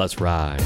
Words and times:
Let's 0.00 0.18
ride. 0.18 0.58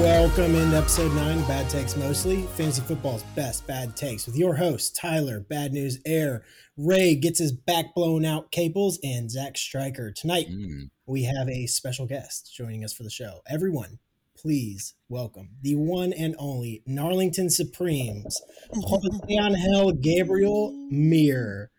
Welcome 0.00 0.54
into 0.54 0.74
episode 0.74 1.12
nine 1.12 1.42
Bad 1.42 1.68
Takes 1.68 1.98
Mostly, 1.98 2.44
fantasy 2.56 2.80
football's 2.80 3.24
best 3.36 3.66
bad 3.66 3.94
takes, 3.94 4.24
with 4.24 4.34
your 4.34 4.54
host 4.54 4.96
Tyler, 4.96 5.40
Bad 5.40 5.74
News 5.74 5.98
Air, 6.06 6.42
Ray 6.78 7.14
gets 7.14 7.38
his 7.40 7.52
back 7.52 7.94
blown 7.94 8.24
out, 8.24 8.50
Caples, 8.50 8.98
and 9.04 9.30
Zach 9.30 9.58
Stryker. 9.58 10.12
Tonight 10.12 10.48
Mm. 10.48 10.88
we 11.04 11.24
have 11.24 11.46
a 11.50 11.66
special 11.66 12.06
guest 12.06 12.50
joining 12.56 12.84
us 12.84 12.94
for 12.94 13.02
the 13.02 13.10
show. 13.10 13.40
Everyone, 13.46 13.98
please 14.34 14.94
welcome 15.10 15.50
the 15.60 15.74
one 15.74 16.14
and 16.14 16.34
only 16.38 16.82
Gnarlington 16.88 17.52
Supremes, 17.52 18.40
Jose 18.72 19.08
Angel 19.28 19.92
Gabriel 19.92 20.72
Mier. 20.90 21.70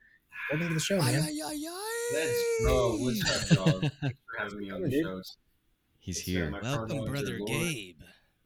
Welcome 0.52 0.68
to 0.68 0.73
the 0.76 0.80
show, 0.80 1.00
man. 1.00 1.36
Let's 2.14 2.44
go. 2.64 2.98
What's 2.98 3.52
up, 3.52 3.58
y'all? 3.58 3.80
Thanks 4.02 4.18
for 4.30 4.40
having 4.40 4.59
me 4.59 4.72
on 4.72 4.82
the 4.82 4.90
Dude. 4.90 5.04
show. 5.04 5.22
He's 6.00 6.20
It's, 6.20 6.28
uh, 6.28 6.31
here. 6.31 6.52
Welcome, 6.62 7.05
brother 7.05 7.38
Lord 7.40 7.48
Gabe. 7.50 7.95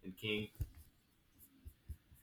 And 0.04 0.16
King. 0.18 0.48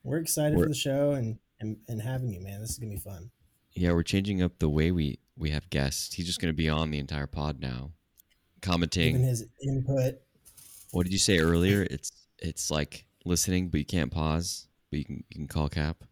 We're 0.02 0.18
excited 0.18 0.54
for 0.54 0.60
We're- 0.60 0.68
the 0.68 0.74
show 0.74 1.12
and, 1.12 1.38
and 1.60 1.76
and 1.88 2.00
having 2.02 2.32
you, 2.32 2.40
man. 2.40 2.60
This 2.60 2.70
is 2.70 2.78
gonna 2.78 2.92
be 2.92 2.98
fun. 2.98 3.30
Yeah, 3.74 3.92
we're 3.92 4.02
changing 4.04 4.40
up 4.42 4.58
the 4.58 4.68
way 4.70 4.90
we 4.90 5.18
we 5.36 5.50
have 5.50 5.68
guests. 5.68 6.14
He's 6.14 6.26
just 6.26 6.40
going 6.40 6.48
to 6.52 6.56
be 6.56 6.70
on 6.70 6.90
the 6.90 6.98
entire 6.98 7.26
pod 7.26 7.60
now, 7.60 7.90
commenting. 8.62 9.12
Giving 9.12 9.26
his 9.28 9.44
input. 9.62 10.14
What 10.92 11.02
did 11.04 11.12
you 11.12 11.18
say 11.18 11.38
earlier? 11.38 11.86
It's 11.90 12.10
it's 12.38 12.70
like 12.70 13.04
listening, 13.26 13.68
but 13.68 13.78
you 13.78 13.84
can't 13.84 14.10
pause, 14.10 14.68
but 14.90 14.98
you 15.00 15.04
can 15.04 15.16
you 15.28 15.36
can 15.36 15.48
call 15.48 15.68
cap. 15.68 16.04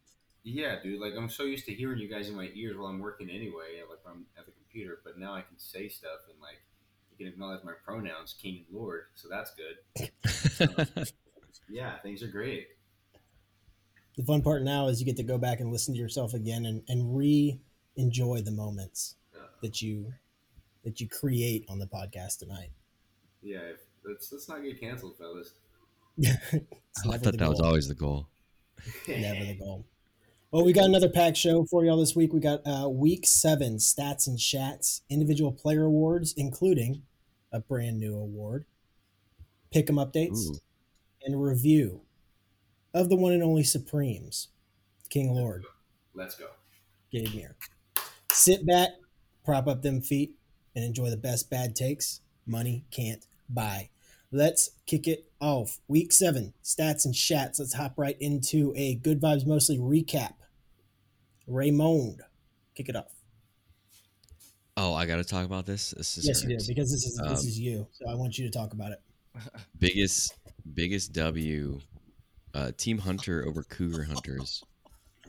Yeah, 0.43 0.77
dude. 0.83 1.01
Like 1.01 1.15
I'm 1.17 1.31
so 1.31 1.45
used 1.45 1.65
to 1.67 1.73
hearing 1.73 1.99
you 1.99 2.09
guys 2.09 2.29
in 2.29 2.37
my 2.37 2.51
ears 2.55 2.77
while 2.77 2.89
I'm 2.89 2.99
working 2.99 3.31
anyway, 3.31 3.81
like 3.89 4.01
I'm 4.07 4.27
at 4.37 4.45
the 4.45 4.53
computer. 4.75 4.99
But 5.05 5.19
now 5.19 5.33
I 5.35 5.43
can 5.43 5.59
say 5.59 5.89
stuff 5.89 6.21
and 6.31 6.41
like 6.41 6.59
you 7.11 7.17
can 7.25 7.33
acknowledge 7.33 7.63
my 7.65 7.73
pronouns, 7.85 8.35
King 8.41 8.65
and 8.69 8.77
Lord. 8.81 9.03
So 9.15 9.29
that's 9.31 9.53
good. 9.55 11.09
Yeah, 11.71 11.99
things 12.03 12.23
are 12.23 12.29
great. 12.29 12.67
the 14.19 14.23
fun 14.23 14.43
part 14.43 14.63
now 14.65 14.89
is 14.89 15.01
you 15.01 15.07
get 15.07 15.17
to 15.17 15.23
go 15.23 15.39
back 15.39 15.61
and 15.61 15.73
listen 15.73 15.95
to 15.95 16.01
yourself 16.01 16.35
again 16.35 16.67
and, 16.67 16.83
and 16.89 17.17
re 17.17 17.59
enjoy 17.97 18.43
the 18.43 18.51
moments 18.51 19.15
Uh, 19.35 19.47
that 19.63 19.81
you 19.81 20.13
that 20.85 21.01
you 21.01 21.09
create 21.09 21.65
on 21.71 21.79
the 21.79 21.87
podcast 21.87 22.39
tonight. 22.41 22.69
yeah, 23.43 23.61
if, 23.61 23.81
let's 24.05 24.31
let's 24.31 24.47
not 24.49 24.63
get 24.63 24.79
canceled, 24.79 25.17
fellas. 25.17 25.55
I 26.27 27.17
thought 27.19 27.23
the 27.23 27.33
that 27.33 27.49
was 27.49 27.61
always 27.61 27.89
the 27.89 27.95
goal. 27.95 28.29
never 29.09 29.45
the 29.47 29.55
goal. 29.59 29.87
Well, 30.55 30.65
we 30.65 30.73
got 30.73 30.85
another 30.85 31.09
packed 31.09 31.37
show 31.37 31.65
for 31.65 31.85
y'all 31.85 31.97
this 31.97 32.15
week. 32.15 32.33
We 32.33 32.39
got 32.39 32.65
uh, 32.65 32.89
week 32.89 33.27
seven 33.27 33.79
stats 33.79 34.29
and 34.29 34.39
chats, 34.39 35.03
individual 35.11 35.51
player 35.51 35.83
awards, 35.83 36.33
including 36.37 37.03
a 37.51 37.59
brand 37.59 37.99
new 37.99 38.15
award, 38.17 38.65
pick 39.73 39.91
'em 39.91 39.97
updates, 39.97 40.47
Ooh. 40.47 40.61
and 41.25 41.35
a 41.35 41.39
review 41.39 42.03
of 42.95 43.09
the 43.09 43.17
one 43.17 43.33
and 43.33 43.43
only 43.43 43.65
Supremes, 43.65 44.47
King 45.11 45.35
Lord. 45.35 45.65
Let's 46.15 46.37
go. 46.37 46.47
Gabe 47.11 47.35
Mier. 47.35 47.57
Sit 48.31 48.65
back, 48.65 48.91
prop 49.45 49.67
up 49.67 49.83
them 49.83 50.01
feet, 50.01 50.37
and 50.77 50.85
enjoy 50.85 51.11
the 51.11 51.17
best 51.17 51.51
bad 51.51 51.75
takes 51.75 52.21
money 52.47 52.85
can't 52.93 53.27
buy. 53.49 53.91
Let's 54.31 54.71
kick 54.87 55.09
it 55.09 55.29
off. 55.41 55.81
Week 55.89 56.13
seven, 56.13 56.55
stats 56.63 57.05
and 57.05 57.13
chats. 57.13 57.59
Let's 57.59 57.75
hop 57.75 57.95
right 57.99 58.17
into 58.21 58.73
a 58.77 58.95
good 58.95 59.21
vibes 59.21 59.45
mostly 59.45 59.79
recap. 59.79 60.35
Raymond, 61.47 62.23
kick 62.75 62.89
it 62.89 62.97
off. 62.97 63.13
Oh, 64.77 64.93
I 64.95 65.07
got 65.07 65.17
to 65.17 65.25
talk 65.25 65.45
about 65.45 65.67
this. 65.67 65.91
This 65.93 66.19
is 66.19 66.27
yes, 66.27 66.43
you 66.43 66.49
do 66.49 66.57
because 66.67 66.91
this 66.91 67.07
is 67.07 67.17
this 67.17 67.29
Um, 67.29 67.35
is 67.47 67.61
you. 67.61 67.87
So 67.93 68.09
I 68.09 68.15
want 68.15 68.39
you 68.39 68.45
to 68.45 68.51
talk 68.51 68.73
about 68.73 68.93
it. 68.93 69.01
biggest 69.79 70.35
biggest 70.75 71.13
W. 71.13 71.81
Uh, 72.53 72.73
Team 72.77 72.99
Hunter 72.99 73.47
over 73.47 73.63
Cougar 73.63 74.05
Hunters. 74.05 74.63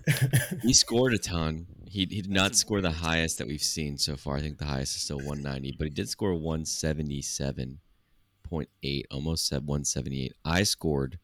he 0.61 0.73
scored 0.73 1.13
a 1.13 1.17
ton. 1.17 1.67
He 1.87 2.05
he 2.05 2.21
did 2.21 2.31
not 2.31 2.55
score 2.55 2.81
the 2.81 2.91
highest 2.91 3.37
that 3.37 3.47
we've 3.47 3.61
seen 3.61 3.97
so 3.97 4.15
far. 4.15 4.37
I 4.37 4.41
think 4.41 4.57
the 4.57 4.65
highest 4.65 4.95
is 4.95 5.03
still 5.03 5.17
190, 5.17 5.75
but 5.77 5.85
he 5.85 5.91
did 5.91 6.09
score 6.09 6.33
177.8, 6.33 9.03
almost 9.11 9.47
said 9.47 9.65
178. 9.65 10.33
I 10.43 10.63
scored 10.63 11.19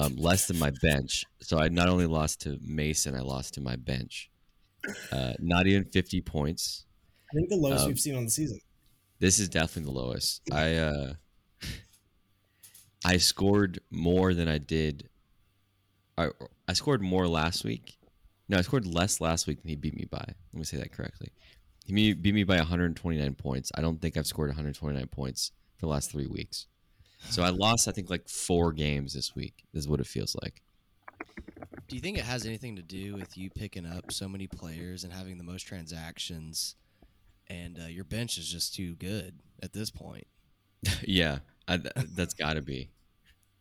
um, 0.00 0.16
less 0.16 0.46
than 0.46 0.58
my 0.58 0.72
bench, 0.82 1.24
so 1.40 1.58
I 1.58 1.68
not 1.68 1.88
only 1.88 2.06
lost 2.06 2.40
to 2.42 2.58
Mason, 2.62 3.14
I 3.14 3.20
lost 3.20 3.54
to 3.54 3.60
my 3.60 3.76
bench. 3.76 4.30
Uh, 5.12 5.34
not 5.38 5.66
even 5.66 5.84
50 5.84 6.22
points. 6.22 6.86
I 7.30 7.36
think 7.36 7.50
the 7.50 7.56
lowest 7.56 7.82
um, 7.82 7.88
we've 7.88 8.00
seen 8.00 8.16
on 8.16 8.24
the 8.24 8.30
season. 8.30 8.58
This 9.18 9.38
is 9.38 9.48
definitely 9.50 9.92
the 9.92 9.98
lowest. 9.98 10.40
I 10.50 10.76
uh 10.76 11.12
I 13.04 13.18
scored 13.18 13.80
more 13.90 14.32
than 14.32 14.48
I 14.48 14.56
did. 14.56 15.08
I 16.16 16.30
I 16.66 16.72
scored 16.72 17.02
more 17.02 17.28
last 17.28 17.64
week. 17.64 17.98
No, 18.48 18.56
I 18.56 18.62
scored 18.62 18.86
less 18.86 19.20
last 19.20 19.46
week 19.46 19.60
than 19.60 19.68
he 19.68 19.76
beat 19.76 19.94
me 19.94 20.06
by. 20.10 20.24
Let 20.24 20.54
me 20.54 20.64
say 20.64 20.78
that 20.78 20.92
correctly. 20.92 21.28
He 21.84 22.14
beat 22.14 22.34
me 22.34 22.44
by 22.44 22.56
129 22.56 23.34
points. 23.34 23.70
I 23.74 23.82
don't 23.82 24.00
think 24.00 24.16
I've 24.16 24.26
scored 24.26 24.48
129 24.48 25.06
points 25.08 25.52
for 25.76 25.86
the 25.86 25.92
last 25.92 26.10
three 26.10 26.26
weeks. 26.26 26.66
So 27.28 27.42
I 27.42 27.50
lost, 27.50 27.88
I 27.88 27.92
think, 27.92 28.10
like 28.10 28.28
four 28.28 28.72
games 28.72 29.12
this 29.14 29.34
week. 29.34 29.64
Is 29.72 29.88
what 29.88 30.00
it 30.00 30.06
feels 30.06 30.36
like. 30.42 30.62
Do 31.88 31.96
you 31.96 32.00
think 32.00 32.16
it 32.18 32.24
has 32.24 32.46
anything 32.46 32.76
to 32.76 32.82
do 32.82 33.16
with 33.16 33.36
you 33.36 33.50
picking 33.50 33.84
up 33.86 34.12
so 34.12 34.28
many 34.28 34.46
players 34.46 35.04
and 35.04 35.12
having 35.12 35.38
the 35.38 35.44
most 35.44 35.62
transactions, 35.64 36.76
and 37.48 37.78
uh, 37.80 37.86
your 37.86 38.04
bench 38.04 38.38
is 38.38 38.50
just 38.50 38.74
too 38.74 38.94
good 38.96 39.40
at 39.62 39.72
this 39.72 39.90
point? 39.90 40.26
yeah, 41.06 41.38
I, 41.68 41.78
that's 42.14 42.34
got 42.34 42.54
to 42.54 42.62
be. 42.62 42.90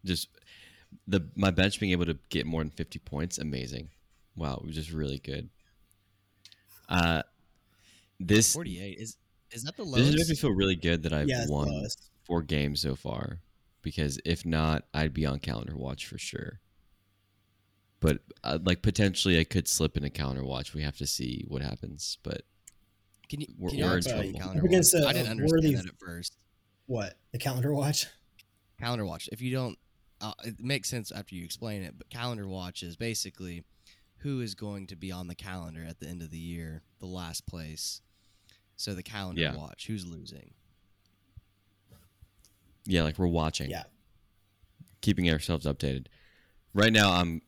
Just 0.06 0.30
the 1.08 1.22
my 1.36 1.52
bench 1.52 1.80
being 1.80 1.92
able 1.92 2.06
to 2.06 2.20
get 2.30 2.46
more 2.46 2.62
than 2.62 2.72
50 2.72 3.00
points, 3.00 3.38
amazing. 3.38 3.90
Wow, 4.36 4.56
it 4.58 4.66
was 4.68 4.76
just 4.76 4.92
really 4.92 5.20
good. 5.20 5.50
Uh, 6.90 7.22
this 8.20 8.54
Forty-eight 8.54 8.98
is 9.00 9.18
is 9.52 9.64
that 9.64 9.76
the 9.78 9.84
lowest? 9.84 10.12
this 10.12 10.16
makes 10.16 10.30
me 10.30 10.36
feel 10.36 10.52
really 10.52 10.76
good 10.76 11.04
that 11.04 11.14
I've 11.14 11.28
Yeah, 11.28 11.46
won 11.48 11.70
four 12.26 12.42
games 12.42 12.82
so 12.82 12.96
far, 12.96 13.40
because 13.82 14.20
if 14.26 14.46
not, 14.46 14.84
I'd 14.94 15.14
be 15.14 15.26
on 15.26 15.40
calendar 15.40 15.76
watch 15.76 16.06
for 16.06 16.18
sure. 16.18 16.60
But 18.00 18.20
uh, 18.44 18.60
like 18.64 18.82
potentially, 18.82 19.40
I 19.40 19.44
could 19.44 19.68
slip 19.68 19.98
in 19.98 20.04
a 20.04 20.10
calendar 20.10 20.44
watch. 20.46 20.74
We 20.74 20.84
have 20.84 20.98
to 20.98 21.08
see 21.08 21.44
what 21.48 21.62
happens. 21.62 22.18
But 22.24 22.44
Can 23.30 23.42
you 23.42 23.48
we're- 23.58 23.72
can 23.72 23.80
you 23.80 23.86
we're 23.86 23.98
in 23.98 24.04
trouble. 24.04 24.34
calendar 24.40 24.66
against 24.66 24.94
watch? 24.94 25.04
a- 25.04 25.08
I 25.08 25.14
didn't 25.14 25.32
understand 25.32 25.64
worthy- 25.64 25.76
that 25.76 25.86
at 25.86 26.00
first. 26.00 26.38
What 26.86 27.18
the 27.32 27.38
calendar 27.40 27.74
watch? 27.74 28.06
calendar 28.80 29.06
watch 29.06 29.28
if 29.34 29.42
you 29.42 29.52
don't 29.52 29.78
uh, 30.22 30.32
it 30.46 30.58
makes 30.58 30.90
sense 30.90 31.12
after 31.12 31.36
you 31.36 31.44
explain 31.44 31.82
it 31.82 31.96
but 31.98 32.10
calendar 32.10 32.48
watch 32.48 32.82
is 32.82 32.96
basically 32.96 33.66
who 34.20 34.40
is 34.40 34.56
going 34.56 34.88
to 34.88 34.96
be 34.96 35.12
on 35.12 35.28
the 35.28 35.36
calendar 35.36 35.84
at 35.86 36.00
the 36.00 36.08
end 36.08 36.22
of 36.22 36.32
the 36.32 36.38
year 36.38 36.82
the 37.02 37.06
last 37.06 37.46
place 37.46 38.00
so 38.78 38.94
the 38.94 39.04
calendar 39.04 39.42
Yeah. 39.42 39.58
watch 39.58 39.88
who's 39.88 40.06
losing 40.06 40.54
yeah, 42.90 43.04
like 43.04 43.18
we're 43.20 43.28
watching. 43.28 43.70
Yeah, 43.70 43.84
keeping 45.02 45.30
ourselves 45.30 45.66
updated. 45.66 46.08
Right 46.74 46.92
now, 46.92 47.12
I'm 47.12 47.42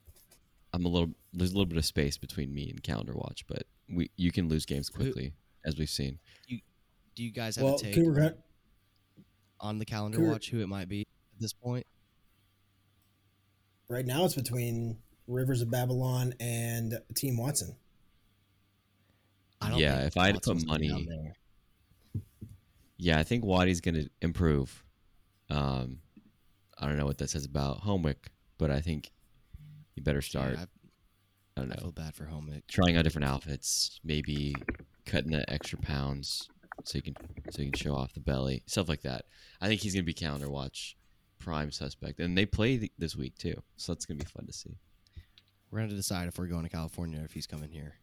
I'm 0.74 0.85
a 0.85 0.88
little 0.88 1.12
there's 1.34 1.52
a 1.52 1.53
little 1.53 1.66
bit 1.66 1.78
of 1.78 1.85
space 1.85 2.18
between 2.18 2.53
me 2.53 2.69
and 2.69 2.81
calendar 2.81 3.13
watch, 3.13 3.46
but 3.47 3.63
we 3.90 4.12
you 4.16 4.31
can 4.31 4.47
lose 4.47 4.66
games 4.66 4.90
quickly 4.90 5.34
as 5.66 5.78
we've 5.78 5.90
seen. 5.90 6.19
You, 6.47 6.59
do 7.16 7.24
you 7.24 7.31
guys 7.31 7.56
have 7.56 7.66
well, 7.66 7.75
a 7.75 7.79
take 7.79 7.96
Cougar 7.96 8.35
on 9.59 9.79
the 9.79 9.85
calendar 9.85 10.18
Cougar- 10.18 10.31
watch 10.31 10.50
who 10.50 10.62
it 10.62 10.68
might 10.68 10.90
be 10.90 11.02
at 11.02 11.40
this 11.40 11.53
point 11.53 11.85
right 13.87 14.05
now 14.05 14.26
it's 14.26 14.34
between 14.35 14.97
Rivers 15.28 15.61
of 15.61 15.70
Babylon 15.70 16.34
and 16.40 16.99
Team 17.14 17.37
Watson. 17.37 17.76
I 19.59 19.70
don't 19.70 19.79
Yeah, 19.79 19.97
think 19.97 20.08
if 20.08 20.17
I 20.17 20.26
had 20.28 20.35
to 20.35 20.41
put 20.41 20.53
Watson's 20.55 20.64
gonna 20.64 20.79
be 20.79 20.90
money- 20.90 21.34
Yeah, 22.97 23.20
I 23.20 23.23
think 23.23 23.44
Waddy's 23.44 23.82
going 23.82 23.96
to 23.96 24.09
improve. 24.22 24.84
Um, 25.52 25.98
I 26.80 26.88
don't 26.88 26.98
know 26.98 27.06
what 27.06 27.18
that 27.20 27.30
says 27.30 27.46
about 27.46 27.82
Homick, 27.82 28.30
but 28.58 28.72
I 28.72 28.82
think 28.82 29.12
you 29.96 30.03
better 30.03 30.22
start. 30.22 30.53
Yeah, 30.53 30.59
I 30.59 30.64
I, 31.58 31.62
don't 31.62 31.70
know. 31.70 31.74
I 31.74 31.76
know, 31.76 31.82
feel 31.84 31.92
bad 31.92 32.16
for 32.16 32.26
Homick. 32.26 32.64
trying 32.68 32.96
out 32.96 33.03
different 33.03 33.28
outfits, 33.28 34.00
maybe 34.03 34.56
cutting 35.06 35.32
the 35.32 35.48
extra 35.52 35.78
pounds 35.80 36.48
so 36.84 36.98
you 36.98 37.02
can 37.02 37.16
so 37.52 37.62
you 37.62 37.72
can 37.72 37.80
show 37.80 37.96
off 37.96 38.14
the 38.14 38.20
belly, 38.22 38.64
stuff 38.66 38.90
like 38.90 39.02
that. 39.02 39.26
I 39.59 39.68
think 39.68 39.82
he's 39.82 39.94
going 39.94 40.03
to 40.03 40.08
be 40.08 40.14
calendar 40.14 40.50
watch 40.50 40.96
prime 41.40 41.72
suspect, 41.72 42.20
and 42.20 42.38
they 42.38 42.46
play 42.46 42.78
th- 42.78 42.92
this 42.97 43.16
week 43.16 43.38
too, 43.38 43.62
so 43.76 43.94
that's 43.94 44.06
going 44.06 44.18
to 44.18 44.26
be 44.26 44.30
fun 44.30 44.46
to 44.46 44.54
see. 44.54 44.78
We're 45.70 45.80
gonna 45.80 45.94
decide 45.94 46.28
if 46.28 46.38
we're 46.38 46.47
going 46.47 46.64
to 46.64 46.70
California 46.70 47.22
or 47.22 47.26
if 47.26 47.32
he's 47.32 47.47
coming 47.47 47.70
here, 47.70 47.96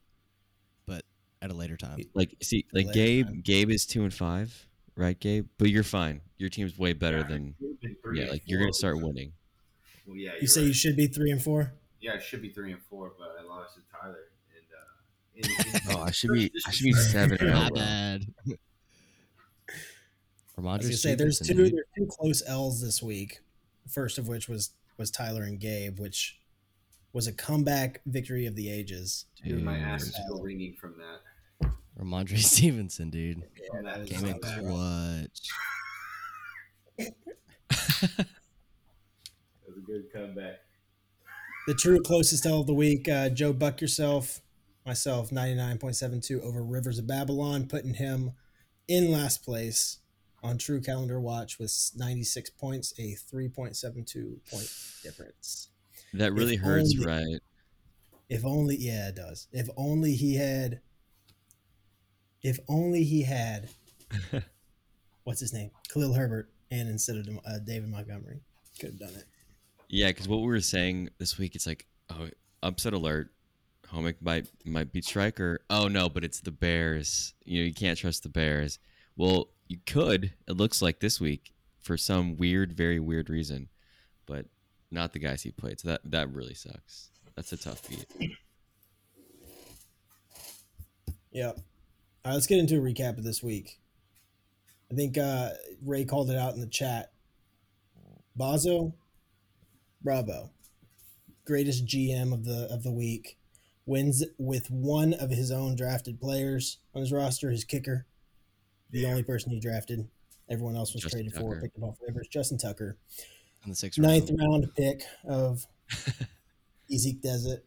but 0.86 1.04
at 1.42 1.50
a 1.50 1.54
later 1.54 1.76
time. 1.76 2.00
Like, 2.14 2.34
see, 2.40 2.64
like 2.72 2.92
Gabe, 2.92 3.26
time. 3.26 3.40
Gabe 3.42 3.70
is 3.70 3.84
two 3.84 4.04
and 4.04 4.14
five, 4.14 4.66
right, 4.98 5.18
Gabe? 5.18 5.46
But 5.58 5.70
you're 5.70 5.82
fine. 5.84 6.20
Your 6.36 6.48
team's 6.50 6.78
way 6.78 6.92
better 6.92 7.18
Yeah, 7.18 7.28
than 7.28 7.54
you've 7.58 7.80
been 7.80 7.96
three 8.02 8.18
yeah. 8.18 8.22
and 8.24 8.32
Like 8.32 8.42
you're 8.46 8.60
gonna 8.60 8.72
start 8.72 8.96
with- 8.96 9.04
winning. 9.04 9.32
Well, 10.06 10.16
yeah, 10.16 10.32
You 10.40 10.46
say 10.46 10.60
right. 10.62 10.66
you 10.68 10.72
should 10.72 10.96
be 10.96 11.06
three 11.06 11.30
and 11.30 11.42
four. 11.42 11.72
Yeah, 12.00 12.14
it 12.14 12.22
should 12.22 12.40
be 12.42 12.48
three 12.50 12.72
and 12.72 12.80
four, 12.82 13.12
but 13.18 13.36
I 13.38 13.46
lost 13.46 13.74
to 13.76 13.80
Tyler. 13.92 14.30
And 15.36 15.44
uh, 15.44 15.48
in, 15.66 15.74
in, 15.74 15.96
Oh, 15.98 16.02
I 16.02 16.10
should 16.10 16.32
be. 16.32 16.50
I 16.66 16.70
should 16.70 16.84
be 16.84 16.92
seven. 16.92 17.38
and 17.40 17.50
My 17.50 17.68
bro. 17.68 17.76
bad. 17.76 18.24
I 20.56 20.60
was 20.60 20.64
Rhamondre 20.64 20.82
gonna 20.82 20.92
say 20.94 21.14
there's 21.14 21.38
two 21.38 21.54
there's 21.54 21.72
two 21.96 22.06
close 22.06 22.42
L's 22.46 22.80
this 22.80 23.02
week. 23.02 23.40
First 23.88 24.18
of 24.18 24.28
which 24.28 24.48
was 24.48 24.70
was 24.96 25.10
Tyler 25.10 25.42
and 25.44 25.60
Gabe, 25.60 25.98
which 26.00 26.38
was 27.12 27.26
a 27.26 27.32
comeback 27.32 28.00
victory 28.06 28.46
of 28.46 28.54
the 28.56 28.70
ages. 28.70 29.26
Dude, 29.44 29.62
my 29.62 29.76
ass 29.78 30.02
is 30.04 30.14
still 30.14 30.42
ringing 30.42 30.74
from 30.74 30.94
that. 30.98 31.20
Rhamondre 32.00 32.38
Stevenson, 32.44 33.10
dude. 33.10 33.42
From 33.70 33.84
that 33.84 34.06
Game 34.06 34.24
in 34.26 34.38
clutch. 34.40 35.48
That 38.00 38.24
was 39.66 39.76
a 39.76 39.80
good 39.80 40.12
comeback. 40.12 40.56
The 41.66 41.74
true 41.74 42.00
closest 42.00 42.46
L 42.46 42.60
of 42.60 42.66
the 42.66 42.74
week, 42.74 43.08
uh, 43.08 43.28
Joe 43.28 43.52
Buck 43.52 43.80
yourself, 43.80 44.40
myself, 44.86 45.30
99.72 45.30 46.40
over 46.42 46.62
Rivers 46.64 46.98
of 46.98 47.06
Babylon, 47.06 47.66
putting 47.66 47.94
him 47.94 48.32
in 48.88 49.10
last 49.12 49.44
place 49.44 49.98
on 50.42 50.56
True 50.56 50.80
Calendar 50.80 51.20
Watch 51.20 51.58
with 51.58 51.90
96 51.96 52.50
points, 52.50 52.94
a 52.98 53.16
3.72 53.30 54.38
point 54.50 54.72
difference. 55.02 55.68
That 56.14 56.32
really 56.32 56.54
If 56.54 56.60
hurts, 56.62 56.94
only- 56.94 57.06
right? 57.06 57.40
If 58.30 58.44
only, 58.44 58.76
yeah, 58.76 59.08
it 59.08 59.16
does. 59.16 59.48
If 59.52 59.68
only 59.76 60.14
he 60.14 60.36
had, 60.36 60.80
if 62.42 62.58
only 62.68 63.04
he 63.04 63.22
had, 63.22 63.68
what's 65.24 65.40
his 65.40 65.52
name? 65.52 65.70
Khalil 65.92 66.14
Herbert, 66.14 66.50
and 66.70 66.88
instead 66.88 67.16
of 67.16 67.28
uh, 67.46 67.58
David 67.64 67.88
Montgomery, 67.90 68.40
could 68.78 68.90
have 68.90 68.98
done 68.98 69.14
it. 69.14 69.24
Yeah, 69.88 70.08
because 70.08 70.28
what 70.28 70.40
we 70.40 70.46
were 70.46 70.60
saying 70.60 71.10
this 71.18 71.38
week, 71.38 71.54
it's 71.54 71.66
like, 71.66 71.86
oh, 72.10 72.28
upset 72.62 72.92
alert. 72.92 73.30
Homick 73.92 74.16
might 74.20 74.46
might 74.66 74.92
beat 74.92 75.06
Striker. 75.06 75.60
Oh 75.70 75.88
no, 75.88 76.10
but 76.10 76.22
it's 76.22 76.40
the 76.40 76.50
Bears. 76.50 77.32
You 77.44 77.60
know, 77.60 77.66
you 77.66 77.72
can't 77.72 77.98
trust 77.98 78.22
the 78.22 78.28
Bears. 78.28 78.78
Well, 79.16 79.48
you 79.66 79.78
could. 79.86 80.34
It 80.46 80.58
looks 80.58 80.82
like 80.82 81.00
this 81.00 81.20
week 81.20 81.54
for 81.80 81.96
some 81.96 82.36
weird, 82.36 82.74
very 82.74 83.00
weird 83.00 83.30
reason, 83.30 83.68
but 84.26 84.44
not 84.90 85.14
the 85.14 85.18
guys 85.18 85.42
he 85.42 85.50
played. 85.50 85.80
So 85.80 85.88
that 85.88 86.02
that 86.04 86.32
really 86.34 86.52
sucks. 86.52 87.10
That's 87.34 87.52
a 87.52 87.56
tough 87.56 87.88
beat. 87.88 88.04
Yep. 91.32 91.58
All 92.28 92.32
right, 92.32 92.34
let's 92.34 92.46
get 92.46 92.58
into 92.58 92.76
a 92.76 92.80
recap 92.80 93.16
of 93.16 93.24
this 93.24 93.42
week. 93.42 93.80
I 94.92 94.94
think 94.94 95.16
uh, 95.16 95.52
Ray 95.82 96.04
called 96.04 96.28
it 96.28 96.36
out 96.36 96.52
in 96.52 96.60
the 96.60 96.66
chat. 96.66 97.10
Bazo, 98.38 98.92
bravo, 100.02 100.50
greatest 101.46 101.86
GM 101.86 102.34
of 102.34 102.44
the 102.44 102.68
of 102.70 102.82
the 102.82 102.92
week, 102.92 103.38
wins 103.86 104.26
with 104.36 104.70
one 104.70 105.14
of 105.14 105.30
his 105.30 105.50
own 105.50 105.74
drafted 105.74 106.20
players 106.20 106.76
on 106.94 107.00
his 107.00 107.12
roster, 107.12 107.50
his 107.50 107.64
kicker, 107.64 108.04
the 108.90 109.06
only 109.06 109.22
person 109.22 109.50
he 109.50 109.58
drafted. 109.58 110.06
Everyone 110.50 110.76
else 110.76 110.92
was 110.92 111.04
Justin 111.04 111.30
traded 111.30 111.40
for, 111.40 111.62
picked 111.62 111.78
up 111.78 111.84
off 111.84 111.96
waivers. 112.06 112.28
Justin 112.30 112.58
Tucker, 112.58 112.98
On 113.64 113.70
the 113.70 113.74
sixth 113.74 113.98
ninth 113.98 114.28
round. 114.38 114.40
round 114.40 114.74
pick 114.76 115.00
of 115.26 115.66
Ezek 116.92 117.22
Desert. 117.22 117.64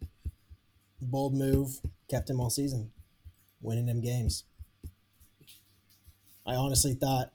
Bold 1.02 1.34
move, 1.34 1.80
kept 2.12 2.30
him 2.30 2.40
all 2.40 2.52
season, 2.52 2.92
winning 3.60 3.88
them 3.88 4.02
games. 4.02 4.44
I 6.52 6.56
honestly 6.56 6.94
thought 6.94 7.32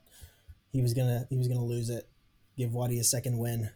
he 0.73 0.83
was 0.83 0.93
gonna 0.93 1.27
he 1.31 1.39
was 1.39 1.49
gonna 1.49 1.65
lose 1.65 1.89
it, 1.89 2.07
give 2.59 2.75
Waddy 2.75 2.99
a 2.99 3.05
second 3.05 3.39
win. 3.39 3.71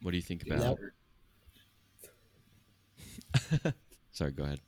What 0.00 0.12
do 0.12 0.16
you 0.16 0.22
think 0.22 0.46
about? 0.46 0.78
Yep. 3.62 3.74
Sorry, 4.12 4.32
go 4.32 4.44
ahead. 4.44 4.60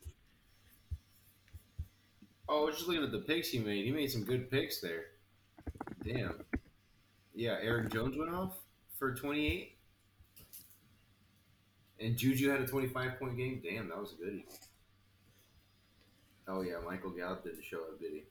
Oh, 2.47 2.63
I 2.63 2.65
was 2.67 2.77
just 2.77 2.87
looking 2.87 3.03
at 3.03 3.11
the 3.11 3.21
picks 3.21 3.49
he 3.49 3.59
made. 3.59 3.87
He 3.87 3.91
made 3.91 4.11
some 4.11 4.25
good 4.25 4.51
picks 4.51 4.81
there. 4.81 5.07
Damn. 6.05 6.45
Yeah, 7.35 7.57
Aaron 7.63 7.91
Jones 7.91 8.17
went 8.19 8.33
off 8.33 8.59
for 8.99 9.15
28. 9.15 9.77
And 12.01 12.17
Juju 12.17 12.51
had 12.51 12.61
a 12.61 12.67
25 12.67 13.19
point 13.19 13.37
game. 13.39 13.63
Damn, 13.65 13.89
that 13.89 13.99
was 13.99 14.13
a 14.13 14.23
goodie. 14.23 14.45
Oh, 16.49 16.61
yeah, 16.63 16.75
Michael 16.85 17.11
Gallup 17.11 17.43
didn't 17.45 17.65
show 17.65 17.79
up, 17.79 17.99
did 18.01 18.13
he? 18.13 18.23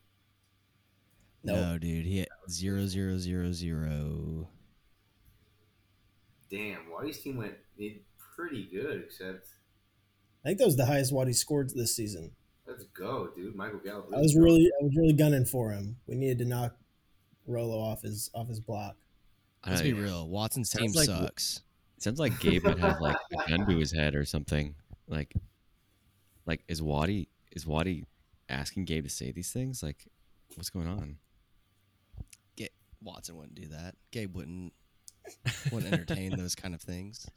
Nope. 1.44 1.56
No, 1.57 1.77
dude. 1.77 2.06
He 2.06 2.19
had 2.19 2.27
zero 2.50 2.86
zero 2.88 3.18
zero 3.18 3.51
zero. 3.51 4.48
Damn, 6.50 6.89
Waddy's 6.92 7.19
team 7.19 7.38
went 7.38 7.56
pretty 8.36 8.69
good, 8.71 9.04
except 9.06 9.48
I 10.45 10.50
think 10.50 10.60
that 10.60 10.65
was 10.65 10.77
the 10.77 10.86
highest 10.86 11.12
Waddy 11.12 11.33
scored 11.33 11.71
this 11.75 11.95
season. 11.95 12.31
let's 12.68 12.83
go, 12.98 13.30
dude. 13.36 13.56
Michael 13.56 13.80
Gallup. 13.80 14.10
I 14.16 14.19
was 14.19 14.36
really 14.38 14.69
I 14.80 14.83
was 14.83 14.95
really 14.95 15.13
gunning 15.13 15.45
for 15.45 15.71
him. 15.71 15.98
We 16.07 16.16
needed 16.16 16.38
to 16.39 16.45
knock 16.45 16.75
Rolo 17.48 17.80
off 17.80 18.04
his 18.04 18.30
off 18.33 18.48
his 18.48 18.59
block. 18.59 18.95
I 19.63 19.71
Let's 19.71 19.81
don't 19.81 19.92
be 19.92 19.98
know, 19.98 20.04
real. 20.04 20.30
Watson's 20.30 20.69
team 20.69 20.92
like- 20.94 21.06
sucks. 21.06 21.62
It 21.98 22.04
sounds 22.04 22.19
like 22.19 22.38
Gabe 22.39 22.63
might 22.66 22.80
have 22.80 23.00
like 23.00 23.16
a 23.45 23.50
gun 23.50 23.66
to 23.66 23.77
his 23.77 23.92
head 23.92 24.13
or 24.16 24.25
something. 24.25 24.75
Like, 25.07 25.33
like 26.45 26.62
is 26.68 26.81
Waddy 26.81 27.30
is 27.53 27.65
Waddy 27.65 28.05
asking 28.50 28.85
Gabe 28.85 29.03
to 29.05 29.09
say 29.09 29.31
these 29.31 29.51
things? 29.51 29.81
Like, 29.81 30.07
what's 30.55 30.69
going 30.69 30.88
on? 30.88 31.17
Get 32.55 32.71
Watson 33.01 33.38
wouldn't 33.38 33.55
do 33.55 33.67
that. 33.69 33.95
Gabe 34.11 34.35
wouldn't 34.35 34.73
wouldn't 35.71 35.94
entertain 35.94 36.35
those 36.38 36.55
kind 36.55 36.75
of 36.75 36.81
things. 36.81 37.27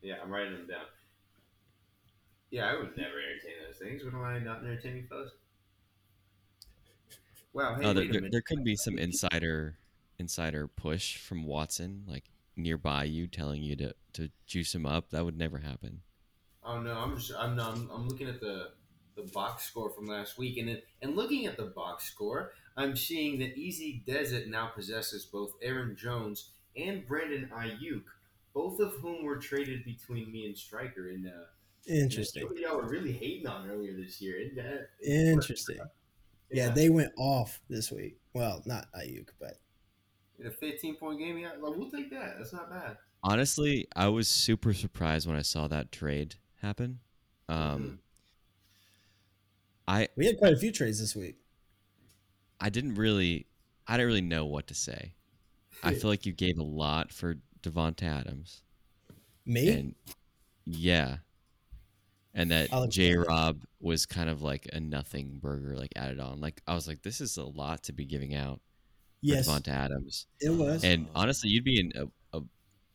Yeah, 0.00 0.14
I'm 0.22 0.30
writing 0.30 0.52
them 0.54 0.66
down. 0.66 0.86
Yeah, 2.50 2.70
I 2.70 2.74
would 2.74 2.96
never 2.96 3.14
entertain 3.18 3.64
those 3.66 3.78
things. 3.78 4.04
What 4.04 4.14
am 4.14 4.24
I 4.24 4.38
not 4.38 4.58
entertaining, 4.58 5.06
fellas? 5.08 5.30
Wow, 7.52 7.76
hey, 7.78 7.84
oh, 7.84 7.92
there, 7.92 8.02
wait 8.04 8.16
a 8.16 8.20
there, 8.20 8.30
there 8.30 8.40
could 8.40 8.64
be 8.64 8.76
some 8.76 8.98
insider 8.98 9.76
insider 10.18 10.68
push 10.68 11.16
from 11.16 11.46
Watson, 11.46 12.04
like 12.06 12.24
nearby 12.56 13.04
you, 13.04 13.26
telling 13.26 13.62
you 13.62 13.76
to 13.76 13.94
to 14.14 14.30
juice 14.46 14.74
him 14.74 14.86
up. 14.86 15.10
That 15.10 15.24
would 15.24 15.36
never 15.36 15.58
happen. 15.58 16.00
Oh 16.64 16.80
no, 16.80 16.94
I'm 16.94 17.16
just 17.16 17.32
I'm 17.38 17.58
I'm, 17.58 17.90
I'm 17.92 18.08
looking 18.08 18.28
at 18.28 18.40
the 18.40 18.70
the 19.16 19.30
box 19.34 19.64
score 19.64 19.90
from 19.90 20.06
last 20.06 20.38
week, 20.38 20.58
and 20.58 20.68
it, 20.68 20.84
and 21.02 21.16
looking 21.16 21.46
at 21.46 21.56
the 21.56 21.66
box 21.66 22.04
score, 22.04 22.52
I'm 22.76 22.96
seeing 22.96 23.38
that 23.40 23.56
Easy 23.56 24.02
Desert 24.06 24.48
now 24.48 24.68
possesses 24.74 25.24
both 25.26 25.52
Aaron 25.62 25.96
Jones 25.96 26.52
and 26.76 27.06
Brandon 27.06 27.50
Aiyuk, 27.54 28.04
both 28.54 28.80
of 28.80 28.92
whom 28.94 29.24
were 29.24 29.36
traded 29.36 29.84
between 29.84 30.32
me 30.32 30.46
and 30.46 30.56
Stryker. 30.56 31.08
And 31.10 31.26
uh, 31.26 31.30
Interesting. 31.86 32.42
Somebody 32.42 32.62
y'all 32.62 32.76
were 32.76 32.88
really 32.88 33.12
hating 33.12 33.46
on 33.46 33.68
earlier 33.68 33.92
this 33.96 34.20
year. 34.20 34.40
Isn't 34.40 34.56
that 34.56 34.88
Interesting. 35.04 35.78
Yeah, 36.50 36.66
Yeah, 36.66 36.70
they 36.70 36.88
went 36.88 37.12
off 37.18 37.60
this 37.68 37.90
week. 37.90 38.18
Well, 38.34 38.62
not 38.64 38.86
Aiyuk, 38.96 39.28
but 39.40 39.58
in 40.38 40.46
a 40.46 40.50
15 40.50 40.96
point 40.96 41.18
game. 41.18 41.38
Yeah, 41.38 41.50
like, 41.60 41.76
we'll 41.76 41.90
take 41.90 42.10
that. 42.10 42.36
That's 42.38 42.52
not 42.52 42.70
bad. 42.70 42.96
Honestly, 43.24 43.86
I 43.94 44.08
was 44.08 44.28
super 44.28 44.72
surprised 44.72 45.28
when 45.28 45.36
I 45.36 45.42
saw 45.42 45.68
that 45.68 45.92
trade 45.92 46.36
happen. 46.62 47.00
Um, 47.48 47.98
I 49.86 50.08
we 50.16 50.26
had 50.26 50.38
quite 50.38 50.52
a 50.52 50.56
few 50.56 50.72
trades 50.72 51.00
this 51.00 51.14
week. 51.14 51.36
I 52.60 52.70
didn't 52.70 52.94
really 52.94 53.46
I 53.86 53.96
didn't 53.96 54.06
really 54.06 54.20
know 54.22 54.46
what 54.46 54.68
to 54.68 54.74
say. 54.74 55.14
I 55.82 55.94
feel 55.94 56.08
like 56.08 56.26
you 56.26 56.32
gave 56.32 56.58
a 56.58 56.62
lot 56.62 57.12
for 57.12 57.36
Davante 57.62 58.04
Adams. 58.04 58.62
Me? 59.44 59.68
And 59.68 59.94
yeah. 60.64 61.16
And 62.34 62.50
that 62.50 62.70
J. 62.90 63.16
Rob 63.16 63.64
was 63.80 64.06
kind 64.06 64.30
of 64.30 64.42
like 64.42 64.68
a 64.72 64.80
nothing 64.80 65.38
burger, 65.42 65.76
like 65.76 65.92
added 65.96 66.20
on. 66.20 66.40
Like 66.40 66.62
I 66.66 66.74
was 66.74 66.88
like, 66.88 67.02
this 67.02 67.20
is 67.20 67.36
a 67.36 67.44
lot 67.44 67.82
to 67.84 67.92
be 67.92 68.06
giving 68.06 68.34
out 68.34 68.60
yes, 69.20 69.48
Davante 69.48 69.68
Adams. 69.68 70.26
it 70.40 70.50
was. 70.50 70.84
And 70.84 71.08
honestly, 71.14 71.50
you'd 71.50 71.64
be 71.64 71.80
in 71.80 71.92
a, 71.94 72.38
a, 72.38 72.42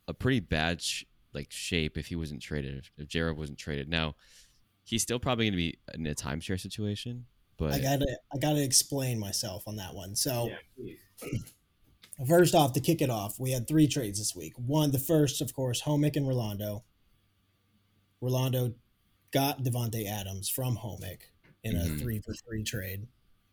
a 0.08 0.14
pretty 0.14 0.40
bad 0.40 0.82
sh- 0.82 1.04
like 1.34 1.48
shape 1.50 1.96
if 1.96 2.06
he 2.06 2.16
wasn't 2.16 2.42
traded. 2.42 2.76
If, 2.78 2.90
if 2.96 3.08
J 3.08 3.20
Rob 3.20 3.36
wasn't 3.36 3.58
traded, 3.58 3.88
now 3.88 4.16
he's 4.84 5.02
still 5.02 5.18
probably 5.18 5.46
going 5.46 5.52
to 5.52 5.56
be 5.56 5.78
in 5.94 6.06
a 6.06 6.14
timeshare 6.14 6.60
situation. 6.60 7.26
But 7.56 7.72
I 7.72 7.80
gotta 7.80 8.18
I 8.32 8.38
gotta 8.38 8.62
explain 8.62 9.18
myself 9.18 9.66
on 9.66 9.76
that 9.76 9.94
one. 9.94 10.14
So 10.14 10.50
Yeah, 10.78 11.28
first 12.28 12.54
off, 12.54 12.72
to 12.74 12.80
kick 12.80 13.02
it 13.02 13.10
off, 13.10 13.38
we 13.40 13.50
had 13.50 13.66
three 13.66 13.88
trades 13.88 14.18
this 14.18 14.34
week. 14.34 14.54
One, 14.56 14.92
the 14.92 14.98
first, 14.98 15.40
of 15.40 15.52
course, 15.54 15.82
Homick 15.82 16.16
and 16.16 16.26
Rolando. 16.26 16.84
Rolando 18.20 18.74
got 19.32 19.62
Davante 19.62 20.06
Adams 20.06 20.48
from 20.48 20.76
Homick 20.76 21.22
in 21.62 21.76
a 21.76 21.80
Mhm. 21.84 21.98
three 22.00 22.20
for 22.20 22.34
three 22.34 22.62
trade. 22.62 23.06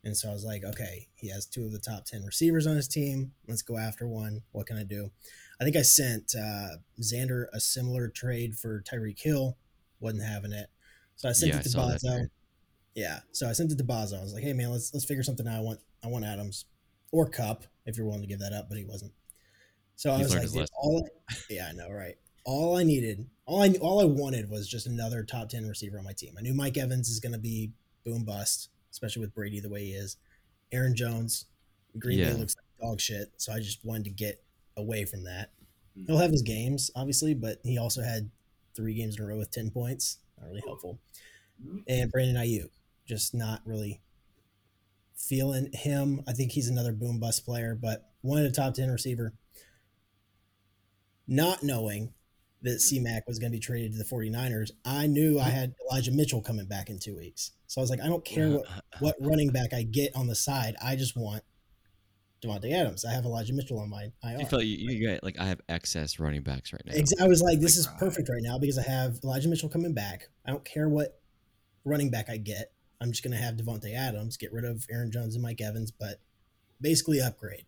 And 0.03 0.15
so 0.15 0.29
I 0.29 0.33
was 0.33 0.43
like, 0.43 0.63
okay, 0.63 1.07
he 1.15 1.29
has 1.29 1.47
two 1.47 1.65
of 1.65 1.71
the 1.71 1.79
top 1.79 2.05
10 2.05 2.23
receivers 2.23 2.67
on 2.67 2.75
his 2.75 2.87
team. 2.87 3.33
Let's 3.47 3.63
go 3.63 3.75
after 3.77 4.07
one. 4.07 4.43
What 4.51 4.67
can 4.67 4.77
I 4.77 4.83
do? 4.83 5.11
I 5.59 5.63
think 5.63 5.75
I 5.75 5.81
sent 5.81 6.33
uh, 6.35 6.77
Xander 7.01 7.45
a 7.53 7.59
similar 7.59 8.07
trade 8.09 8.55
for 8.57 8.81
Tyreek 8.81 9.19
Hill. 9.19 9.57
Wasn't 9.99 10.23
having 10.23 10.51
it. 10.51 10.67
So 11.15 11.29
I 11.29 11.31
sent 11.31 11.53
Yeah, 11.53 11.59
it 11.59 11.63
to 11.63 11.69
Bazo. 11.69 12.27
Yeah. 12.95 13.19
So 13.31 13.47
I 13.49 13.53
sent 13.53 13.71
it 13.71 13.77
to 13.77 13.83
Bazo. 13.83 14.19
I 14.19 14.23
was 14.23 14.33
like, 14.33 14.43
hey 14.43 14.53
man, 14.53 14.71
let's 14.71 14.93
let's 14.93 15.05
figure 15.05 15.23
something 15.23 15.47
out. 15.47 15.57
I 15.57 15.61
want 15.61 15.79
I 16.03 16.07
want 16.07 16.25
Adams 16.25 16.65
or 17.11 17.29
Cup 17.29 17.65
if 17.85 17.97
you're 17.97 18.05
willing 18.05 18.21
to 18.21 18.27
give 18.27 18.39
that 18.39 18.53
up, 18.53 18.67
but 18.69 18.77
he 18.77 18.85
wasn't. 18.85 19.13
So 19.95 20.11
I 20.13 20.17
He's 20.17 20.35
was 20.35 20.55
like, 20.55 20.69
all 20.75 21.07
I, 21.29 21.35
yeah, 21.49 21.67
I 21.69 21.71
know, 21.73 21.91
right? 21.91 22.15
All 22.45 22.77
I 22.77 22.83
needed, 22.83 23.27
all 23.45 23.61
I 23.63 23.69
all 23.81 24.01
I 24.01 24.05
wanted 24.05 24.49
was 24.49 24.67
just 24.67 24.87
another 24.87 25.23
top 25.23 25.49
ten 25.49 25.67
receiver 25.67 25.97
on 25.97 26.05
my 26.05 26.13
team. 26.13 26.35
I 26.37 26.41
knew 26.41 26.53
Mike 26.53 26.77
Evans 26.77 27.09
is 27.09 27.19
going 27.19 27.33
to 27.33 27.39
be 27.39 27.71
boom 28.05 28.23
bust, 28.23 28.69
especially 28.91 29.21
with 29.21 29.33
Brady 29.33 29.59
the 29.59 29.69
way 29.69 29.85
he 29.85 29.91
is. 29.93 30.17
Aaron 30.71 30.95
Jones, 30.95 31.45
Green 31.99 32.19
Yeah. 32.19 32.33
Bay 32.33 32.39
looks 32.39 32.55
like 32.55 32.89
dog 32.89 33.01
shit. 33.01 33.33
So 33.37 33.53
I 33.53 33.59
just 33.59 33.85
wanted 33.85 34.05
to 34.05 34.09
get 34.11 34.43
away 34.77 35.05
from 35.05 35.23
that. 35.23 35.51
Mhm. 35.97 36.07
He'll 36.07 36.17
have 36.17 36.31
his 36.31 36.41
games, 36.41 36.91
obviously, 36.95 37.33
but 37.33 37.59
he 37.63 37.77
also 37.77 38.01
had 38.01 38.29
three 38.75 38.93
games 38.93 39.17
in 39.17 39.23
a 39.23 39.27
row 39.27 39.37
with 39.37 39.51
10 39.51 39.71
points. 39.71 40.17
Not 40.37 40.47
really 40.47 40.61
helpful. 40.65 40.99
And 41.87 42.11
Brandon 42.11 42.35
Aiyuk, 42.35 42.69
just 43.05 43.33
not 43.33 43.61
really 43.65 44.01
feeling 45.15 45.71
him. 45.73 46.21
I 46.27 46.33
think 46.33 46.51
he's 46.51 46.67
another 46.67 46.91
boom 46.91 47.19
bust 47.19 47.45
player, 47.45 47.75
but 47.75 48.11
wanted 48.21 48.45
a 48.45 48.51
top 48.51 48.73
10 48.73 48.89
receiver. 48.91 49.33
Not 51.27 51.63
knowing 51.63 52.13
that 52.61 52.81
CMAC 52.81 53.21
was 53.27 53.39
going 53.39 53.51
to 53.51 53.55
be 53.55 53.61
traded 53.61 53.93
to 53.93 53.97
the 53.97 54.03
49ers, 54.03 54.71
I 54.83 55.07
knew 55.07 55.39
I 55.39 55.49
had 55.49 55.75
Elijah 55.89 56.11
Mitchell 56.11 56.41
coming 56.41 56.65
back 56.65 56.89
in 56.89 56.99
two 56.99 57.15
weeks. 57.15 57.51
So 57.67 57.79
I 57.79 57.83
was 57.83 57.89
like, 57.89 58.01
I 58.01 58.07
don't 58.07 58.25
care 58.25 58.49
what, 58.49 58.65
what 58.99 59.15
running 59.21 59.49
back 59.49 59.73
I 59.73 59.83
get 59.83 60.15
on 60.15 60.27
the 60.27 60.35
side. 60.35 60.75
I 60.81 60.95
just 60.95 61.15
want 61.15 61.43
Davante 62.45 62.71
Adams. 62.71 63.03
I 63.05 63.11
have 63.11 63.25
Elijah 63.25 63.53
Mitchell 63.53 63.79
on 63.79 63.89
my 63.89 64.09
IR. 64.23 64.39
You 64.39 64.45
felt 64.45 64.63
you, 64.63 64.77
you 64.77 65.07
got 65.09 65.23
like 65.23 65.39
I 65.39 65.45
have 65.45 65.61
excess 65.69 66.19
running 66.19 66.41
backs 66.43 66.71
right 66.73 66.81
now. 66.85 66.93
Ex- 66.95 67.13
I 67.21 67.27
was 67.27 67.41
like, 67.41 67.59
this 67.59 67.75
Like, 67.75 67.79
is 67.79 67.87
right. 67.89 67.97
perfect 67.99 68.29
right 68.29 68.41
now 68.41 68.57
because 68.59 68.77
I 68.77 68.83
have 68.83 69.19
Elijah 69.23 69.49
Mitchell 69.49 69.69
coming 69.69 69.93
back. 69.93 70.29
I 70.45 70.51
don't 70.51 70.63
care 70.65 70.87
what 70.89 71.19
running 71.83 72.09
back 72.09 72.29
I 72.29 72.37
get. 72.37 72.71
I'm 73.01 73.11
just 73.11 73.23
going 73.23 73.33
to 73.33 73.37
have 73.37 73.55
Davante 73.55 73.93
Adams, 73.93 74.37
get 74.37 74.53
rid 74.53 74.63
of 74.65 74.85
Aaron 74.89 75.11
Jones 75.11 75.35
and 75.35 75.43
Mike 75.43 75.59
Evans, 75.61 75.91
but 75.91 76.21
basically 76.79 77.19
upgrade. 77.21 77.65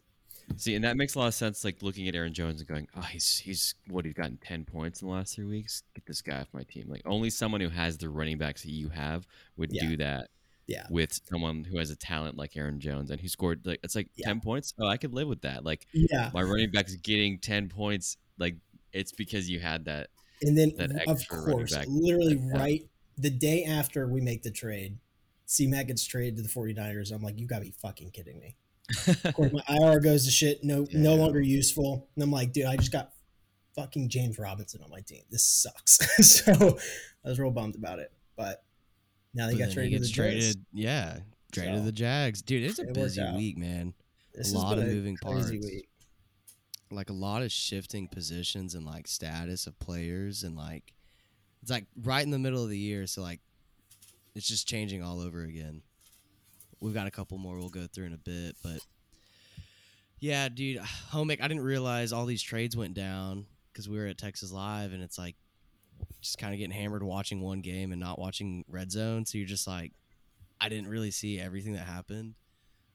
See, 0.56 0.76
and 0.76 0.86
that 0.86 0.96
makes 0.96 1.16
a 1.16 1.20
lot 1.20 1.28
of 1.28 1.34
sense. 1.34 1.66
Like 1.66 1.84
looking 1.84 2.08
at 2.08 2.16
Aaron 2.16 2.34
Jones 2.34 2.62
and 2.62 2.70
going, 2.70 2.88
"Oh, 2.96 3.02
he's 3.02 3.38
he's 3.38 3.76
what 3.90 4.06
he's 4.06 4.14
gotten 4.14 4.38
ten 4.38 4.64
points 4.64 5.02
in 5.02 5.08
the 5.10 5.14
last 5.14 5.36
three 5.36 5.44
weeks. 5.46 5.84
Get 5.94 6.06
this 6.06 6.22
guy 6.22 6.40
off 6.40 6.48
my 6.54 6.64
team." 6.64 6.86
Like 6.88 7.02
only 7.06 7.30
someone 7.30 7.60
who 7.60 7.68
has 7.68 7.98
the 7.98 8.08
running 8.08 8.38
backs 8.38 8.64
that 8.64 8.72
you 8.72 8.88
have 8.88 9.28
would 9.58 9.74
Yeah. 9.74 9.90
do 9.90 9.98
that 9.98 10.30
Yeah. 10.68 10.86
with 10.90 11.20
someone 11.30 11.64
who 11.64 11.78
has 11.78 11.90
a 11.92 11.96
talent 11.96 12.38
like 12.38 12.56
Aaron 12.58 12.80
Jones 12.80 13.10
and 13.10 13.20
who 13.22 13.28
scored 13.28 13.62
like 13.66 13.80
it's 13.84 13.96
like 13.96 14.10
Yeah. 14.16 14.28
ten 14.28 14.42
points. 14.42 14.74
Oh, 14.80 14.88
I 14.88 14.98
could 14.98 15.14
live 15.14 15.28
with 15.28 15.42
that. 15.42 15.64
Like 15.64 15.88
Yeah. 15.94 16.30
my 16.34 16.42
running 16.42 16.72
back's 16.72 16.96
getting 16.96 17.40
ten 17.40 17.70
points. 17.70 18.18
Like 18.38 18.58
it's 18.92 19.12
because 19.12 19.50
you 19.50 19.60
had 19.60 19.86
that. 19.86 20.10
And 20.42 20.58
then, 20.58 20.74
That 20.78 21.08
of 21.08 21.28
course, 21.28 21.74
back 21.74 21.86
literally 21.90 22.36
like 22.36 22.60
right 22.60 22.82
the 23.18 23.30
day 23.30 23.64
after 23.64 24.08
we 24.08 24.22
make 24.22 24.44
the 24.44 24.52
trade, 24.52 24.98
C-Mac 25.46 25.88
gets 25.88 26.06
traded 26.06 26.36
to 26.36 26.44
the 26.44 26.50
49ers. 26.50 27.12
I'm 27.12 27.24
like, 27.24 27.40
you 27.40 27.48
got 27.48 27.60
to 27.60 27.66
be 27.66 27.72
fucking 27.82 28.12
kidding 28.12 28.38
me. 28.40 28.56
Of 29.24 29.34
course, 29.34 29.52
my 29.54 29.64
IR 29.70 30.00
goes 30.00 30.26
to 30.26 30.32
shit, 30.32 30.64
no, 30.64 30.86
no 30.94 31.16
longer 31.16 31.42
useful. 31.42 32.08
And 32.16 32.24
I'm 32.24 32.32
like, 32.32 32.54
dude, 32.54 32.66
I 32.66 32.76
just 32.76 32.92
got 32.92 33.14
fucking 33.76 34.10
James 34.10 34.38
Robinson 34.38 34.82
on 34.84 34.90
my 34.92 35.02
team. 35.02 35.24
This 35.32 35.44
sucks. 35.44 35.98
so 36.46 36.78
I 37.26 37.30
was 37.30 37.40
real 37.40 37.50
bummed 37.52 37.76
about 37.76 38.00
it. 38.00 38.12
But 38.36 38.64
now 39.34 39.48
they 39.48 39.54
But 39.54 39.60
got 39.60 39.60
then 39.60 39.70
he 39.70 39.74
traded 39.76 39.92
to 39.92 39.98
gets 40.00 40.10
the 40.10 40.14
traded. 40.16 40.42
Jets. 40.42 40.58
Yeah, 40.74 41.20
traded 41.52 41.76
to 41.76 41.82
the 41.82 41.92
Jags. 41.92 42.42
Dude, 42.42 42.64
it's 42.64 42.80
a 42.80 42.84
it 42.84 42.94
busy 42.94 43.24
week, 43.36 43.58
man. 43.58 43.94
This 44.34 44.54
a 44.54 44.58
lot 44.58 44.78
of 44.78 44.86
moving 44.86 45.18
parts. 45.18 45.50
week. 45.52 45.88
Like 46.90 47.10
a 47.10 47.14
lot 47.14 47.42
of 47.42 47.52
shifting 47.52 48.08
positions 48.08 48.74
and 48.76 48.86
like 48.86 49.08
status 49.08 49.68
of 49.68 49.78
players 49.80 50.44
and 50.44 50.56
like 50.56 50.94
it's 51.62 51.72
like 51.72 51.86
right 52.02 52.24
in 52.24 52.32
the 52.32 52.40
middle 52.40 52.64
of 52.64 52.70
the 52.70 52.78
year, 52.78 53.08
so 53.08 53.22
like 53.22 53.42
it's 54.36 54.48
just 54.48 54.68
changing 54.68 55.04
all 55.04 55.20
over 55.20 55.44
again. 55.44 55.82
We've 56.80 56.94
got 56.94 57.08
a 57.08 57.12
couple 57.12 57.38
more 57.40 57.58
we'll 57.58 57.70
go 57.70 57.88
through 57.88 58.06
in 58.06 58.14
a 58.14 58.18
bit, 58.18 58.56
but 58.64 58.80
yeah, 60.20 60.48
dude, 60.50 60.78
oh, 60.82 60.90
Homick, 61.12 61.42
I 61.42 61.48
didn't 61.48 61.64
realize 61.64 62.14
all 62.14 62.26
these 62.26 62.42
trades 62.44 62.78
went 62.78 62.94
down 62.94 63.46
because 63.74 63.90
we 63.90 63.98
were 63.98 64.06
at 64.06 64.18
Texas 64.18 64.52
Live, 64.52 64.94
and 64.94 65.04
it's 65.04 65.18
like 65.18 65.36
just 66.22 66.38
kind 66.38 66.54
of 66.54 66.60
getting 66.60 66.76
hammered 66.76 67.04
watching 67.04 67.42
one 67.42 67.62
game 67.62 67.92
and 67.92 68.00
not 68.02 68.20
watching 68.20 68.66
Red 68.68 68.92
Zone. 68.92 69.26
So 69.26 69.38
you're 69.38 69.48
just 69.48 69.68
like, 69.68 69.94
I 70.60 70.70
didn't 70.70 70.88
really 70.90 71.12
see 71.12 71.40
everything 71.40 71.74
that 71.74 71.86
happened. 71.86 72.36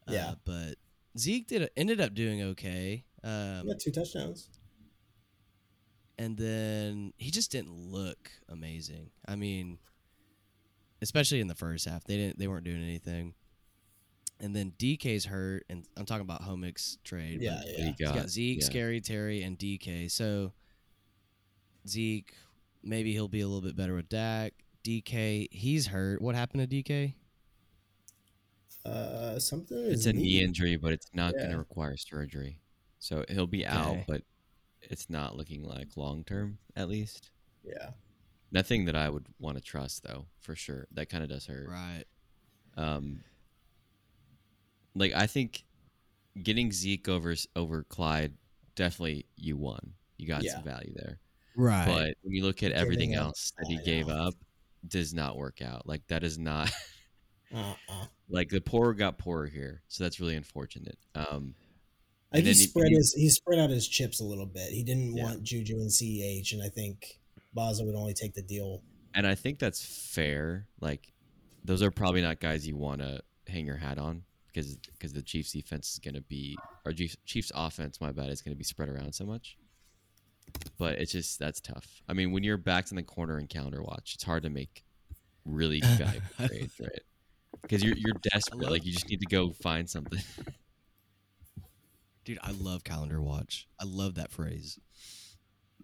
Yeah. 0.09 0.31
Uh, 0.31 0.35
but 0.45 0.75
Zeke 1.19 1.47
did 1.47 1.71
ended 1.77 2.01
up 2.01 2.15
doing 2.15 2.43
okay. 2.43 3.05
Um, 3.23 3.63
He 3.63 3.69
got 3.69 3.81
two 3.81 3.93
touchdowns. 3.93 4.49
and 6.19 6.37
then 6.37 7.13
he 7.17 7.31
just 7.31 7.51
didn't 7.53 7.73
look 7.73 8.31
amazing. 8.49 9.11
I 9.27 9.37
mean, 9.37 9.79
especially 11.01 11.41
in 11.41 11.47
the 11.49 11.55
first 11.55 11.85
half, 11.89 12.05
they 12.05 12.17
didn't 12.17 12.39
they 12.39 12.49
weren't 12.49 12.65
doing 12.65 12.83
anything. 12.83 13.35
And 14.41 14.57
then 14.57 14.73
DK's 14.77 15.25
hurt, 15.27 15.65
and 15.71 15.85
I'm 15.97 16.05
talking 16.05 16.23
about 16.25 16.43
Homick's 16.43 16.99
trade. 17.05 17.39
but 17.39 17.45
Yeah, 17.45 17.63
yeah. 17.65 17.77
he 17.77 17.83
He's 17.97 18.07
got. 18.09 18.15
got 18.17 18.29
Zeke, 18.29 18.59
yeah. 18.61 18.67
Scary 18.67 19.01
Terry, 19.01 19.43
and 19.45 19.57
DK. 19.57 20.11
So 20.11 20.53
Zeke, 21.87 22.35
maybe 22.83 23.13
he'll 23.13 23.29
be 23.29 23.41
a 23.41 23.47
little 23.47 23.63
bit 23.63 23.77
better 23.77 23.95
with 23.95 24.09
Dak. 24.09 24.55
DK, 24.85 25.49
he's 25.53 25.87
hurt. 25.87 26.21
What 26.21 26.35
happened 26.35 26.69
to 26.69 26.83
DK? 26.83 27.15
Uh, 28.85 29.39
something. 29.39 29.77
It's 29.79 30.07
a 30.07 30.13
knee 30.13 30.23
knee. 30.23 30.43
injury, 30.43 30.77
but 30.77 30.93
it's 30.93 31.07
not 31.15 31.35
going 31.35 31.51
to 31.51 31.59
require 31.59 31.97
surgery. 31.97 32.59
So 32.99 33.25
he'll 33.29 33.47
be 33.47 33.65
out, 33.67 33.91
Okay. 33.93 34.05
but 34.09 34.23
it's 34.81 35.09
not 35.09 35.37
looking 35.37 35.63
like 35.63 35.89
long 35.97 36.25
term, 36.25 36.59
at 36.77 36.89
least. 36.89 37.31
Yeah. 37.65 37.91
Nothing 38.51 38.85
that 38.87 38.97
I 38.97 39.09
would 39.09 39.27
want 39.39 39.57
to 39.57 39.63
trust, 39.63 40.03
though, 40.03 40.27
for 40.41 40.57
sure. 40.57 40.87
That 40.93 41.09
kind 41.09 41.23
of 41.23 41.31
does 41.31 41.47
hurt. 41.47 41.69
Right. 41.69 42.05
Um, 42.77 43.23
like 44.95 45.13
I 45.15 45.27
think 45.27 45.65
getting 46.43 46.73
Zeke 46.73 47.09
over 47.09 47.35
over 47.55 47.85
Clyde, 47.85 48.35
definitely 48.75 49.27
you 49.37 49.57
won. 49.57 49.95
You 50.19 50.27
got 50.27 50.43
Yeah. 50.43 50.55
some 50.55 50.65
value 50.65 50.93
there. 50.95 51.19
Right. 51.57 51.87
But 51.87 52.15
when 52.23 52.35
you 52.35 52.43
look 52.45 52.63
at 52.63 52.73
everything 52.73 53.15
else 53.15 53.53
that 53.59 53.67
he 53.69 53.79
gave 53.79 54.09
off. 54.09 54.29
up, 54.29 54.35
does 54.89 55.13
not 55.15 55.37
work 55.37 55.63
out. 55.63 55.87
Like 55.87 56.07
that 56.09 56.25
is 56.25 56.39
not 56.39 56.71
Uh-uh. 57.55 57.75
like 58.31 58.49
the 58.49 58.61
poor 58.61 58.93
got 58.95 59.19
poorer 59.19 59.47
here. 59.47 59.83
So 59.89 60.03
that's 60.05 60.19
really 60.21 60.35
unfortunate. 60.37 60.99
Um, 61.15 61.55
I 62.33 62.37
think 62.37 62.47
he 62.49 62.53
he- 62.55 62.67
spread 62.67 62.89
he- 62.89 62.97
his 62.97 63.13
he 63.13 63.29
spread 63.29 63.59
out 63.59 63.71
his 63.71 63.87
chips 63.87 64.21
a 64.21 64.25
little 64.25 64.47
bit. 64.47 64.71
He 64.71 64.83
didn't 64.83 65.17
Yeah. 65.17 65.25
want 65.25 65.43
Juju 65.43 65.77
and 65.77 65.91
CEH, 65.91 66.53
and 66.53 66.63
I 66.63 66.69
think 66.69 67.21
Bazo 67.57 67.85
would 67.87 67.95
only 67.95 68.15
take 68.15 68.35
the 68.35 68.43
deal. 68.43 68.83
and 69.15 69.27
I 69.27 69.35
think 69.35 69.59
that's 69.59 69.85
fair. 70.15 70.67
Like 70.81 71.13
those 71.65 71.83
are 71.83 71.91
probably 71.91 72.23
not 72.23 72.41
guys 72.41 72.67
you 72.67 72.77
want 72.77 73.03
to 73.03 73.21
hang 73.47 73.67
your 73.67 73.77
hat 73.77 73.99
on 73.99 74.23
because 74.47 74.77
because 74.79 75.13
the 75.13 75.23
Chiefs 75.23 75.53
defense 75.53 75.93
is 75.93 75.99
going 75.99 76.15
to 76.15 76.23
be 76.23 76.57
or 76.87 76.93
Chiefs, 76.93 77.17
Chiefs 77.27 77.53
offense, 77.55 78.01
my 78.01 78.11
bad, 78.11 78.31
is 78.31 78.41
going 78.43 78.55
to 78.55 78.59
be 78.59 78.65
spread 78.65 78.89
around 78.89 79.15
so 79.15 79.25
much. 79.27 79.57
But 80.79 80.99
it's 80.99 81.13
just 81.13 81.39
that's 81.39 81.61
tough. 81.61 82.03
I 82.09 82.13
mean, 82.13 82.33
when 82.33 82.43
you're 82.43 82.57
backed 82.57 82.91
in 82.91 82.97
the 82.97 83.03
corner 83.03 83.39
in 83.39 83.47
calendar 83.47 83.83
watch, 83.83 84.13
it's 84.15 84.25
hard 84.25 84.43
to 84.45 84.51
make 84.51 84.85
really 85.45 85.81
valuable 85.85 86.27
trades, 86.47 86.75
right? 86.81 87.03
Because 87.63 87.83
you're 87.85 87.97
you're 87.97 88.15
desperate. 88.23 88.71
like 88.71 88.85
you 88.85 88.93
just 88.93 89.09
need 89.09 89.21
to 89.21 89.27
go 89.27 89.53
find 89.63 89.89
something. 89.89 90.21
Dude, 92.25 92.39
I 92.43 92.53
love 92.53 92.85
calendar 92.85 93.21
watch. 93.21 93.67
I 93.81 93.85
love 93.85 94.15
that 94.17 94.31
phrase. 94.31 94.79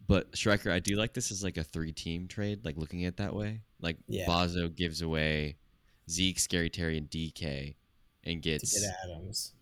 But 0.07 0.35
Striker, 0.37 0.71
I 0.71 0.79
do 0.79 0.97
like 0.97 1.13
this 1.13 1.31
as 1.31 1.43
like 1.45 1.57
a 1.57 1.65
three 1.65 1.93
team 1.93 2.29
trade, 2.29 2.65
like 2.65 2.77
looking 2.77 3.05
at 3.05 3.09
it 3.09 3.17
that 3.19 3.35
way. 3.35 3.61
Like 3.81 3.99
Yeah. 4.07 4.27
Bazo 4.27 4.75
gives 4.75 5.03
away 5.03 5.57
Zeke, 6.09 6.39
Scary 6.39 6.71
Terry, 6.71 6.97
and 6.97 7.11
DK 7.11 7.75
and 8.25 8.41
gets 8.41 8.81
get 8.81 8.91
Adams. 9.05 9.53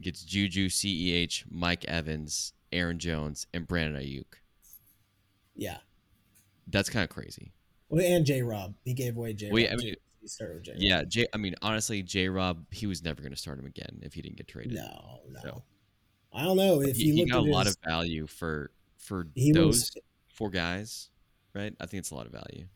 gets 0.00 0.24
Juju, 0.24 0.68
CEH, 0.68 1.44
Mike 1.50 1.84
Evans, 1.86 2.52
Aaron 2.72 2.98
Jones, 2.98 3.46
and 3.54 3.66
Brandon 3.68 4.02
Aiyuk. 4.02 4.24
Yeah. 5.54 5.78
That's 6.68 6.88
kind 6.88 7.04
of 7.04 7.10
crazy. 7.10 7.52
Well, 7.88 8.04
and 8.04 8.24
J 8.24 8.42
Rob. 8.42 8.74
He 8.84 8.94
gave 8.94 9.16
away 9.16 9.34
J 9.34 9.46
Rob. 9.46 9.52
Well, 9.52 9.62
yeah, 9.62 9.72
I 9.72 9.76
mean- 9.76 9.96
he 10.20 10.28
started 10.28 10.54
with 10.54 10.64
J 10.64 10.72
Rob. 10.72 10.80
Yeah, 10.80 11.02
J. 11.04 11.26
I 11.34 11.36
mean, 11.36 11.54
honestly, 11.62 12.02
J. 12.02 12.28
Rob, 12.28 12.64
he 12.70 12.86
was 12.86 13.02
never 13.02 13.20
going 13.20 13.32
to 13.32 13.38
start 13.38 13.58
him 13.58 13.66
again 13.66 14.00
if 14.02 14.14
he 14.14 14.22
didn't 14.22 14.36
get 14.36 14.48
traded. 14.48 14.74
No, 14.74 15.20
no. 15.28 15.40
So- 15.42 15.62
I 16.34 16.44
don't 16.44 16.56
know. 16.56 16.80
If 16.80 16.96
he, 16.96 17.04
you 17.04 17.14
he 17.14 17.26
got 17.26 17.42
at 17.42 17.48
a 17.48 17.50
lot 17.50 17.66
his, 17.66 17.76
of 17.76 17.82
value 17.84 18.26
for 18.26 18.70
for 18.96 19.26
those 19.52 19.66
was 19.94 19.96
four 20.32 20.50
guys, 20.50 21.10
right? 21.54 21.74
I 21.80 21.86
think 21.86 22.00
it's 22.00 22.10
a 22.10 22.14
lot 22.14 22.26
of 22.26 22.32
value. 22.32 22.66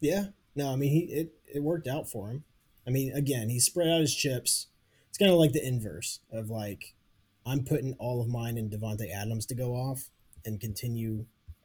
Yeah. 0.00 0.26
No, 0.54 0.72
I 0.72 0.76
mean 0.76 0.90
he 0.90 0.98
it, 1.12 1.32
it 1.54 1.62
worked 1.62 1.86
out 1.86 2.10
for 2.10 2.30
him. 2.30 2.44
I 2.86 2.90
mean, 2.90 3.12
again, 3.12 3.48
he 3.48 3.60
spread 3.60 3.88
out 3.88 4.00
his 4.00 4.14
chips. 4.14 4.66
It's 5.08 5.18
kind 5.18 5.30
of 5.30 5.38
like 5.38 5.52
the 5.52 5.66
inverse 5.66 6.20
of 6.30 6.50
like 6.50 6.94
I'm 7.46 7.64
putting 7.64 7.94
all 7.98 8.20
of 8.20 8.28
mine 8.28 8.58
in 8.58 8.68
Davante 8.68 9.10
Adams 9.10 9.46
to 9.46 9.54
go 9.54 9.72
off 9.74 10.10
and 10.44 10.60
continue, 10.60 11.24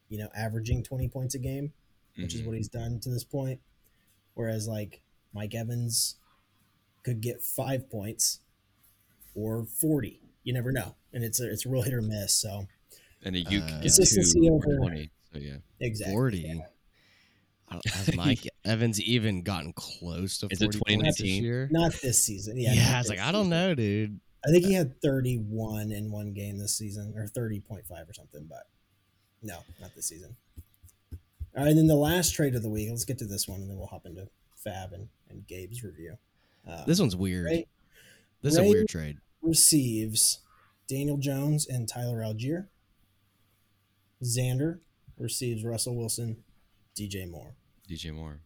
you 0.10 0.18
know, 0.18 0.30
averaging 0.36 0.84
20 0.84 1.08
points 1.10 1.36
a 1.36 1.40
game, 1.40 1.74
which 2.18 2.34
is 2.36 2.42
Mhm. 2.42 2.46
what 2.48 2.58
he's 2.58 2.70
done 2.70 3.00
to 3.02 3.10
this 3.10 3.24
point. 3.24 3.60
Whereas 4.36 4.68
like 4.68 5.02
Mike 5.34 5.56
Evans 5.56 6.16
could 7.04 7.22
get 7.22 7.42
5 7.42 7.90
points 7.90 8.40
or 9.34 9.66
40. 9.66 10.22
You 10.44 10.54
never 10.54 10.72
know. 10.72 10.96
And 11.14 11.24
it's 11.24 11.40
a, 11.40 11.50
it's 11.52 11.66
a 11.66 11.70
real 11.70 11.82
hit 11.82 11.94
or 11.94 12.02
miss, 12.02 12.34
so 12.36 12.68
And 13.24 13.36
Aiyuk 13.36 13.64
Uh, 13.72 13.80
Consistency 13.82 14.42
two 14.42 14.54
over- 14.54 14.78
twenty. 14.78 15.12
So 15.34 15.40
yeah, 15.40 15.58
exactly. 15.80 16.14
40. 16.14 16.64
Uh, 17.68 17.80
Has 17.86 18.16
Mike 18.16 18.48
Evans 18.66 19.02
even 19.02 19.42
gotten 19.42 19.74
close 19.74 20.38
to 20.40 20.48
40 20.50 20.58
points 20.58 20.70
this 20.70 21.18
2019? 21.18 21.44
year? 21.44 21.68
Not 21.72 21.94
this 22.02 22.22
season. 22.24 22.58
Yeah. 22.60 22.74
Yeah, 22.74 22.96
I 22.96 22.98
was 23.00 23.08
this 23.08 23.18
like, 23.18 23.28
I 23.28 23.32
don't 23.32 23.50
know, 23.50 23.74
dude. 23.74 24.20
I 24.46 24.52
think 24.52 24.66
he 24.66 24.74
had 24.74 25.02
31 25.02 25.92
in 25.92 26.12
one 26.12 26.32
game 26.34 26.60
this 26.60 26.76
season, 26.78 27.14
or 27.18 27.26
30.5 27.28 28.08
or 28.08 28.14
something, 28.14 28.46
but 28.48 28.70
no, 29.46 29.60
not 29.80 29.94
this 29.96 30.08
season. 30.08 30.36
All 31.56 31.64
right, 31.64 31.70
and 31.70 31.78
then 31.78 31.88
the 31.88 31.96
last 31.96 32.32
trade 32.36 32.56
of 32.56 32.64
the 32.64 32.70
week. 32.70 32.90
Let's 32.90 33.06
get 33.06 33.18
to 33.20 33.26
this 33.26 33.48
one, 33.48 33.62
and 33.62 33.70
then 33.70 33.78
we'll 33.78 33.88
hop 33.88 34.06
into 34.06 34.28
Fab 34.56 34.92
and, 34.94 35.08
and 35.30 35.48
Gabe's 35.48 35.84
review. 35.84 36.18
Uh, 36.68 36.84
This 36.86 37.00
one's 37.00 37.16
weird. 37.16 37.46
Ray- 37.46 37.68
this 38.42 38.54
is 38.54 38.60
a 38.60 38.64
weird 38.64 38.88
trade. 38.90 39.18
receives 39.42 40.40
Daniel 40.88 41.18
Jones 41.18 41.68
and 41.68 41.88
Tyler 41.88 42.18
Allgeier. 42.22 42.68
Xander 44.24 44.80
receives 45.18 45.64
Russell 45.64 45.96
Wilson, 45.96 46.44
DJ 46.98 47.30
Moore. 47.30 47.56
DJ 47.90 48.14
Moore. 48.14 48.40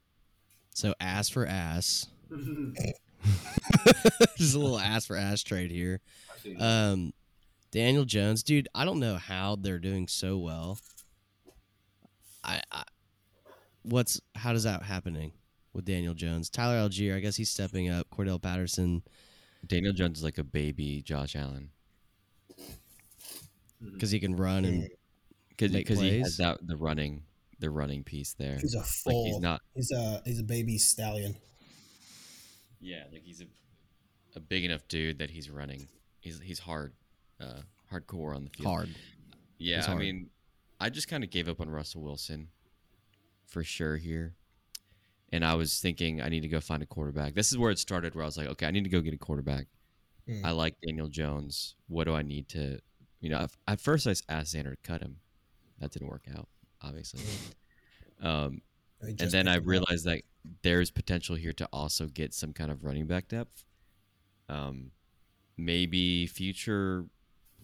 So 0.74 0.94
ass 1.00 1.29
for 1.29 1.46
ass. 1.46 2.08
Just 4.38 4.56
a 4.56 4.60
little 4.60 4.79
ass 4.79 5.06
for 5.06 5.15
ass 5.18 5.44
trade 5.44 5.72
here. 5.72 6.00
Um, 6.60 7.13
Daniel 7.72 8.06
Jones, 8.06 8.44
dude, 8.44 8.68
I 8.74 8.86
don't 8.86 9.00
know 9.00 9.16
how 9.16 9.56
they're 9.56 9.80
doing 9.80 10.08
so 10.08 10.38
well. 10.38 10.80
I, 12.44 12.62
I 12.72 12.84
what's 13.84 14.20
how 14.36 14.54
does 14.54 14.64
that 14.64 14.84
happening 14.84 15.34
with 15.74 15.86
Daniel 15.86 16.14
Jones? 16.14 16.50
Tyler 16.50 16.88
Allgeier, 16.88 17.16
I 17.16 17.20
guess 17.20 17.36
he's 17.36 17.50
stepping 17.50 17.90
up. 17.90 18.08
Cordell 18.10 18.42
Patterson, 18.42 19.04
Daniel 19.66 19.94
Jones 19.94 20.20
is 20.20 20.24
like 20.24 20.38
a 20.38 20.44
baby 20.44 21.02
Josh 21.02 21.36
Allen 21.36 21.70
mm-hmm. 22.60 23.94
because 23.94 24.12
he 24.12 24.20
can 24.20 24.36
run 24.36 24.66
and 24.66 24.90
because 25.50 25.72
Make 25.72 25.90
he 25.90 26.20
has 26.20 26.38
that 26.38 26.66
the 26.66 26.78
running 26.78 27.24
the 27.60 27.70
running 27.70 28.04
piece 28.04 28.34
there. 28.34 28.58
He's 28.60 28.74
a 28.74 28.80
Like 28.80 28.88
full. 28.88 29.26
he's 29.26 29.40
not. 29.40 29.62
he's 29.76 29.92
a 29.92 30.22
he's 30.26 30.40
a 30.40 30.44
baby 30.44 30.78
stallion. 30.78 31.36
Yeah, 32.80 33.04
like 33.12 33.24
he's 33.24 33.42
a 33.42 33.46
a 34.36 34.40
big 34.40 34.64
enough 34.64 34.88
dude 34.88 35.20
that 35.20 35.30
he's 35.30 35.50
running. 35.50 35.88
He's 36.20 36.40
he's 36.40 36.60
hard, 36.60 36.94
uh, 37.39 37.62
hardcore 37.91 38.36
on 38.36 38.43
the 38.46 38.50
field. 38.51 38.67
hard. 38.67 38.89
Yeah, 39.58 39.77
He's 39.77 39.89
I 39.89 39.96
mean, 39.96 40.29
I 40.79 40.89
just 40.89 41.08
kind 41.08 41.24
of 41.24 41.29
gave 41.29 41.48
up 41.50 41.60
on 41.60 41.69
Russell 41.69 42.01
Wilson 42.01 42.50
for 43.48 43.63
sure 43.63 43.98
here. 43.98 44.36
And 45.31 45.46
I 45.46 45.53
was 45.55 45.79
thinking 45.79 46.22
I 46.22 46.29
need 46.29 46.41
to 46.41 46.48
go 46.48 46.60
find 46.60 46.81
a 46.81 46.86
quarterback. 46.88 47.36
This 47.36 47.51
is 47.51 47.58
where 47.58 47.69
it 47.72 47.77
started 47.77 48.15
where 48.15 48.24
I 48.24 48.25
was 48.25 48.38
like, 48.38 48.48
okay, 48.48 48.65
I 48.65 48.72
need 48.72 48.84
to 48.86 48.89
go 48.89 49.00
get 49.01 49.13
a 49.13 49.17
quarterback. 49.17 49.67
Hmm. 50.27 50.43
I 50.46 50.51
like 50.51 50.75
Daniel 50.86 51.08
Jones. 51.08 51.75
What 51.88 52.05
do 52.05 52.15
I 52.15 52.22
need 52.24 52.48
to, 52.50 52.79
you 53.19 53.29
know, 53.29 53.38
at- 53.38 53.51
at 53.67 53.81
first 53.81 54.08
I 54.08 54.12
asked 54.12 54.55
Xander 54.55 54.72
to 54.72 54.77
cut 54.84 55.01
him. 55.01 55.17
That 55.79 55.91
didn't 55.91 56.08
work 56.10 56.25
out, 56.36 56.48
obviously. 56.81 57.22
Um, 58.22 58.62
and 59.01 59.17
then 59.31 59.48
I 59.48 59.55
realized 59.58 60.05
that 60.05 60.24
there's 60.62 60.89
potential 60.91 61.36
here 61.36 61.53
to 61.53 61.67
also 61.72 62.08
get 62.08 62.34
some 62.34 62.51
kind 62.53 62.72
of 62.72 62.84
running 62.84 63.05
back 63.08 63.27
depth. 63.27 63.63
Um, 64.50 64.91
maybe 65.58 66.25
future 66.27 67.05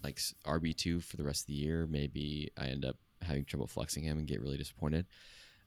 like 0.06 0.20
RB 0.46 0.76
two 0.76 1.02
for 1.02 1.18
the 1.18 1.24
rest 1.24 1.42
of 1.44 1.48
the 1.48 1.54
year. 1.54 1.88
Maybe 1.90 2.52
I 2.58 2.68
end 2.68 2.86
up 2.86 2.98
having 3.22 3.44
trouble 3.46 3.68
flexing 3.68 4.04
him 4.04 4.20
and 4.20 4.28
get 4.28 4.42
really 4.42 4.58
disappointed. 4.58 5.06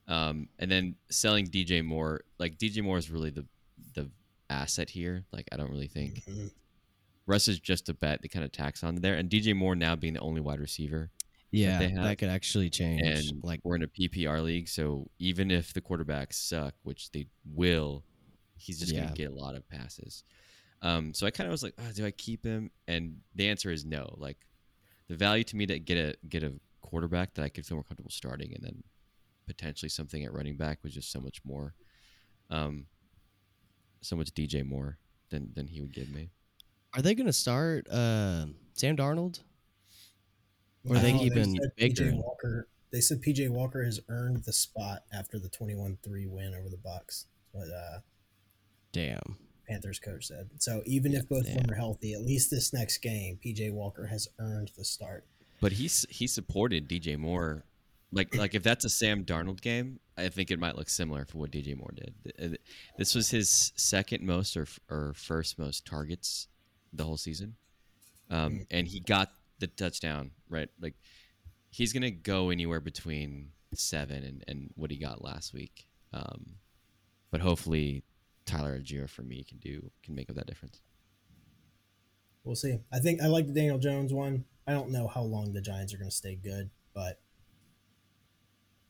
Um, 0.07 0.47
and 0.57 0.71
then 0.71 0.95
selling 1.11 1.45
DJ 1.47 1.83
Moore, 1.85 2.21
like 2.39 2.57
DJ 2.57 2.81
Moore 2.83 2.97
is 2.97 3.11
really 3.11 3.29
the 3.29 3.45
the 3.95 4.09
asset 4.49 4.89
here. 4.89 5.25
Like 5.31 5.47
I 5.51 5.57
don't 5.57 5.69
really 5.71 5.87
think 5.87 6.23
Mhm. 6.25 6.51
Russ 7.27 7.47
is 7.47 7.59
just 7.59 7.89
a 7.89 7.93
bet 7.93 8.21
that 8.21 8.29
kind 8.31 8.43
of 8.45 8.51
tacks 8.51 8.83
on 8.83 8.95
there, 8.95 9.15
and 9.15 9.29
DJ 9.29 9.53
Moore 9.55 9.75
now 9.75 9.95
being 9.95 10.13
the 10.13 10.19
only 10.21 10.41
wide 10.41 10.59
receiver 10.59 11.11
Yeah, 11.51 11.77
they 11.79 11.89
have. 11.89 12.03
that 12.03 12.17
could 12.17 12.29
actually 12.29 12.69
change. 12.71 13.01
and 13.05 13.43
like 13.43 13.59
we're 13.63 13.75
in 13.75 13.83
a 13.83 13.87
PPR 13.87 14.41
league, 14.43 14.67
so 14.67 15.11
even 15.19 15.51
if 15.51 15.73
the 15.73 15.81
quarterbacks 15.81 16.33
suck, 16.35 16.73
which 16.83 17.11
they 17.11 17.27
will, 17.45 18.03
he's 18.55 18.79
just 18.79 18.93
Yeah. 18.93 19.03
gonna 19.03 19.15
get 19.15 19.29
a 19.31 19.35
lot 19.35 19.55
of 19.55 19.67
passes. 19.69 20.23
Um, 20.81 21.13
so 21.13 21.27
I 21.27 21.31
kind 21.31 21.47
of 21.47 21.51
was 21.51 21.63
like, 21.63 21.73
oh, 21.77 21.91
do 21.93 22.05
I 22.05 22.11
keep 22.11 22.43
him? 22.45 22.71
And 22.87 23.17
the 23.35 23.49
answer 23.49 23.69
is 23.71 23.85
no. 23.85 24.15
Like 24.17 24.37
the 25.07 25.15
value 25.15 25.43
to 25.45 25.55
me 25.55 25.65
to 25.65 25.79
get 25.79 25.97
a 25.97 26.15
get 26.27 26.43
a 26.43 26.53
quarterback 26.81 27.33
that 27.35 27.43
I 27.43 27.49
could 27.49 27.65
feel 27.65 27.77
more 27.77 27.83
comfortable 27.83 28.11
starting, 28.11 28.53
and 28.53 28.63
then 28.63 28.83
potentially 29.47 29.89
something 29.89 30.23
at 30.23 30.33
running 30.33 30.55
back 30.55 30.79
was 30.83 30.93
just 30.93 31.11
so 31.11 31.19
much 31.19 31.41
more, 31.43 31.73
um, 32.49 32.85
so 34.01 34.15
much 34.15 34.33
DJ 34.33 34.65
more 34.65 34.97
than 35.29 35.51
than 35.53 35.67
he 35.67 35.81
would 35.81 35.93
give 35.93 36.09
me. 36.09 36.29
Are 36.95 37.01
they 37.01 37.13
going 37.13 37.27
to 37.27 37.33
start 37.33 37.87
uh, 37.89 38.45
Sam 38.73 38.95
Darnold? 38.97 39.41
Or 40.87 40.95
are 40.95 40.99
they 40.99 41.13
No, 41.13 41.19
keeping 41.19 41.55
said 41.59 41.71
Baker 41.77 42.03
PJ? 42.05 42.15
Walker. 42.15 42.67
They 42.91 43.01
said 43.01 43.21
PJ 43.21 43.49
Walker 43.49 43.83
has 43.83 43.99
earned 44.09 44.43
the 44.45 44.53
spot 44.53 45.03
after 45.13 45.37
the 45.37 45.49
21-3 45.49 45.97
win 46.27 46.55
over 46.55 46.69
the 46.69 46.77
Bucks. 46.77 47.27
But 47.53 47.67
uh, 47.69 47.99
Damn. 48.91 49.37
Panthers 49.69 49.99
coach 49.99 50.25
said. 50.25 50.49
So 50.57 50.81
even 50.85 51.13
if 51.13 51.29
both 51.29 51.47
of 51.47 51.53
them 51.53 51.69
are 51.69 51.75
healthy, 51.75 52.13
at 52.13 52.21
least 52.21 52.49
this 52.49 52.73
next 52.73 52.97
game, 52.97 53.39
PJ 53.45 53.71
Walker 53.71 54.07
has 54.07 54.27
earned 54.39 54.71
the 54.75 54.83
start. 54.83 55.25
But 55.61 55.73
he's 55.73 56.05
he 56.09 56.25
supported 56.27 56.89
DJ 56.89 57.17
Moore, 57.17 57.65
like 58.11 58.35
like 58.35 58.55
if 58.55 58.63
that's 58.63 58.85
a 58.85 58.89
Sam 58.89 59.23
Darnold 59.25 59.61
game, 59.61 59.99
I 60.17 60.29
think 60.29 60.51
it 60.51 60.59
might 60.59 60.75
look 60.75 60.89
similar 60.89 61.25
for 61.25 61.37
what 61.37 61.51
DJ 61.51 61.77
Moore 61.77 61.93
did. 61.95 62.13
Uh, 62.41 62.57
This 62.97 63.13
was 63.13 63.29
his 63.29 63.71
second 63.75 64.23
most 64.23 64.57
or 64.57 64.67
or 64.89 65.13
first 65.15 65.59
most 65.59 65.85
targets 65.85 66.47
the 66.93 67.03
whole 67.03 67.17
season, 67.17 67.55
um, 68.29 68.65
and 68.71 68.87
he 68.87 68.99
got 68.99 69.31
the 69.59 69.67
touchdown 69.67 70.31
right. 70.49 70.69
Like 70.81 70.95
he's 71.69 71.93
gonna 71.93 72.09
go 72.11 72.49
anywhere 72.49 72.79
between 72.79 73.51
seven 73.73 74.23
and, 74.23 74.43
and 74.47 74.69
what 74.75 74.91
he 74.91 74.97
got 74.97 75.23
last 75.23 75.53
week. 75.53 75.87
Um, 76.13 76.55
but 77.31 77.41
hopefully 77.41 78.03
Tyler 78.49 78.79
Allgeier 78.79 79.09
for 79.09 79.21
me 79.21 79.43
can 79.43 79.57
do 79.59 79.91
can 80.03 80.15
make 80.15 80.29
up 80.29 80.35
that 80.35 80.47
difference. 80.47 80.81
We'll 82.43 82.55
see. 82.55 82.79
I 82.91 82.99
think 82.99 83.21
I 83.21 83.27
like 83.27 83.47
the 83.47 83.53
Daniel 83.53 83.77
Jones 83.77 84.13
one. 84.13 84.45
I 84.65 84.71
don't 84.71 84.89
know 84.89 85.07
how 85.07 85.21
long 85.21 85.53
the 85.53 85.61
Giants 85.61 85.93
are 85.93 85.97
going 85.97 86.09
to 86.09 86.15
stay 86.15 86.35
good, 86.35 86.69
but 86.93 87.19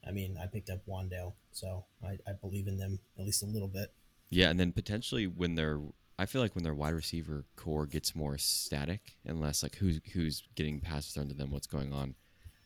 I 0.07 0.11
mean, 0.11 0.37
I 0.41 0.47
picked 0.47 0.69
up 0.69 0.85
Wan'Dale, 0.87 1.33
so 1.51 1.85
I, 2.03 2.17
I 2.27 2.33
believe 2.39 2.67
in 2.67 2.77
them 2.77 2.99
at 3.17 3.25
least 3.25 3.43
a 3.43 3.47
little 3.47 3.67
bit. 3.67 3.93
Yeah, 4.29 4.49
and 4.49 4.59
then 4.59 4.71
potentially 4.71 5.27
when 5.27 5.55
they're 5.55 5.79
I 6.17 6.25
feel 6.25 6.41
like 6.41 6.55
when 6.55 6.63
their 6.63 6.75
wide 6.75 6.93
receiver 6.93 7.45
core 7.55 7.85
gets 7.85 8.15
more 8.15 8.37
static 8.37 9.17
and 9.25 9.41
less 9.41 9.63
like 9.63 9.75
who's 9.75 9.99
who's 10.13 10.43
getting 10.55 10.79
passes 10.79 11.13
thrown 11.13 11.27
to 11.29 11.33
them, 11.33 11.51
what's 11.51 11.67
going 11.67 11.91
on, 11.91 12.15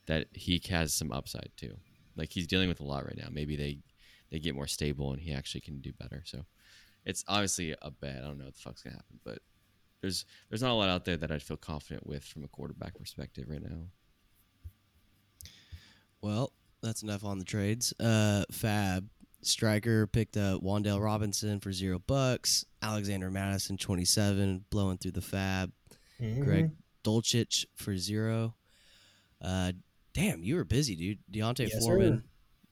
that 0.06 0.28
he 0.34 0.62
has 0.70 0.94
some 0.94 1.12
upside 1.12 1.52
too. 1.56 1.78
Like 2.16 2.32
he's 2.32 2.48
dealing 2.48 2.68
with 2.68 2.80
a 2.80 2.86
lot 2.86 3.06
right 3.06 3.18
now. 3.18 3.28
Maybe 3.32 3.56
they 3.56 3.80
they 4.32 4.40
get 4.40 4.56
more 4.56 4.68
stable 4.68 5.12
and 5.12 5.22
he 5.22 5.34
actually 5.34 5.62
can 5.62 5.82
do 5.82 5.94
better. 5.94 6.24
So 6.26 6.46
it's 7.06 7.24
obviously 7.28 7.76
a 7.82 7.92
bet. 7.92 8.18
I 8.18 8.28
don't 8.28 8.38
know 8.38 8.46
what 8.46 8.56
the 8.56 8.62
fuck's 8.62 8.84
gonna 8.84 8.96
happen, 8.96 9.20
but 9.24 9.40
there's 10.02 10.26
there's 10.50 10.62
not 10.62 10.72
a 10.72 10.74
lot 10.74 10.90
out 10.90 11.06
there 11.06 11.18
that 11.18 11.32
I'd 11.32 11.44
feel 11.44 11.58
confident 11.58 12.06
with 12.06 12.24
from 12.24 12.44
a 12.44 12.48
quarterback 12.48 12.98
perspective 12.98 13.46
right 13.50 13.62
now. 13.62 13.88
Well, 16.22 16.54
that's 16.82 17.04
enough 17.04 17.24
on 17.24 17.40
the 17.40 17.46
trades. 17.46 17.94
Uh, 18.00 18.44
Fab 18.52 19.10
Striker 19.42 20.08
picked 20.08 20.38
up 20.38 20.62
Wan'Dale 20.62 21.04
Robinson 21.04 21.60
for 21.60 21.72
zero 21.72 22.00
bucks. 22.00 22.66
Alexander 22.82 23.30
Mattison 23.30 23.78
twenty 23.78 24.06
seven, 24.06 24.64
blowing 24.70 24.98
through 24.98 25.12
the 25.12 25.22
Fab. 25.22 25.72
Greg 26.20 26.72
Dulcich 27.04 27.66
for 27.76 27.98
zero. 27.98 28.56
Uh, 29.42 29.74
damn, 30.14 30.42
you 30.44 30.56
were 30.56 30.64
busy, 30.64 30.96
dude. 30.96 31.20
D'Onta 31.30 31.68
Yes, 31.68 31.84
Foreman 31.84 32.24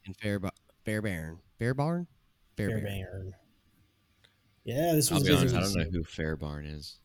and 0.06 0.16
Fair 0.18 0.40
Fairbairn, 0.86 1.40
Fairbarn, 1.60 2.08
Fairbairn. 2.56 2.84
Fairbairn. 2.86 3.34
Yeah, 4.64 4.94
this 4.94 5.12
I'll 5.12 5.20
was 5.20 5.28
be 5.28 5.34
honest, 5.36 5.56
I 5.56 5.60
don't 5.62 5.76
know 5.76 5.84
who 5.92 6.04
Fairbairn 6.04 6.66
is. 6.66 6.98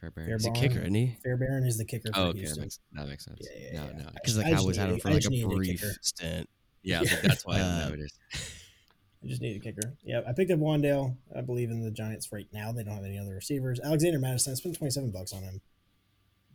Fairbairn. 0.00 0.28
Fairbarn. 0.28 0.40
He's 0.40 0.46
a 0.46 0.50
kicker, 0.52 0.80
isn't 0.80 0.94
he? 0.94 1.16
Fairbairn 1.22 1.64
is 1.66 1.78
the 1.78 1.84
kicker 1.84 2.10
for 2.12 2.20
Oh, 2.20 2.24
okay, 2.28 2.44
that 2.44 2.58
makes, 2.58 2.78
that 2.92 3.08
makes 3.08 3.24
sense. 3.24 3.38
Yeah, 3.40 3.68
yeah, 3.72 3.80
no, 3.80 3.86
yeah. 3.90 4.02
no. 4.04 4.10
Because 4.14 4.36
the 4.36 4.44
I 4.44 4.50
just 4.50 4.60
Cowboys 4.62 4.76
had 4.76 4.90
him 4.90 5.00
for 5.00 5.10
like 5.10 5.24
a 5.24 5.28
needed 5.30 5.44
a 5.44 5.54
brief 5.54 5.84
stint. 6.02 6.48
Yeah, 6.82 6.98
I 6.98 7.00
was 7.02 7.12
like, 7.12 7.22
that's 7.22 7.46
why 7.46 7.56
I 7.56 7.60
Uh, 7.60 7.78
don't 7.80 7.88
know 7.88 7.94
it 7.94 8.00
is. 8.00 8.12
I 9.22 9.26
just 9.26 9.42
need 9.42 9.56
a 9.56 9.60
kicker. 9.60 9.94
Yeah, 10.02 10.22
I 10.26 10.32
picked 10.32 10.50
up 10.50 10.58
Wan'Dale. 10.58 11.14
I 11.36 11.42
believe 11.42 11.70
in 11.70 11.82
the 11.82 11.90
Giants 11.90 12.32
right 12.32 12.46
now. 12.54 12.72
They 12.72 12.82
don't 12.82 12.94
have 12.94 13.04
any 13.04 13.18
other 13.18 13.34
receivers. 13.34 13.78
Alexander 13.80 14.18
Mattison, 14.18 14.52
I 14.52 14.54
spent 14.54 14.78
27 14.78 15.10
bucks 15.10 15.34
on 15.34 15.42
him. 15.42 15.60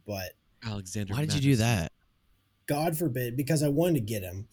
But 0.08 0.31
Alexander. 0.63 1.13
Why 1.13 1.21
did 1.25 1.36
you 1.36 1.41
do 1.41 1.55
that? 1.58 1.91
God 2.65 2.97
forbid, 2.97 3.38
because 3.38 3.62
I 3.62 3.67
wanted 3.67 3.93
to 3.95 3.99
get 4.01 4.23
him. 4.23 4.47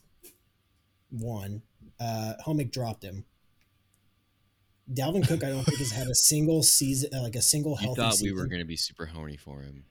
One, 1.10 1.62
uh, 1.98 2.34
Homick 2.46 2.70
dropped 2.70 3.02
him. 3.02 3.24
Dalvin 4.92 5.26
Cook, 5.26 5.44
I 5.44 5.48
don't 5.50 5.64
think 5.64 5.78
has 5.78 5.90
had 5.92 6.08
a 6.08 6.14
single 6.14 6.62
season, 6.62 7.10
uh, 7.14 7.22
like 7.22 7.36
a 7.36 7.42
single 7.42 7.72
You 7.72 7.78
healthy 7.86 8.00
thought 8.00 8.12
season. 8.14 8.34
we 8.34 8.40
were 8.40 8.46
going 8.46 8.60
to 8.60 8.66
be 8.66 8.76
super 8.76 9.06
horny 9.06 9.36
for 9.36 9.60
him. 9.62 9.84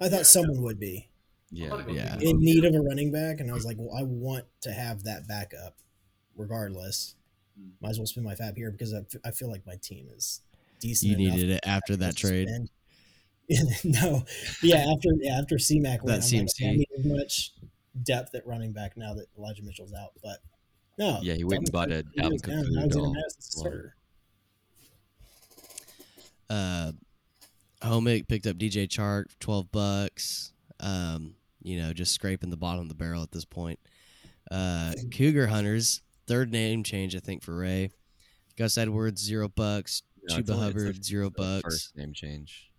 I 0.00 0.08
thought 0.08 0.26
someone 0.26 0.62
would 0.62 0.78
be 0.78 1.08
Yeah. 1.50 1.84
Yeah. 1.88 2.18
in 2.20 2.38
need 2.40 2.64
of 2.64 2.74
a 2.74 2.80
running 2.80 3.10
back, 3.12 3.40
and 3.40 3.50
I 3.50 3.54
was 3.54 3.64
like, 3.64 3.76
well, 3.78 3.96
I 3.96 4.02
want 4.02 4.44
to 4.62 4.72
have 4.72 5.04
that 5.04 5.26
backup, 5.26 5.76
regardless. 6.36 7.14
Might 7.80 7.90
as 7.90 7.98
well 7.98 8.06
spend 8.06 8.26
my 8.26 8.34
fab 8.34 8.56
here 8.56 8.70
because 8.70 8.92
I, 8.92 8.98
f- 8.98 9.20
I 9.24 9.30
feel 9.30 9.48
like 9.50 9.64
my 9.66 9.76
team 9.76 10.08
is 10.14 10.40
decent. 10.80 11.10
You 11.12 11.16
needed 11.16 11.50
it 11.50 11.60
after 11.64 11.96
that 11.96 12.16
trade. 12.16 12.48
no, 13.84 14.24
yeah, 14.62 14.86
after 14.92 15.08
yeah, 15.20 15.38
after 15.38 15.56
CMAC 15.56 16.02
went, 16.02 16.06
That 16.06 16.32
I'm 16.32 16.38
like, 16.38 16.46
CMC. 16.48 16.68
I 16.68 16.76
need 16.76 16.88
as 16.98 17.04
much 17.06 17.52
depth 18.02 18.34
at 18.34 18.46
running 18.46 18.72
back 18.72 18.96
now 18.96 19.14
that 19.14 19.26
Elijah 19.38 19.62
Mitchell's 19.62 19.92
out. 19.94 20.10
But 20.22 20.38
no, 20.98 21.18
Yeah, 21.22 21.34
he 21.34 21.44
went 21.44 21.60
and 21.62 21.72
bought 21.72 21.88
Cook, 21.90 22.06
a 22.06 22.10
he 22.14 22.20
Dalvin 22.28 22.42
Cook 22.42 22.52
down, 22.52 22.64
for 22.64 22.70
the 22.72 22.78
Alexander 22.80 22.88
doll. 23.04 23.14
Mattison's 23.14 23.54
the 23.54 23.58
Wow. 23.60 23.62
starter. 23.62 23.96
Uh 26.50 26.92
Homick 27.82 28.28
picked 28.28 28.46
up 28.46 28.56
DJ 28.56 28.88
Chark 28.88 29.30
for 29.30 29.40
12 29.40 29.70
bucks. 29.72 30.52
Um, 30.80 31.34
you 31.62 31.78
know, 31.78 31.92
just 31.92 32.14
scraping 32.14 32.50
the 32.50 32.56
bottom 32.56 32.80
of 32.82 32.88
the 32.88 32.94
barrel 32.94 33.22
at 33.22 33.30
this 33.32 33.44
point. 33.44 33.78
Uh 34.50 34.92
Cougar 35.12 35.46
Hunters, 35.48 36.02
third 36.26 36.50
name 36.50 36.82
change 36.82 37.14
I 37.16 37.20
think 37.20 37.42
for 37.42 37.54
Ray. 37.56 37.90
Gus 38.56 38.78
Edwards, 38.78 39.22
0 39.22 39.48
bucks. 39.48 40.02
No, 40.28 40.36
Chuba 40.36 40.38
only- 40.38 40.40
it's 40.40 40.46
the- 40.48 40.56
Hubbard 40.84 41.04
zero 41.04 41.30
bucks. 41.30 41.62
First 41.62 41.96
name 41.96 42.12
change. 42.14 42.70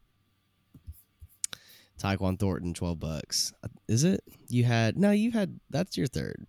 Tyquan 2.00 2.38
Thornton 2.40 2.74
twelve 2.74 3.00
bucks. 3.00 3.54
Uh, 3.64 3.68
Is 3.88 4.04
it? 4.04 4.22
You 4.50 4.64
had 4.66 4.98
no. 4.98 5.12
You 5.12 5.32
had 5.32 5.60
that's 5.70 5.96
your 5.98 6.08
third. 6.08 6.46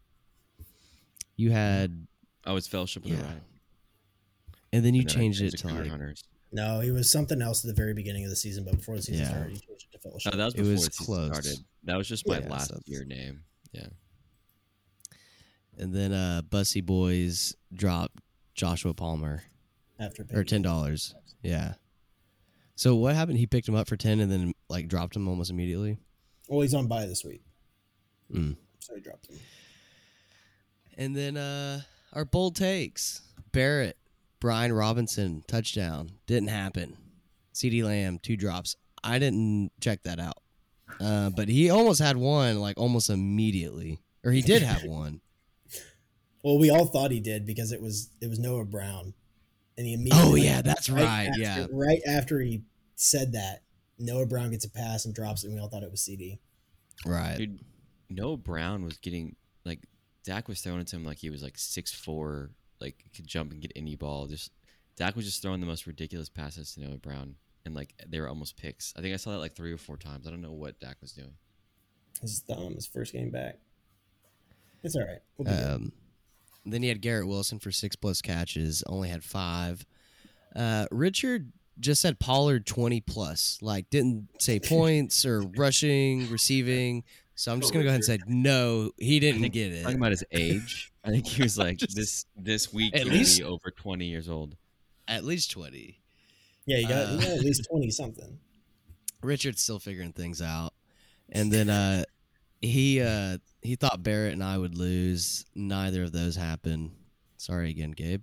You 1.37 1.50
had 1.52 2.07
Oh, 2.46 2.57
it's 2.57 2.66
Fellowship 2.66 3.05
of 3.05 3.11
the 3.11 3.16
Yeah. 3.16 3.22
Ride. 3.24 3.40
and 4.72 4.85
then 4.85 4.94
you 4.94 5.02
And 5.02 5.11
then 5.11 5.16
changed 5.16 5.40
it 5.42 5.57
to 5.59 5.68
like 5.68 5.87
Hunters. 5.88 6.24
No, 6.57 6.81
he 6.81 6.90
was 6.90 7.12
something 7.12 7.42
else 7.42 7.62
at 7.62 7.69
the 7.69 7.75
very 7.75 7.92
beginning 7.92 8.25
of 8.25 8.31
the 8.31 8.37
season, 8.37 8.64
but 8.64 8.77
before 8.79 8.97
the 8.97 9.03
season 9.03 9.21
Yeah. 9.25 9.29
started, 9.29 9.53
he 9.53 9.59
changed 9.61 9.87
it 9.90 9.92
to 9.92 9.99
fellowship. 9.99 10.33
No, 10.33 10.38
that 10.38 10.45
was 10.47 10.55
It 10.55 10.57
before 10.59 10.73
was 10.73 10.85
the 10.87 10.90
season 10.92 11.05
close. 11.07 11.27
started. 11.45 11.64
That 11.85 11.97
was 11.97 12.09
just 12.09 12.27
my 12.27 12.38
Yeah, 12.38 12.49
last 12.49 12.73
year 12.87 13.05
name. 13.05 13.45
Yeah. 13.73 13.88
and 15.79 15.95
then 15.95 16.12
uh 16.14 16.40
Bussy 16.49 16.81
Boys 16.81 17.55
dropped 17.75 18.19
Joshua 18.55 18.95
Palmer 18.95 19.42
after 19.99 20.27
or 20.33 20.45
ten 20.45 20.62
dollars. 20.62 21.14
Yeah. 21.42 21.75
So 22.75 22.97
what 22.97 23.14
happened? 23.14 23.37
He 23.38 23.47
picked 23.47 23.69
him 23.69 23.75
up 23.75 23.87
for 23.87 23.97
ten 23.99 24.21
and 24.21 24.33
then 24.33 24.55
like 24.71 24.88
dropped 24.88 25.14
him 25.14 25.29
almost 25.29 25.51
immediately. 25.51 25.99
Well, 26.49 26.62
he's 26.62 26.73
on 26.75 26.87
buy 26.88 27.05
this 27.07 27.23
week, 27.25 27.42
Mm. 28.33 28.57
so 28.79 28.95
he 28.95 29.01
dropped 29.03 29.27
him. 29.29 29.38
And 30.97 31.14
then 31.14 31.37
uh 31.37 31.83
our 32.14 32.25
bold 32.25 32.57
takes. 32.57 33.21
Barrett, 33.53 33.99
Brian 34.47 34.73
Robinson, 34.73 35.43
touchdown. 35.49 36.13
Didn't 36.29 36.51
happen. 36.51 36.97
CeeDee 37.53 37.83
Lamb, 37.83 38.21
two 38.23 38.37
drops. 38.37 38.77
I 39.03 39.19
didn't 39.19 39.73
check 39.81 40.05
that 40.05 40.21
out. 40.21 40.39
Uh, 41.01 41.31
but 41.31 41.49
he 41.49 41.69
almost 41.69 42.01
had 42.01 42.17
one 42.17 42.61
like 42.61 42.79
almost 42.79 43.11
immediately. 43.11 43.99
Or 44.25 44.31
he 44.31 44.43
did 44.43 44.63
have 44.63 44.85
one. 44.85 45.21
Well, 46.45 46.59
we 46.61 46.71
all 46.71 46.85
thought 46.87 47.11
he 47.11 47.19
did 47.19 47.45
because 47.45 47.73
it 47.73 47.83
was 47.83 48.09
it 48.21 48.29
was 48.31 48.39
Noah 48.39 48.65
Brown, 48.67 49.15
and 49.77 49.85
he 49.85 49.95
immediately. 49.95 50.23
Oh 50.31 50.35
yeah, 50.37 50.63
that's 50.63 50.89
right. 50.89 51.27
after, 51.27 51.41
Yeah. 51.41 51.67
right 51.73 52.01
after 52.07 52.39
he 52.41 52.63
said 52.95 53.33
that, 53.33 53.63
Noah 53.99 54.27
Brown 54.27 54.53
gets 54.53 54.65
a 54.65 54.71
pass 54.71 55.07
and 55.07 55.13
drops 55.13 55.43
it, 55.43 55.49
and 55.49 55.57
we 55.57 55.61
all 55.61 55.67
thought 55.69 55.83
it 55.83 55.91
was 55.91 56.03
CeeDee. 56.03 56.39
Right. 57.05 57.37
Dude, 57.37 57.65
Noah 58.09 58.37
Brown 58.37 58.85
was 58.85 58.97
getting 58.99 59.35
like 59.65 59.81
Dak 60.23 60.47
was 60.47 60.61
throwing 60.61 60.79
it 60.79 60.87
to 60.89 60.95
him 60.97 61.05
like 61.05 61.19
he 61.19 61.31
was 61.31 61.43
like 61.43 61.59
six 61.59 61.91
four, 61.93 62.51
like 62.81 63.05
could 63.15 63.27
jump 63.27 63.53
and 63.53 63.61
get 63.61 63.73
any 63.77 63.97
ball. 63.97 64.27
Just 64.27 64.53
Dak 64.97 65.17
was 65.17 65.25
just 65.25 65.43
throwing 65.43 65.61
the 65.61 65.67
most 65.67 65.87
ridiculous 65.87 66.29
passes 66.29 66.75
to 66.75 66.81
Noah 66.81 66.99
Brown, 66.99 67.37
and 67.65 67.75
like 67.75 67.95
they 68.07 68.21
were 68.21 68.29
almost 68.29 68.57
picks. 68.57 68.93
I 68.97 69.03
think 69.03 69.15
I 69.15 69.17
saw 69.17 69.33
that 69.33 69.39
like 69.39 69.55
three 69.55 69.73
or 69.73 69.79
four 69.79 69.97
times. 69.97 70.27
I 70.27 70.31
don't 70.31 70.43
know 70.43 70.53
what 70.53 70.81
Dak 70.81 70.97
was 71.01 71.12
doing. 71.12 71.35
His 72.21 72.41
thumb, 72.41 72.75
his 72.75 72.87
first 72.87 73.12
game 73.12 73.31
back. 73.31 73.59
It's 74.83 74.97
all 74.97 75.05
right. 75.05 75.19
We'll 75.37 75.47
be 75.47 75.51
good. 75.51 75.71
Um, 75.71 75.93
then 76.65 76.83
he 76.83 76.89
had 76.89 77.01
Garrett 77.01 77.27
Wilson 77.27 77.59
for 77.59 77.71
six 77.71 77.97
plus 77.97 78.21
catches, 78.21 78.83
only 78.87 79.09
had 79.09 79.23
five. 79.23 79.85
Uh, 80.55 80.87
Richard 80.91 81.53
just 81.79 82.01
said 82.01 82.19
Pollard 82.19 82.67
20 82.67 83.01
plus, 83.03 83.59
like 83.61 83.91
didn't 83.91 84.29
say 84.39 84.59
points 84.65 85.25
or 85.25 85.43
rushing, 85.43 86.31
receiving. 86.31 87.05
So 87.37 87.53
I'm 87.53 87.61
just 87.61 87.72
going 87.72 87.83
to 87.83 87.85
go 87.85 87.90
ahead 87.90 87.96
and 87.96 88.05
say, 88.05 88.18
no, 88.27 88.90
he 88.99 89.20
didn't 89.20 89.42
think 89.42 89.53
get 89.55 89.72
it. 89.72 89.83
Talking 89.83 89.99
about 89.99 90.11
his 90.11 90.25
age, 90.33 90.92
I 91.05 91.11
think 91.11 91.27
he 91.27 91.42
was 91.42 91.57
like 91.59 91.77
Just- 91.79 91.94
this 91.94 92.27
this 92.37 92.72
week 92.72 92.94
At 92.94 93.03
he'll 93.05 93.12
least- 93.12 93.38
be 93.38 93.44
over 93.44 93.70
twenty 93.70 94.07
years 94.07 94.29
old. 94.29 94.57
At 95.09 95.22
least 95.22 95.53
20. 95.53 96.01
yeah, 96.66 96.79
you 96.79 96.88
got, 96.88 97.07
uh, 97.07 97.11
you 97.12 97.18
got 97.18 97.29
at 97.29 97.40
least 97.40 97.66
twenty 97.70 97.90
something. 97.90 98.38
Richard's 99.22 99.62
still 99.62 99.79
figuring 99.79 100.12
things 100.12 100.42
out. 100.42 100.72
And 101.31 101.53
then 101.53 101.68
uh, 101.70 102.05
he 102.62 103.01
uh, 103.01 103.38
he 103.62 103.77
thought 103.77 104.03
Barrett 104.03 104.33
and 104.33 104.42
I 104.42 104.57
would 104.59 104.77
lose. 104.77 105.44
Neither 105.55 106.05
of 106.05 106.12
those 106.12 106.37
happened. 106.37 106.92
Sorry 107.37 107.70
again, 107.70 107.90
Gabe. 107.92 108.22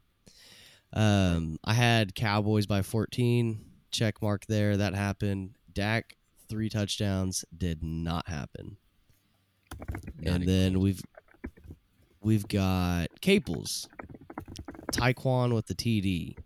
Um, 0.91 1.59
I 1.63 1.73
had 1.73 2.15
Cowboys 2.15 2.65
by 2.65 2.81
14. 2.81 3.63
Check 3.91 4.21
mark 4.21 4.45
there. 4.47 4.77
That 4.77 4.93
happened. 4.95 5.51
Dak 5.71 6.15
three 6.49 6.69
touchdowns 6.69 7.45
did 7.55 7.81
not 7.83 8.27
happen. 8.27 8.77
Not 10.21 10.35
and 10.35 10.47
then 10.47 10.79
we've 10.79 11.01
we've 12.21 12.47
got 12.47 13.07
Caples, 13.21 13.87
Tyquan 14.91 15.53
with 15.53 15.67
the 15.67 15.75
TD. 15.75 16.37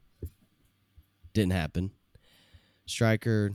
Didn't 1.34 1.54
happen. 1.54 1.92
Striker, 2.88 3.52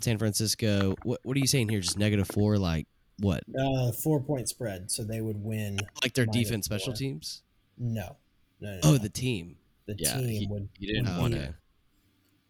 San 0.00 0.18
Francisco. 0.18 0.94
What 1.02 1.20
what 1.24 1.36
are 1.36 1.40
you 1.40 1.46
saying 1.46 1.68
here? 1.68 1.80
Just 1.80 1.98
negative 1.98 2.28
four? 2.28 2.58
Like 2.58 2.86
what? 3.18 3.42
Uh, 3.58 3.92
four 3.92 4.20
point 4.20 4.48
spread, 4.48 4.90
so 4.90 5.02
they 5.04 5.20
would 5.20 5.42
win. 5.42 5.78
Like 6.02 6.12
their 6.14 6.26
Minus 6.26 6.42
defense 6.48 6.64
special 6.66 6.92
teams? 6.92 7.42
No, 7.78 8.16
no, 8.60 8.72
no. 8.74 8.80
Oh, 8.82 8.90
no. 8.92 8.98
the 8.98 9.08
team. 9.08 9.56
the 9.86 9.94
Yeah, 9.98 10.16
team 10.18 10.28
he- 10.28 10.46
would. 10.48 10.68
You 10.78 10.94
didn't 10.94 11.08
would 11.14 11.20
want 11.20 11.32
beat- 11.34 11.40
to. 11.40 11.54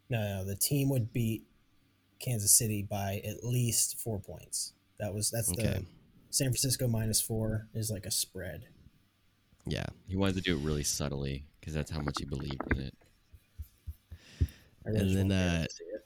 No, 0.09 0.19
no, 0.21 0.45
the 0.45 0.55
team 0.55 0.89
would 0.89 1.13
beat 1.13 1.43
Kansas 2.19 2.51
City 2.51 2.83
by 2.83 3.21
at 3.25 3.43
least 3.43 3.99
four 3.99 4.19
points. 4.19 4.73
That 4.99 5.13
was 5.13 5.31
that's 5.31 5.47
the 5.55 5.61
Okay. 5.61 5.85
San 6.33 6.47
Francisco 6.47 6.87
minus 6.87 7.21
four 7.21 7.67
is 7.75 7.91
like 7.91 8.07
a 8.07 8.11
spread. 8.11 8.63
Yeah. 9.67 9.85
He 10.07 10.15
wanted 10.15 10.37
to 10.37 10.41
do 10.41 10.57
it 10.57 10.63
really 10.63 10.83
subtly 10.83 11.45
because 11.59 11.75
that's 11.75 11.91
how 11.91 12.01
much 12.01 12.15
he 12.17 12.25
believed 12.25 12.59
in 12.71 12.79
it. 12.79 12.95
Really 14.83 14.99
And 14.99 15.31
then, 15.31 15.31
uh, 15.31 15.63
to 15.65 15.71
see 15.71 15.83
it. 15.83 16.05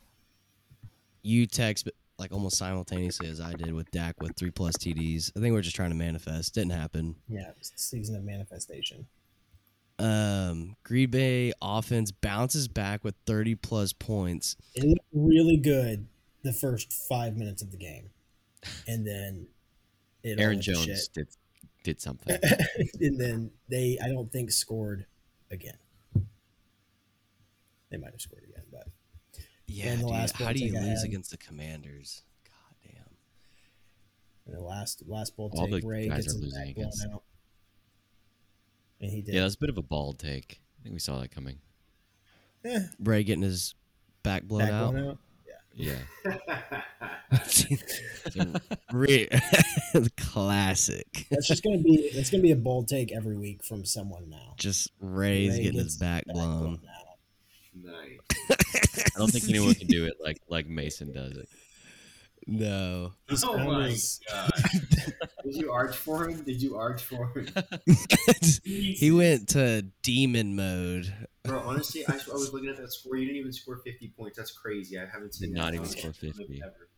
You 1.21 1.47
text 1.47 1.89
like 2.19 2.33
almost 2.33 2.57
simultaneously 2.57 3.29
as 3.29 3.39
I 3.39 3.53
did 3.53 3.73
with 3.73 3.89
Dak 3.91 4.21
with 4.21 4.35
three 4.35 4.51
plus 4.51 4.75
TDs. 4.75 5.31
I 5.37 5.39
think 5.39 5.53
we're 5.53 5.61
just 5.61 5.77
trying 5.77 5.91
to 5.91 5.95
manifest. 5.95 6.53
Didn't 6.53 6.73
happen. 6.73 7.15
yeah, 7.29 7.51
season 7.61 8.17
of 8.17 8.25
manifestation. 8.25 9.07
Um, 9.97 10.75
Green 10.83 11.09
Bay 11.09 11.53
offense 11.61 12.11
bounces 12.11 12.67
back 12.67 13.05
with 13.05 13.15
30 13.27 13.55
plus 13.55 13.93
points. 13.93 14.57
It 14.75 14.83
looked 14.83 15.05
really 15.13 15.57
good 15.57 16.05
the 16.43 16.51
first 16.51 16.91
five 16.91 17.37
minutes 17.37 17.61
of 17.61 17.71
the 17.71 17.77
game, 17.77 18.09
and 18.87 19.07
then 19.07 19.47
it 20.27 20.39
Aaron 20.39 20.61
Jones 20.61 21.07
did 21.09 21.27
did 21.83 22.01
something. 22.01 22.37
and 22.99 23.19
then 23.19 23.51
they, 23.69 23.97
I 24.03 24.07
don't 24.09 24.31
think 24.31 24.51
scored 24.51 25.05
again. 25.51 25.77
They 27.89 27.97
might 27.97 28.11
have 28.11 28.19
scored 28.21 28.43
again, 28.49 28.65
but 28.71 28.87
Yeah, 29.67 29.91
the 29.95 30.01
dude, 30.01 30.09
last 30.09 30.35
how 30.35 30.51
do 30.51 30.59
you 30.59 30.73
lose 30.73 30.99
had- 31.01 31.05
against 31.05 31.31
the 31.31 31.37
Commanders? 31.37 32.23
God 32.43 32.75
damn. 32.83 33.03
And 34.45 34.55
the 34.55 34.61
last 34.61 35.03
last 35.07 35.37
bowl 35.37 35.51
All 35.55 35.67
take, 35.67 35.81
the 35.81 35.87
Ray 35.87 36.09
guys 36.09 36.25
gets 36.25 36.35
are 36.35 36.39
losing 36.39 36.67
against- 36.69 37.05
out, 37.05 37.23
and 38.99 39.09
he 39.11 39.21
did. 39.21 39.35
yeah, 39.35 39.41
that's 39.43 39.55
a 39.55 39.59
bit 39.59 39.69
of 39.69 39.77
a 39.77 39.81
bald 39.81 40.19
take. 40.19 40.61
I 40.79 40.83
think 40.83 40.93
we 40.93 40.99
saw 40.99 41.19
that 41.21 41.31
coming. 41.31 41.59
Eh, 42.65 42.79
Ray 42.99 43.23
getting 43.23 43.43
his 43.43 43.75
back 44.23 44.43
blown 44.43 44.61
back 44.61 44.71
out. 44.71 44.91
blown 44.91 45.09
out. 45.11 45.17
Yeah. 45.77 45.95
Re- 48.91 49.29
Classic. 50.17 51.27
That's 51.29 51.47
just 51.47 51.63
gonna 51.63 51.77
be 51.77 52.11
that's 52.15 52.29
gonna 52.29 52.43
be 52.43 52.51
a 52.51 52.55
bold 52.55 52.87
take 52.87 53.11
every 53.11 53.37
week 53.37 53.63
from 53.63 53.85
someone 53.85 54.29
now. 54.29 54.53
Just 54.57 54.91
Ray's 54.99 55.51
Ray 55.57 55.63
getting 55.63 55.79
his 55.79 55.97
back 55.97 56.25
Back 56.25 56.35
blown. 56.35 56.79
out. 56.89 57.83
nice. 57.83 58.19
I 59.15 59.19
don't 59.19 59.31
think 59.31 59.47
anyone 59.49 59.73
can 59.75 59.87
do 59.87 60.05
it 60.05 60.13
like 60.21 60.41
like 60.49 60.67
Mason 60.67 61.13
does 61.13 61.37
it. 61.37 61.47
No. 62.49 63.11
He's 63.29 63.43
oh 63.43 63.57
found 63.57 63.71
my 63.71 63.89
his- 63.89 64.19
god! 64.29 64.51
Did 65.43 65.55
you 65.55 65.71
arch 65.71 65.95
for 65.95 66.29
him? 66.29 66.41
Did 66.43 66.61
you 66.61 66.77
arch 66.77 67.03
for 67.03 67.27
him? 67.37 67.47
he 68.63 69.11
went 69.11 69.49
to 69.49 69.83
demon 70.01 70.55
mode. 70.55 71.13
Bro, 71.47 71.59
honestly, 71.65 72.03
I, 72.07 72.13
I 72.13 72.33
was 72.33 72.53
looking 72.53 72.69
at 72.69 72.77
that 72.77 72.91
score. 72.91 73.15
You 73.15 73.25
didn't 73.25 73.39
even 73.39 73.53
score 73.53 73.77
50 73.77 74.13
points. 74.17 74.37
That's 74.37 74.51
crazy. 74.51 74.99
I 74.99 75.05
haven't 75.05 75.33
seen 75.33 75.49
Did 75.49 75.57
that 75.57 75.61
not 75.61 75.73
even 75.73 75.85
score 75.85 76.13
50. 76.13 76.61
ever. 76.63 76.89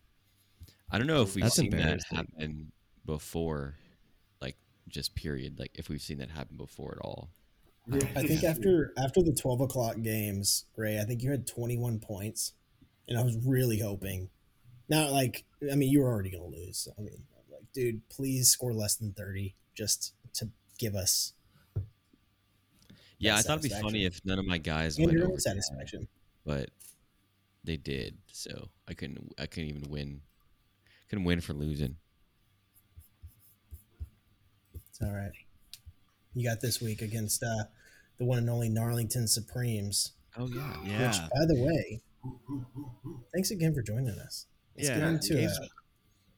I 0.90 0.98
don't 0.98 1.06
know 1.06 1.22
if 1.22 1.34
we've 1.34 1.44
That's 1.44 1.56
seen 1.56 1.70
that 1.70 2.00
happen 2.10 2.72
before, 3.06 3.76
like 4.40 4.56
just 4.88 5.14
period. 5.14 5.58
Like 5.58 5.70
if 5.74 5.88
we've 5.88 6.02
seen 6.02 6.18
that 6.18 6.30
happen 6.30 6.56
before 6.56 6.98
at 6.98 7.04
all. 7.04 7.30
I 7.92 8.22
think 8.26 8.44
after 8.44 8.92
after 8.98 9.22
the 9.22 9.32
twelve 9.32 9.60
o'clock 9.60 10.00
games, 10.02 10.66
Ray, 10.76 10.98
I 11.00 11.04
think 11.04 11.22
you 11.22 11.30
had 11.30 11.46
twenty 11.46 11.78
one 11.78 11.98
points, 11.98 12.52
and 13.08 13.18
I 13.18 13.22
was 13.22 13.36
really 13.44 13.78
hoping. 13.80 14.30
Not 14.88 15.12
like 15.12 15.44
I 15.70 15.76
mean, 15.76 15.90
you 15.90 16.00
were 16.00 16.08
already 16.08 16.30
gonna 16.30 16.44
lose. 16.46 16.78
So, 16.78 16.92
I 16.98 17.02
mean, 17.02 17.24
like, 17.50 17.62
dude, 17.72 18.08
please 18.08 18.48
score 18.48 18.72
less 18.72 18.96
than 18.96 19.12
thirty, 19.12 19.54
just 19.74 20.14
to 20.34 20.50
give 20.78 20.94
us 20.94 21.32
Yeah, 23.20 23.36
I 23.36 23.42
thought 23.42 23.58
it'd 23.58 23.70
be 23.70 23.80
funny 23.80 24.04
if 24.06 24.20
none 24.24 24.38
of 24.38 24.46
my 24.46 24.58
guys 24.58 24.96
and 24.96 25.06
went 25.06 25.16
your 25.16 25.24
over 25.26 25.34
own 25.34 25.38
10, 25.38 25.40
satisfaction. 25.60 26.08
but 26.44 26.70
they 27.62 27.76
did. 27.76 28.16
So 28.32 28.68
I 28.88 28.94
couldn't. 28.94 29.32
I 29.38 29.46
couldn't 29.46 29.68
even 29.68 29.90
win. 29.90 30.22
Couldn't 31.08 31.24
win 31.24 31.40
for 31.40 31.52
losing. 31.52 31.96
It's 34.74 35.00
all 35.02 35.12
right. 35.12 35.32
You 36.34 36.48
got 36.48 36.60
this 36.60 36.80
week 36.80 37.02
against 37.02 37.42
uh, 37.42 37.64
the 38.18 38.24
one 38.24 38.38
and 38.38 38.50
only 38.50 38.70
Gnarlington 38.70 39.28
Supremes. 39.28 40.12
Oh 40.38 40.46
yeah. 40.46 41.06
Which, 41.08 41.18
by 41.18 41.44
the 41.46 41.56
way, 41.62 42.00
thanks 43.34 43.50
again 43.50 43.74
for 43.74 43.82
joining 43.82 44.08
us. 44.18 44.46
Let's 44.76 44.88
Yeah, 44.88 44.98
get 45.00 45.08
into 45.08 45.38
a, 45.38 45.42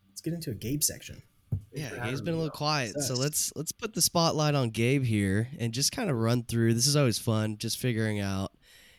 let's 0.08 0.20
get 0.22 0.32
into 0.32 0.50
a 0.50 0.54
Gabe 0.54 0.82
section. 0.82 1.22
Yeah, 1.72 1.90
Gabe's 2.04 2.20
been 2.20 2.34
a 2.34 2.36
little 2.36 2.50
quiet, 2.50 3.00
so 3.00 3.14
let's 3.14 3.52
let's 3.56 3.72
put 3.72 3.94
the 3.94 4.02
spotlight 4.02 4.54
on 4.54 4.70
Gabe 4.70 5.04
here 5.04 5.48
and 5.58 5.72
just 5.72 5.92
kind 5.92 6.10
of 6.10 6.16
run 6.16 6.42
through. 6.44 6.74
This 6.74 6.86
is 6.86 6.96
always 6.96 7.18
fun, 7.18 7.56
just 7.58 7.78
figuring 7.78 8.20
out, 8.20 8.52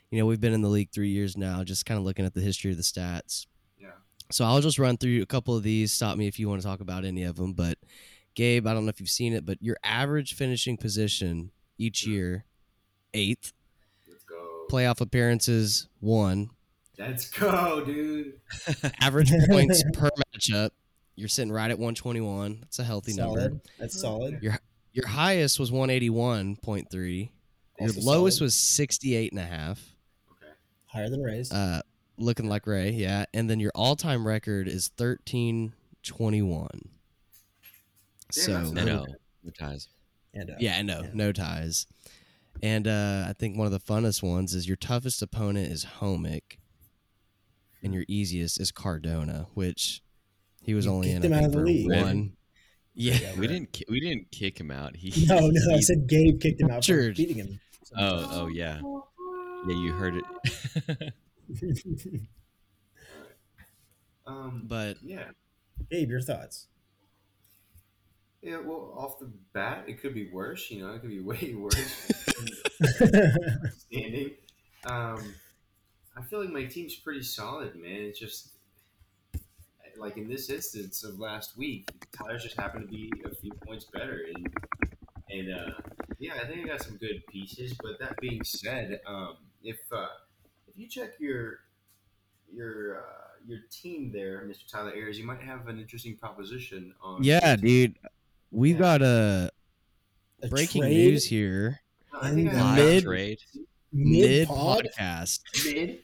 you 0.09 0.19
know, 0.19 0.25
we've 0.25 0.41
been 0.41 0.53
in 0.53 0.61
the 0.61 0.69
league 0.69 0.89
three 0.91 1.09
years 1.09 1.37
now, 1.37 1.63
just 1.63 1.85
kind 1.85 1.97
of 1.97 2.03
looking 2.03 2.25
at 2.25 2.33
the 2.33 2.41
history 2.41 2.71
of 2.71 2.77
the 2.77 2.83
stats. 2.83 3.45
Yeah. 3.79 3.91
So 4.31 4.45
I'll 4.45 4.61
just 4.61 4.79
run 4.79 4.97
through 4.97 5.21
a 5.21 5.25
couple 5.27 5.55
of 5.55 5.63
these. 5.63 5.91
Stop 5.91 6.17
me 6.17 6.27
if 6.27 6.39
you 6.39 6.49
want 6.49 6.61
to 6.61 6.67
talk 6.67 6.81
about 6.81 7.05
any 7.05 7.23
of 7.23 7.35
them. 7.35 7.53
But 7.53 7.77
Gabe, 8.35 8.65
I 8.65 8.73
don't 8.73 8.85
know 8.85 8.89
if 8.89 8.99
you've 8.99 9.09
seen 9.09 9.33
it, 9.33 9.45
but 9.45 9.61
your 9.61 9.77
average 9.83 10.33
finishing 10.33 10.77
position 10.77 11.51
each 11.77 12.05
year, 12.07 12.45
eighth. 13.13 13.53
Let's 14.09 14.23
go. 14.23 14.65
Playoff 14.69 15.01
appearances, 15.01 15.87
one. 15.99 16.49
Let's 16.97 17.29
go, 17.29 17.83
dude. 17.83 18.33
Average 19.01 19.31
points 19.49 19.83
per 19.93 20.09
matchup, 20.35 20.69
you're 21.15 21.28
sitting 21.30 21.52
right 21.52 21.69
at 21.71 21.78
121. 21.78 22.58
That's 22.62 22.80
a 22.80 22.84
healthy 22.84 23.12
solid. 23.13 23.41
number. 23.52 23.62
That's 23.80 23.99
solid. 23.99 24.39
Your 24.41 24.58
your 24.93 25.08
highest 25.08 25.60
was 25.60 25.71
181.3. 25.71 27.30
Your 27.80 27.88
Also 27.89 28.02
lowest 28.02 28.38
solid. 28.38 28.45
was 28.45 28.56
68 28.56 29.32
and 29.32 29.39
a 29.39 29.45
half. 29.45 29.80
Okay. 30.32 30.52
higher 30.86 31.10
than 31.10 31.21
Ray's. 31.21 31.52
Uh, 31.52 31.82
looking 32.17 32.47
like 32.47 32.67
Ray, 32.67 32.91
yeah. 32.91 33.26
And 33.34 33.49
then 33.49 33.60
your 33.60 33.71
all-time 33.73 34.26
record 34.28 34.67
is 34.67 34.91
1321. 34.97 36.89
So 38.32 38.52
No, 38.52 38.69
little- 38.69 38.86
no, 38.86 39.06
no 39.43 39.52
ties. 39.52 39.88
and 40.34 40.49
uh, 40.52 40.56
yeah, 40.60 40.82
no, 40.82 41.02
Yeah. 41.02 41.10
no 41.13 41.32
ties. 41.32 41.88
And 42.62 42.88
uh, 42.88 43.26
I 43.28 43.34
think 43.34 43.58
one 43.58 43.65
of 43.65 43.71
the 43.73 43.80
funnest 43.80 44.21
ones 44.23 44.54
is 44.54 44.67
your 44.67 44.78
toughest 44.78 45.21
opponent 45.21 45.71
is 45.71 45.86
Homick, 45.99 46.58
and 47.82 47.93
your 47.93 48.06
easiest 48.08 48.60
is 48.60 48.71
Cardona, 48.71 49.47
which 49.56 50.02
he 50.63 50.73
was 50.73 50.86
You 50.86 50.91
only 50.91 51.12
in 51.12 51.21
kicked 51.21 51.26
I 51.26 51.28
him 51.28 51.34
think, 51.34 51.43
out 51.43 51.45
of 51.45 51.52
the 51.54 51.58
for 51.60 51.65
league. 51.65 51.91
one. 51.91 52.34
Yeah, 52.95 53.17
Yeah, 53.21 53.39
We 53.39 53.47
didn't 53.47 53.82
we 53.89 53.99
didn't 53.99 54.32
kick 54.32 54.60
him 54.60 54.71
out. 54.71 54.95
He 54.95 55.26
No, 55.26 55.39
no, 55.52 55.76
I 55.76 55.80
said 55.80 56.08
Gabe 56.08 56.39
kicked 56.41 56.62
him 56.62 56.71
out 56.71 56.86
for 56.86 57.12
beating 57.13 57.38
him. 57.38 57.60
Oh, 57.97 58.28
oh 58.32 58.47
yeah. 58.47 58.82
Yeah, 59.67 59.76
you 59.76 59.93
heard 59.93 60.15
it. 60.17 61.13
Um, 64.26 64.63
but 64.67 64.97
yeah. 65.02 65.32
Gabe, 65.91 66.10
your 66.10 66.21
thoughts? 66.21 66.67
Yeah, 68.41 68.60
well, 68.60 68.93
off 68.97 69.19
the 69.19 69.32
bat, 69.54 69.86
it 69.88 70.02
could 70.02 70.13
be 70.13 70.30
worse. 70.30 70.69
You 70.69 70.84
know, 70.86 70.93
it 70.93 70.99
could 70.99 71.10
be 71.10 71.19
way 71.21 71.54
worse. 71.56 72.12
Standing. 73.89 74.32
Um, 74.86 75.36
I 76.17 76.21
feel 76.30 76.41
like 76.41 76.49
my 76.52 76.65
team's 76.65 76.95
pretty 76.95 77.23
solid, 77.23 77.76
man. 77.76 78.02
It's 78.02 78.19
just 78.19 78.52
like 79.97 80.17
in 80.17 80.27
this 80.27 80.49
instance 80.49 81.03
of 81.03 81.19
last 81.19 81.58
week, 81.58 81.89
Tyler's 82.15 82.43
just 82.43 82.60
happened 82.60 82.88
to 82.88 82.91
be 82.93 83.12
a 83.25 83.34
few 83.36 83.51
points 83.65 83.86
better, 83.86 84.25
and 84.34 84.47
and 85.29 85.53
uh, 85.53 85.71
yeah, 86.19 86.34
I 86.41 86.45
think 86.47 86.65
I 86.65 86.67
got 86.67 86.82
some 86.84 86.97
good 86.97 87.25
pieces. 87.27 87.73
But 87.82 87.99
that 87.99 88.19
being 88.19 88.43
said, 88.43 88.99
um, 89.08 89.38
if 89.63 89.77
uh, 89.91 90.08
if 90.67 90.77
you 90.77 90.88
check 90.88 91.12
your 91.19 91.60
your 92.53 92.97
uh, 92.99 93.03
your 93.47 93.60
team 93.71 94.12
there, 94.13 94.41
Mr. 94.47 94.67
Tyler 94.69 94.93
Ayers, 94.95 95.17
you 95.19 95.25
might 95.25 95.41
have 95.41 95.67
an 95.67 95.79
interesting 95.79 96.15
proposition 96.17 96.93
on. 97.01 97.23
yeah, 97.23 97.56
dude, 97.56 97.95
we've 98.51 98.75
Yeah. 98.75 98.82
got 98.82 99.01
a 99.01 99.51
A 100.43 100.47
breaking 100.47 100.82
trade 100.84 100.91
news 101.12 101.25
here. 101.25 101.79
I 102.21 102.32
think 102.32 102.53
I 102.53 102.75
Mid- 102.75 103.03
trade. 103.03 103.39
Mid 103.91 104.47
pod. 104.47 104.88
podcast. 104.97 105.41
mid 105.73 105.99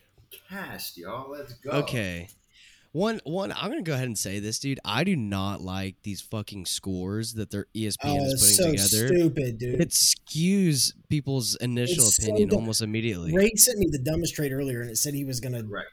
cast, 0.49 0.97
y'all. 0.97 1.31
Let's 1.31 1.53
go. 1.53 1.71
Okay. 1.71 2.29
One 2.91 3.21
one 3.23 3.51
I'm 3.51 3.69
gonna 3.69 3.83
go 3.83 3.93
ahead 3.93 4.07
and 4.07 4.17
say 4.17 4.39
this, 4.39 4.57
dude. 4.57 4.79
I 4.83 5.03
do 5.03 5.15
not 5.15 5.61
like 5.61 5.97
these 6.01 6.21
fucking 6.21 6.65
scores 6.65 7.33
that 7.35 7.51
their 7.51 7.67
ESPN 7.75 7.97
Oh, 8.03 8.25
is 8.25 8.33
it's 8.33 8.57
putting 8.57 8.77
so 8.79 8.97
together. 8.97 9.15
stupid, 9.15 9.57
dude. 9.59 9.79
It 9.81 9.89
skews 9.89 10.93
people's 11.07 11.55
initial 11.57 12.05
It's 12.05 12.17
opinion 12.17 12.49
dumb. 12.49 12.59
almost 12.61 12.81
immediately. 12.81 13.31
Ray 13.31 13.51
sent 13.55 13.77
me 13.77 13.85
the 13.91 13.99
dumbest 13.99 14.33
trade 14.33 14.51
earlier, 14.51 14.81
and 14.81 14.89
it 14.89 14.97
said 14.97 15.13
he 15.13 15.23
was 15.23 15.39
going 15.39 15.53
to 15.53 15.63
Right. 15.63 15.85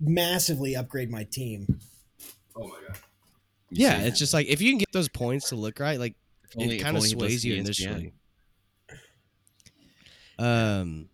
massively 0.00 0.74
upgrade 0.74 1.10
my 1.10 1.22
team. 1.24 1.78
Oh 2.56 2.66
my 2.66 2.80
god. 2.88 2.98
You 3.70 3.84
Yeah, 3.86 4.00
say- 4.00 4.08
it's 4.08 4.18
just 4.18 4.34
like 4.34 4.48
if 4.48 4.60
you 4.60 4.70
can 4.72 4.78
get 4.78 4.90
those 4.90 5.08
points 5.08 5.50
to 5.50 5.54
look 5.56 5.78
right, 5.78 5.98
like 6.00 6.16
only- 6.56 6.78
it 6.78 6.80
kind 6.82 6.96
of 6.96 7.04
sways 7.06 7.44
you 7.44 7.54
listened 7.62 7.66
to 7.66 7.82
ESPN. 7.84 7.90
initially. 7.90 8.12
Um, 10.40 11.08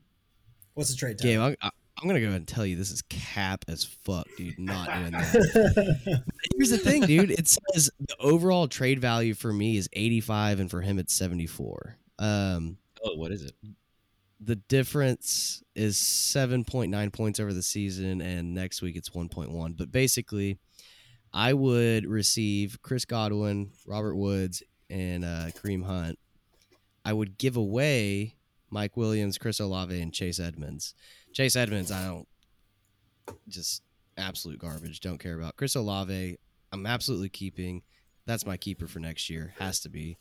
What's 0.73 0.91
the 0.91 0.97
trade? 0.97 1.19
Gabe, 1.19 1.39
Tyler? 1.39 1.57
I'm, 1.99 2.03
I'm 2.03 2.09
gonna 2.09 2.21
go 2.21 2.27
ahead 2.27 2.39
and 2.39 2.49
tell 2.49 2.67
you 2.67 2.77
this 2.77 2.91
is 2.91 3.03
cap 3.03 3.65
as 3.69 3.85
fuck, 3.85 4.27
dude. 4.37 4.59
Not 4.59 4.87
doing 4.93 5.13
that. 5.13 6.23
Here's 6.57 6.71
the 6.71 6.79
thing, 6.79 7.03
dude. 7.03 7.31
It 7.31 7.49
says 7.49 7.91
the 8.01 8.17
overall 8.21 8.69
trade 8.69 9.01
value 9.01 9.35
for 9.35 9.53
me 9.53 9.77
is 9.77 9.89
85, 9.93 10.61
and 10.61 10.71
for 10.71 10.81
him 10.83 10.99
it's 10.99 11.15
74. 11.15 11.97
Um, 12.19 12.79
Oh, 13.05 13.15
what 13.17 13.31
is 13.31 13.43
it? 13.45 13.53
the 14.41 14.57
difference 14.57 15.63
is 15.75 15.97
7.9 15.97 17.13
points 17.13 17.41
over 17.41 17.53
the 17.55 17.63
season, 17.63 18.21
and 18.21 18.53
next 18.55 18.83
week 18.83 18.97
it's 18.97 19.11
1.1. 19.11 19.77
But 19.77 19.91
basically, 19.91 20.59
I 21.33 21.53
would 21.55 22.05
receive 22.07 22.79
Chris 22.83 23.05
Godwin, 23.07 23.71
Robert 23.87 24.15
Woods, 24.17 24.63
and 24.91 25.25
uh, 25.25 25.47
Kareem 25.57 25.85
Hunt. 25.85 26.19
I 27.05 27.13
would 27.13 27.39
give 27.39 27.57
away 27.57 28.35
Mike 28.71 28.97
Williams, 28.97 29.39
Chris 29.39 29.61
Olave, 29.61 30.01
and 30.01 30.13
Chase 30.13 30.41
Edmonds. 30.41 30.95
Chase 31.37 31.55
Edmonds, 31.55 31.93
I 31.93 32.07
don't 32.07 32.27
just 33.47 33.83
absolute 34.17 34.59
garbage. 34.59 35.01
Don't 35.01 35.19
care 35.19 35.39
about 35.39 35.55
Chris 35.57 35.75
Olave. 35.75 36.39
I'm 36.73 36.87
absolutely 36.87 37.29
keeping. 37.29 37.83
That's 38.25 38.47
my 38.47 38.57
keeper 38.57 38.87
for 38.87 39.01
next 39.01 39.29
year. 39.29 39.53
Has 39.59 39.81
to 39.81 39.91
be. 39.91 40.17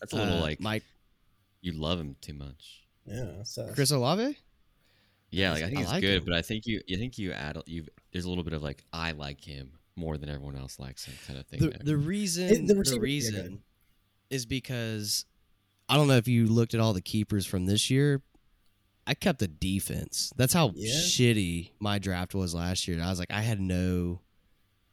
That's 0.00 0.12
a 0.12 0.16
little 0.16 0.38
Uh, 0.38 0.40
like 0.40 0.60
Mike 0.60 0.82
you 1.60 1.72
love 1.72 2.00
him 2.00 2.16
too 2.20 2.34
much. 2.34 2.82
yeah, 3.06 3.44
so 3.44 3.70
Chris 3.72 3.92
Olave. 3.92 4.36
Yeah, 5.30 5.52
like 5.52 5.62
I 5.62 5.66
I 5.66 5.68
think 5.68 5.80
it's 5.82 5.90
like 5.92 6.00
good, 6.02 6.16
him. 6.18 6.24
but 6.24 6.34
I 6.34 6.42
think 6.42 6.66
you, 6.66 6.80
you 6.88 6.96
think 6.98 7.18
you 7.18 7.30
add 7.32 7.56
you. 7.66 7.86
There's 8.12 8.24
a 8.24 8.28
little 8.28 8.44
bit 8.44 8.52
of 8.52 8.62
like 8.62 8.82
I 8.92 9.12
like 9.12 9.40
him 9.44 9.72
more 9.94 10.18
than 10.18 10.28
everyone 10.28 10.56
else 10.56 10.80
likes 10.80 11.04
him 11.04 11.14
kind 11.28 11.38
of 11.38 11.46
thing. 11.46 11.60
the 11.60 11.78
the 11.84 11.96
reason 11.96 12.48
It- 12.48 12.66
the 12.66 12.74
the, 12.74 12.98
reason 12.98 13.62
is 14.28 14.44
because 14.44 15.24
I 15.88 15.94
don't 15.96 16.08
know 16.08 16.16
if 16.16 16.26
you 16.26 16.46
looked 16.48 16.74
at 16.74 16.80
all 16.80 16.92
the 16.94 17.00
keepers 17.00 17.46
from 17.46 17.66
this 17.66 17.90
year. 17.90 18.22
I 19.08 19.14
kept 19.14 19.38
the 19.38 19.48
defense. 19.48 20.32
That's 20.36 20.52
how 20.52 20.72
Yeah. 20.76 20.94
shitty 20.94 21.70
my 21.80 21.98
draft 21.98 22.34
was 22.34 22.54
last 22.54 22.86
year. 22.86 23.00
I 23.02 23.08
was 23.08 23.18
like, 23.18 23.30
I 23.30 23.40
had 23.40 23.60
no 23.60 24.20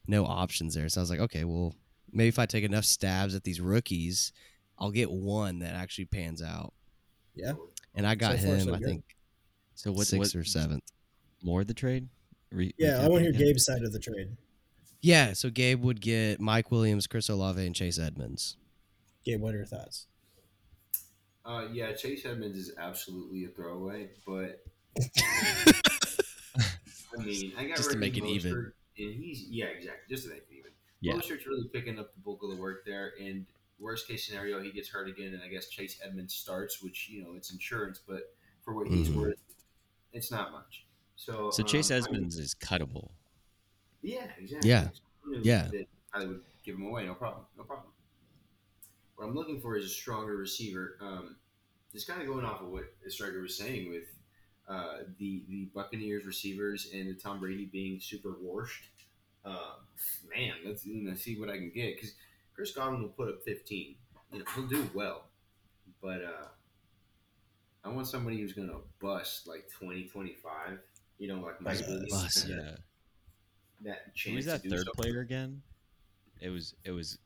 no 0.07 0.25
options 0.25 0.73
there. 0.75 0.87
So 0.89 1.01
I 1.01 1.03
was 1.03 1.09
like, 1.09 1.19
okay, 1.19 1.43
well, 1.43 1.75
maybe 2.11 2.27
if 2.29 2.39
I 2.39 2.45
take 2.45 2.63
enough 2.63 2.85
stabs 2.85 3.33
at 3.35 3.43
these 3.43 3.59
rookies, 3.59 4.31
I'll 4.77 4.91
get 4.91 5.11
one 5.11 5.59
that 5.59 5.73
actually 5.75 6.05
pans 6.05 6.41
out. 6.41 6.73
yeah. 7.35 7.53
And 7.93 8.05
I 8.05 8.15
got 8.15 8.39
So 8.39 8.47
him, 8.47 8.59
so 8.61 8.73
I 8.75 8.79
think 8.79 9.03
so 9.73 9.91
what? 9.91 10.05
sixth 10.07 10.33
what- 10.35 10.41
or 10.41 10.43
seventh. 10.45 10.83
More 11.43 11.63
the 11.63 11.73
trade? 11.73 12.07
Re- 12.51 12.73
Yeah, 12.77 13.01
I 13.01 13.07
want 13.09 13.23
to 13.25 13.31
hear? 13.33 13.47
Gabe's 13.47 13.65
side 13.65 13.83
of 13.83 13.91
the 13.93 13.99
trade. 13.99 14.35
Yeah, 15.01 15.33
so 15.33 15.49
Gabe 15.49 15.81
would 15.81 15.99
get 16.01 16.39
Mike 16.39 16.71
Williams, 16.71 17.07
Chris 17.07 17.27
Olave, 17.29 17.63
and 17.65 17.75
Chase 17.75 17.97
Edmonds. 17.99 18.57
Gabe, 19.23 19.39
what 19.41 19.53
are 19.53 19.57
your 19.57 19.65
thoughts? 19.65 20.07
Uh, 21.45 21.67
yeah, 21.71 21.93
Chase 21.93 22.25
Edmonds 22.25 22.57
is 22.57 22.73
absolutely 22.77 23.45
a 23.45 23.49
throwaway, 23.49 24.09
but 24.25 24.63
I 24.97 25.73
mean, 27.23 27.53
I 27.57 27.65
got 27.65 27.77
Just 27.77 27.91
to 27.91 27.97
make 27.97 28.17
it 28.17 28.25
even. 28.25 28.71
And 28.97 29.13
he's 29.13 29.43
yeah, 29.49 29.65
exactly, 29.65 30.01
just 30.09 30.23
to 30.23 30.29
make 30.29 30.43
it 30.49 30.55
even. 30.57 30.71
Yeah. 31.01 31.13
Mostert's 31.13 31.45
really 31.45 31.67
picking 31.67 31.99
up 31.99 32.13
the 32.15 32.21
bulk 32.21 32.41
of 32.43 32.49
the 32.49 32.55
work 32.55 32.85
there, 32.85 33.13
and 33.21 33.45
worst 33.79 34.07
case 34.07 34.25
scenario, 34.25 34.61
he 34.61 34.71
gets 34.71 34.89
hurt 34.89 35.07
again, 35.07 35.33
and 35.33 35.43
I 35.43 35.47
guess 35.47 35.67
Chase 35.67 35.99
Edmonds 36.03 36.33
starts, 36.33 36.81
which 36.81 37.09
you 37.09 37.23
know 37.23 37.33
it's 37.35 37.51
insurance, 37.51 37.99
but 38.07 38.33
for 38.63 38.73
what 38.73 38.87
he's 38.87 39.09
Mhm. 39.09 39.15
worth, 39.15 39.41
it's 40.13 40.31
not 40.31 40.51
much. 40.51 40.85
So, 41.15 41.51
So 41.51 41.61
Chase 41.63 41.91
um, 41.91 41.97
I 41.97 41.99
would- 41.99 42.07
Edmonds 42.09 42.39
is 42.39 42.55
cuttable. 42.55 43.11
Yeah, 44.01 44.31
exactly. 44.39 44.69
Yeah. 44.69 44.89
Yeah. 45.43 45.69
I 46.13 46.25
would 46.25 46.41
give 46.63 46.75
him 46.75 46.85
away, 46.87 47.05
no 47.05 47.13
problem, 47.13 47.45
no 47.57 47.63
problem. 47.63 47.91
What 49.15 49.25
I'm 49.25 49.35
looking 49.35 49.61
for 49.61 49.77
is 49.77 49.85
a 49.85 49.89
stronger 49.89 50.35
receiver. 50.35 50.97
Um, 51.01 51.37
just 51.93 52.07
kind 52.07 52.21
of 52.21 52.27
going 52.27 52.45
off 52.45 52.61
of 52.61 52.67
what 52.67 52.83
Striker 53.07 53.41
was 53.41 53.57
saying 53.57 53.89
with 53.89 54.03
uh, 54.67 55.03
the 55.17 55.43
the 55.47 55.69
Buccaneers 55.73 56.25
receivers 56.25 56.89
and 56.93 57.07
the 57.07 57.13
Tom 57.13 57.39
Brady 57.39 57.65
being 57.65 57.99
super 57.99 58.35
washed. 58.41 58.89
Uh, 59.45 59.75
man, 60.35 60.53
let's 60.65 60.83
see 60.83 61.39
what 61.39 61.49
I 61.49 61.57
can 61.57 61.71
get 61.73 61.95
because 61.95 62.13
Chris 62.53 62.71
Godwin 62.71 63.01
will 63.01 63.09
put 63.09 63.29
up 63.29 63.43
15. 63.43 63.95
You 64.33 64.39
know, 64.39 64.45
he'll 64.55 64.67
do 64.67 64.89
well, 64.93 65.29
but 66.01 66.21
uh, 66.23 66.47
I 67.83 67.89
want 67.89 68.07
somebody 68.07 68.39
who's 68.39 68.53
going 68.53 68.69
to 68.69 68.79
bust 68.99 69.47
like 69.47 69.69
20, 69.79 70.05
25. 70.05 70.79
You 71.19 71.27
know, 71.27 71.39
like 71.39 71.61
Mike 71.61 71.77
Bust. 71.77 71.87
Williams. 71.87 72.45
Yeah. 72.49 72.55
That, 72.55 72.77
that 73.83 74.15
chance 74.15 74.31
Who 74.31 74.35
was 74.35 74.45
that 74.45 74.63
third 74.63 74.85
so. 74.85 74.91
player 74.93 75.19
again? 75.21 75.61
It 76.41 76.49
was 76.49 76.75
it 76.83 76.91
was 76.91 77.19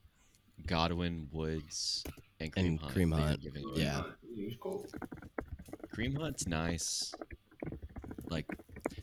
Godwin, 0.68 1.28
Woods, 1.32 2.04
and 2.40 2.52
Kareem 2.52 2.66
And 2.66 2.80
Hunt. 2.80 2.94
Kareem 2.96 3.14
Hunt. 3.14 3.40
Yeah. 3.76 4.04
He 4.34 4.46
was 4.46 4.56
cold. 4.60 4.92
Kareem 5.96 6.20
Hunt's 6.20 6.48
nice. 6.48 7.14
Like, 8.30 8.46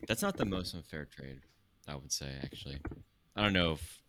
that's 0.06 0.22
not 0.22 0.36
the 0.36 0.44
most 0.44 0.74
unfair 0.74 1.06
trade. 1.06 1.40
I 1.88 1.94
would 1.94 2.12
say 2.12 2.32
actually. 2.42 2.78
I 3.36 3.42
don't 3.42 3.52
know 3.52 3.72
if 3.72 4.02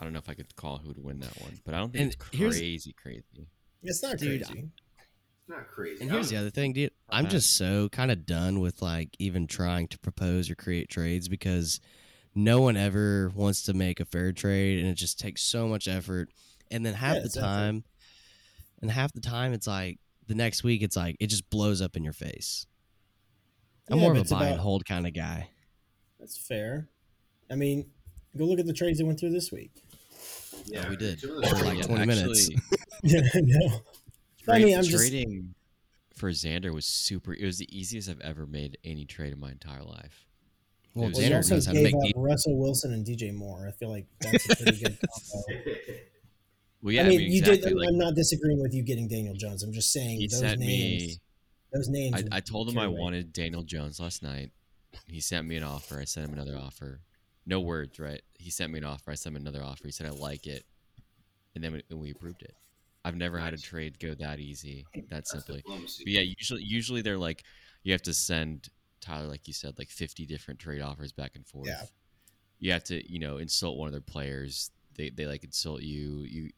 I 0.00 0.04
don't 0.04 0.12
know 0.12 0.18
if 0.18 0.28
I 0.28 0.34
could 0.34 0.54
call 0.56 0.78
who 0.78 0.88
would 0.88 1.02
win 1.02 1.20
that 1.20 1.40
one, 1.40 1.60
but 1.64 1.74
I 1.74 1.78
don't 1.78 1.92
think 1.92 2.02
And 2.02 2.12
it's 2.12 2.16
crazy, 2.16 2.94
crazy. 3.00 3.46
It's 3.82 4.02
not 4.02 4.18
Dude, 4.18 4.44
crazy. 4.44 4.68
It's 4.68 5.48
not 5.48 5.68
crazy. 5.68 6.02
And 6.02 6.10
here's 6.10 6.30
the 6.30 6.36
other 6.36 6.50
thing, 6.50 6.72
dude. 6.72 6.90
I'm 7.10 7.28
just 7.28 7.56
so 7.56 7.88
kind 7.90 8.10
of 8.10 8.26
done 8.26 8.60
with 8.60 8.82
like 8.82 9.10
even 9.18 9.46
trying 9.46 9.88
to 9.88 9.98
propose 9.98 10.50
or 10.50 10.54
create 10.54 10.88
trades 10.88 11.28
because 11.28 11.80
no 12.34 12.60
one 12.60 12.76
ever 12.76 13.30
wants 13.34 13.62
to 13.64 13.74
make 13.74 14.00
a 14.00 14.04
fair 14.04 14.32
trade 14.32 14.78
and 14.80 14.88
it 14.88 14.94
just 14.94 15.20
takes 15.20 15.42
so 15.42 15.68
much 15.68 15.86
effort. 15.86 16.30
And 16.70 16.84
then 16.84 16.94
half 16.94 17.14
Yeah, 17.14 17.20
the 17.20 17.26
it's 17.26 17.36
effort. 17.36 17.46
time, 17.46 17.84
and 18.82 18.90
half 18.90 19.12
the 19.12 19.20
time 19.20 19.52
it's 19.52 19.66
like 19.66 19.98
the 20.26 20.34
next 20.34 20.64
week 20.64 20.82
it's 20.82 20.96
like 20.96 21.16
it 21.20 21.26
just 21.28 21.48
blows 21.50 21.80
up 21.82 21.96
in 21.96 22.04
your 22.04 22.12
face. 22.12 22.66
I'm 23.90 23.98
Yeah, 23.98 24.02
more 24.04 24.12
of 24.12 24.18
a 24.18 24.20
it's 24.22 24.30
buy 24.30 24.48
and 24.48 24.60
hold 24.60 24.84
kind 24.86 25.06
of 25.06 25.12
guy. 25.12 25.50
That's 26.18 26.38
fair. 26.38 26.88
I 27.50 27.54
mean, 27.54 27.90
go 28.36 28.44
look 28.46 28.58
at 28.58 28.66
the 28.66 28.72
trades 28.72 28.98
that 28.98 29.04
went 29.04 29.20
through 29.20 29.30
this 29.32 29.52
week. 29.52 29.70
Yeah, 30.64 30.88
we 30.88 30.96
did. 30.96 31.20
For 31.20 31.28
like 31.40 31.56
trades- 31.58 31.86
20 31.86 32.06
minutes. 32.06 32.48
Yeah, 33.02 33.20
I 33.34 33.40
know. 33.42 33.80
I 34.48 34.58
mean, 34.60 34.78
I'm 34.78 34.84
just- 34.84 34.96
trading 34.96 35.54
for 36.14 36.30
Xander 36.30 36.72
was 36.72 36.86
super. 36.86 37.34
It 37.34 37.44
was 37.44 37.58
the 37.58 37.68
easiest 37.78 38.08
I've 38.08 38.20
ever 38.20 38.46
made 38.46 38.78
any 38.84 39.04
trade 39.04 39.32
in 39.34 39.40
my 39.40 39.50
entire 39.50 39.82
life. 39.82 40.24
Well, 40.94 41.06
Well, 41.06 41.12
Well, 41.12 41.22
Xander 41.22 41.36
also 41.36 41.54
knows 41.56 41.66
how 41.66 41.72
to 41.72 41.82
gave 41.82 41.94
up 41.94 42.00
deep. 42.02 42.14
Russell 42.16 42.56
Wilson 42.56 42.92
and 42.94 43.04
DJ 43.04 43.34
Moore. 43.34 43.66
I 43.68 43.72
feel 43.72 43.90
like 43.90 44.06
that's 44.20 44.48
a 44.50 44.56
pretty 44.56 44.82
good 44.84 44.96
combo. 45.46 45.60
Well, 46.84 46.92
yeah, 46.92 47.04
I 47.04 47.08
mean, 47.08 47.20
you 47.22 47.38
exactly. 47.38 47.70
did. 47.70 47.78
like, 47.78 47.88
I'm 47.88 47.96
not 47.96 48.14
disagreeing 48.14 48.60
with 48.60 48.74
you 48.74 48.82
getting 48.82 49.08
Daniel 49.08 49.34
Jones. 49.34 49.62
I'm 49.62 49.72
just 49.72 49.90
saying 49.90 50.18
he 50.18 50.28
those 50.28 50.40
sent 50.40 50.60
names. 50.60 51.02
me. 51.02 51.16
those 51.72 51.88
names. 51.88 52.24
I, 52.30 52.36
I 52.36 52.40
told 52.40 52.68
him 52.68 52.76
I 52.76 52.82
carry 52.82 52.92
weight. 52.92 53.00
wanted 53.00 53.32
Daniel 53.32 53.62
Jones 53.62 53.98
last 53.98 54.22
night. 54.22 54.50
He 55.06 55.20
sent 55.20 55.48
me 55.48 55.56
an 55.56 55.64
offer. 55.64 55.98
I 55.98 56.04
sent 56.04 56.28
him 56.28 56.34
another 56.34 56.58
offer. 56.58 57.00
No 57.46 57.60
words, 57.60 57.98
right? 57.98 58.20
He 58.34 58.50
sent 58.50 58.70
me 58.70 58.78
an 58.78 58.84
offer. 58.84 59.10
I 59.10 59.14
sent 59.14 59.34
him 59.34 59.40
another 59.40 59.64
offer. 59.64 59.84
He 59.86 59.92
said 59.92 60.06
I 60.06 60.10
like 60.10 60.46
it, 60.46 60.66
and 61.54 61.64
then 61.64 61.72
we, 61.72 61.82
and 61.88 62.00
we 62.00 62.10
approved 62.10 62.42
it. 62.42 62.54
I've 63.02 63.16
never 63.16 63.38
had 63.38 63.54
a 63.54 63.58
trade 63.58 63.98
go 63.98 64.12
that 64.12 64.38
easy, 64.38 64.84
that 65.08 65.26
simply. 65.26 65.64
But 65.66 65.78
yeah, 66.04 66.20
usually 66.20 66.62
usually 66.62 67.00
they're 67.00 67.16
like 67.16 67.44
you 67.82 67.92
have 67.92 68.02
to 68.02 68.12
send 68.12 68.68
Tyler, 69.00 69.26
like 69.26 69.48
you 69.48 69.54
said, 69.54 69.78
like 69.78 69.88
fifty 69.88 70.26
different 70.26 70.60
trade 70.60 70.82
offers 70.82 71.12
back 71.12 71.32
and 71.34 71.46
forth. 71.46 71.66
Yeah. 71.66 71.84
You 72.58 72.72
have 72.72 72.84
to, 72.84 73.10
you 73.10 73.20
know, 73.20 73.38
insult 73.38 73.78
one 73.78 73.86
of 73.86 73.92
their 73.92 74.02
players. 74.02 74.70
They 74.96 75.08
they 75.08 75.24
like 75.24 75.44
insult 75.44 75.80
you. 75.80 76.24
You 76.28 76.50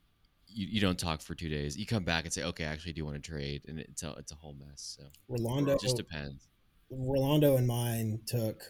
you, 0.56 0.66
you 0.72 0.80
don't 0.80 0.98
talk 0.98 1.20
for 1.20 1.34
two 1.34 1.48
days. 1.50 1.76
You 1.76 1.84
come 1.86 2.02
back 2.02 2.24
and 2.24 2.32
say, 2.32 2.42
okay, 2.42 2.64
I 2.64 2.68
actually 2.68 2.94
do 2.94 3.04
want 3.04 3.22
to 3.22 3.30
trade, 3.30 3.62
and 3.68 3.78
it's 3.78 4.02
a 4.02 4.12
it's 4.18 4.32
a 4.32 4.36
whole 4.36 4.54
mess. 4.54 4.96
So 4.98 5.04
Rolando. 5.28 5.74
it 5.74 5.80
just 5.80 5.96
depends. 5.96 6.48
Rolando 6.90 7.56
and 7.56 7.66
mine 7.66 8.20
took 8.26 8.62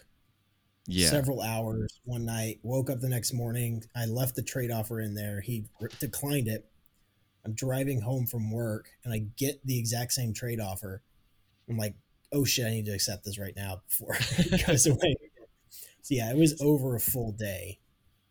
Yeah. 0.87 1.09
several 1.11 1.40
hours 1.42 2.01
one 2.05 2.25
night. 2.25 2.59
Woke 2.62 2.90
up 2.90 3.01
the 3.01 3.09
next 3.09 3.33
morning. 3.33 3.85
I 3.94 4.07
left 4.07 4.35
the 4.35 4.42
trade 4.42 4.70
offer 4.70 5.01
in 5.01 5.14
there. 5.14 5.40
He 5.40 5.66
declined 6.01 6.49
it. 6.49 6.66
I'm 7.44 7.53
driving 7.53 8.01
home 8.01 8.27
from 8.27 8.51
work 8.51 8.88
and 9.05 9.12
I 9.14 9.18
get 9.37 9.61
the 9.64 9.79
exact 9.79 10.12
same 10.12 10.33
trade 10.33 10.59
offer. 10.61 11.03
I'm 11.68 11.77
like, 11.77 11.94
oh 12.33 12.44
shit, 12.44 12.66
I 12.66 12.70
need 12.70 12.87
to 12.87 12.92
accept 12.94 13.25
this 13.25 13.38
right 13.38 13.55
now 13.55 13.83
before 13.87 14.16
it 14.38 14.66
goes 14.66 14.87
away. 14.87 15.16
So 16.03 16.14
yeah, 16.14 16.31
it 16.31 16.37
was 16.37 16.61
over 16.61 16.96
a 16.96 17.01
full 17.01 17.33
day. 17.33 17.79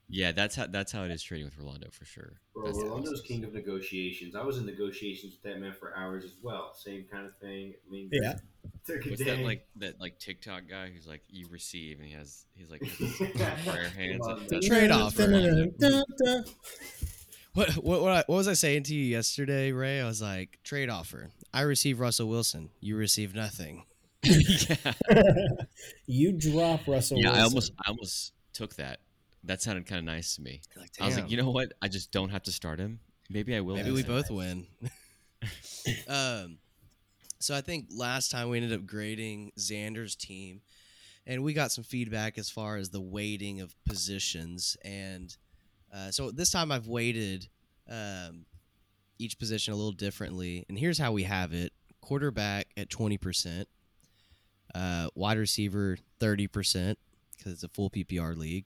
Yeah, 0.07 0.31
that's 0.33 0.55
how 0.55 0.67
that's 0.67 0.91
how 0.91 1.03
it 1.03 1.11
is 1.11 1.23
trading 1.23 1.45
with 1.45 1.57
Rolando 1.57 1.89
for 1.91 2.05
sure. 2.05 2.33
Bro, 2.53 2.65
That's 2.65 2.77
Rolando's 2.77 3.09
process. 3.09 3.21
king 3.27 3.43
of 3.43 3.53
negotiations. 3.53 4.35
I 4.35 4.43
was 4.43 4.57
in 4.59 4.65
negotiations 4.67 5.33
with 5.33 5.41
that 5.51 5.59
man 5.59 5.73
for 5.73 5.97
hours 5.97 6.23
as 6.23 6.35
well. 6.43 6.73
Same 6.75 7.05
kind 7.11 7.25
of 7.25 7.35
thing. 7.37 7.73
I 7.87 7.91
mean, 7.91 8.09
Yeah. 8.11 8.35
Took 8.85 9.03
a 9.05 9.09
What's 9.09 9.23
day. 9.23 9.35
that 9.35 9.43
like 9.43 9.65
that 9.77 9.99
like 9.99 10.19
TikTok 10.19 10.63
guy 10.69 10.89
who's 10.93 11.07
like 11.07 11.23
you 11.29 11.47
receive 11.49 11.97
and 11.99 12.07
he 12.07 12.13
has 12.13 12.45
he's 12.53 12.69
like 12.69 12.81
prayer 13.65 13.89
hands. 13.89 14.19
Come 14.27 14.31
on, 14.37 14.39
That's- 14.47 14.67
Trade 14.67 14.91
that's 14.91 15.01
offer. 15.01 16.43
What 17.53 17.69
what 17.77 18.01
what, 18.01 18.11
I, 18.11 18.23
what 18.27 18.35
was 18.35 18.47
I 18.47 18.53
saying 18.53 18.83
to 18.83 18.93
you 18.95 19.03
yesterday, 19.05 19.71
Ray? 19.71 20.01
I 20.01 20.05
was 20.05 20.21
like, 20.21 20.59
trade 20.63 20.89
offer. 20.89 21.29
I 21.53 21.61
receive 21.61 21.99
Russell 21.99 22.27
Wilson. 22.27 22.69
You 22.81 22.97
receive 22.97 23.33
nothing. 23.33 23.85
yeah. 24.23 24.75
you 26.05 26.31
drop 26.33 26.81
Russell 26.87 27.17
Yeah, 27.17 27.29
Wilson. 27.29 27.39
I 27.39 27.43
almost 27.45 27.71
I 27.85 27.89
almost 27.89 28.33
took 28.53 28.75
that. 28.75 28.99
That 29.45 29.61
sounded 29.61 29.85
kind 29.85 29.99
of 29.99 30.05
nice 30.05 30.35
to 30.35 30.41
me. 30.41 30.61
Like, 30.75 30.91
I 30.99 31.05
was 31.05 31.17
like, 31.17 31.29
you 31.29 31.37
know 31.37 31.51
what? 31.51 31.73
I 31.81 31.87
just 31.87 32.11
don't 32.11 32.29
have 32.29 32.43
to 32.43 32.51
start 32.51 32.79
him. 32.79 32.99
Maybe 33.29 33.55
I 33.55 33.61
will. 33.61 33.75
Maybe 33.75 33.91
we 33.91 34.03
both 34.03 34.29
win. 34.31 34.67
um, 36.07 36.57
so 37.39 37.55
I 37.55 37.61
think 37.61 37.87
last 37.91 38.31
time 38.31 38.49
we 38.49 38.57
ended 38.57 38.73
up 38.73 38.85
grading 38.85 39.51
Xander's 39.59 40.15
team, 40.15 40.61
and 41.27 41.43
we 41.43 41.53
got 41.53 41.71
some 41.71 41.83
feedback 41.83 42.37
as 42.37 42.49
far 42.49 42.77
as 42.77 42.89
the 42.89 43.01
weighting 43.01 43.61
of 43.61 43.75
positions. 43.85 44.77
And 44.83 45.35
uh, 45.93 46.11
so 46.11 46.31
this 46.31 46.51
time 46.51 46.71
I've 46.71 46.87
weighted 46.87 47.47
um, 47.89 48.45
each 49.19 49.37
position 49.37 49.73
a 49.73 49.75
little 49.75 49.91
differently. 49.91 50.65
And 50.69 50.77
here's 50.77 50.97
how 50.97 51.11
we 51.11 51.23
have 51.23 51.53
it: 51.53 51.73
quarterback 52.01 52.67
at 52.77 52.89
twenty 52.89 53.17
percent, 53.17 53.67
uh, 54.73 55.09
wide 55.15 55.37
receiver 55.37 55.97
thirty 56.19 56.47
percent 56.47 56.97
because 57.37 57.53
it's 57.53 57.63
a 57.63 57.69
full 57.69 57.89
PPR 57.89 58.35
league. 58.35 58.65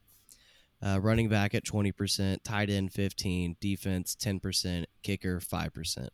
Uh, 0.82 0.98
running 0.98 1.28
back 1.28 1.54
at 1.54 1.64
20%, 1.64 2.38
tight 2.42 2.70
end 2.70 2.92
15, 2.92 3.56
defense 3.60 4.16
10%, 4.18 4.86
kicker 5.02 5.38
5%. 5.38 6.08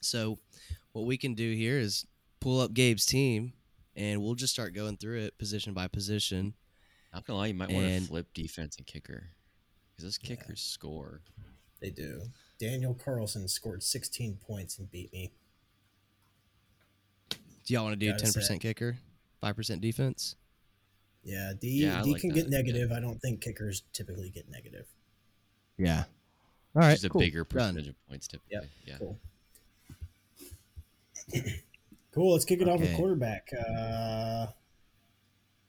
So 0.00 0.38
what 0.92 1.06
we 1.06 1.16
can 1.16 1.34
do 1.34 1.52
here 1.54 1.78
is 1.78 2.04
pull 2.40 2.60
up 2.60 2.72
Gabe's 2.74 3.06
team 3.06 3.52
and 3.94 4.20
we'll 4.20 4.34
just 4.34 4.52
start 4.52 4.74
going 4.74 4.96
through 4.96 5.20
it 5.20 5.38
position 5.38 5.74
by 5.74 5.86
position. 5.86 6.54
I'm 7.12 7.22
gonna 7.26 7.38
lie, 7.38 7.46
you 7.48 7.54
might 7.54 7.70
want 7.70 7.86
to 7.86 8.00
flip 8.00 8.26
defense 8.34 8.76
and 8.78 8.86
kicker 8.86 9.28
because 9.90 10.04
those 10.04 10.18
kickers 10.18 10.60
score. 10.60 11.20
They 11.80 11.90
do. 11.90 12.22
Daniel 12.58 12.94
Carlson 12.94 13.46
scored 13.48 13.82
16 13.82 14.38
points 14.46 14.78
and 14.78 14.90
beat 14.90 15.12
me. 15.12 15.30
Do 17.64 17.74
y'all 17.74 17.84
want 17.84 17.98
to 17.98 18.06
do 18.06 18.10
Gotta 18.12 18.24
10% 18.24 18.42
say. 18.42 18.58
kicker, 18.58 18.98
5% 19.42 19.80
defense? 19.80 20.36
Yeah, 21.24 21.52
D, 21.60 21.68
Yeah, 21.84 22.00
I 22.00 22.02
D 22.02 22.12
like 22.12 22.20
can 22.20 22.30
that, 22.30 22.34
get 22.36 22.44
yeah. 22.50 22.56
negative. 22.58 22.92
I 22.92 23.00
don't 23.00 23.20
think 23.20 23.40
kickers 23.40 23.82
typically 23.92 24.30
get 24.30 24.48
negative. 24.50 24.86
Yeah. 25.78 26.04
All 26.74 26.82
right. 26.82 26.92
Just 26.92 27.04
a 27.04 27.08
cool. 27.10 27.20
bigger 27.20 27.44
Done. 27.44 27.48
percentage 27.74 27.88
of 27.88 27.94
points 28.08 28.26
typically. 28.28 28.56
Yep. 28.56 28.64
Yeah. 28.86 28.96
Cool. 28.98 29.18
cool. 32.14 32.32
Let's 32.32 32.44
kick 32.44 32.60
it 32.60 32.68
off 32.68 32.80
with 32.80 32.94
quarterback. 32.96 33.48
Uh, 33.52 34.46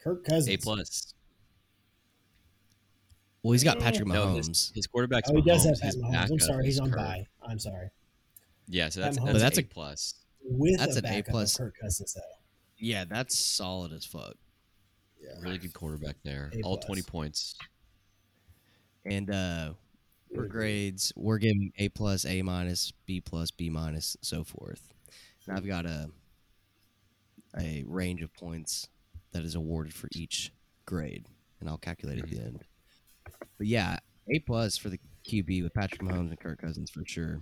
Kirk 0.01 0.23
Cousins. 0.25 0.49
A 0.49 0.57
plus. 0.57 1.13
Well, 3.43 3.51
he's 3.51 3.63
got 3.63 3.79
Patrick 3.79 4.07
No, 4.07 4.25
Mahomes. 4.27 4.47
his, 4.47 4.71
his 4.73 4.87
quarterback's 4.87 5.29
Oh, 5.29 5.35
he 5.35 5.41
does 5.41 5.65
have 5.65 5.75
Mahomes. 5.75 5.81
Pat 5.81 5.95
Mahomes. 6.29 6.31
I'm 6.31 6.39
sorry, 6.39 6.65
he's 6.65 6.79
on 6.79 6.89
Kirk. 6.89 6.97
bye. 6.99 7.27
I'm 7.47 7.59
sorry. 7.59 7.89
Yeah, 8.69 8.87
so 8.89 9.01
that's 9.01 9.17
that's, 9.17 9.31
But 9.33 9.39
that's 9.39 9.57
a 9.57 9.61
a- 9.61 9.65
plus. 9.65 10.15
With 10.45 10.77
That's 10.77 10.95
a 10.97 10.99
an 10.99 11.05
A 11.05 11.21
plus. 11.23 11.55
Kirk 11.57 11.73
Cousins, 11.79 12.13
though. 12.15 12.21
yeah, 12.77 13.05
that's 13.05 13.37
solid 13.39 13.93
as 13.93 14.03
fuck. 14.05 14.35
Yeah. 15.23 15.39
Really 15.41 15.57
good 15.57 15.73
quarterback 15.73 16.17
there. 16.23 16.51
A 16.53 16.61
All 16.61 16.77
plus. 16.77 16.85
20 16.87 17.01
points. 17.03 17.55
And 19.05 19.29
uh, 19.29 19.73
for 20.35 20.47
grades, 20.47 21.13
we're 21.15 21.37
giving 21.37 21.71
A 21.77 21.89
plus, 21.89 22.25
A 22.25 22.41
minus, 22.41 22.91
B 23.05 23.21
plus, 23.21 23.51
B 23.51 23.69
minus, 23.69 24.17
so 24.21 24.43
forth. 24.43 24.93
And 25.47 25.57
I've 25.57 25.67
got 25.67 25.85
a 25.85 26.09
a 27.57 27.83
range 27.87 28.21
of 28.23 28.33
points 28.33 28.87
that 29.31 29.43
is 29.43 29.55
awarded 29.55 29.93
for 29.93 30.07
each 30.13 30.51
grade, 30.85 31.27
and 31.59 31.69
I'll 31.69 31.77
calculate 31.77 32.19
at 32.19 32.29
the 32.29 32.39
end. 32.39 32.63
But 33.57 33.67
yeah, 33.67 33.99
A 34.33 34.39
plus 34.39 34.77
for 34.77 34.89
the 34.89 34.99
QB 35.29 35.63
with 35.63 35.73
Patrick 35.73 36.01
Mahomes 36.01 36.29
and 36.29 36.39
Kirk 36.39 36.59
Cousins 36.61 36.89
for 36.89 37.03
sure. 37.05 37.41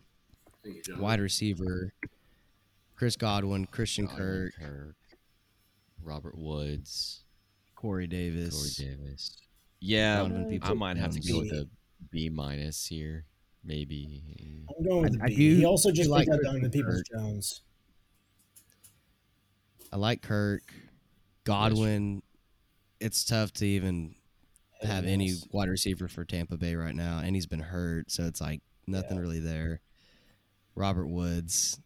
You, 0.63 0.81
Wide 0.97 1.19
receiver, 1.19 1.93
Chris 2.95 3.15
Godwin, 3.15 3.65
Christian 3.65 4.05
Godwin, 4.05 4.21
Kirk, 4.21 4.53
Kirk, 4.59 4.95
Robert 6.03 6.37
Woods, 6.37 7.23
Corey 7.81 8.05
Davis. 8.07 8.77
Corey 8.77 8.89
Davis. 8.95 9.37
Yeah, 9.79 10.21
I 10.23 10.59
I 10.61 10.73
might 10.73 10.97
have 10.97 11.11
to 11.11 11.19
go 11.19 11.39
with 11.39 11.49
B. 11.49 11.57
a 11.57 11.65
B 12.11 12.29
minus 12.29 12.85
here. 12.85 13.25
Maybe. 13.63 14.21
I'm 14.77 14.83
going 14.85 15.01
with 15.03 15.13
I- 15.13 15.17
the 15.17 15.23
I 15.23 15.27
B. 15.27 15.35
do- 15.35 15.55
he 15.57 15.65
also 15.65 15.91
just 15.91 16.09
like 16.09 16.27
picked 16.27 16.35
out 16.35 16.39
Christian 16.41 16.61
Donovan 16.61 16.71
Peoples 16.71 17.03
Kirk. 17.11 17.19
Jones. 17.19 17.61
I 19.91 19.97
like 19.97 20.21
Kirk. 20.21 20.73
Godwin. 21.43 22.21
It's 22.99 23.25
tough 23.25 23.51
to 23.53 23.65
even 23.65 24.13
have 24.83 25.05
any 25.05 25.33
wide 25.51 25.69
receiver 25.69 26.07
for 26.07 26.23
Tampa 26.23 26.57
Bay 26.57 26.75
right 26.75 26.93
now, 26.95 27.19
and 27.19 27.35
he's 27.35 27.47
been 27.47 27.59
hurt, 27.59 28.11
so 28.11 28.25
it's 28.25 28.39
like 28.41 28.61
nothing 28.87 29.17
Yeah. 29.17 29.21
really 29.21 29.39
there. 29.39 29.81
Robert 30.75 31.07
Woods. 31.07 31.79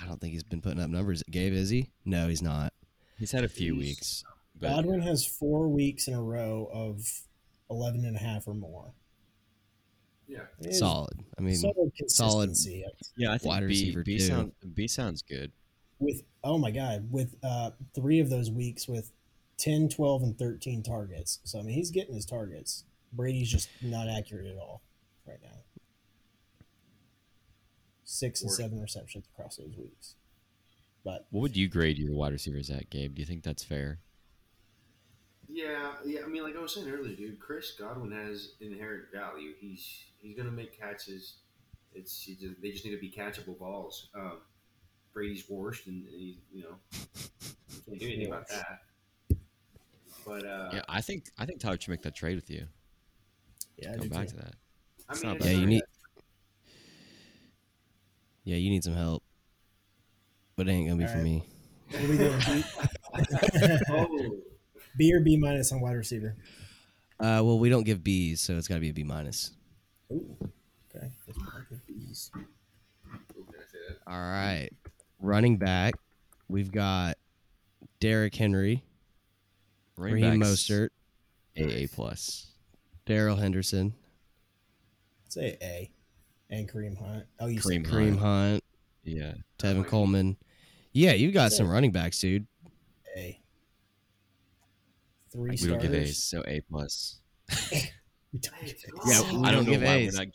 I 0.00 0.06
don't 0.06 0.20
think 0.20 0.32
he's 0.32 0.44
been 0.44 0.60
putting 0.62 0.80
up 0.80 0.90
numbers. 0.90 1.24
Gabe, 1.28 1.52
is 1.52 1.70
he? 1.70 1.90
No, 2.04 2.28
he's 2.28 2.40
not. 2.42 2.72
He's 3.18 3.32
had 3.32 3.44
a 3.44 3.48
few 3.48 3.74
He's- 3.74 3.86
weeks. 3.86 4.24
But 4.60 4.70
Godwin 4.70 5.00
has 5.02 5.24
four 5.24 5.68
weeks 5.68 6.08
in 6.08 6.14
a 6.14 6.22
row 6.22 6.68
of 6.72 7.22
11 7.70 8.04
and 8.04 8.16
a 8.16 8.18
half 8.18 8.48
or 8.48 8.54
more. 8.54 8.92
Yeah. 10.26 10.46
It 10.60 10.66
is 10.70 10.78
Solid. 10.80 11.24
I 11.38 11.42
mean, 11.42 11.54
solid 11.54 11.92
solid. 12.08 12.48
consistency. 12.48 12.84
yeah, 13.16 13.32
I 13.32 13.38
think 13.38 13.48
wide 13.50 13.60
B, 13.60 13.66
receiver 13.66 14.02
B, 14.02 14.18
sound, 14.18 14.52
B 14.74 14.88
sounds 14.88 15.22
good. 15.22 15.52
with 16.00 16.22
oh 16.44 16.58
my 16.58 16.70
god 16.70 17.10
with 17.10 17.34
uh 17.42 17.70
three 17.94 18.18
of 18.20 18.30
those 18.30 18.50
weeks 18.50 18.86
with 18.88 19.10
10 19.58 19.88
12 19.88 20.22
and 20.22 20.38
13 20.38 20.82
targets 20.84 21.40
so 21.42 21.58
i 21.58 21.62
mean 21.62 21.74
he's 21.74 21.90
getting 21.90 22.14
his 22.14 22.24
targets 22.24 22.84
brady's 23.12 23.50
just 23.50 23.68
not 23.82 24.08
accurate 24.08 24.46
at 24.46 24.56
all 24.56 24.80
right 25.26 25.40
now 25.42 25.58
six 28.04 28.42
and 28.42 28.50
seven 28.52 28.80
receptions 28.80 29.24
across 29.34 29.56
those 29.56 29.76
weeks. 29.76 30.14
But 31.04 31.26
What 31.30 31.40
would 31.42 31.56
you 31.56 31.68
grade 31.68 31.98
your 31.98 32.12
wide 32.12 32.32
receivers 32.32 32.70
at, 32.70 32.90
Gabe? 32.90 33.14
Do 33.14 33.20
you 33.20 33.26
think 33.26 33.42
that's 33.42 33.64
fair? 33.64 33.98
Yeah, 35.48 35.92
yeah. 36.04 36.20
I 36.24 36.28
mean, 36.28 36.42
like 36.42 36.56
I 36.56 36.60
was 36.60 36.74
saying 36.74 36.90
earlier, 36.90 37.16
dude. 37.16 37.40
Chris 37.40 37.72
Godwin 37.72 38.12
has 38.12 38.52
inherent 38.60 39.04
value. 39.12 39.54
He's 39.58 40.04
he's 40.18 40.36
gonna 40.36 40.50
make 40.50 40.78
catches. 40.78 41.36
It's 41.94 42.22
he 42.22 42.34
just, 42.34 42.60
they 42.60 42.70
just 42.70 42.84
need 42.84 42.90
to 42.90 43.00
be 43.00 43.10
catchable 43.10 43.58
balls. 43.58 44.08
Um, 44.14 44.38
Brady's 45.14 45.48
worst, 45.48 45.86
and 45.86 46.04
he, 46.06 46.38
you 46.52 46.64
know, 46.64 46.76
can't 47.86 47.98
do 47.98 48.06
anything 48.06 48.26
about 48.26 48.46
that. 48.48 48.80
But 50.26 50.44
uh, 50.44 50.70
yeah, 50.74 50.82
I 50.88 51.00
think 51.00 51.30
I 51.38 51.46
think 51.46 51.60
Tyler 51.60 51.78
should 51.80 51.90
make 51.90 52.02
that 52.02 52.14
trade 52.14 52.34
with 52.36 52.50
you. 52.50 52.66
yeah, 53.78 53.92
I 53.92 53.96
Go 53.96 54.08
back 54.08 54.28
too. 54.28 54.36
to 54.36 54.42
that. 54.42 54.54
I 55.08 55.14
mean, 55.14 55.22
not 55.22 55.36
it's 55.36 55.46
bad. 55.46 55.54
Yeah, 55.54 55.60
you 55.60 55.66
need. 55.66 55.82
Yeah, 58.44 58.56
you 58.56 58.70
need 58.70 58.84
some 58.84 58.94
help, 58.94 59.22
but 60.58 60.68
it 60.68 60.72
ain't 60.72 60.88
gonna 60.88 60.98
be 61.00 61.06
for 61.06 61.12
Alright. 61.12 61.24
me. 61.24 61.44
What 61.92 62.04
are 62.04 62.08
we 62.08 62.18
doing? 62.18 62.38
B, 62.40 63.78
Oh, 63.90 64.36
B 64.98 65.14
or 65.14 65.20
B 65.20 65.36
minus 65.38 65.72
on 65.72 65.80
wide 65.80 65.96
receiver? 65.96 66.36
Uh, 67.20 67.40
well, 67.44 67.58
we 67.58 67.68
don't 67.70 67.84
give 67.84 68.04
B's, 68.04 68.40
so 68.42 68.56
it's 68.56 68.68
got 68.68 68.74
to 68.74 68.80
be 68.80 68.90
a 68.90 68.92
B 68.92 69.02
minus. 69.04 69.52
Ooh, 70.12 70.36
okay. 70.94 71.08
That's 71.26 71.38
more 71.38 71.64
like 71.70 71.86
B's. 71.86 72.30
ooh, 72.36 72.40
can 73.46 73.54
I 73.56 73.62
say 73.72 73.78
that? 73.88 73.98
All 74.12 74.20
right, 74.20 74.68
running 75.20 75.56
back, 75.56 75.94
we've 76.48 76.70
got 76.70 77.16
Derrick 78.00 78.34
Henry, 78.34 78.84
Running 79.96 80.22
Raheem 80.22 80.40
backs, 80.40 80.50
Mostert, 80.52 80.88
A 81.56 81.84
A 81.84 81.86
plus. 81.88 82.46
Darrell 83.06 83.36
Henderson, 83.36 83.94
Say 85.28 85.56
A. 85.62 85.90
And 86.50 86.66
Kareem 86.70 86.96
Hunt. 86.98 87.24
Oh, 87.40 87.46
you 87.46 87.60
Kareem 87.60 87.84
said 87.84 87.92
Kareem 87.94 88.08
Hunt. 88.10 88.20
Hunt, 88.20 88.64
Yeah, 89.04 89.34
Tevin 89.58 89.86
Coleman. 89.86 90.36
Yeah, 90.98 91.12
you've 91.12 91.32
got 91.32 91.52
some 91.52 91.70
running 91.70 91.92
backs, 91.92 92.18
dude. 92.18 92.44
A. 93.16 93.40
Three 95.32 95.50
we 95.50 95.56
starters. 95.56 95.82
don't 95.82 95.92
give 95.92 96.02
A's, 96.02 96.24
so 96.24 96.42
A 96.48 96.60
plus. 96.68 97.20
Don't 97.50 98.54
Hey, 98.56 98.66
give 98.66 98.74
it's 98.74 98.84
A's. 98.84 98.92
Yeah, 99.06 99.20
we 99.32 99.44
I 99.46 99.52
don't 99.52 99.64
don't 99.64 99.64
know 99.66 99.70
give 99.70 99.82
why 99.82 99.94
A's. 99.94 100.12
we're 100.12 100.24
not. 100.24 100.28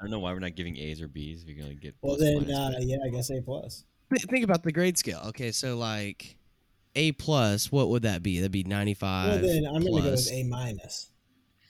I 0.00 0.02
don't 0.02 0.10
know 0.10 0.18
why 0.20 0.32
we're 0.32 0.38
not 0.40 0.54
giving 0.56 0.76
A's 0.78 1.00
or 1.02 1.08
B's. 1.08 1.44
We're 1.46 1.60
gonna 1.62 1.74
get. 1.74 1.94
Well 2.00 2.16
plus 2.16 2.26
then, 2.26 2.34
minus, 2.48 2.56
uh, 2.76 2.78
yeah, 2.80 2.96
I 3.04 3.08
guess 3.10 3.30
A 3.30 3.40
plus. 3.42 3.84
Think 4.30 4.42
about 4.44 4.62
the 4.62 4.72
grade 4.72 4.96
scale. 4.96 5.20
Okay, 5.28 5.52
so 5.52 5.76
like 5.76 6.36
A 6.94 7.12
plus, 7.12 7.70
what 7.70 7.88
would 7.90 8.02
that 8.02 8.22
be? 8.22 8.38
That'd 8.38 8.52
be 8.52 8.64
ninety 8.64 8.94
five. 8.94 9.42
Well 9.42 9.42
then, 9.52 9.66
I'm 9.66 9.74
gonna 9.82 9.90
go 9.90 10.00
plus. 10.00 10.24
with 10.30 10.32
A 10.34 10.42
minus. 10.44 11.10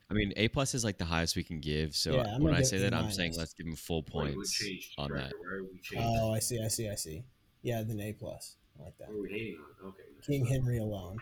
I 0.09 0.15
mean, 0.15 0.33
A 0.37 0.47
plus 0.49 0.75
is 0.75 0.85
like 0.85 0.99
the 0.99 1.05
highest 1.05 1.35
we 1.35 1.43
can 1.43 1.59
give. 1.61 1.97
So 1.97 2.15
Yeah, 2.15 2.39
when 2.39 2.55
I 2.55 2.63
say 2.63 2.77
A 2.77 2.81
that, 2.81 2.95
I'm 2.95 3.11
saying 3.11 3.35
let's 3.37 3.53
give 3.55 3.67
him 3.67 3.75
full 3.77 4.03
points 4.05 4.63
on 4.99 5.11
that. 5.11 5.19
Striker. 5.31 5.37
Where 5.41 5.59
are 5.59 5.63
we 5.65 5.81
changed? 5.83 6.07
Oh, 6.21 6.33
I 6.33 6.39
see, 6.39 6.61
I 6.65 6.69
see, 6.69 6.89
I 6.89 6.95
see. 6.95 7.25
Yeah, 7.67 7.83
then 7.83 7.99
A 8.01 8.13
plus. 8.13 8.55
I 8.79 8.85
like 8.85 8.97
that. 8.99 9.09
What 9.09 9.17
are 9.19 9.23
we 9.23 9.29
hating 9.33 9.59
on? 9.83 9.89
Okay. 9.89 10.03
King 10.25 10.47
Henry 10.47 10.79
alone. 10.79 11.19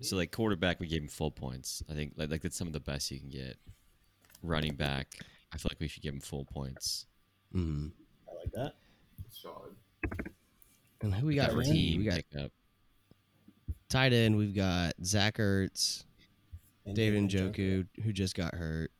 So 0.00 0.14
like 0.14 0.30
quarterback, 0.30 0.78
we 0.78 0.86
gave 0.86 1.02
him 1.02 1.08
full 1.08 1.32
points. 1.32 1.82
I 1.90 1.94
think 1.94 2.12
like, 2.16 2.30
like 2.30 2.42
that's 2.42 2.56
some 2.56 2.68
of 2.68 2.72
the 2.72 2.78
best 2.78 3.10
you 3.10 3.18
can 3.18 3.30
get. 3.30 3.56
Running 4.44 4.74
back, 4.76 5.08
I 5.52 5.56
feel 5.56 5.70
like 5.72 5.80
we 5.80 5.88
should 5.88 6.04
give 6.04 6.14
him 6.14 6.20
full 6.20 6.44
points. 6.44 7.06
Mhm. 7.52 7.90
I 8.30 8.34
like 8.36 8.52
that. 8.52 8.74
Solid. 9.30 9.74
And 11.00 11.12
who 11.14 11.26
we 11.26 11.34
got? 11.34 11.50
Tight 11.50 11.64
for? 11.66 11.72
We 11.72 12.04
got 12.04 12.14
pickup. 12.30 12.52
tight 13.88 14.12
end. 14.12 14.36
We've 14.36 14.54
got 14.54 14.92
Zach 15.04 15.38
Ertz, 15.38 16.04
And 16.86 16.94
David 16.94 17.24
Njoku. 17.24 17.54
Njoku, 17.56 18.02
who 18.04 18.12
just 18.12 18.36
got 18.36 18.54
hurt. 18.54 18.92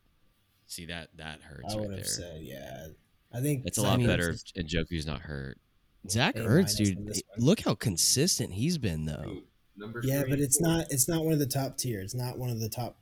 See 0.67 0.87
that 0.87 1.09
that 1.15 1.39
hurts 1.41 1.73
I 1.73 1.77
right 1.77 1.81
would 1.87 1.97
have 1.97 2.05
there. 2.05 2.13
said, 2.13 2.41
yeah. 2.41 2.87
I 3.35 3.41
think 3.41 3.63
It's 3.65 3.77
a 3.77 3.81
Zach 3.81 3.89
lot 3.91 3.99
Ertz 3.99 4.07
better 4.07 4.29
is- 4.31 4.43
if 4.55 4.65
Njoku's 4.67 5.05
not 5.05 5.21
hurt. 5.21 5.57
Zach 6.09 6.35
A 6.37 6.39
Ertz, 6.41 6.77
dude, 6.77 7.21
look 7.37 7.59
how 7.59 7.73
consistent 7.75 8.53
he's 8.53 8.77
been 8.77 9.05
though. 9.05 9.23
Ooh, 9.27 9.43
number 9.75 10.01
Yeah, 10.03 10.21
three 10.21 10.29
but 10.29 10.39
it's 10.39 10.59
four. 10.59 10.67
not. 10.69 10.87
It's 10.91 11.07
not 11.07 11.23
one 11.23 11.33
of 11.33 11.39
the 11.39 11.47
top 11.47 11.77
tier. 11.77 11.99
It's 12.01 12.13
not 12.15 12.37
one 12.37 12.49
of 12.49 12.59
the 12.59 12.69
top 12.69 12.99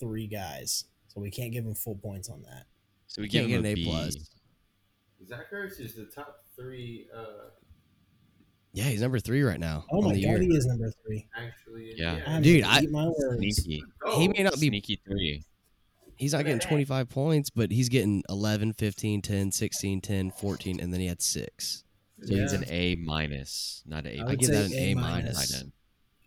three 0.00 0.26
guys. 0.26 0.84
So 1.08 1.20
we 1.20 1.30
can't 1.30 1.52
give 1.52 1.64
him 1.64 1.74
full 1.74 1.94
points 1.96 2.28
on 2.28 2.42
that. 2.42 2.66
So 3.06 3.22
we 3.22 3.28
Can't 3.28 3.46
give 3.48 3.58
him 3.58 3.62
get 3.62 3.68
a 3.68 3.72
an 3.72 3.72
A 3.72 3.74
B. 3.76 3.84
plus. 3.84 4.16
Zach 5.28 5.52
Ertz 5.52 5.78
is 5.80 5.94
the 5.94 6.06
top 6.06 6.44
three. 6.56 7.06
Uh, 7.14 7.50
Yeah, 8.72 8.84
he's 8.84 9.02
number 9.02 9.20
three 9.20 9.42
right 9.42 9.60
now 9.60 9.84
Oh 9.92 10.00
my 10.00 10.08
god, 10.12 10.16
year. 10.18 10.38
he 10.40 10.46
is 10.48 10.64
number 10.66 10.90
three. 11.04 11.28
actually. 11.36 11.92
Yeah. 11.96 12.22
I'm 12.26 12.42
Dude, 12.42 12.62
gonna 12.62 12.74
I- 12.74 12.80
eat 12.80 12.90
my 12.90 13.06
words. 13.06 13.56
Sneaky, 13.62 13.84
Oh, 14.04 14.18
He 14.18 14.28
may 14.28 14.42
not 14.42 14.54
be 14.58 14.68
sneaky 14.68 15.00
three. 15.06 15.44
He's 16.16 16.32
not 16.32 16.44
getting 16.44 16.60
25 16.60 17.08
points, 17.08 17.50
but 17.50 17.70
he's 17.72 17.88
getting 17.88 18.22
11, 18.28 18.74
15, 18.74 19.22
10, 19.22 19.50
16, 19.52 20.00
10, 20.00 20.30
14, 20.30 20.80
and 20.80 20.92
then 20.92 21.00
he 21.00 21.06
had 21.06 21.20
six. 21.22 21.84
So 22.22 22.34
he's 22.36 22.52
an 22.52 22.64
A 22.68 22.94
minus, 22.96 23.82
not 23.86 24.06
an 24.06 24.20
A. 24.20 24.24
I 24.24 24.28
I 24.30 24.34
give 24.36 24.48
say 24.48 24.52
that 24.54 24.66
an 24.66 24.72
A 24.74 24.92
A 24.92 24.94
minus. 24.94 25.34
minus. 25.34 25.50
Tight 25.52 25.60
end. 25.60 25.72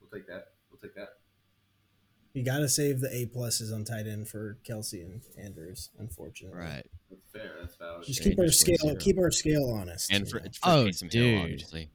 We'll 0.02 0.10
take 0.10 0.28
that. 0.28 0.48
We'll 0.70 0.80
take 0.80 0.96
that. 0.96 1.10
You 2.34 2.44
got 2.44 2.58
to 2.60 2.68
save 2.68 3.00
the 3.00 3.08
A 3.16 3.28
pluses 3.28 3.74
on 3.74 3.86
tight 3.86 4.08
end 4.08 4.28
for 4.28 4.58
Kelce 4.68 5.02
and 5.02 5.22
Andrews. 5.42 5.90
Unfortunately, 5.98 6.58
Right. 6.60 6.86
That's 7.10 7.22
fair. 7.32 7.52
That's 7.62 7.76
valid. 7.78 8.06
Just 8.06 8.22
keep 8.24 8.38
our 8.38 8.50
scale. 8.50 8.76
zero. 8.78 8.96
Keep 8.96 9.18
our 9.20 9.32
scale 9.32 9.70
honest. 9.70 10.12
And 10.12 10.28
for, 10.30 10.40
know? 10.40 10.46
it's 10.46 10.58
for 10.58 10.68
Oh, 10.70 10.86
Taysom 10.88 11.14
Hill, 11.14 11.24
dude. 11.24 11.40
obviously. 11.42 11.90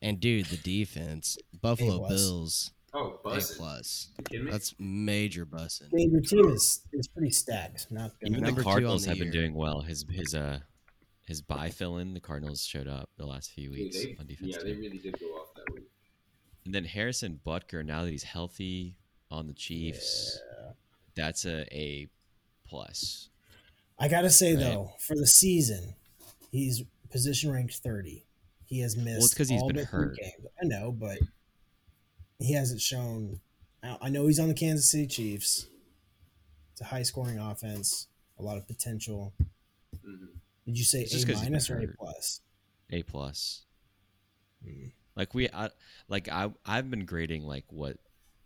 And 0.00 0.18
dude, 0.18 0.46
the 0.46 0.56
defense, 0.56 1.36
Buffalo 1.60 1.96
A 1.96 1.98
plus. 2.06 2.10
Bills, 2.22 2.70
Oh, 3.00 3.20
A 3.24 3.40
plus. 3.40 4.08
You 4.18 4.24
kidding 4.24 4.44
me? 4.46 4.50
That's 4.50 4.74
major 4.78 5.46
bussing. 5.46 5.90
Dave, 5.90 6.10
your 6.12 6.20
team 6.20 6.48
is 6.50 6.80
is 6.92 7.06
pretty 7.08 7.30
stacked. 7.30 7.86
Not 7.90 8.12
gonna 8.20 8.32
Even 8.32 8.42
Number 8.44 8.60
the 8.60 8.64
two 8.64 8.70
Cardinals 8.70 9.02
the 9.04 9.10
have 9.10 9.18
been 9.18 9.30
doing 9.30 9.54
well. 9.54 9.80
His 9.82 10.04
his 10.10 10.34
uh 10.34 10.60
his 11.26 11.40
buy 11.42 11.68
fill 11.70 11.98
in, 11.98 12.14
the 12.14 12.20
Cardinals 12.20 12.64
showed 12.64 12.88
up 12.88 13.10
the 13.18 13.26
last 13.26 13.50
few 13.52 13.68
Dude, 13.70 13.78
weeks 13.78 13.96
they, 14.02 14.16
on 14.18 14.26
defense. 14.26 14.50
yeah, 14.52 14.58
too. 14.58 14.64
they 14.64 14.72
really 14.74 14.98
did 14.98 15.18
go 15.20 15.26
off 15.26 15.48
that 15.56 15.72
week. 15.74 15.84
And 16.64 16.74
then 16.74 16.84
Harrison 16.84 17.38
Butker, 17.46 17.84
now 17.84 18.04
that 18.04 18.10
he's 18.10 18.22
healthy 18.24 18.96
on 19.30 19.46
the 19.46 19.52
Chiefs, 19.54 20.38
Yeah. 20.60 20.70
that's 21.14 21.44
a 21.44 21.62
A 21.76 22.08
plus. 22.66 23.28
I 23.98 24.08
gotta 24.08 24.30
say 24.30 24.54
Right. 24.54 24.60
though, 24.64 24.92
for 24.98 25.14
the 25.16 25.26
season, 25.26 25.94
he's 26.50 26.82
position 27.10 27.50
ranked 27.50 27.76
thirty. 27.76 28.24
He 28.64 28.80
has 28.80 28.96
missed. 28.96 29.24
it's 29.26 29.34
'cause 29.34 29.48
he's 29.48 29.60
all 29.62 29.68
been 29.68 29.76
but 29.76 29.88
three 29.88 29.98
hurt. 29.98 30.16
Games. 30.18 30.46
I 30.62 30.66
know, 30.66 30.92
but 30.92 31.18
he 32.38 32.52
hasn't 32.54 32.80
shown. 32.80 33.40
I 33.82 33.96
I 34.02 34.08
know 34.08 34.26
he's 34.26 34.38
on 34.40 34.48
the 34.48 34.54
Kansas 34.54 34.90
City 34.90 35.06
Chiefs. 35.06 35.66
It's 36.72 36.80
a 36.80 36.84
high 36.84 37.02
scoring 37.02 37.38
offense, 37.38 38.06
a 38.38 38.42
lot 38.42 38.56
of 38.56 38.66
potential. 38.66 39.32
hmm 40.04 40.26
Did 40.66 40.78
you 40.78 40.84
say 40.84 41.02
It's 41.02 41.12
just 41.12 41.24
A 41.24 41.26
'cause 41.26 41.36
he's 41.40 41.44
been 41.44 41.52
minus 41.52 41.70
or 41.70 41.78
A 41.80 41.86
plus? 41.88 42.40
A 42.90 43.02
plus. 43.02 43.64
Hmm. 44.64 44.86
Like 45.16 45.34
we, 45.34 45.48
I, 45.50 45.70
like 46.08 46.28
I, 46.28 46.50
I've 46.64 46.90
been 46.90 47.04
grading 47.04 47.42
like 47.42 47.64
what 47.70 47.96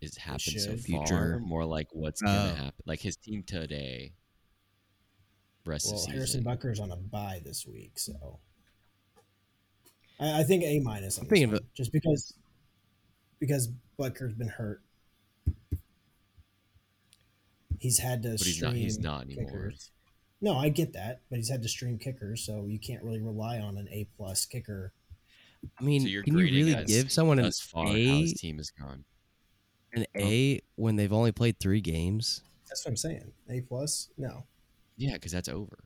is 0.01 0.17
happened 0.17 0.41
so 0.59 0.71
should. 0.75 0.85
far, 0.85 1.05
Future. 1.07 1.39
more 1.39 1.63
like 1.65 1.87
what's 1.93 2.21
gonna 2.21 2.51
Oh. 2.51 2.55
happen. 2.55 2.83
Like 2.87 2.99
his 2.99 3.15
team 3.15 3.43
today. 3.43 4.13
Rest 5.65 5.85
Well, 5.91 5.99
of 6.01 6.07
the 6.07 6.11
Harrison 6.13 6.43
Butker's 6.43 6.79
on 6.79 6.91
a 6.91 6.95
bye 6.97 7.41
this 7.45 7.65
week, 7.67 7.97
so 7.99 8.39
I, 10.19 10.39
I 10.41 10.43
think 10.43 10.63
A 10.63 10.79
minus. 10.79 11.17
I'm 11.19 11.27
thinking 11.27 11.49
of 11.49 11.53
it. 11.53 11.63
just 11.75 11.91
because 11.93 12.33
because 13.39 13.69
Butker's 13.97 14.33
been 14.33 14.47
hurt. 14.49 14.81
He's 17.79 17.99
had 17.99 18.23
to 18.23 18.29
But 18.31 18.41
he's 18.41 18.55
stream 18.55 18.71
not- 18.71 18.77
he's 18.77 18.99
not 18.99 19.21
anymore. 19.25 19.45
kickers. 19.45 19.91
No, 20.41 20.55
I 20.57 20.69
get 20.69 20.93
that, 20.93 21.21
but 21.29 21.37
he's 21.37 21.49
had 21.49 21.61
to 21.63 21.69
stream 21.69 21.97
kickers, 21.97 22.43
so 22.43 22.65
you 22.65 22.79
can't 22.79 23.03
really 23.03 23.21
rely 23.21 23.59
on 23.59 23.77
an 23.77 23.87
A 23.89 24.05
plus 24.17 24.45
kicker. 24.45 24.93
I 25.79 25.83
mean, 25.83 26.01
So 26.01 26.07
you're 26.07 26.23
can 26.23 26.33
you 26.37 26.43
really 26.43 26.75
as- 26.75 26.87
give 26.87 27.11
someone 27.11 27.39
an 27.39 27.51
far 27.51 27.87
how 27.87 27.93
A, 27.93 28.21
his 28.21 28.33
team 28.33 28.57
has 28.57 28.69
gone. 28.71 29.05
an 29.93 30.05
A 30.17 30.61
when 30.75 30.95
they've 30.97 31.13
only 31.13 31.31
played 31.31 31.59
three 31.59 31.79
games? 31.81 32.41
That's 32.67 32.83
what 32.83 32.91
I'm 32.91 32.97
saying. 32.97 33.31
A 33.49 33.61
plus? 33.61 34.09
No. 34.17 34.45
Yeah, 34.97 35.13
because 35.13 35.31
that's 35.31 35.47
over. 35.49 35.83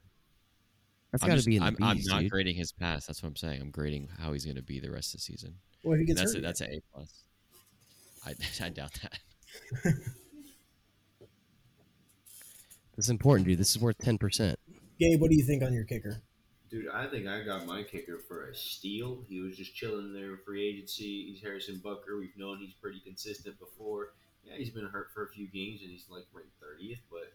That's 1.11 1.23
I'm 1.23 1.29
got 1.29 1.39
to 1.39 1.45
be 1.45 1.57
in 1.57 1.63
I'm, 1.63 1.77
I'm 1.81 1.99
not 2.05 2.21
dude. 2.21 2.31
grading 2.31 2.55
his 2.55 2.71
pass. 2.71 3.05
That's 3.05 3.21
what 3.23 3.29
I'm 3.29 3.35
saying. 3.35 3.61
I'm 3.61 3.71
grading 3.71 4.09
how 4.19 4.33
he's 4.33 4.43
going 4.45 4.55
to 4.57 4.61
be 4.63 4.79
the 4.79 4.91
rest 4.91 5.13
of 5.13 5.19
the 5.19 5.23
season. 5.23 5.55
Well, 5.83 5.93
if 5.93 5.99
he 6.01 6.05
gets 6.05 6.19
That's 6.19 6.33
hurt, 6.33 6.39
a, 6.39 6.41
that's 6.41 6.61
an 6.61 6.71
A 6.73 6.81
plus. 6.93 7.23
I, 8.27 8.33
I 8.65 8.69
doubt 8.69 8.93
that. 9.01 9.19
this 12.95 13.05
is 13.05 13.09
important, 13.09 13.47
dude. 13.47 13.59
This 13.59 13.75
is 13.75 13.81
worth 13.81 13.97
10%. 13.99 14.55
Gabe, 14.99 15.21
what 15.21 15.29
do 15.29 15.37
you 15.37 15.43
think 15.43 15.63
on 15.63 15.73
your 15.73 15.85
kicker? 15.85 16.21
Dude, 16.69 16.89
I 16.93 17.07
think 17.07 17.27
I 17.27 17.43
got 17.43 17.65
my 17.65 17.83
kicker 17.83 18.19
for 18.27 18.49
a 18.49 18.55
steal. 18.55 19.23
He 19.29 19.39
was 19.39 19.55
just 19.55 19.73
chilling 19.73 20.13
there 20.13 20.31
in 20.31 20.37
free 20.45 20.67
agency. 20.67 21.31
He's 21.31 21.41
Harrison 21.41 21.81
Butker. 21.83 22.19
We've 22.19 22.35
known 22.37 22.57
he's 22.59 22.73
pretty 22.73 22.99
consistent 22.99 23.57
before. 23.57 24.09
Yeah, 24.43 24.55
he's 24.57 24.71
been 24.71 24.87
hurt 24.87 25.11
for 25.13 25.25
a 25.25 25.29
few 25.29 25.47
games 25.47 25.81
and 25.81 25.89
he's 25.89 26.05
like 26.09 26.25
ranked 26.33 26.51
30th, 26.59 26.99
but 27.09 27.31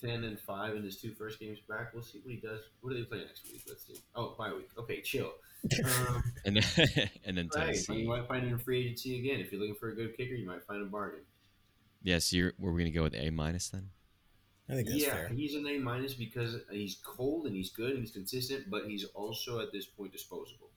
10 0.00 0.24
and 0.24 0.38
5 0.38 0.76
in 0.76 0.82
his 0.82 1.00
two 1.00 1.12
first 1.12 1.38
games 1.40 1.58
back. 1.68 1.92
We'll 1.92 2.02
see 2.02 2.18
what 2.18 2.32
he 2.32 2.40
does. 2.40 2.60
What 2.80 2.90
do 2.90 2.96
they 2.98 3.04
play 3.04 3.18
next 3.18 3.44
week? 3.50 3.62
Let's 3.68 3.86
see. 3.86 4.00
Oh, 4.14 4.34
bye 4.38 4.52
week. 4.52 4.70
Okay, 4.78 5.00
chill. 5.00 5.32
Um, 5.84 6.22
And 6.44 6.56
then, 6.56 7.10
and 7.24 7.36
then 7.36 7.50
right. 7.54 7.66
Tennessee. 7.66 8.00
You 8.00 8.08
might 8.08 8.26
find 8.26 8.44
him 8.44 8.52
in 8.52 8.58
free 8.58 8.86
agency 8.86 9.18
again. 9.18 9.40
If 9.40 9.52
you're 9.52 9.60
looking 9.60 9.76
for 9.76 9.90
a 9.90 9.94
good 9.94 10.16
kicker, 10.16 10.34
you 10.34 10.46
might 10.46 10.64
find 10.64 10.82
a 10.82 10.86
bargain. 10.86 11.20
Yes, 12.02 12.32
you're. 12.32 12.52
Were 12.58 12.72
we 12.72 12.82
going 12.82 12.92
to 12.92 12.98
go 12.98 13.02
with 13.02 13.14
A 13.14 13.30
minus 13.30 13.68
then? 13.68 13.90
I 14.68 14.74
think 14.74 14.88
that's 14.88 15.00
yeah, 15.00 15.14
fair. 15.14 15.28
he's 15.28 15.54
an 15.56 15.66
A 15.66 15.78
minus 15.78 16.14
because 16.14 16.56
he's 16.70 16.98
cold 17.04 17.46
and 17.46 17.56
he's 17.56 17.70
good 17.70 17.90
and 17.90 18.00
he's 18.00 18.12
consistent, 18.12 18.70
but 18.70 18.84
he's 18.86 19.04
also 19.14 19.60
at 19.60 19.72
this 19.72 19.84
point 19.84 20.12
disposable. 20.12 20.70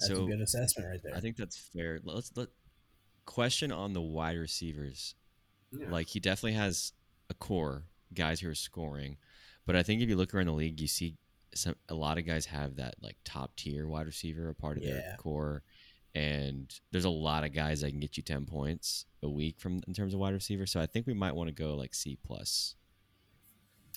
That's 0.00 0.12
so 0.14 0.24
a 0.24 0.28
good 0.28 0.40
assessment 0.40 0.90
right 0.90 1.00
there. 1.02 1.14
I 1.14 1.20
think 1.20 1.36
that's 1.36 1.56
fair. 1.56 2.00
Let's 2.02 2.32
let 2.36 2.48
question 3.26 3.70
on 3.70 3.92
the 3.92 4.00
wide 4.00 4.36
receivers. 4.36 5.14
Yeah. 5.72 5.86
Like 5.90 6.08
he 6.08 6.20
definitely 6.20 6.54
has 6.54 6.92
a 7.30 7.34
core 7.34 7.84
guys 8.12 8.40
who 8.40 8.50
are 8.50 8.54
scoring, 8.54 9.16
but 9.66 9.76
I 9.76 9.82
think 9.82 10.02
if 10.02 10.08
you 10.08 10.16
look 10.16 10.34
around 10.34 10.46
the 10.46 10.52
league, 10.52 10.80
you 10.80 10.88
see 10.88 11.16
some 11.54 11.74
a 11.88 11.94
lot 11.94 12.18
of 12.18 12.26
guys 12.26 12.46
have 12.46 12.76
that 12.76 12.94
like 13.00 13.16
top 13.24 13.56
tier 13.56 13.86
wide 13.88 14.06
receiver 14.06 14.48
a 14.50 14.54
part 14.54 14.76
of 14.76 14.82
Yeah. 14.84 14.94
their 14.94 15.16
core, 15.18 15.62
and 16.14 16.72
there's 16.92 17.04
a 17.04 17.10
lot 17.10 17.44
of 17.44 17.52
guys 17.52 17.80
that 17.80 17.90
can 17.90 18.00
get 18.00 18.16
you 18.16 18.22
ten 18.22 18.44
points 18.46 19.06
a 19.22 19.28
week 19.28 19.58
from 19.60 19.80
in 19.86 19.94
terms 19.94 20.12
of 20.14 20.20
wide 20.20 20.34
receiver. 20.34 20.66
So 20.66 20.80
I 20.80 20.86
think 20.86 21.06
we 21.06 21.14
might 21.14 21.34
want 21.34 21.48
to 21.48 21.54
go 21.54 21.74
like 21.76 21.94
C 21.94 22.18
plus. 22.22 22.74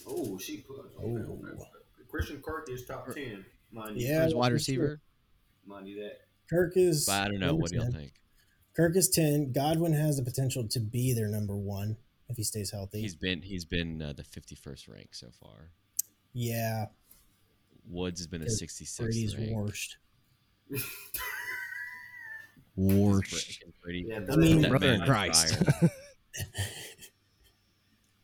oh, 0.07 0.37
C 0.37 0.63
plus. 0.65 0.79
Okay, 0.97 1.05
Oh. 1.05 1.33
okay, 1.33 1.47
okay. 1.51 1.63
Christian 2.09 2.41
Kirk 2.41 2.69
is 2.69 2.85
top 2.85 3.07
ten. 3.13 3.43
Mind 3.71 3.99
you, 3.99 4.07
Yeah, 4.07 4.23
First 4.25 4.35
wide 4.35 4.51
receiver. 4.51 5.01
mind 5.65 5.87
you 5.87 6.01
that. 6.03 6.19
Kirk 6.49 6.73
is. 6.77 7.05
But 7.07 7.21
I 7.21 7.27
don't 7.29 7.39
know. 7.39 7.55
What 7.55 7.71
do 7.71 7.77
y'all 7.77 7.85
10. 7.85 7.93
think? 7.93 8.13
Kirk 8.75 8.95
is 8.95 9.09
ten. 9.09 9.51
Godwin 9.51 9.93
has 9.93 10.17
the 10.17 10.23
potential 10.23 10.67
to 10.67 10.79
be 10.79 11.13
their 11.13 11.27
number 11.27 11.55
one 11.55 11.97
if 12.29 12.37
he 12.37 12.43
stays 12.43 12.71
healthy. 12.71 13.01
He's 13.01 13.15
been 13.15 13.41
he's 13.41 13.65
been 13.65 14.01
uh, 14.01 14.13
the 14.13 14.23
51st 14.23 14.89
rank 14.93 15.09
so 15.15 15.27
far. 15.41 15.71
yeah, 16.33 16.85
Woods 17.87 18.19
has 18.19 18.27
been 18.27 18.41
a 18.41 18.45
Because 18.45 18.59
66th 18.61 18.99
Brady's 18.99 19.37
rank. 19.37 19.51
worst. 19.55 19.97
Worst. 22.75 23.63
Brady- 23.83 24.05
Yeah, 24.07 24.21
I 24.31 24.35
mean- 24.35 24.67
Brother 24.67 24.93
in 24.93 25.01
Christ. 25.01 25.61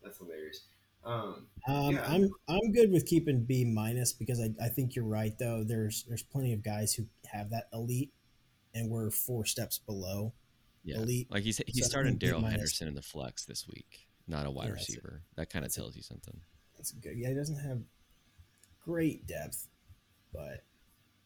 That's 0.03 0.17
hilarious. 0.17 0.61
Um, 1.03 1.47
Um, 1.67 1.91
Yeah. 1.95 2.05
I'm 2.07 2.29
I'm 2.47 2.71
good 2.71 2.91
with 2.91 3.05
keeping 3.05 3.43
B 3.43 3.63
minus 3.65 4.11
because 4.13 4.39
I, 4.41 4.49
I 4.63 4.69
think 4.69 4.95
you're 4.95 5.05
right 5.05 5.37
though. 5.37 5.63
There's 5.63 6.03
there's 6.07 6.23
plenty 6.23 6.53
of 6.53 6.63
guys 6.63 6.93
who 6.93 7.05
have 7.31 7.49
that 7.51 7.65
elite, 7.73 8.11
and 8.73 8.89
we're 8.89 9.11
four 9.11 9.45
steps 9.45 9.77
below 9.77 10.33
Yeah. 10.83 10.97
elite. 10.97 11.27
Like 11.29 11.43
he's 11.43 11.57
So 11.57 11.63
he's 11.67 11.85
I 11.85 11.87
starting 11.89 12.17
Darrell. 12.17 12.41
Henderson 12.41 12.87
in 12.87 12.93
the 12.95 13.01
flex 13.01 13.45
this 13.45 13.67
week, 13.67 14.07
not 14.27 14.45
a 14.45 14.51
wide 14.51 14.65
Yeah, 14.65 14.71
that's 14.75 14.89
it. 14.89 14.95
receiver. 14.95 15.21
That 15.35 15.49
kind 15.49 15.63
of 15.65 15.69
That's 15.69 15.77
it. 15.77 15.81
tells 15.81 15.95
you 15.95 16.01
something. 16.03 16.39
That's 16.77 16.91
good. 16.91 17.17
Yeah, 17.17 17.29
he 17.29 17.33
doesn't 17.35 17.59
have 17.59 17.79
great 18.83 19.27
depth, 19.27 19.67
but 20.33 20.63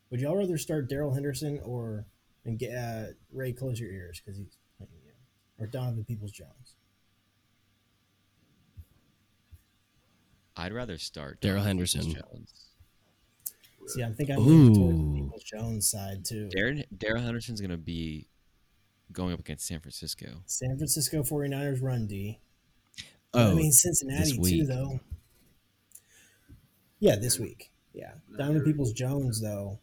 would 0.09 0.19
y'all 0.19 0.35
rather 0.35 0.57
start 0.57 0.89
Darrell 0.89 1.13
Henderson 1.13 1.59
or 1.63 2.05
and 2.45 2.57
get 2.59 2.75
uh, 2.75 3.05
Ray 3.31 3.53
close 3.53 3.79
your 3.79 3.91
ears 3.91 4.19
because 4.23 4.37
he's 4.37 4.57
playing 4.77 4.91
you, 5.05 5.11
or 5.59 5.67
Donovan 5.67 6.03
Peoples 6.03 6.31
Jones? 6.31 6.75
I'd 10.55 10.73
rather 10.73 10.97
start 10.97 11.41
Darrell 11.41 11.63
Henderson. 11.63 12.01
Peoples-Jones. 12.05 12.53
See, 13.87 14.01
I'm 14.01 14.13
thinking 14.15 14.35
I'm 14.35 14.45
leaning 14.47 14.73
towards 14.75 14.97
the 14.97 15.21
Peoples 15.23 15.43
Jones 15.43 15.89
side 15.89 16.23
too. 16.25 16.49
Darren 16.55 16.83
Darrell 16.97 17.21
Henderson's 17.21 17.59
gonna 17.59 17.77
be 17.77 18.27
going 19.13 19.33
up 19.33 19.39
against 19.39 19.65
San 19.67 19.79
Francisco. 19.79 20.27
San 20.45 20.75
Francisco 20.77 21.23
49ers 21.23 21.81
run 21.81 22.07
D. 22.07 22.39
Oh, 23.33 23.51
I 23.51 23.53
mean 23.53 23.71
Cincinnati 23.71 24.37
too, 24.37 24.65
though. 24.65 24.99
Yeah, 26.99 27.15
this 27.15 27.39
week. 27.39 27.71
Yeah, 27.93 28.11
Not 28.29 28.37
Donovan 28.39 28.63
Peoples 28.63 28.93
Jones 28.93 29.41
though. 29.41 29.79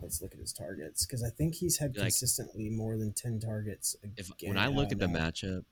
Let's 0.00 0.20
look 0.22 0.32
at 0.32 0.40
his 0.40 0.52
targets 0.52 1.04
because 1.06 1.22
I 1.22 1.30
think 1.30 1.54
he's 1.54 1.78
had 1.78 1.96
Like- 1.96 2.04
consistently 2.04 2.68
more 2.70 2.96
than 2.96 3.12
ten 3.12 3.38
targets. 3.38 3.96
If 4.16 4.30
again. 4.30 4.50
when 4.50 4.58
I 4.58 4.66
look 4.68 4.88
don't 4.90 5.02
at 5.02 5.12
the 5.12 5.18
matchup 5.18 5.64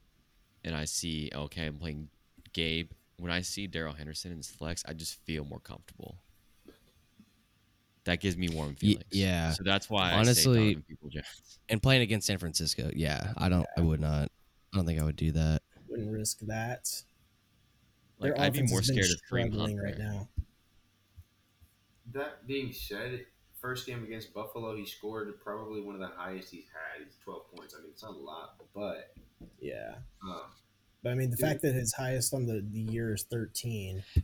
and 0.63 0.75
I 0.75 0.85
see 0.85 1.29
okay, 1.33 1.65
I'm 1.65 1.77
playing 1.77 2.09
Gabe. 2.53 2.91
When 3.17 3.31
I 3.31 3.41
see 3.41 3.67
Darrell 3.67 3.93
Henderson 3.93 4.31
in 4.31 4.37
his 4.37 4.47
flex, 4.47 4.83
I 4.87 4.93
just 4.93 5.15
feel 5.25 5.43
more 5.45 5.59
comfortable. 5.59 6.17
That 8.09 8.21
gives 8.21 8.35
me 8.37 8.49
warm 8.49 8.73
feelings. 8.75 9.03
yeah. 9.11 9.51
So 9.51 9.61
that's 9.63 9.87
why 9.87 10.13
Honestly- 10.13 10.59
I 10.59 10.73
say 10.73 10.81
Donovan 11.01 11.23
and 11.69 11.79
playing 11.83 12.01
against 12.01 12.25
San 12.25 12.39
Francisco. 12.39 12.89
Yeah, 12.95 13.33
I 13.37 13.49
don't. 13.49 13.67
I 13.77 13.81
would 13.81 13.99
not. 13.99 14.31
I 14.73 14.77
don't 14.77 14.85
think 14.87 14.99
I 14.99 15.03
would 15.03 15.15
do 15.15 15.31
that. 15.33 15.61
wouldn't 15.87 16.11
risk 16.11 16.39
that. 16.41 16.89
Like 18.17 18.33
Their 18.35 18.41
I'd 18.45 18.53
be 18.53 18.63
more 18.63 18.81
scared 18.81 19.05
of 19.05 19.21
Kareem 19.31 19.55
Hunt 19.55 19.77
right 19.79 19.95
there. 19.95 20.05
now. 20.11 20.27
that 22.13 22.47
being 22.47 22.73
said, 22.73 23.25
first 23.61 23.85
game 23.85 24.03
against 24.03 24.33
Buffalo, 24.33 24.75
he 24.75 24.85
scored 24.85 25.31
probably 25.43 25.81
one 25.81 25.93
of 25.93 26.01
the 26.01 26.09
highest 26.15 26.49
he's 26.51 26.65
had. 26.73 27.05
He's 27.05 27.15
12 27.23 27.41
points. 27.55 27.75
I 27.77 27.81
mean, 27.81 27.91
it's 27.91 28.01
not 28.03 28.15
a 28.15 28.17
lot, 28.17 28.55
but 28.73 29.13
Yeah, 29.61 29.95
um, 30.27 30.41
but 31.03 31.11
I 31.11 31.15
mean 31.15 31.29
the 31.29 31.37
Dude. 31.37 31.45
fact 31.47 31.61
that 31.61 31.73
his 31.75 31.93
highest 31.93 32.33
on 32.33 32.45
the, 32.47 32.65
the 32.71 32.79
year 32.91 33.13
is 33.13 33.23
thirteen. 33.29 34.03
yeah, 34.15 34.21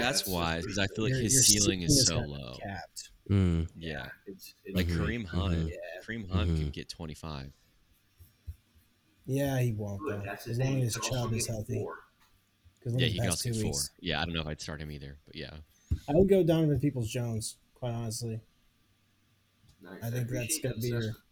That's 0.00 0.26
why, 0.26 0.60
because 0.60 0.78
I 0.78 0.86
feel 0.88 1.04
like 1.04 1.12
your- 1.12 1.20
his 1.22 1.34
your 1.54 1.60
ceiling 1.62 1.82
is 1.82 2.06
so 2.06 2.18
low. 2.18 2.56
Capped. 2.62 3.10
Mm. 3.28 3.68
Yeah, 3.78 4.08
It's, 4.26 4.54
it's 4.64 4.74
like 4.76 4.86
Mhm, 4.86 4.96
Kareem 4.96 5.24
Hunt. 5.26 5.54
mhm. 5.54 5.68
Yeah, 5.70 5.76
Kareem 6.02 6.28
Hunt 6.30 6.50
Mhm. 6.50 6.58
could 6.64 6.72
get 6.72 6.88
25. 6.88 7.52
yeah, 9.26 9.58
he 9.60 9.72
won't 9.72 10.00
though. 10.08 10.20
As 10.30 10.44
his 10.44 10.58
long 10.58 10.76
name. 10.76 10.86
as 10.86 10.94
He 10.94 11.00
can 11.00 11.10
also 11.18 11.24
Chubb 11.28 11.34
is 11.36 11.46
healthy. 11.46 11.86
Yeah, 12.86 13.06
he 13.06 13.12
the 13.14 13.18
can 13.20 13.28
also 13.30 13.48
two 13.48 13.52
get 13.54 13.60
four. 13.62 13.70
weeks, 13.72 13.90
Yeah, 14.00 14.22
I 14.22 14.24
don't 14.24 14.32
know 14.34 14.40
if 14.40 14.46
I'd 14.46 14.60
start 14.60 14.80
him 14.80 14.90
either, 14.90 15.18
but 15.26 15.36
yeah. 15.36 15.50
I 16.08 16.12
would 16.14 16.28
go 16.28 16.42
Donovan 16.42 16.80
Peoples 16.80 17.08
Jones. 17.10 17.56
Quite 17.74 17.92
honestly, 17.92 18.40
Nice. 19.82 20.02
I 20.02 20.10
think 20.10 20.28
that's 20.28 20.58
gonna 20.60 20.74
be 20.76 20.88
your- 20.88 20.98
assessment. 20.98 21.24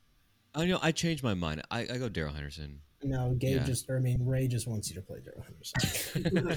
I 0.54 0.66
know 0.66 0.78
I 0.82 0.92
changed 0.92 1.22
my 1.24 1.34
mind. 1.34 1.62
I, 1.70 1.80
I 1.82 1.98
go 1.98 2.08
Darrell 2.08 2.32
Henderson. 2.34 2.80
no. 3.02 3.34
Gabe 3.34 3.56
Yeah. 3.56 3.64
just. 3.64 3.90
I 3.90 3.98
mean 3.98 4.24
Ray 4.24 4.46
just 4.48 4.66
wants 4.66 4.88
you 4.88 4.94
to 4.96 5.02
play 5.02 5.20
Darrell 5.20 5.42
Henderson. 5.42 6.48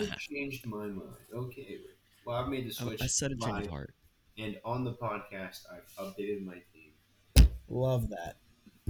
I 0.12 0.16
changed 0.18 0.66
my 0.66 0.86
mind. 0.86 1.02
Okay. 1.32 1.78
Well, 2.24 2.36
I've 2.36 2.48
made 2.48 2.68
the 2.68 2.72
switch. 2.74 3.00
I 3.02 3.06
said 3.06 3.30
a 3.32 3.34
change 3.36 3.42
live, 3.52 3.64
of 3.64 3.70
heart. 3.70 3.94
And 4.38 4.56
on 4.64 4.84
the 4.84 4.92
podcast, 4.92 5.60
I've 5.72 5.88
updated 6.04 6.44
my 6.44 6.62
team. 6.72 7.48
Love 7.68 8.08
that. 8.10 8.36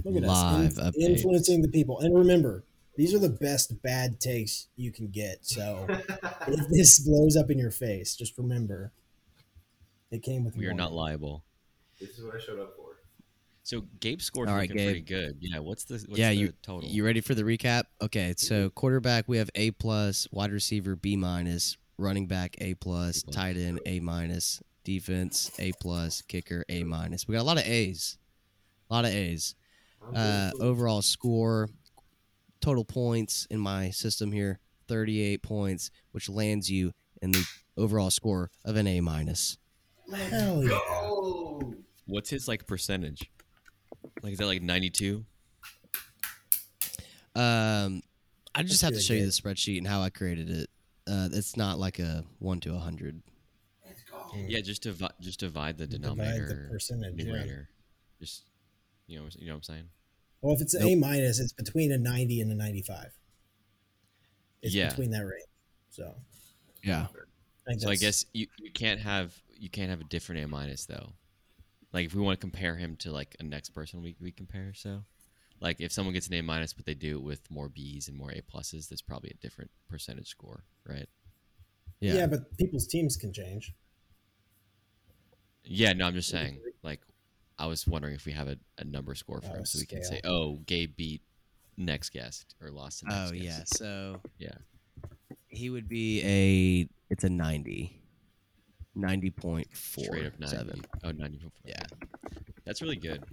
Look 0.03 0.15
at 0.15 0.23
Live 0.23 0.77
us 0.77 0.95
updates. 0.95 0.95
in- 1.05 1.11
influencing 1.11 1.61
the 1.61 1.67
people. 1.67 1.99
And 1.99 2.15
remember, 2.15 2.63
these 2.95 3.13
are 3.13 3.19
the 3.19 3.29
best 3.29 3.81
bad 3.81 4.19
takes 4.19 4.67
you 4.75 4.91
can 4.91 5.07
get. 5.07 5.39
So 5.45 5.85
if 6.47 6.67
this 6.69 6.99
blows 6.99 7.35
up 7.35 7.49
in 7.49 7.57
your 7.57 7.71
face, 7.71 8.15
just 8.15 8.37
remember 8.37 8.91
it 10.11 10.23
came 10.23 10.43
with 10.45 10.55
We 10.55 10.67
are 10.67 10.73
not 10.73 10.93
liable. 10.93 11.43
this 11.99 12.17
is 12.17 12.23
what 12.23 12.35
I 12.35 12.39
showed 12.39 12.59
up 12.59 12.75
for. 12.75 12.85
So 13.63 13.81
Gabe 13.99 14.21
scored 14.21 14.49
All 14.49 14.55
right, 14.55 14.69
looking 14.69 14.83
pretty 14.85 15.01
good. 15.01 15.37
Yeah, 15.41 15.59
what's 15.59 15.83
the 15.83 15.95
what's 16.07 16.17
yeah, 16.19 16.29
the 16.29 16.35
you 16.35 16.53
total? 16.63 16.89
you 16.89 17.05
ready 17.05 17.21
for 17.21 17.35
the 17.35 17.43
recap? 17.43 17.83
Okay, 18.01 18.33
so 18.37 18.69
quarterback 18.71 19.27
we 19.27 19.37
have 19.37 19.49
A 19.53 19.71
plus, 19.71 20.27
wide 20.31 20.51
receiver 20.51 20.95
B 20.95 21.15
minus, 21.15 21.77
running 21.97 22.25
back 22.25 22.55
A 22.59 22.73
plus. 22.75 23.21
tight 23.21 23.57
end 23.57 23.79
A 23.85 23.99
minus, 23.99 24.61
defense 24.83 25.51
A 25.59 25.71
plus, 25.79 26.21
kicker 26.21 26.65
A 26.69 26.83
minus. 26.83 27.27
We 27.27 27.35
got 27.35 27.41
a 27.41 27.43
lot 27.43 27.57
of 27.57 27.65
A's, 27.65 28.17
a 28.89 28.93
lot 28.93 29.05
of 29.05 29.11
A's. 29.11 29.55
Uh, 30.15 30.51
overall 30.61 31.01
score, 31.01 31.69
total 32.61 32.85
points 32.85 33.45
in 33.49 33.59
my 33.59 33.89
system 33.89 34.31
here, 34.31 34.59
thirty 34.87 35.21
eight 35.21 35.43
points, 35.43 35.91
which 36.11 36.29
lands 36.29 36.71
you 36.71 36.93
in 37.21 37.31
the 37.31 37.45
overall 37.77 38.09
score 38.09 38.49
of 38.65 38.75
an 38.75 38.87
A 38.87 39.01
minus. 39.01 39.57
Hell 40.11 40.63
yeah. 40.63 40.79
What's 42.05 42.29
his 42.29 42.47
like 42.47 42.65
percentage? 42.65 43.29
Like 44.23 44.33
is 44.33 44.39
that 44.39 44.47
like 44.47 44.61
92? 44.61 45.25
Um, 47.35 48.01
I 48.55 48.63
just 48.63 48.71
Let's 48.73 48.81
have 48.81 48.91
to 48.93 48.97
it, 48.97 49.03
show 49.03 49.13
you 49.13 49.25
the 49.25 49.31
spreadsheet 49.31 49.77
and 49.77 49.87
how 49.87 50.01
I 50.01 50.09
created 50.09 50.49
it. 50.49 50.69
Uh, 51.07 51.29
it's 51.31 51.55
not 51.55 51.79
like 51.79 51.99
a 51.99 52.23
one 52.39 52.59
to 52.61 52.75
a 52.75 52.79
hundred. 52.79 53.21
Yeah, 54.35 54.61
just 54.61 54.83
divide 54.83 55.13
just 55.19 55.39
divide 55.39 55.77
the 55.77 55.87
Divide 55.87 56.01
the 56.01 56.15
denominator 56.15 56.67
percentage, 56.71 57.23
yeah. 57.23 57.45
Just 58.19 58.43
you 59.07 59.19
know 59.19 59.25
you 59.37 59.47
know 59.47 59.53
what 59.53 59.57
I'm 59.57 59.63
saying? 59.63 59.89
Well, 60.41 60.55
if 60.55 60.61
it's 60.61 60.73
an 60.73 60.87
A 60.87 60.95
minus, 60.95 61.39
it's 61.39 61.53
between 61.53 61.91
a 61.91 61.97
90 61.97 62.41
and 62.41 62.51
a 62.51 62.55
95. 62.55 63.11
It's 64.61 64.73
Yeah. 64.73 64.89
between 64.89 65.11
that 65.11 65.25
range. 65.25 65.47
So, 65.89 66.15
Yeah. 66.83 67.07
I 67.67 67.75
So 67.77 67.89
I 67.89 67.95
guess 67.95 68.25
you, 68.33 68.47
you 68.57 68.71
can't 68.71 68.99
have 68.99 69.37
you 69.57 69.69
can't 69.69 69.89
have 69.89 70.01
a 70.01 70.05
different 70.05 70.43
A 70.43 70.47
minus 70.47 70.85
though. 70.85 71.13
Like 71.91 72.05
if 72.05 72.15
we 72.15 72.21
want 72.21 72.39
to 72.39 72.41
compare 72.41 72.75
him 72.75 72.95
to 72.97 73.11
like 73.11 73.35
a 73.39 73.43
next 73.43 73.69
person 73.69 74.01
we 74.01 74.15
we 74.19 74.31
compare, 74.31 74.73
so 74.73 75.03
like 75.59 75.81
if 75.81 75.91
someone 75.91 76.13
gets 76.13 76.27
an 76.27 76.33
A 76.35 76.41
minus 76.41 76.73
but 76.73 76.85
they 76.85 76.93
do 76.93 77.17
it 77.17 77.23
with 77.23 77.49
more 77.51 77.67
B's 77.69 78.07
and 78.07 78.17
more 78.17 78.31
A 78.31 78.41
pluses, 78.41 78.87
that's 78.87 79.01
probably 79.01 79.31
a 79.31 79.37
different 79.41 79.71
percentage 79.89 80.29
score, 80.29 80.63
right? 80.85 81.09
Yeah. 81.99 82.13
yeah, 82.13 82.27
but 82.27 82.55
people's 82.57 82.87
teams 82.87 83.17
can 83.17 83.33
change. 83.33 83.73
Yeah, 85.71 85.93
no, 85.93 86.07
I'm 86.07 86.13
just 86.13 86.29
saying. 86.29 86.59
Like, 86.83 87.01
I 87.59 87.67
was 87.67 87.85
wondering 87.87 88.15
if 88.15 88.25
we 88.25 88.31
have 88.31 88.47
a, 88.47 88.57
a 88.79 88.83
number 88.83 89.13
score 89.15 89.39
for 89.41 89.51
Oh, 89.53 89.57
him, 89.59 89.65
so 89.65 89.79
we 89.79 89.85
can 89.85 90.03
scale. 90.03 90.17
say, 90.17 90.21
"Oh, 90.27 90.55
Gabe 90.65 90.95
beat 90.95 91.21
next 91.77 92.09
guest 92.11 92.55
or 92.61 92.71
lost 92.71 92.99
to 92.99 93.05
next 93.05 93.29
Oh 93.29 93.33
guest." 93.33 93.43
yeah. 93.43 93.63
So 93.65 94.21
Yeah. 94.39 94.55
he 95.47 95.69
would 95.69 95.87
be 95.87 96.21
a. 96.23 96.89
It's 97.11 97.23
a 97.23 97.29
ninety. 97.29 98.01
Ninety 98.95 99.29
point 99.29 99.67
four 99.77 100.03
straight 100.05 100.25
up 100.25 100.39
90. 100.39 100.55
seven. 100.57 100.81
Oh, 101.03 101.11
90. 101.11 101.39
Yeah. 101.63 101.75
that's 102.65 102.81
really 102.81 102.95
good. 102.97 103.23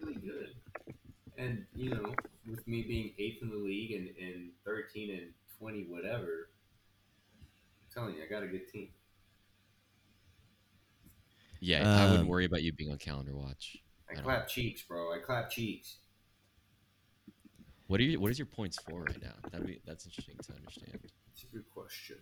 really 0.00 0.14
good. 0.14 0.50
And 1.38 1.64
you 1.74 1.90
know, 1.90 2.14
with 2.48 2.66
me 2.68 2.82
being 2.82 3.12
eighth 3.18 3.42
in 3.42 3.48
the 3.50 3.56
league 3.56 3.92
and, 3.92 4.08
and 4.20 4.50
thirteen 4.64 5.10
and 5.10 5.28
twenty 5.58 5.84
whatever. 5.88 6.50
I'm 7.40 7.94
telling 8.02 8.14
you, 8.16 8.22
I 8.22 8.26
got 8.28 8.42
a 8.42 8.46
good 8.46 8.68
team. 8.70 8.88
Yeah, 11.60 11.88
I 11.88 12.04
wouldn't 12.04 12.20
Um, 12.22 12.28
worry 12.28 12.44
about 12.44 12.62
you 12.62 12.72
being 12.72 12.90
on 12.90 12.98
calendar 12.98 13.34
watch. 13.34 13.76
I 14.08 14.12
I 14.12 14.14
don't- 14.16 14.24
clap 14.24 14.48
cheeks, 14.48 14.82
bro. 14.82 15.12
I 15.12 15.18
clap 15.18 15.50
cheeks. 15.50 15.98
What 17.86 18.00
are 18.00 18.04
you? 18.04 18.18
What 18.20 18.30
is 18.30 18.38
your 18.38 18.46
points 18.46 18.78
for 18.82 19.04
right 19.04 19.22
now? 19.22 19.34
That'd 19.50 19.66
be 19.66 19.80
that's 19.84 20.04
interesting 20.06 20.36
to 20.38 20.52
understand. 20.54 20.98
It's 21.32 21.44
a 21.44 21.46
good 21.46 21.68
question. 21.70 22.18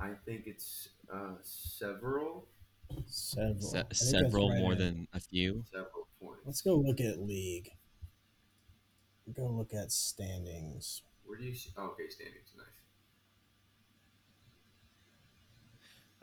I 0.00 0.14
think 0.26 0.46
it's 0.46 0.88
uh, 1.12 1.34
several, 1.42 2.48
Several. 3.06 3.60
Se- 3.60 3.78
I 3.78 3.82
think 3.82 3.88
that's 3.90 4.10
several 4.10 4.50
right 4.50 4.58
more 4.60 4.72
in. 4.72 4.78
than 4.78 5.08
a 5.12 5.20
few. 5.20 5.64
several 5.70 6.08
points. 6.20 6.42
Let's 6.44 6.60
go 6.62 6.76
look 6.76 7.00
at 7.00 7.20
league. 7.20 7.70
Go 9.32 9.46
look 9.48 9.72
at 9.72 9.92
standings. 9.92 11.02
Where 11.24 11.38
do 11.38 11.44
you 11.44 11.54
see? 11.54 11.70
Oh, 11.76 11.88
okay, 11.92 12.08
standings, 12.08 12.52
nice. 12.56 12.66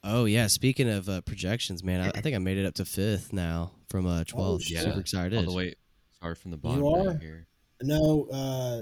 Oh 0.04 0.26
yeah, 0.26 0.48
speaking 0.48 0.90
of 0.90 1.08
uh, 1.10 1.22
projections, 1.22 1.84
man, 1.84 2.02
I, 2.02 2.08
I 2.18 2.22
think 2.22 2.36
I 2.36 2.40
made 2.40 2.58
it 2.58 2.66
up 2.66 2.74
to 2.76 2.86
fifth 2.86 3.32
now 3.34 3.72
from 3.90 4.08
uh, 4.08 4.24
12th. 4.24 4.64
shit. 4.64 4.80
Super 4.80 5.00
excited. 5.00 5.38
All 5.38 5.46
the 5.46 5.54
way. 5.54 5.76
Start 6.18 6.38
from 6.38 6.52
the 6.52 6.58
bottom 6.58 6.80
You 6.84 6.96
right 6.96 7.08
are? 7.16 7.18
here. 7.20 7.48
No, 7.84 8.28
uh, 8.32 8.82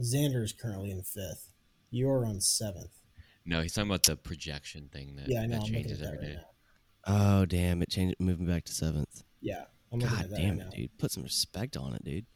Xander's 0.00 0.52
currently 0.52 0.90
in 0.90 1.02
fifth. 1.02 1.50
You're 1.90 2.24
on 2.24 2.40
seventh. 2.40 2.90
No, 3.44 3.60
he's 3.60 3.72
talking 3.72 3.90
about 3.90 4.04
the 4.04 4.16
projection 4.16 4.88
thing 4.92 5.16
that, 5.16 5.28
Yeah, 5.28 5.44
know. 5.46 5.58
that 5.60 5.66
changes 5.66 5.92
at 5.92 5.98
that 6.00 6.06
every 6.14 6.18
right 6.18 6.26
day. 6.36 6.40
now. 7.06 7.38
Oh 7.40 7.44
damn, 7.46 7.82
it 7.82 7.88
changed, 7.90 8.16
moved 8.20 8.40
me 8.40 8.46
back 8.46 8.64
to 8.64 8.72
seventh. 8.72 9.22
Yeah, 9.40 9.64
I'm 9.92 9.98
God 9.98 10.12
at 10.12 10.30
that 10.30 10.36
damn 10.36 10.58
right 10.58 10.66
it, 10.68 10.76
dude. 10.76 10.98
Put 10.98 11.10
some 11.10 11.24
respect 11.24 11.76
on 11.76 11.94
it, 11.94 12.04
dude. 12.04 12.26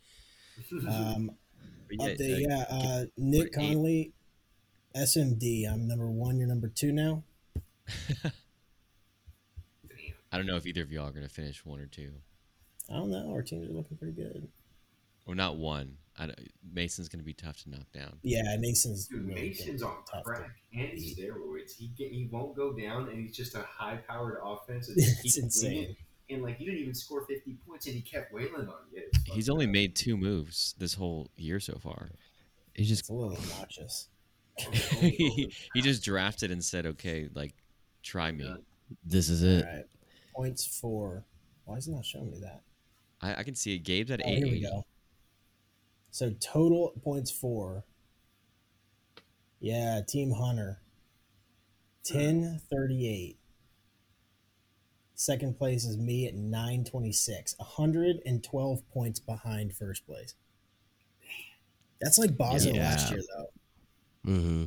Um, 0.88 1.30
But 1.88 2.18
update, 2.18 2.46
yeah. 2.48 2.64
Uh, 2.68 3.04
Nick 3.16 3.40
we're 3.40 3.46
eight. 3.46 3.52
Connolly, 3.52 4.12
SMD. 4.96 5.70
I'm 5.72 5.86
number 5.86 6.10
one. 6.10 6.38
You're 6.38 6.48
number 6.48 6.68
two 6.68 6.90
now. 6.92 7.22
Damn. 8.22 8.32
I 10.32 10.36
don't 10.36 10.46
know 10.46 10.56
if 10.56 10.66
either 10.66 10.82
of 10.82 10.92
y'all 10.92 11.08
are 11.08 11.12
gonna 11.12 11.28
finish 11.28 11.64
one 11.64 11.80
or 11.80 11.86
two. 11.86 12.12
I 12.90 12.94
don't 12.94 13.10
know. 13.10 13.30
Our 13.32 13.42
teams 13.42 13.68
are 13.68 13.72
looking 13.72 13.96
pretty 13.96 14.12
good. 14.14 14.48
Or 15.26 15.34
not 15.34 15.56
one. 15.56 15.96
I 16.18 16.26
don't- 16.26 16.38
Mason's 16.72 17.08
gonna 17.08 17.22
be 17.24 17.32
tough 17.34 17.62
to 17.64 17.70
knock 17.70 17.90
down. 17.92 18.18
Yeah, 18.22 18.56
Mason's 18.58 19.06
Dude, 19.06 19.26
really 19.26 19.48
Mason's 19.50 19.82
on 19.82 19.96
Tough 20.10 20.24
crack 20.24 20.50
and 20.72 20.92
steroids. 20.98 21.72
He 21.76 21.88
get, 21.88 22.10
he 22.12 22.28
won't 22.30 22.54
go 22.56 22.72
down, 22.72 23.08
and 23.08 23.18
he's 23.20 23.36
just 23.36 23.54
a 23.54 23.62
high-powered 23.62 24.38
offense. 24.42 24.88
And 24.88 24.96
It's 25.00 25.20
keeps 25.22 25.36
winning. 25.36 25.44
insane. 25.82 25.96
And 26.30 26.42
like, 26.42 26.56
he 26.58 26.64
didn't 26.64 26.80
even 26.80 26.94
score 26.94 27.24
fifty 27.26 27.56
points, 27.66 27.86
and 27.86 27.94
he 27.94 28.00
kept 28.02 28.32
wailing 28.32 28.68
on 28.68 28.74
you. 28.92 29.02
He's 29.26 29.48
only 29.48 29.66
up. 29.66 29.70
made 29.72 29.94
two 29.94 30.16
moves 30.16 30.74
this 30.78 30.94
whole 30.94 31.28
year 31.36 31.60
so 31.60 31.78
far. 31.78 32.10
He's 32.74 32.88
just 32.88 33.02
It's 33.02 33.08
a 33.10 33.12
little 33.14 33.36
obnoxious. 33.36 34.08
he, 35.00 35.52
he 35.74 35.80
just 35.82 36.02
drafted 36.02 36.50
and 36.50 36.64
said, 36.64 36.84
"Okay, 36.86 37.28
like, 37.34 37.54
try 38.06 38.32
me." 38.32 38.44
Yeah. 38.44 38.56
this 39.04 39.28
is 39.28 39.42
it. 39.42 39.64
right. 39.64 39.84
Points 40.34 40.64
for. 40.66 41.24
Why 41.64 41.76
is 41.76 41.88
it 41.88 41.92
not 41.92 42.04
showing 42.04 42.30
me 42.30 42.38
that? 42.40 42.62
I, 43.20 43.40
I 43.40 43.42
can 43.42 43.54
see 43.54 43.74
it. 43.74 43.82
Gabe's 43.84 44.10
at 44.10 44.20
Oh, 44.24 44.28
here 44.28 44.46
we 44.46 44.60
go. 44.60 44.84
So 46.10 46.30
total 46.40 46.92
points 47.02 47.30
for. 47.30 47.84
Yeah, 49.60 50.00
Team 50.06 50.30
Hunter. 50.32 50.80
1038. 52.10 53.38
Second 55.14 55.56
place 55.58 55.84
is 55.84 55.96
me 55.96 56.26
at 56.26 56.34
926. 56.34 57.56
112 57.58 58.88
points 58.90 59.18
behind 59.18 59.74
first 59.74 60.06
place. 60.06 60.34
That's 62.00 62.18
like 62.18 62.36
Bazo 62.36 62.74
Yeah. 62.74 62.82
last 62.82 63.10
year, 63.10 63.22
though. 63.36 64.30
Mm-hmm. 64.30 64.64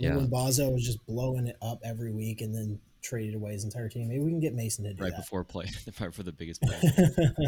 Yeah. 0.00 0.16
When 0.16 0.28
Bazo 0.28 0.72
was 0.72 0.84
just 0.84 1.04
blowing 1.06 1.46
it 1.46 1.56
up 1.62 1.78
every 1.84 2.10
week 2.12 2.40
and 2.40 2.54
then 2.54 2.78
traded 3.02 3.34
away 3.34 3.52
his 3.52 3.64
entire 3.64 3.88
team. 3.88 4.08
Maybe 4.08 4.20
we 4.20 4.30
can 4.30 4.40
get 4.40 4.54
Mason 4.54 4.84
to 4.84 4.92
do 4.94 5.02
right 5.02 5.12
that. 5.12 5.20
before 5.20 5.44
play, 5.44 5.66
right 6.00 6.14
for 6.14 6.22
the 6.22 6.32
biggest 6.32 6.60
play. 6.62 6.80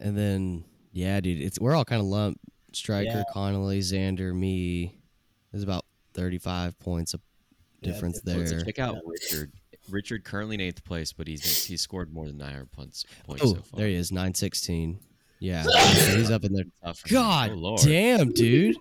And 0.00 0.16
then 0.16 0.64
yeah, 0.92 1.20
dude, 1.20 1.40
it's 1.40 1.58
we're 1.60 1.74
all 1.74 1.84
kind 1.84 2.00
of 2.00 2.06
lumped. 2.06 2.40
Striker, 2.72 3.08
Yeah. 3.10 3.22
Connolly, 3.32 3.80
Xander, 3.80 4.34
me. 4.34 4.98
There's 5.50 5.62
about 5.62 5.84
35 6.14 6.78
points 6.78 7.14
of 7.14 7.20
difference 7.82 8.20
difference. 8.20 8.50
there. 8.50 8.60
Check 8.60 8.78
out 8.78 8.94
Yeah. 8.96 9.00
Richard. 9.06 9.52
Richard 9.88 10.24
currently 10.24 10.54
in 10.56 10.60
eighth 10.60 10.84
place, 10.84 11.12
but 11.12 11.26
he's 11.28 11.64
he's 11.64 11.80
scored 11.80 12.12
more 12.12 12.26
than 12.26 12.36
900 12.36 12.70
points. 12.72 13.04
points 13.24 13.42
Oh, 13.44 13.54
so 13.54 13.62
far. 13.62 13.78
there 13.78 13.88
he 13.88 13.94
is, 13.94 14.10
916. 14.12 14.98
Yeah, 15.38 15.62
so 15.62 15.70
he's 16.16 16.30
up 16.30 16.44
in 16.44 16.52
there. 16.52 16.64
Tough 16.82 16.98
for 16.98 17.08
him. 17.08 17.12
God 17.14 17.50
oh, 17.52 17.54
Lord. 17.54 17.80
damn, 17.82 18.32
dude. 18.32 18.76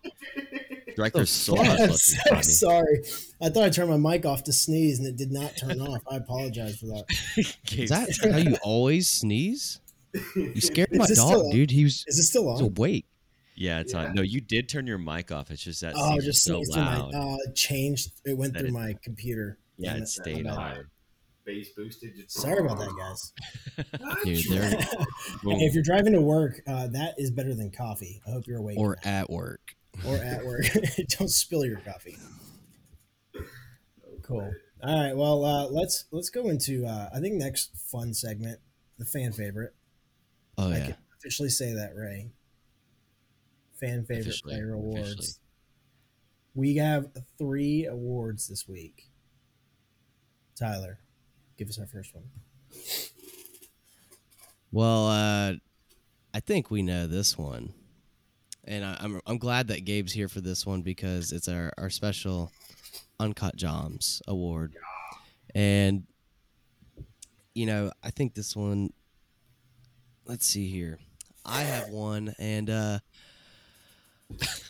Striker's 0.96 1.30
so 1.30 1.56
fuck? 1.56 1.66
much 1.66 1.80
I'm 1.80 1.82
looking 1.88 1.98
so 1.98 2.30
funny. 2.30 2.42
sorry. 2.44 3.04
I 3.42 3.50
thought 3.50 3.64
I 3.64 3.70
turned 3.70 3.90
my 4.02 4.12
mic 4.14 4.26
off 4.26 4.44
to 4.46 4.54
sneeze 4.54 5.00
and 5.00 5.08
it 5.08 5.18
did 5.18 5.32
not 5.32 5.56
turn 5.58 5.80
off. 5.82 6.02
I 6.10 6.18
apologize 6.18 6.78
for 6.78 6.88
that. 6.88 7.06
Is 7.72 7.90
that 7.90 8.10
how 8.32 8.38
you 8.38 8.56
always 8.64 9.10
sneeze? 9.10 9.80
You 10.36 10.62
scared 10.62 10.90
my 10.94 11.06
dog, 11.08 11.52
dude. 11.52 11.72
He 11.72 11.84
was, 11.84 12.04
Is 12.08 12.18
it 12.20 12.24
still 12.24 12.44
he 12.44 12.48
was 12.52 12.62
on? 12.62 12.68
awake. 12.78 13.06
Yeah, 13.58 13.80
it's 13.80 13.94
Yeah. 13.94 14.06
on. 14.06 14.16
No, 14.16 14.22
you 14.22 14.42
did 14.42 14.68
turn 14.70 14.88
your 14.88 14.98
mic 14.98 15.32
off. 15.32 15.52
It's 15.52 15.62
just 15.64 15.82
that 15.82 15.94
Oh, 15.98 16.12
seems 16.12 16.26
just 16.26 16.44
so 16.44 16.56
sneezed 16.56 16.74
through 16.74 16.84
my. 16.84 16.98
loud. 16.98 17.14
Uh, 17.16 17.38
changed. 17.54 18.12
It 18.26 18.38
went 18.38 18.54
That 18.54 18.60
through 18.60 18.70
it- 18.70 18.74
my 18.74 18.96
computer. 19.04 19.58
yeah, 19.78 19.92
Damn 19.92 20.00
it 20.00 20.04
it. 20.04 20.08
stayed 20.10 20.48
I'm 20.48 20.58
on. 20.58 20.86
Bass 21.46 21.70
boosted. 21.78 22.16
Just 22.16 22.32
Sorry 22.32 22.60
about 22.66 22.80
that, 22.80 22.90
guys. 22.98 23.34
Dude, 24.24 24.46
they're 24.50 24.72
Boom. 25.44 25.52
Hey, 25.60 25.66
if 25.66 25.74
you're 25.76 25.84
driving 25.84 26.14
to 26.14 26.22
work, 26.22 26.60
uh, 26.68 26.88
that 26.88 27.14
is 27.20 27.30
better 27.30 27.54
than 27.54 27.70
coffee. 27.72 28.20
I 28.28 28.32
hope 28.32 28.48
you're 28.48 28.58
awake. 28.58 28.78
or 28.80 28.98
now. 29.06 29.12
at 29.12 29.30
work. 29.30 29.76
Or 30.08 30.16
at 30.18 30.46
work. 30.46 30.66
Don't 31.18 31.30
spill 31.30 31.66
your 31.66 31.80
coffee. 31.80 32.18
Cool. 34.24 34.52
All 34.84 35.04
right. 35.04 35.16
Well, 35.16 35.46
uh, 35.46 35.68
let's 35.70 36.06
let's 36.12 36.30
go 36.30 36.50
into 36.50 36.86
uh, 36.86 37.10
I 37.14 37.20
think 37.20 37.36
next 37.36 37.76
fun 37.92 38.14
segment, 38.14 38.60
the 38.98 39.06
fan 39.06 39.32
favorite. 39.32 39.74
Oh 40.58 40.70
I 40.72 40.78
yeah. 40.78 40.86
can 40.88 40.96
officially 41.20 41.50
say 41.50 41.74
that, 41.74 41.96
Ray. 41.96 42.32
Fan 43.80 44.06
favorite 44.06 44.28
Officially, 44.28 44.54
player 44.54 44.74
awards. 44.74 45.12
officially. 45.12 45.40
We 46.54 46.76
have 46.78 47.08
three 47.38 47.86
awards 47.86 48.48
this 48.48 48.68
week. 48.68 49.10
Tyler, 50.58 51.00
give 51.58 51.68
us 51.68 51.78
our 51.78 51.86
first 51.86 52.16
one. 52.16 52.24
Well, 54.72 55.08
uh, 55.08 55.54
I 56.34 56.40
think 56.40 56.72
we 56.72 56.82
know 56.82 57.08
this 57.08 57.38
one, 57.38 57.74
and 58.66 58.84
I, 58.86 58.98
I'm 59.00 59.20
I'm 59.26 59.38
glad 59.38 59.68
that 59.70 59.86
Gabe's 59.86 60.12
here 60.14 60.28
for 60.28 60.42
this 60.42 60.66
one 60.66 60.82
because 60.82 61.32
it's 61.32 61.48
our 61.48 61.72
our 61.78 61.90
special 61.90 62.52
Uncut 63.20 63.56
Gems 63.56 64.22
award, 64.28 64.74
and 65.54 66.04
you 67.54 67.66
know 67.66 67.92
I 68.04 68.10
think 68.12 68.34
this 68.34 68.56
one. 68.56 68.92
Let's 70.26 70.46
see 70.48 70.68
here. 70.68 70.98
I 71.46 71.62
have 71.62 71.90
one, 71.90 72.34
and 72.40 72.70
uh, 72.70 73.00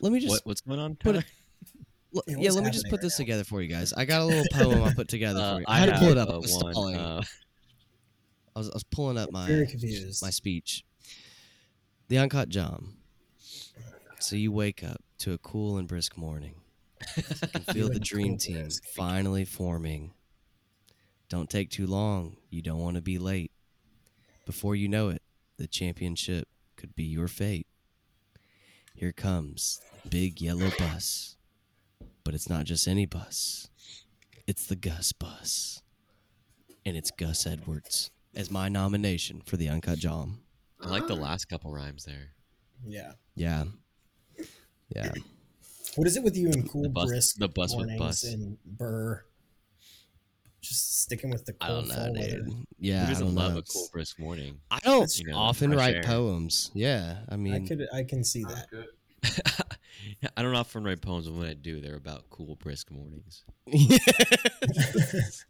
let 0.02 0.12
me 0.12 0.20
just 0.20 0.32
What, 0.32 0.42
what's 0.46 0.62
going 0.62 0.80
on? 0.80 0.96
put 0.96 1.14
Tyler? 1.14 1.20
it- 1.20 2.24
Yeah, 2.28 2.36
yeah, 2.40 2.52
let 2.52 2.64
me 2.66 2.72
just 2.72 2.86
put 2.86 2.94
right 2.94 3.02
this 3.02 3.18
now? 3.20 3.24
together 3.24 3.44
for 3.46 3.62
you 3.62 3.68
guys. 3.70 3.94
I 3.94 4.04
got 4.06 4.22
a 4.22 4.26
little 4.26 4.44
poem 4.52 4.84
I 4.84 4.94
put 4.94 5.08
together 5.08 5.40
Uh, 5.44 5.54
for 5.56 5.60
you. 5.62 5.66
I 5.68 5.80
had 5.80 5.90
to 5.94 6.00
pull 6.00 6.10
it 6.10 6.18
up. 6.18 6.30
I 6.30 6.38
was 6.38 6.52
one, 6.62 6.74
stalling. 6.74 6.96
uh, 6.98 7.22
I 8.56 8.60
was, 8.60 8.70
I 8.70 8.74
was 8.74 8.84
pulling 8.84 9.18
up 9.18 9.32
my 9.32 9.48
my 10.22 10.30
speech. 10.30 10.84
The 12.10 12.18
uncut 12.18 12.50
gem. 12.50 12.98
So 14.20 14.36
you 14.36 14.52
wake 14.52 14.84
up 14.84 15.02
to 15.20 15.34
a 15.34 15.38
cool 15.38 15.78
and 15.78 15.88
brisk 15.88 16.18
morning. 16.18 16.56
You 17.16 17.24
can 17.24 17.62
feel 17.74 17.90
the 17.90 18.00
dream 18.00 18.30
cool 18.34 18.38
team 18.38 18.62
brisk. 18.64 18.84
finally 18.96 19.46
forming. 19.46 20.14
Don't 21.30 21.50
take 21.50 21.70
too 21.70 21.88
long. 21.88 22.38
You 22.50 22.62
don't 22.62 22.80
want 22.80 22.96
to 22.96 23.02
be 23.02 23.18
late. 23.18 23.52
Before 24.46 24.76
you 24.76 24.88
know 24.88 25.10
it, 25.10 25.22
the 25.58 25.68
championship 25.68 26.48
could 26.78 26.96
be 26.96 27.04
your 27.04 27.28
fate. 27.28 27.68
Here 28.94 29.12
comes 29.12 29.82
the 30.04 30.10
big 30.10 30.40
yellow 30.42 30.72
bus. 30.78 31.36
But 32.24 32.34
it's 32.34 32.50
not 32.50 32.66
just 32.66 32.88
any 32.88 33.06
bus. 33.06 33.70
It's 34.48 34.66
the 34.68 34.76
Gus 34.76 35.12
bus. 35.12 35.82
And 36.86 36.96
it's 36.96 37.12
Gus 37.12 37.46
Edwards 37.46 38.12
as 38.36 38.50
my 38.52 38.70
nomination 38.70 39.42
for 39.46 39.58
the 39.58 39.70
Uncut 39.70 40.00
Gem. 40.00 40.40
I 40.82 40.90
like 40.90 41.08
the 41.08 41.16
last 41.16 41.46
couple 41.46 41.72
rhymes 41.72 42.06
there. 42.06 42.34
yeah. 42.86 43.14
Yeah. 43.36 43.66
Yeah. 44.90 45.12
What 45.96 46.08
is 46.08 46.18
it 46.18 46.24
with 46.24 46.36
you 46.36 46.50
and 46.52 46.70
cool 46.70 46.82
The 46.84 46.90
bus- 46.90 47.06
brisk 47.08 47.36
the 47.38 47.48
bus 47.48 47.70
with 47.74 47.88
mornings 47.88 48.00
bus. 48.00 48.24
and 48.26 48.58
Burr? 48.66 49.24
Just 50.60 51.04
sticking 51.04 51.30
with 51.30 51.46
the 51.46 51.56
I 51.62 51.70
don't 51.70 51.88
know, 51.88 51.94
fall 51.96 52.12
weather. 52.14 52.42
dude. 52.42 52.66
Yeah, 52.80 53.06
Who 53.06 53.16
I 53.16 53.20
don't 53.20 53.36
love 53.36 53.54
know. 53.54 53.60
a 53.60 53.64
cool 53.64 53.88
brisk 53.94 54.20
morning? 54.20 54.60
I 54.70 54.80
don't 54.80 55.18
you 55.20 55.28
know, 55.32 55.38
often 55.38 55.72
write 55.72 55.96
air. 55.96 56.04
poems. 56.04 56.70
Yeah, 56.74 57.20
I 57.30 57.36
I 57.36 57.38
mean, 57.38 57.66
could 57.66 57.88
I 57.94 58.04
can 58.04 58.26
see 58.26 58.44
that. 58.44 58.68
I 60.36 60.42
don't 60.42 60.54
often 60.56 60.84
write 60.84 61.00
poems, 61.02 61.30
but 61.30 61.38
when 61.38 61.48
I 61.48 61.54
do, 61.54 61.80
they're 61.80 61.96
about 61.96 62.30
cool 62.30 62.58
brisk 62.58 62.92
mornings. 62.92 63.44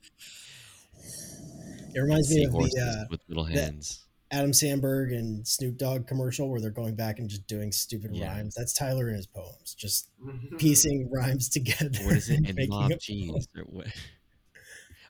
It 1.93 1.99
reminds 2.01 2.29
me 2.29 2.43
of 2.43 2.51
the 2.51 2.57
uh, 2.59 3.05
with 3.09 3.21
little 3.29 3.45
the- 3.45 3.53
hands. 3.59 4.04
Adam 4.35 4.53
Sandberg 4.53 5.11
and 5.13 5.47
Snoop 5.47 5.77
Dogg 5.77 6.07
commercial 6.07 6.49
where 6.49 6.59
they're 6.59 6.69
going 6.69 6.95
back 6.95 7.19
and 7.19 7.29
just 7.29 7.47
doing 7.47 7.71
stupid 7.71 8.11
Yeah. 8.13 8.27
rhymes. 8.35 8.53
That's 8.55 8.73
Tyler 8.73 9.07
in 9.09 9.15
his 9.15 9.27
poems, 9.27 9.73
just 9.75 10.09
piecing 10.57 11.09
rhymes 11.11 11.47
together. 11.49 11.89
What 12.03 12.17
is 12.17 12.29
it? 12.29 12.37
and 12.37 12.47
And 12.49 12.55
making 12.55 12.97
cheese. 12.99 13.47
Or 13.57 13.63
what? 13.63 13.87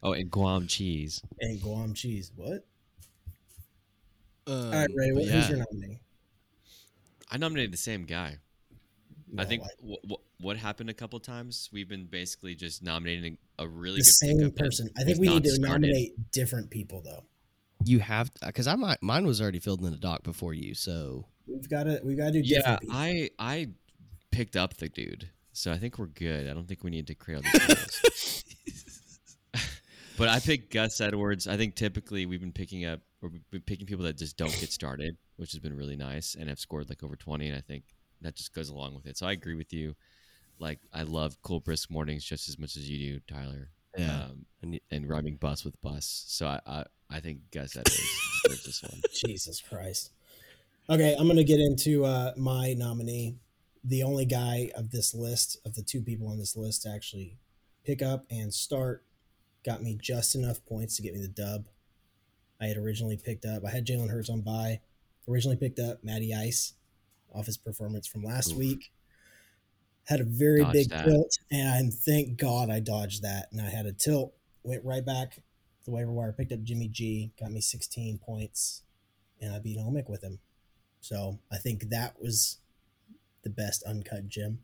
Oh, 0.04 0.12
and 0.14 0.30
Guam 0.30 0.68
cheese. 0.68 1.20
and 1.42 1.60
Guam 1.60 1.96
cheese. 1.96 2.32
What? 2.36 2.64
Um, 4.46 4.66
All 4.66 4.72
right, 4.72 4.90
Ray. 4.96 5.12
What, 5.14 5.24
yeah, 5.26 5.32
Who's 5.32 5.50
your 5.50 5.58
nominee? 5.72 6.00
I 7.32 7.38
nominated 7.38 7.74
the 7.74 7.78
same 7.78 8.06
guy. 8.06 8.38
I 9.36 9.46
think 9.46 9.64
like, 9.64 9.72
wh- 9.84 10.12
wh- 10.12 10.44
what 10.44 10.58
happened 10.58 10.92
a 10.92 10.94
couple 10.94 11.20
times, 11.20 11.70
we've 11.74 11.90
been 11.90 12.06
basically 12.06 12.54
just 12.54 12.84
nominating 12.84 13.40
a 13.58 13.68
really 13.68 13.96
the 14.02 14.04
good 14.04 14.06
same 14.14 14.52
person. 14.52 14.90
I 14.96 15.04
think 15.04 15.18
we 15.20 15.28
need 15.28 15.44
to 15.46 15.50
started. 15.50 15.72
nominate 15.82 16.32
different 16.32 16.70
people 16.70 17.02
though. 17.04 17.24
You 17.86 18.00
have 18.00 18.32
because 18.46 18.68
I 18.68 18.76
might 18.76 19.02
mine 19.02 19.26
was 19.26 19.42
already 19.42 19.60
filled 19.60 19.84
in 19.84 19.92
the 19.92 19.98
doc 19.98 20.24
before 20.24 20.54
you, 20.54 20.74
so 20.74 21.26
We've 21.48 21.70
got 21.70 21.84
to. 21.84 22.02
We 22.04 22.16
got 22.16 22.34
to 22.34 22.42
do 22.42 22.42
Yeah. 22.44 22.78
I 22.92 23.30
I 23.38 23.70
picked 24.32 24.56
up 24.56 24.78
the 24.78 24.90
dude, 24.90 25.30
so 25.54 25.72
I 25.72 25.78
think 25.78 26.00
we're 26.00 26.08
good. 26.08 26.50
I 26.50 26.54
don't 26.54 26.68
think 26.68 26.84
we 26.84 26.90
need 26.92 27.08
to 27.08 27.16
create 27.16 27.38
all 27.38 27.44
these 27.44 27.68
rules. 27.68 28.44
but 30.18 30.28
I 30.30 30.40
picked 30.40 30.74
Gus 30.74 31.00
Edwards. 31.02 31.48
I 31.48 31.58
think 31.58 31.76
typically 31.76 32.26
we've 32.26 32.42
been 32.42 32.52
picking 32.52 32.86
up 32.86 33.02
or 33.22 33.30
we've 33.30 33.50
been 33.52 33.62
picking 33.62 33.86
people 33.86 34.06
that 34.06 34.18
just 34.18 34.38
don't 34.38 34.58
get 34.60 34.72
started, 34.72 35.18
which 35.38 35.52
has 35.52 35.60
been 35.60 35.76
really 35.76 35.96
nice 35.96 36.36
and 36.36 36.50
have 36.50 36.60
scored 36.60 36.90
like 36.90 37.04
over 37.04 37.16
twenty. 37.16 37.48
And 37.48 37.58
I 37.58 37.62
think 37.62 37.84
that 38.22 38.36
just 38.36 38.54
goes 38.54 38.70
along 38.70 38.96
with 38.96 39.06
it. 39.06 39.18
So 39.18 39.28
I 39.28 39.32
agree 39.34 39.56
with 39.56 39.72
you. 39.72 39.96
Like 40.58 40.80
I 40.94 41.04
love 41.04 41.38
cool 41.44 41.60
brisk 41.60 41.92
mornings 41.92 42.24
just 42.26 42.50
as 42.50 42.58
much 42.58 42.76
as 42.76 42.90
you 42.90 43.14
do, 43.14 43.20
Tyler. 43.32 43.70
yeah. 43.98 44.24
Um, 44.26 44.46
And 44.64 44.80
and 44.90 45.08
rhyming 45.08 45.36
bus 45.36 45.64
with 45.64 45.80
bus. 45.82 46.24
So 46.28 46.48
I 46.48 46.60
I, 46.66 46.86
I 47.10 47.20
think 47.20 47.40
Gus 47.52 47.76
Edwards 47.76 48.42
deserves 48.44 48.64
this 48.64 48.84
one. 48.84 49.02
Jesus 49.14 49.62
Christ. 49.62 50.12
Okay, 50.90 51.16
I'm 51.18 51.28
gonna 51.28 51.44
get 51.44 51.60
into 51.60 52.06
uh, 52.06 52.34
my 52.38 52.74
nominee. 52.74 53.36
The 53.84 54.04
only 54.04 54.26
guy 54.26 54.72
of 54.76 54.92
this 54.92 55.14
list, 55.14 55.58
of 55.66 55.76
the 55.76 55.84
two 55.84 56.02
people 56.02 56.28
on 56.28 56.40
this 56.40 56.56
list, 56.56 56.84
to 56.84 56.90
actually 56.90 57.38
pick 57.84 58.02
up 58.02 58.26
and 58.30 58.54
start, 58.54 59.04
got 59.64 59.82
me 59.82 59.98
just 60.00 60.36
enough 60.36 60.64
points 60.66 60.96
to 60.96 61.02
get 61.02 61.14
me 61.14 61.22
the 61.22 61.28
dub. 61.28 61.66
I 62.60 62.68
had 62.68 62.78
originally 62.78 63.18
picked 63.18 63.46
up. 63.46 63.64
I 63.66 63.70
had 63.70 63.86
Jalen 63.86 64.10
Hurts 64.10 64.30
on 64.30 64.42
by. 64.42 64.80
Originally 65.28 65.58
picked 65.58 65.80
up 65.80 66.04
Matty 66.04 66.34
Ice 66.34 66.74
off 67.34 67.48
his 67.48 67.58
performance 67.58 68.08
from 68.08 68.24
last 68.24 68.52
Oof. 68.52 68.58
week. 68.58 68.92
Had 70.06 70.20
a 70.20 70.24
very 70.24 70.64
big 70.72 70.90
that. 70.90 71.06
tilt, 71.06 71.40
and 71.52 71.92
thank 71.92 72.38
God 72.38 72.70
I 72.70 72.80
dodged 72.80 73.24
that. 73.24 73.48
And 73.52 73.60
I 73.60 73.70
had 73.70 73.88
a 73.88 73.92
tilt, 73.92 74.34
went 74.64 74.86
right 74.86 75.04
back 75.04 75.40
the 75.86 75.92
waiver 75.92 76.12
wire, 76.12 76.34
picked 76.34 76.52
up 76.52 76.64
Jimmy 76.64 76.88
G, 76.88 77.32
got 77.40 77.52
me 77.52 77.62
16 77.62 78.18
points, 78.20 78.82
and 79.40 79.54
I 79.54 79.60
beat 79.60 79.78
Homick 79.78 80.10
with 80.10 80.24
him. 80.24 80.40
So 81.02 81.40
I 81.52 81.58
think 81.58 81.90
that 81.90 82.20
was 82.22 82.58
the 83.44 83.50
best 83.50 83.84
uncut 83.84 84.28
gem. 84.28 84.60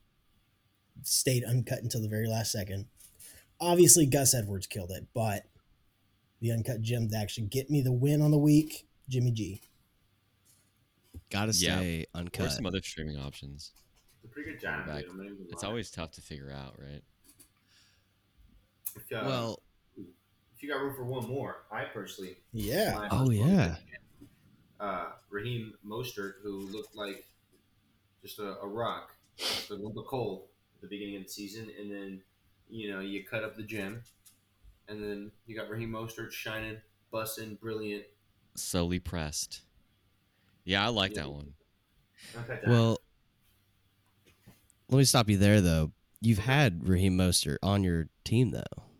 Stayed 1.03 1.43
uncut 1.43 1.83
until 1.83 2.01
the 2.01 2.07
very 2.09 2.27
last 2.27 2.51
second. 2.51 2.87
Obviously, 3.59 4.05
Gus 4.07 4.33
Edwards 4.33 4.65
killed 4.67 4.91
it, 4.91 5.05
but 5.13 5.45
the 6.39 6.51
uncut 6.51 6.81
gem 6.81 7.07
to 7.09 7.15
actually 7.17 7.45
get 7.47 7.69
me 7.69 7.81
the 7.81 7.91
win 7.91 8.21
on 8.21 8.31
the 8.31 8.37
week, 8.39 8.87
Jimmy 9.07 9.31
G. 9.31 9.61
gotta 11.29 11.51
Yeah. 11.53 11.77
stay 11.77 12.05
Or 12.15 12.19
uncut. 12.21 12.51
some 12.51 12.65
other 12.65 12.81
streaming 12.81 13.17
options. 13.17 13.71
It's 14.23 14.25
a 14.25 14.27
pretty 14.33 14.51
good 14.51 14.59
job, 14.61 14.85
dude. 14.85 15.09
I'm 15.09 15.17
not 15.17 15.25
even 15.25 15.37
gonna 15.37 15.49
It's 15.51 15.63
always 15.63 15.89
tough 15.91 16.11
to 16.13 16.21
figure 16.21 16.51
out, 16.51 16.77
right? 16.79 17.03
If, 18.95 19.03
uh, 19.13 19.23
well, 19.25 19.63
if 20.61 20.67
you 20.67 20.71
got 20.71 20.83
room 20.83 20.93
for 20.93 21.03
one 21.03 21.27
more, 21.27 21.63
I 21.71 21.85
personally 21.85 22.37
Yeah. 22.53 23.07
Oh, 23.09 23.31
yeah. 23.31 23.77
Uh, 24.79 25.09
Raheem 25.31 25.73
Mostert, 25.83 26.33
who 26.43 26.67
looked 26.67 26.95
like 26.95 27.25
just 28.21 28.37
a, 28.37 28.59
a 28.59 28.67
rock, 28.67 29.15
just 29.37 29.71
a 29.71 29.75
lump 29.75 29.97
of 29.97 30.05
coal 30.05 30.51
at 30.75 30.81
the 30.81 30.87
beginning 30.87 31.15
of 31.15 31.23
the 31.23 31.29
season, 31.29 31.71
and 31.79 31.91
then 31.91 32.21
you 32.69 32.91
know 32.91 32.99
you 32.99 33.23
cut 33.23 33.43
up 33.43 33.55
the 33.55 33.63
gym, 33.63 34.03
and 34.87 35.03
then 35.03 35.31
you 35.47 35.55
got 35.55 35.69
Raheem 35.69 35.91
Mostert 35.91 36.31
shining, 36.31 36.77
busting, 37.11 37.55
brilliant. 37.55 38.05
Slowly 38.55 38.99
pressed. 38.99 39.61
Yeah, 40.63 40.85
I 40.85 40.89
like 40.89 41.15
Yeah. 41.15 41.23
that 41.23 41.31
one. 41.31 41.53
Not 42.35 42.47
that 42.47 42.67
well, 42.67 42.99
let 44.89 44.97
me 44.99 45.05
stop 45.05 45.27
you 45.29 45.37
there 45.37 45.61
though. 45.61 45.91
You've 46.21 46.39
had 46.39 46.87
Raheem 46.87 47.17
Mostert 47.17 47.57
on 47.63 47.83
your 47.83 48.09
team 48.23 48.51
though. 48.51 48.90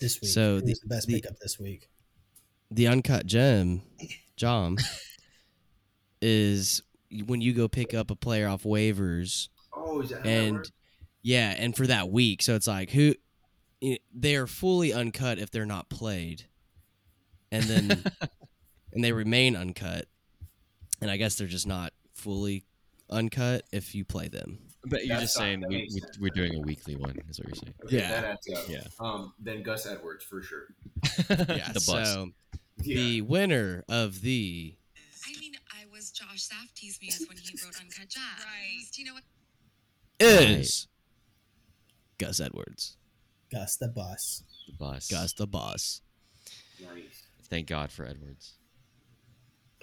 Yeah, 0.00 0.04
This 0.06 0.20
week. 0.20 0.30
So 0.30 0.54
Who 0.56 0.60
the- 0.62 0.76
the 0.82 0.88
best 0.88 1.06
the- 1.08 1.14
pickup 1.14 1.38
this 1.38 1.58
week? 1.58 1.88
The 2.70 2.86
uncut 2.86 3.26
gem, 3.26 3.82
John, 4.36 4.76
is 6.22 6.82
when 7.26 7.40
you 7.40 7.52
go 7.52 7.66
pick 7.68 7.94
up 7.94 8.10
a 8.10 8.14
player 8.16 8.46
off 8.48 8.62
waivers 8.62 9.48
oh 9.74 10.00
is 10.02 10.10
that 10.10 10.18
how 10.18 10.22
that 10.22 10.28
and 10.30 10.56
works? 10.58 10.72
yeah, 11.22 11.54
and 11.58 11.76
for 11.76 11.86
that 11.86 12.10
week, 12.10 12.42
so 12.42 12.54
it's 12.54 12.66
like 12.68 12.90
who 12.90 13.14
they 14.14 14.36
are 14.36 14.46
fully 14.46 14.92
uncut 14.92 15.38
if 15.38 15.50
they're 15.50 15.66
not 15.66 15.88
played, 15.88 16.44
and 17.50 17.64
then 17.64 18.04
and 18.92 19.02
they 19.02 19.12
remain 19.12 19.56
uncut, 19.56 20.06
and 21.00 21.10
I 21.10 21.16
guess 21.16 21.34
they're 21.36 21.46
just 21.48 21.66
not 21.66 21.92
fully 22.14 22.64
uncut 23.08 23.64
if 23.72 23.94
you 23.94 24.04
play 24.04 24.28
them. 24.28 24.58
But 24.86 25.04
you're 25.06 25.18
just 25.18 25.34
saying 25.34 25.62
we, 25.68 25.88
we, 25.94 26.00
we're 26.20 26.30
doing 26.30 26.54
a 26.56 26.60
weekly 26.60 26.96
one, 26.96 27.14
is 27.28 27.38
what 27.38 27.48
you're 27.48 27.54
saying. 27.56 27.74
Okay, 27.84 27.98
Yeah. 27.98 28.08
that 28.20 28.24
adds 28.24 28.48
up. 28.58 28.68
Yeah. 28.68 28.82
Um, 28.98 29.34
then 29.38 29.62
Gus 29.62 29.86
Edwards 29.86 30.24
for 30.24 30.42
sure. 30.42 30.68
Yeah, 31.28 31.68
the 31.72 31.84
bus. 31.86 31.86
so 32.12 32.28
Yeah. 32.82 32.96
the 32.96 33.20
winner 33.22 33.84
of 33.88 34.22
the 34.22 34.74
I 35.26 35.38
mean, 35.40 35.52
I 35.70 35.84
was 35.92 36.10
Josh 36.10 36.48
Safdie's 36.48 36.98
muse 37.02 37.24
when 37.28 37.36
he 37.36 37.50
wrote 37.62 37.76
Uncut 37.78 38.08
Gems. 38.08 38.24
Right. 38.44 38.84
Do 38.92 39.02
you 39.02 39.06
know 39.08 39.14
what? 39.14 39.22
is 40.18 40.86
Gus 42.18 42.40
Edwards, 42.40 42.96
Gus 43.52 43.76
the 43.76 43.88
bus. 43.88 44.42
the 44.66 44.74
bus. 44.78 45.08
Gus 45.10 45.32
the 45.34 45.46
boss. 45.46 46.00
nice. 46.80 47.22
Thank 47.48 47.66
God 47.68 47.90
for 47.92 48.04
Edwards. 48.06 48.54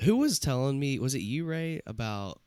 Who 0.04 0.18
was 0.18 0.38
telling 0.40 0.80
me? 0.80 1.00
Was 1.00 1.16
it 1.16 1.22
you, 1.22 1.46
Ray, 1.46 1.82
about, 1.88 2.40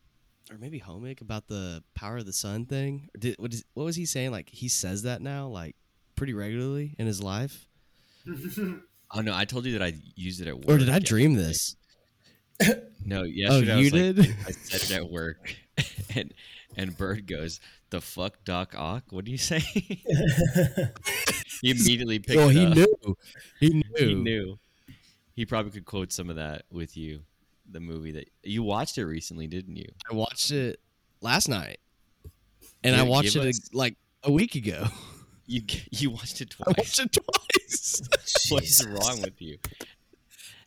or 0.51 0.59
maybe 0.59 0.81
Homick 0.81 1.21
about 1.21 1.47
the 1.47 1.83
power 1.95 2.19
of 2.19 2.27
the 2.27 2.33
sun 2.33 2.67
thing? 2.67 3.09
Did 3.19 3.37
what, 3.39 3.53
is, 3.55 3.65
what 3.75 3.85
was 3.85 3.97
he 3.97 4.05
saying? 4.07 4.33
Like 4.33 4.49
he 4.51 4.69
says 4.69 5.03
that 5.03 5.23
now, 5.23 5.47
like 5.47 5.77
pretty 6.17 6.35
regularly 6.35 6.95
in 6.99 7.07
his 7.07 7.23
life. 7.23 7.67
Oh 9.13 9.23
no, 9.23 9.35
I 9.35 9.45
told 9.45 9.65
you 9.65 9.73
that 9.77 9.83
I 9.83 9.95
used 10.15 10.41
it 10.41 10.47
at 10.47 10.57
work. 10.57 10.69
Or 10.69 10.79
did 10.79 10.89
I 10.89 11.01
dream 11.01 11.33
yesterday. 11.33 11.49
this? 12.61 12.77
No, 13.05 13.23
yesterday 13.25 13.73
oh, 13.73 13.77
I 13.77 13.81
you 13.81 13.91
like- 13.91 14.15
did? 14.15 14.37
I 14.47 14.51
said 14.53 14.83
it 14.83 14.91
at 14.93 15.11
work, 15.11 15.57
and 16.15 16.33
and 16.77 16.97
Bird 16.97 17.27
goes, 17.27 17.59
"The 17.91 18.01
fuck, 18.01 18.45
Doc 18.45 18.75
Ock? 18.79 19.05
What 19.11 19.25
do 19.25 19.33
you 19.33 19.37
say?" 19.39 19.59
he 21.61 21.71
immediately 21.71 22.21
picked. 22.21 22.37
Well, 22.37 22.51
it 22.51 22.55
he 22.57 22.67
up. 22.67 22.75
knew. 22.77 23.17
He 23.59 23.69
knew. 23.71 23.83
He 23.97 24.15
knew. 24.15 24.59
He 25.35 25.45
probably 25.45 25.73
could 25.73 25.87
quote 25.87 26.13
some 26.13 26.31
of 26.31 26.37
that 26.37 26.63
with 26.71 26.97
you. 26.97 27.23
The 27.71 27.81
movie 27.81 28.12
that 28.12 28.29
you 28.43 28.62
watched 28.62 28.99
it 28.99 29.05
recently, 29.07 29.47
didn't 29.47 29.77
you? 29.77 29.87
I 30.11 30.14
watched 30.14 30.51
it 30.51 30.81
last 31.21 31.49
night, 31.49 31.79
and 32.83 32.95
Yeah, 32.97 33.01
I 33.03 33.05
watched 33.05 33.37
it 33.37 33.47
us- 33.47 33.71
like 33.73 33.97
a 34.23 34.33
week 34.33 34.55
ago. 34.55 34.87
You 35.47 35.62
you 35.91 36.11
watched 36.11 36.41
it 36.41 36.55
I 36.61 36.62
twice. 36.73 36.77
watched 36.79 36.99
it 37.01 37.12
twice. 37.12 38.03
What's 38.51 38.87
wrong 38.87 39.21
with 39.21 39.43
you, 39.43 39.59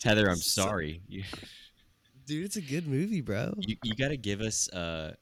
Heather? 0.03 0.27
I'm 0.29 0.35
sorry. 0.35 1.01
You 1.07 1.23
Dude, 2.25 2.43
it's 2.43 2.57
a 2.57 2.61
good 2.61 2.85
movie, 2.85 3.21
bro. 3.21 3.53
you, 3.59 3.77
you 3.81 3.95
got 3.95 4.09
to 4.09 4.17
give 4.17 4.41
us 4.41 4.67
uh 4.73 5.13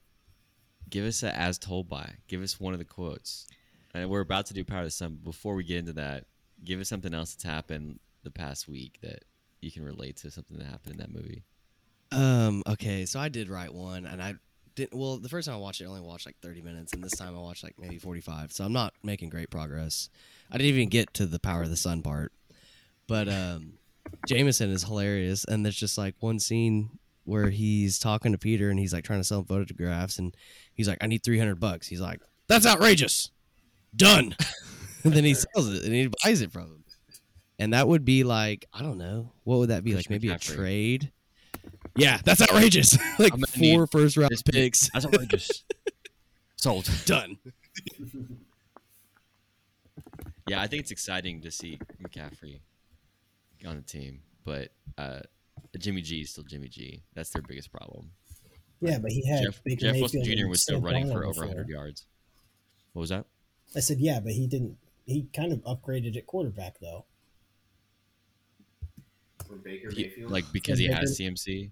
give 0.90 1.06
us 1.06 1.22
a 1.22 1.38
as 1.38 1.60
told 1.60 1.88
by. 1.90 2.10
Give 2.28 2.42
us 2.42 2.60
one 2.60 2.74
of 2.74 2.80
the 2.80 2.86
quotes. 2.86 3.46
And 3.94 4.10
we're 4.10 4.22
about 4.22 4.48
to 4.48 4.56
do 4.56 4.64
Power 4.64 4.80
of 4.80 4.86
the 4.86 4.90
Sun. 4.90 5.20
Before 5.24 5.54
we 5.54 5.64
get 5.64 5.78
into 5.78 5.94
that, 5.94 6.26
give 6.64 6.80
us 6.80 6.90
something 6.90 7.14
else 7.14 7.34
that's 7.36 7.44
happened 7.44 8.00
the 8.24 8.32
past 8.32 8.68
week 8.68 8.98
that 9.04 9.26
you 9.62 9.72
can 9.72 9.84
relate 9.86 10.18
to 10.18 10.32
something 10.32 10.58
that 10.58 10.66
happened 10.66 10.94
in 10.94 10.98
that 10.98 11.14
movie. 11.14 11.44
Um. 12.12 12.64
Okay. 12.68 13.06
So 13.06 13.20
I 13.20 13.30
did 13.30 13.50
write 13.50 13.74
one, 13.74 14.06
and 14.06 14.22
I 14.22 14.36
didn't. 14.76 14.98
Well, 14.98 15.18
the 15.18 15.30
first 15.30 15.48
time 15.48 15.56
I 15.56 15.60
watched 15.60 15.82
it, 15.82 15.86
I 15.86 15.88
only 15.88 16.02
watched 16.02 16.26
like 16.26 16.38
thirty 16.42 16.62
minutes, 16.62 16.94
and 16.94 17.04
this 17.04 17.16
time 17.16 17.36
I 17.36 17.40
watched 17.40 17.64
like 17.64 17.76
maybe 17.80 17.98
forty-five. 17.98 18.52
So 18.52 18.64
I'm 18.64 18.74
not 18.74 18.94
making 19.04 19.30
great 19.30 19.50
progress. 19.50 20.10
I 20.52 20.58
didn't 20.58 20.76
even 20.76 20.90
get 20.90 21.14
to 21.16 21.26
the 21.26 21.40
power 21.40 21.64
of 21.64 21.70
the 21.70 21.78
sun 21.78 22.02
part. 22.02 22.32
But 23.08 23.28
um, 23.28 23.74
Jameson 24.28 24.70
is 24.72 24.84
hilarious, 24.84 25.46
and 25.46 25.66
there's 25.66 25.76
just 25.76 25.98
like 25.98 26.16
one 26.20 26.40
scene 26.40 27.00
where 27.24 27.50
he's 27.50 28.00
talking 28.00 28.32
to 28.32 28.38
Peter, 28.38 28.70
and 28.70 28.80
he's 28.80 28.94
like 28.94 29.04
trying 29.04 29.20
to 29.20 29.24
sell 29.24 29.40
him 29.40 29.46
photographs, 29.46 30.20
and 30.20 30.36
he's 30.74 30.88
like, 30.88 30.98
"I 31.02 31.08
need 31.08 31.24
three 31.24 31.40
hundred 31.40 31.60
bucks." 31.60 31.88
He's 31.88 32.02
like, 32.02 32.22
"That's 32.48 32.66
outrageous." 32.66 33.32
Done. 33.96 34.36
and 35.04 35.14
then 35.14 35.24
he 35.24 35.34
sells 35.34 35.70
it, 35.74 35.84
and 35.84 35.94
he 35.94 36.10
buys 36.24 36.42
it 36.42 36.52
from 36.52 36.64
him. 36.64 36.84
And 37.60 37.74
that 37.74 37.88
would 37.88 38.04
be 38.04 38.24
like, 38.24 38.66
I 38.74 38.82
don't 38.82 38.98
know, 38.98 39.34
what 39.44 39.60
would 39.60 39.70
that 39.70 39.84
be? 39.84 39.92
Chris 39.92 40.06
like 40.06 40.10
maybe 40.10 40.30
a 40.30 40.40
trade. 40.40 41.12
Yeah, 41.96 42.20
that's 42.24 42.42
outrageous. 42.42 42.98
like 43.20 43.34
I'm 43.34 43.40
gonna 43.42 43.48
four 43.48 43.60
need 43.82 43.90
first 43.92 44.18
round 44.18 44.32
this 44.32 44.42
picks. 44.42 44.90
That's 44.92 45.06
outrageous. 45.06 45.64
Sold. 46.56 46.90
Done. 47.06 47.38
Yeah, 50.48 50.60
I 50.62 50.68
think 50.68 50.82
it's 50.82 50.92
exciting 50.92 51.42
to 51.42 51.52
see 51.52 51.80
McCaffrey 52.04 52.60
on 53.66 53.76
the 53.78 53.82
team, 53.84 54.22
but 54.44 54.70
uh, 54.98 55.20
Jimmy 55.78 56.02
G 56.02 56.22
is 56.22 56.32
still 56.32 56.44
Jimmy 56.44 56.68
G. 56.68 57.04
That's 57.14 57.30
their 57.30 57.42
biggest 57.44 57.72
problem. 57.72 58.10
Yeah, 58.82 58.98
but 58.98 59.12
he 59.12 59.26
had 59.26 59.44
Jeff, 59.44 59.64
Baker 59.64 59.82
Jeff 59.82 59.96
Wilson 59.96 60.22
Mayfield 60.22 60.40
Jr. 60.40 60.48
was 60.50 60.62
still 60.64 60.82
running 60.82 61.08
for 61.08 61.20
Darnold 61.22 61.30
over 61.30 61.30
before. 61.34 61.46
100 61.48 61.70
yards. 61.70 62.06
What 62.94 63.02
was 63.02 63.10
that? 63.12 63.26
I 63.76 63.80
said, 63.80 64.00
yeah, 64.00 64.20
but 64.20 64.34
he 64.34 64.48
didn't. 64.48 64.78
He 65.06 65.28
kind 65.34 65.54
of 65.54 65.60
upgraded 65.60 66.18
at 66.18 66.26
quarterback 66.26 66.80
though. 66.82 67.06
For 69.48 69.56
Baker 69.56 69.92
He- 69.92 70.12
like 70.26 70.46
because 70.52 70.80
he 70.80 70.88
Baker- 70.88 71.00
has 71.00 71.18
CMC. 71.18 71.70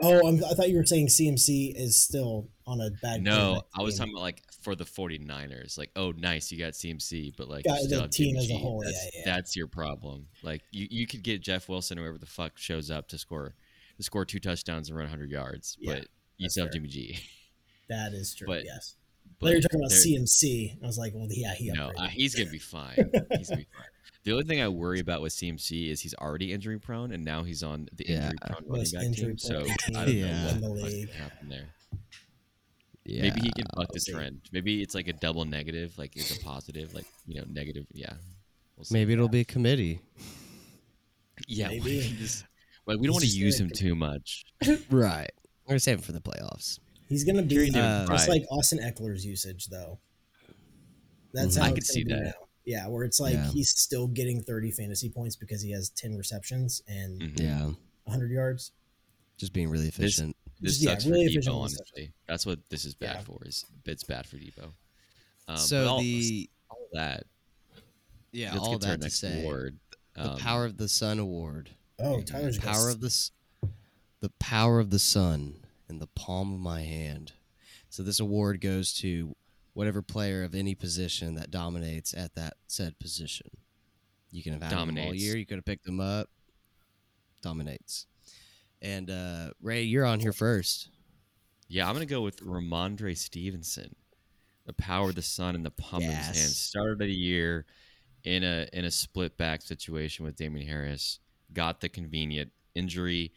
Oh, 0.00 0.26
I'm, 0.28 0.36
I 0.44 0.54
thought 0.54 0.68
you 0.68 0.76
were 0.76 0.84
saying 0.86 1.08
CMC 1.08 1.72
is 1.76 2.00
still 2.00 2.48
on 2.66 2.80
a 2.80 2.90
bad. 3.02 3.22
No, 3.22 3.62
I 3.76 3.82
was 3.82 3.98
talking 3.98 4.12
about 4.12 4.22
like 4.22 4.42
for 4.62 4.76
the 4.76 4.84
49ers. 4.84 5.76
Like, 5.76 5.90
oh, 5.96 6.12
nice, 6.12 6.52
you 6.52 6.58
got 6.58 6.74
CMC, 6.74 7.34
but 7.36 7.48
like 7.48 7.64
Got 7.64 7.80
the 7.88 8.08
team 8.08 8.36
as 8.36 8.50
a 8.50 8.54
whole, 8.56 8.82
That's, 8.84 9.10
yeah, 9.12 9.20
yeah. 9.24 9.34
that's 9.34 9.56
your 9.56 9.66
problem. 9.66 10.26
Like, 10.42 10.62
you, 10.70 10.86
you 10.90 11.06
could 11.06 11.22
get 11.22 11.40
Jeff 11.42 11.68
Wilson 11.68 11.98
or 11.98 12.02
whoever 12.02 12.18
the 12.18 12.26
fuck 12.26 12.56
shows 12.58 12.90
up 12.90 13.08
to 13.08 13.18
score 13.18 13.54
to 13.96 14.02
score 14.02 14.24
two 14.24 14.38
touchdowns 14.38 14.88
and 14.88 14.96
run 14.96 15.06
100 15.06 15.30
yards, 15.30 15.76
Yeah, 15.80 15.94
but 15.94 16.06
you 16.36 16.48
still 16.48 16.66
have. 16.66 16.72
Jimmy 16.72 16.88
G. 16.88 17.18
That 17.88 18.12
is 18.12 18.34
true. 18.34 18.46
but- 18.46 18.64
yes. 18.64 18.96
But 19.40 19.46
But 19.46 19.52
you're 19.52 19.60
talking 19.62 19.80
about 19.80 19.92
CMC. 19.92 20.82
I 20.82 20.86
was 20.86 20.98
like, 20.98 21.12
well, 21.14 21.26
yeah, 21.30 21.54
he 21.54 21.70
No, 21.70 21.90
uh, 21.96 22.08
he's 22.08 22.34
gonna 22.34 22.50
be 22.50 22.58
fine. 22.58 22.96
He's 22.96 23.48
gonna 23.48 23.58
be 23.60 23.66
fine. 23.72 23.84
The 24.28 24.34
only 24.34 24.44
thing 24.44 24.60
I 24.60 24.68
worry 24.68 25.00
about 25.00 25.22
with 25.22 25.32
CMC 25.32 25.88
is 25.88 26.02
he's 26.02 26.12
already 26.16 26.52
injury 26.52 26.78
prone, 26.78 27.12
and 27.12 27.24
now 27.24 27.44
he's 27.44 27.62
on 27.62 27.88
the 27.94 28.04
Yeah. 28.06 28.24
injury 28.26 28.38
prone 28.42 28.64
running 28.66 28.78
Most 28.78 28.92
back 28.92 29.02
team. 29.14 29.38
So 29.38 29.60
I 29.62 30.04
don't 30.04 30.14
Yeah. 30.14 30.42
know 30.44 30.48
in 30.50 30.60
the 30.60 30.68
what 30.68 30.80
the 30.90 31.04
fuck's 31.06 31.14
happen 31.16 31.48
there. 31.48 31.68
Yeah. 33.06 33.22
Maybe 33.22 33.40
he 33.40 33.50
can 33.52 33.64
buck 33.72 33.90
this 33.94 34.06
we'll 34.06 34.18
trend. 34.18 34.42
Maybe 34.52 34.82
it's 34.82 34.94
like 34.94 35.08
a 35.08 35.14
double 35.14 35.46
negative, 35.46 35.96
like 35.96 36.14
it's 36.14 36.36
a 36.36 36.40
positive, 36.40 36.92
like 36.92 37.06
you 37.26 37.36
know, 37.40 37.46
negative. 37.48 37.86
Yeah, 37.94 38.12
we'll. 38.76 38.84
Maybe 38.90 39.14
it'll 39.14 39.30
be 39.30 39.40
a 39.40 39.44
committee. 39.46 40.00
Yeah, 41.46 41.68
Maybe. 41.68 41.80
we 41.82 42.16
just 42.18 42.44
like 42.86 42.98
we 42.98 43.06
don't 43.06 43.14
want 43.14 43.24
to 43.24 43.30
use 43.30 43.58
gonna 43.58 43.70
him 43.70 43.70
too 43.70 43.94
much. 43.94 44.44
Right. 44.90 45.30
We're 45.64 45.68
gonna 45.70 45.80
save 45.80 46.00
it 46.00 46.04
for 46.04 46.12
the 46.12 46.20
playoffs. 46.20 46.80
He's 47.08 47.24
gonna 47.24 47.40
be 47.44 47.54
Carry 47.54 47.66
him, 47.68 48.06
just 48.08 48.28
right. 48.28 48.40
like 48.40 48.42
Austin 48.50 48.78
Ekeler's 48.80 49.24
usage, 49.24 49.68
though. 49.68 50.00
That's 51.32 51.56
Mhm. 51.56 51.60
how 51.60 51.64
I 51.64 51.68
it's 51.70 51.74
could 51.76 51.86
see 51.86 52.04
that. 52.04 52.20
now. 52.24 52.47
Yeah, 52.68 52.86
where 52.86 53.02
it's 53.04 53.18
like 53.18 53.32
Yeah. 53.32 53.50
he's 53.50 53.70
still 53.70 54.06
getting 54.08 54.42
30 54.42 54.70
fantasy 54.72 55.08
points 55.08 55.36
because 55.36 55.62
he 55.62 55.70
has 55.70 55.88
10 55.88 56.16
receptions 56.18 56.82
and 56.86 57.18
Mhm. 57.22 57.40
Yeah. 57.40 57.72
100 58.04 58.30
yards. 58.30 58.72
Just 59.38 59.54
being 59.54 59.70
really 59.70 59.88
efficient. 59.88 60.36
This 60.60 60.72
Just, 60.72 60.82
yeah, 60.84 60.90
sucks 60.90 61.06
really 61.06 61.24
for 61.28 61.30
efficient 61.30 61.54
Deebo, 61.54 61.62
with 61.62 61.72
stuff. 61.72 61.86
honestly. 61.96 62.12
That's 62.26 62.44
what 62.44 62.68
this 62.68 62.84
is 62.84 62.94
bad 62.94 63.16
Yeah. 63.16 63.22
for. 63.22 63.42
Is 63.46 63.64
it's 63.86 64.04
bad 64.04 64.26
for 64.26 64.36
Deebo. 64.36 64.74
Um, 65.46 65.56
so 65.56 65.88
all, 65.88 66.00
the 66.02 66.50
all 66.68 66.88
that. 66.92 67.26
yeah, 68.32 68.52
let's 68.52 68.64
all 68.66 68.72
get 68.72 68.80
to 68.82 68.86
that 68.88 69.00
to 69.00 69.10
say, 69.10 69.40
award. 69.40 69.78
the 70.14 70.32
Um, 70.32 70.38
Power 70.38 70.66
of 70.66 70.76
the 70.76 70.88
Sun 70.90 71.18
award. 71.20 71.70
Oh, 71.98 72.20
Tyler's 72.20 72.56
the 72.56 72.62
power 72.62 72.90
of 72.90 73.00
the 73.00 73.30
the 74.20 74.30
power 74.40 74.78
of 74.78 74.90
the 74.90 74.98
sun 74.98 75.64
in 75.88 76.00
the 76.00 76.06
palm 76.08 76.52
of 76.52 76.60
my 76.60 76.82
hand. 76.82 77.32
So 77.88 78.02
this 78.02 78.20
award 78.20 78.60
goes 78.60 78.92
to 78.94 79.34
whatever 79.78 80.02
player 80.02 80.42
of 80.42 80.56
any 80.56 80.74
position 80.74 81.36
that 81.36 81.52
dominates 81.52 82.12
at 82.12 82.34
that 82.34 82.54
said 82.66 82.98
position. 82.98 83.48
You 84.32 84.42
can 84.42 84.52
have 84.54 84.62
had 84.64 84.72
them 84.72 84.98
all 84.98 85.14
year. 85.14 85.36
You 85.36 85.46
could 85.46 85.58
have 85.58 85.64
picked 85.64 85.84
them 85.84 86.00
up. 86.00 86.28
Dominates. 87.42 88.06
And 88.82 89.08
uh, 89.08 89.50
Ray, 89.62 89.82
you're 89.82 90.04
on 90.04 90.18
here 90.18 90.32
first. 90.32 90.88
Yeah, 91.68 91.86
I'm 91.86 91.94
gonna 91.94 92.06
go 92.06 92.22
with 92.22 92.40
Rhamondre 92.40 93.16
Stevenson. 93.16 93.94
The 94.66 94.72
power 94.72 95.10
of 95.10 95.14
the 95.14 95.22
sun 95.22 95.54
and 95.54 95.64
the 95.64 95.70
palm 95.70 96.02
of 96.02 96.08
his 96.08 96.16
hand. 96.16 96.34
Yes. 96.34 96.56
Started 96.56 96.98
the 96.98 97.06
year 97.06 97.64
in 98.24 98.42
a 98.42 98.66
in 98.72 98.84
a 98.84 98.90
split 98.90 99.36
back 99.36 99.62
situation 99.62 100.24
with 100.24 100.34
Damien 100.34 100.66
Harris. 100.66 101.20
Got 101.52 101.80
the 101.80 101.88
convenient 101.88 102.50
injury. 102.74 103.32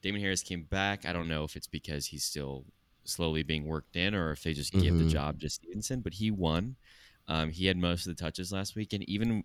Damien 0.00 0.24
Harris 0.24 0.42
came 0.42 0.62
back. 0.62 1.04
I 1.04 1.12
don't 1.12 1.28
know 1.28 1.44
if 1.44 1.54
it's 1.54 1.66
because 1.66 2.06
he's 2.06 2.24
still 2.24 2.64
slowly 3.04 3.42
being 3.42 3.66
worked 3.66 3.96
in 3.96 4.14
or 4.14 4.30
if 4.32 4.42
they 4.42 4.52
just 4.52 4.72
give 4.72 4.96
the 4.98 5.04
Mhm. 5.04 5.10
job 5.10 5.40
to 5.40 5.50
Stevenson, 5.50 6.00
but 6.00 6.14
he 6.14 6.30
won. 6.30 6.76
Um, 7.28 7.50
he 7.50 7.66
had 7.66 7.76
most 7.76 8.06
of 8.06 8.16
the 8.16 8.20
touches 8.22 8.52
last 8.52 8.74
week, 8.76 8.92
and 8.92 9.08
even 9.08 9.44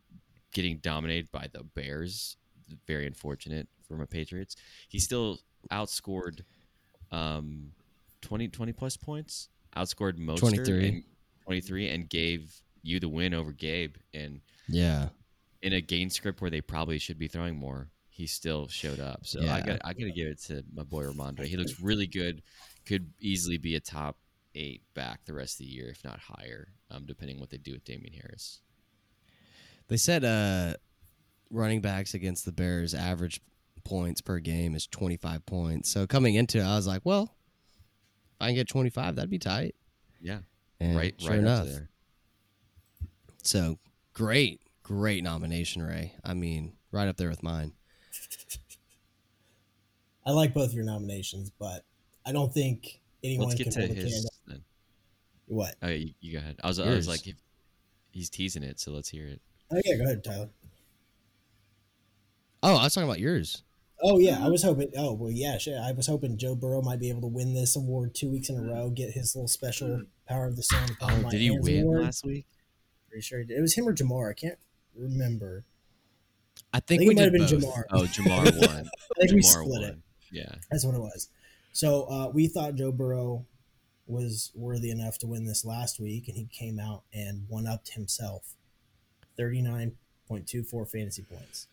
getting 0.54 0.78
dominated 0.80 1.32
by 1.32 1.48
the 1.52 1.64
Bears, 1.64 2.38
very 2.88 3.06
unfortunate 3.08 3.68
for 3.88 3.96
my 3.98 4.06
Patriots. 4.06 4.56
He 4.90 5.00
still 5.00 5.40
outscored 5.72 6.42
um, 7.12 7.72
20, 8.22 8.48
20 8.50 8.74
plus 8.74 8.98
points, 8.98 9.50
outscored 9.76 10.18
most 10.18 10.40
23. 10.40 10.88
and 10.88 11.04
23 11.44 11.90
and 11.90 12.10
gave 12.10 12.62
you 12.82 13.00
the 13.00 13.10
win 13.10 13.34
over 13.34 13.52
Gabe. 13.52 13.96
And 14.14 14.42
Yeah. 14.68 15.10
in 15.62 15.74
a 15.74 15.82
game 15.82 16.10
script 16.10 16.42
where 16.42 16.50
they 16.52 16.62
probably 16.62 17.00
should 17.00 17.18
be 17.18 17.28
throwing 17.28 17.56
more, 17.56 17.90
he 18.18 18.26
still 18.26 18.68
showed 18.68 19.00
up. 19.00 19.28
So 19.28 19.40
I 19.42 19.44
Yeah. 19.44 19.62
got 19.62 19.80
I 19.86 19.94
got 19.94 20.06
to 20.06 20.12
give 20.12 20.28
it 20.28 20.40
to 20.48 20.64
my 20.74 20.82
boy 20.84 21.04
Rhamondre. 21.06 21.46
He 21.46 21.56
looks 21.56 21.80
really 21.80 22.08
good. 22.08 22.42
Could 22.86 23.14
easily 23.20 23.58
be 23.58 23.76
a 23.76 23.80
top 23.80 24.18
eight 24.56 24.82
back 24.96 25.24
the 25.26 25.34
rest 25.36 25.56
of 25.56 25.66
the 25.68 25.72
year, 25.72 25.90
if 25.90 26.04
not 26.04 26.20
higher, 26.20 26.70
um, 26.90 27.06
depending 27.06 27.40
what 27.40 27.52
they 27.52 27.58
do 27.58 27.74
with 27.74 27.84
Damien 27.86 28.14
Harris. 28.14 28.62
They 29.88 29.98
said 29.98 30.26
uh, 30.26 30.78
running 31.52 31.80
backs 31.82 32.16
against 32.16 32.44
the 32.44 32.52
Bears 32.52 32.96
average 32.96 33.40
points 33.84 34.20
per 34.20 34.40
game 34.40 34.74
is 34.74 34.88
25 34.88 35.46
points. 35.46 35.92
So 35.92 36.08
coming 36.08 36.34
into 36.36 36.58
it, 36.58 36.64
I 36.64 36.76
was 36.76 36.88
like, 36.88 37.02
well, 37.06 37.36
if 38.34 38.42
I 38.42 38.48
can 38.48 38.56
get 38.56 38.68
25, 38.68 39.16
that'd 39.16 39.30
be 39.30 39.38
tight. 39.38 39.76
Yeah, 40.20 40.40
And 40.80 40.98
right, 40.98 41.14
sure 41.22 41.30
right 41.32 41.40
enough. 41.40 41.68
there. 41.68 41.90
So 43.44 43.78
great, 44.14 44.62
great 44.82 45.24
nomination, 45.24 45.84
Ray. 45.84 46.16
I 46.24 46.34
mean, 46.34 46.74
right 46.92 47.08
up 47.08 47.18
there 47.18 47.30
with 47.30 47.44
mine. 47.44 47.74
I 50.26 50.32
like 50.32 50.54
both 50.54 50.74
your 50.74 50.84
nominations, 50.84 51.52
but 51.58 51.86
I 52.26 52.34
don't 52.34 52.54
think 52.54 53.00
anyone 53.24 53.48
Let's 53.48 53.64
can 53.64 53.72
get 53.72 53.88
to 53.88 53.94
his. 53.94 54.30
Then. 54.46 54.62
What? 55.48 55.76
Oh, 55.82 55.88
you, 55.88 56.12
you 56.20 56.34
go 56.34 56.40
ahead. 56.40 56.58
I 56.62 56.68
was 56.68 56.80
I 56.80 56.90
was 56.90 57.08
like, 57.08 57.26
if, 57.28 57.36
he's 58.12 58.30
teasing 58.30 58.64
it, 58.64 58.80
so 58.80 58.92
let's 58.92 59.08
hear 59.08 59.28
it. 59.28 59.42
Oh 59.72 59.80
yeah, 59.86 59.96
go 59.96 60.04
ahead, 60.04 60.24
Tyler. 60.24 60.50
Oh, 62.64 62.76
I 62.76 62.84
was 62.84 62.94
talking 62.94 63.08
about 63.08 63.20
yours. 63.20 63.64
Oh 64.04 64.20
yeah, 64.20 64.44
I 64.44 64.50
was 64.50 64.64
hoping. 64.64 64.92
Oh 64.98 65.14
well, 65.14 65.32
yeah, 65.32 65.58
shit. 65.58 65.78
I 65.78 65.92
was 65.92 66.08
hoping 66.08 66.38
Joe 66.38 66.56
Burrow 66.56 66.82
might 66.82 67.00
be 67.00 67.10
able 67.10 67.22
to 67.22 67.28
win 67.28 67.54
this 67.54 67.76
award 67.76 68.14
two 68.14 68.30
weeks 68.30 68.50
in 68.50 68.58
a 68.58 68.62
row, 68.62 68.90
get 68.90 69.12
his 69.12 69.36
little 69.36 69.48
special 69.48 70.04
Power 70.28 70.46
of 70.46 70.56
the 70.56 70.64
Sun. 70.64 70.98
Oh, 71.02 71.30
did 71.30 71.42
he 71.42 71.52
win 71.52 71.84
award. 71.84 72.02
last 72.04 72.26
week? 72.26 72.46
Pretty 73.10 73.22
sure 73.22 73.40
he 73.40 73.46
did. 73.46 73.58
it 73.58 73.62
was 73.62 73.74
him 73.74 73.88
or 73.88 73.94
Ja'Marr. 73.94 74.30
I 74.30 74.34
can't 74.34 74.60
remember. 74.96 75.64
I 76.74 76.78
I 76.78 76.80
think, 76.82 77.00
think, 77.02 77.10
we 77.10 77.14
it 77.14 77.16
might 77.16 77.24
have 77.24 77.34
been 77.50 77.60
both. 77.60 77.76
Ja'Marr. 77.76 77.84
Oh, 77.92 78.04
Ja'Marr 78.04 78.68
won. 78.68 78.90
I 79.18 79.20
think 79.22 79.32
we 79.32 79.40
Ja'Marr 79.42 79.44
split 79.44 79.68
won. 79.70 79.84
it. 79.84 79.98
Yeah. 80.32 80.56
That's 80.70 80.86
what 80.86 80.96
it 80.96 81.00
was. 81.02 81.30
So 81.72 82.04
uh, 82.04 82.30
we 82.34 82.48
thought 82.48 82.76
Joe 82.76 82.92
Burrow 82.92 83.46
was 84.08 84.52
worthy 84.56 84.90
enough 84.90 85.18
to 85.20 85.28
win 85.28 85.46
this 85.46 85.64
last 85.66 86.00
week, 86.00 86.28
and 86.28 86.36
he 86.38 86.46
came 86.46 86.80
out 86.80 87.04
and 87.14 87.46
one 87.48 87.68
upped 87.68 87.90
himself. 87.94 88.54
Thirty 89.38 89.62
nine 89.62 89.94
point 90.28 90.48
two 90.48 90.64
four 90.64 90.86
fantasy 90.86 91.24
points. 91.24 91.68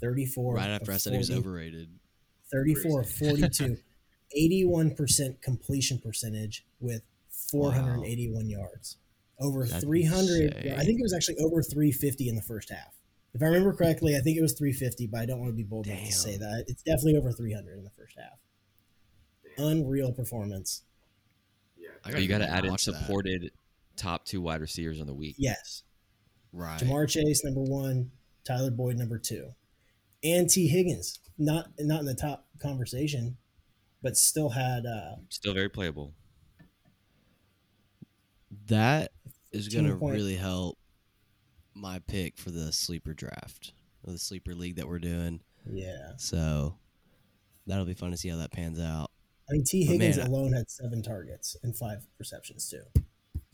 Thirty 0.00 0.24
four. 0.26 0.54
Right 0.54 0.68
after 0.70 0.92
I 0.92 0.96
said 0.96 1.12
he 1.12 1.18
was 1.18 1.30
overrated. 1.30 1.88
34 2.52 3.02
of 3.02 3.10
42 3.12 3.76
81% 4.36 5.40
completion 5.40 5.98
percentage 6.00 6.64
with 6.80 7.02
481 7.52 8.48
yards 8.48 8.96
over 9.38 9.64
That's 9.64 9.84
300 9.84 10.52
insane. 10.54 10.74
i 10.76 10.82
think 10.82 10.98
it 10.98 11.02
was 11.02 11.14
actually 11.14 11.36
over 11.38 11.62
350 11.62 12.28
in 12.28 12.34
the 12.34 12.42
first 12.42 12.70
half 12.70 12.92
if 13.34 13.42
i 13.42 13.46
remember 13.46 13.72
correctly 13.72 14.16
i 14.16 14.20
think 14.20 14.36
it 14.36 14.42
was 14.42 14.52
350 14.54 15.06
but 15.08 15.20
i 15.20 15.26
don't 15.26 15.38
want 15.40 15.50
to 15.50 15.56
be 15.56 15.62
bold 15.62 15.86
enough 15.86 16.04
to 16.04 16.12
say 16.12 16.36
that 16.36 16.64
it's 16.68 16.82
definitely 16.82 17.16
over 17.16 17.32
300 17.32 17.78
in 17.78 17.84
the 17.84 17.90
first 17.90 18.16
half 18.18 18.38
unreal 19.58 20.12
performance 20.12 20.82
Yeah. 21.76 21.88
I 22.04 22.16
you 22.18 22.28
got 22.28 22.38
to 22.38 22.44
gotta 22.44 22.56
add 22.56 22.64
in 22.64 22.70
watch 22.70 22.84
that. 22.86 22.94
supported 22.96 23.50
top 23.96 24.24
two 24.24 24.40
wide 24.40 24.60
receivers 24.60 25.00
on 25.00 25.06
the 25.06 25.14
week. 25.14 25.34
yes 25.38 25.82
Right. 26.52 26.80
ja'marr 26.80 27.08
chase 27.08 27.44
number 27.44 27.62
one 27.62 28.10
tyler 28.44 28.70
boyd 28.70 28.96
number 28.96 29.18
two 29.18 29.50
and 30.24 30.48
t 30.50 30.66
higgins 30.68 31.18
not 31.38 31.66
not 31.78 32.00
in 32.00 32.06
the 32.06 32.14
top 32.14 32.46
conversation 32.60 33.36
but 34.02 34.16
still 34.16 34.48
had 34.50 34.86
uh 34.86 35.16
Still 35.28 35.52
very 35.54 35.68
playable. 35.68 36.14
That 38.66 39.12
is 39.52 39.68
going 39.68 39.84
to 39.86 39.94
really 39.94 40.36
help 40.36 40.78
my 41.74 41.98
pick 42.00 42.36
for 42.38 42.50
the 42.50 42.72
sleeper 42.72 43.14
draft, 43.14 43.72
the 44.04 44.18
sleeper 44.18 44.54
league 44.54 44.76
that 44.76 44.88
we're 44.88 44.98
doing. 44.98 45.40
yeah 45.70 46.12
So 46.16 46.76
that'll 47.66 47.84
be 47.84 47.94
fun 47.94 48.10
to 48.10 48.16
see 48.16 48.28
how 48.28 48.36
that 48.38 48.52
pans 48.52 48.80
out. 48.80 49.10
I 49.48 49.52
mean, 49.54 49.64
T. 49.64 49.84
Higgins 49.84 50.16
man, 50.16 50.26
I- 50.26 50.28
alone 50.28 50.52
had 50.52 50.70
seven 50.70 51.02
targets 51.02 51.56
and 51.62 51.76
five 51.76 52.04
receptions 52.18 52.68
too. 52.68 52.82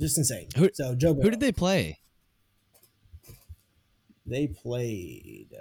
Just 0.01 0.19
insane. 0.19 0.49
Who- 0.57 0.71
so 0.75 0.95
Joe, 0.95 1.15
Who 1.15 1.31
did 1.31 1.41
they 1.41 1.53
play? 1.53 2.01
They 4.27 4.49
played 4.49 5.55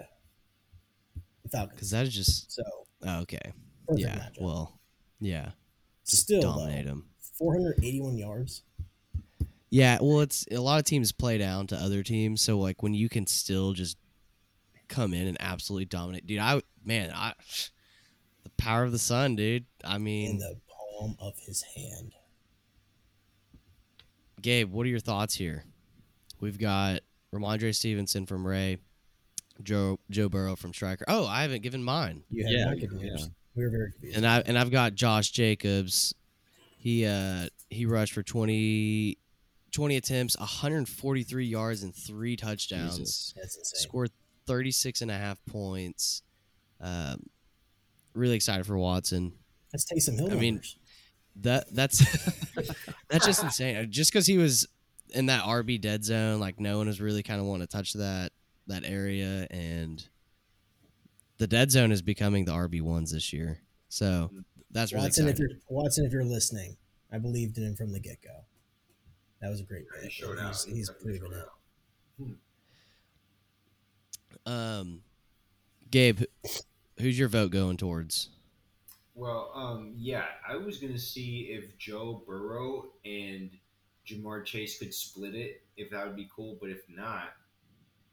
the 1.44 1.50
Falcons. 1.50 1.76
Because 1.76 1.92
that 1.92 2.08
is 2.08 2.14
just 2.16 2.52
So 2.52 2.64
oh, 3.04 3.22
okay. 3.22 3.54
yeah. 3.96 4.16
matchup. 4.18 4.42
Well, 4.42 4.80
yeah. 5.20 5.52
Just 6.08 6.24
Still, 6.24 6.42
dominate 6.42 6.86
though, 6.86 6.92
them. 6.92 7.10
481 7.38 8.18
yards. 8.18 8.64
Yeah. 9.76 9.98
Well, 10.02 10.22
it's 10.22 10.46
a 10.52 10.60
lot 10.62 10.80
of 10.80 10.86
teams 10.86 11.12
play 11.12 11.38
down 11.38 11.68
to 11.68 11.76
other 11.76 12.02
teams, 12.02 12.42
so 12.42 12.58
like 12.58 12.82
when 12.82 12.94
you 12.94 13.10
can 13.10 13.28
still 13.28 13.74
just 13.74 13.98
come 14.88 15.14
in 15.14 15.28
and 15.28 15.36
absolutely 15.42 15.86
dominate, 15.86 16.26
dude. 16.26 16.40
I 16.40 16.62
man, 16.86 17.12
I 17.14 17.34
the 18.44 18.50
power 18.52 18.84
of 18.84 18.94
the 18.94 19.00
sun, 19.00 19.36
dude. 19.36 19.66
I 19.84 19.98
mean, 19.98 20.32
in 20.32 20.38
the 20.40 20.58
palm 20.70 21.18
of 21.20 21.38
his 21.40 21.62
hand. 21.76 22.14
Gabe, 24.42 24.72
what 24.72 24.86
are 24.86 24.90
your 24.90 25.00
thoughts 25.00 25.36
here? 25.36 25.66
We've 26.40 26.60
got 26.60 27.02
Rhamondre 27.34 27.76
Stevenson 27.76 28.26
from 28.26 28.48
Ray, 28.48 28.78
Joe 29.62 30.00
Joe 30.10 30.30
Burrow 30.30 30.56
from 30.56 30.74
Striker. 30.74 31.04
Oh, 31.10 31.26
I 31.26 31.42
haven't 31.42 31.64
given 31.64 31.84
mine. 31.84 32.24
You 32.30 32.46
had 32.46 32.54
Yeah, 32.54 32.66
not 32.66 32.80
given 32.80 33.00
yours. 33.02 33.30
We 33.56 33.64
were 33.64 33.70
very 33.72 33.92
confused. 33.92 34.18
and 34.18 34.26
I 34.26 34.40
and 34.40 34.58
I've 34.58 34.72
got 34.72 34.96
Josh 34.96 35.32
Jacobs. 35.32 36.14
He 36.78 37.06
uh 37.06 37.48
he 37.70 37.86
rushed 37.86 38.14
for 38.14 38.22
20, 38.24 39.18
20 39.76 39.98
attempts, 39.98 40.38
143 40.40 41.46
yards 41.46 41.84
and 41.84 41.94
three 41.94 42.36
touchdowns. 42.36 42.98
Jesus. 42.98 43.34
That's 43.36 43.58
insane. 43.58 43.82
Scored 43.82 44.12
36 44.48 45.02
and 45.02 45.12
a 45.12 45.18
half 45.18 45.38
points. 45.46 46.22
Um 46.80 47.24
really 48.14 48.36
excited 48.36 48.66
for 48.66 48.78
Watson. 48.78 49.34
Let's 49.74 49.86
take 49.86 50.02
some 50.02 50.16
Hill 50.16 50.32
I 50.32 50.36
mean. 50.36 50.62
That 51.42 51.74
that's 51.76 52.00
that's 53.10 53.26
just 53.26 53.44
insane. 53.44 53.92
Just 53.92 54.14
cuz 54.14 54.26
he 54.26 54.38
was 54.38 54.66
in 55.14 55.26
that 55.26 55.44
RB 55.44 55.80
dead 55.80 56.06
zone, 56.06 56.40
like 56.40 56.60
no 56.60 56.78
one 56.78 56.88
was 56.88 57.02
really 57.02 57.22
kind 57.24 57.42
of 57.42 57.46
wanting 57.46 57.68
to 57.68 57.72
touch 57.72 57.94
that 57.94 58.32
that 58.68 58.86
area 58.86 59.46
and 59.52 60.08
the 61.38 61.48
dead 61.48 61.70
zone 61.70 61.92
is 61.92 62.02
becoming 62.02 62.46
the 62.46 62.54
RB 62.54 62.82
ones 62.82 63.12
this 63.12 63.34
year. 63.34 63.60
So 63.90 64.32
that's 64.72 64.94
really 64.94 65.06
Watson, 65.06 65.26
if 65.26 65.32
exciting. 65.32 65.50
you're 65.50 65.78
Watson, 65.78 66.06
if 66.06 66.14
you're 66.14 66.24
listening, 66.24 66.78
I 67.12 67.18
believed 67.18 67.58
in 67.58 67.66
him 67.66 67.76
from 67.76 67.92
the 67.92 68.00
get 68.00 68.22
go. 68.22 68.45
That 69.42 69.50
was 69.50 69.60
a 69.60 69.64
great 69.64 69.86
He 69.98 70.04
pick. 70.04 70.12
showed 70.12 70.38
and. 70.38 70.48
He's, 70.48 70.64
He 70.64 70.76
he's 70.76 70.90
definitely 70.90 71.20
proven 71.20 71.38
it. 71.38 71.44
out. 74.46 74.52
Um, 74.52 75.02
Gabe, 75.92 76.22
who's 77.00 77.18
your 77.18 77.28
vote 77.30 77.52
going 77.52 77.78
towards? 77.78 78.30
Well, 79.16 79.52
um, 79.56 79.94
yeah, 79.96 80.26
I 80.48 80.56
was 80.56 80.78
gonna 80.78 81.00
see 81.00 81.50
if 81.52 81.78
Joe 81.78 82.24
Burrow 82.28 82.92
and 83.06 83.50
Ja'Marr 84.06 84.46
Chase 84.46 84.78
could 84.78 84.94
split 84.94 85.34
it, 85.36 85.64
if 85.78 85.90
that 85.92 86.06
would 86.06 86.16
be 86.16 86.30
cool. 86.36 86.58
But 86.62 86.70
if 86.70 86.82
not, 86.90 87.30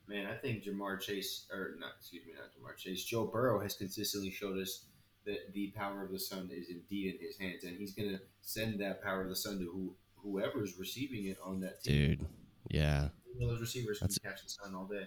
man, 0.09 0.27
I 0.27 0.37
think 0.37 0.65
Ja'Marr 0.65 1.01
Chase, 1.01 1.47
or 1.53 1.75
not, 1.79 1.93
excuse 1.99 2.25
me, 2.25 2.33
not 2.35 2.51
Ja'Marr 2.55 2.77
Chase, 2.77 3.05
Joe 3.05 3.27
Burrow 3.27 3.61
has 3.61 3.75
consistently 3.75 4.31
showed 4.31 4.59
us 4.59 4.85
that 5.27 5.53
the 5.53 5.73
power 5.77 6.03
of 6.05 6.13
the 6.13 6.19
sun 6.19 6.49
is 6.53 6.69
indeed 6.69 7.15
in 7.21 7.27
his 7.27 7.37
hands, 7.37 7.65
and 7.65 7.77
he's 7.77 7.93
gonna 7.95 8.21
send 8.41 8.81
that 8.81 9.03
power 9.03 9.23
of 9.23 9.29
the 9.29 9.37
sun 9.37 9.59
to 9.59 9.65
who 9.71 9.95
whoever's 10.23 10.79
receiving 10.79 11.27
it 11.27 11.39
on 11.45 11.61
that 11.61 11.83
team. 11.83 12.09
Dude, 12.19 12.27
yeah. 12.71 13.09
One 13.37 13.45
of 13.49 13.51
those 13.51 13.61
receivers 13.61 13.99
can 13.99 14.09
catch 14.23 14.43
the 14.43 14.49
sun 14.49 14.75
all 14.75 14.87
day. 14.87 15.07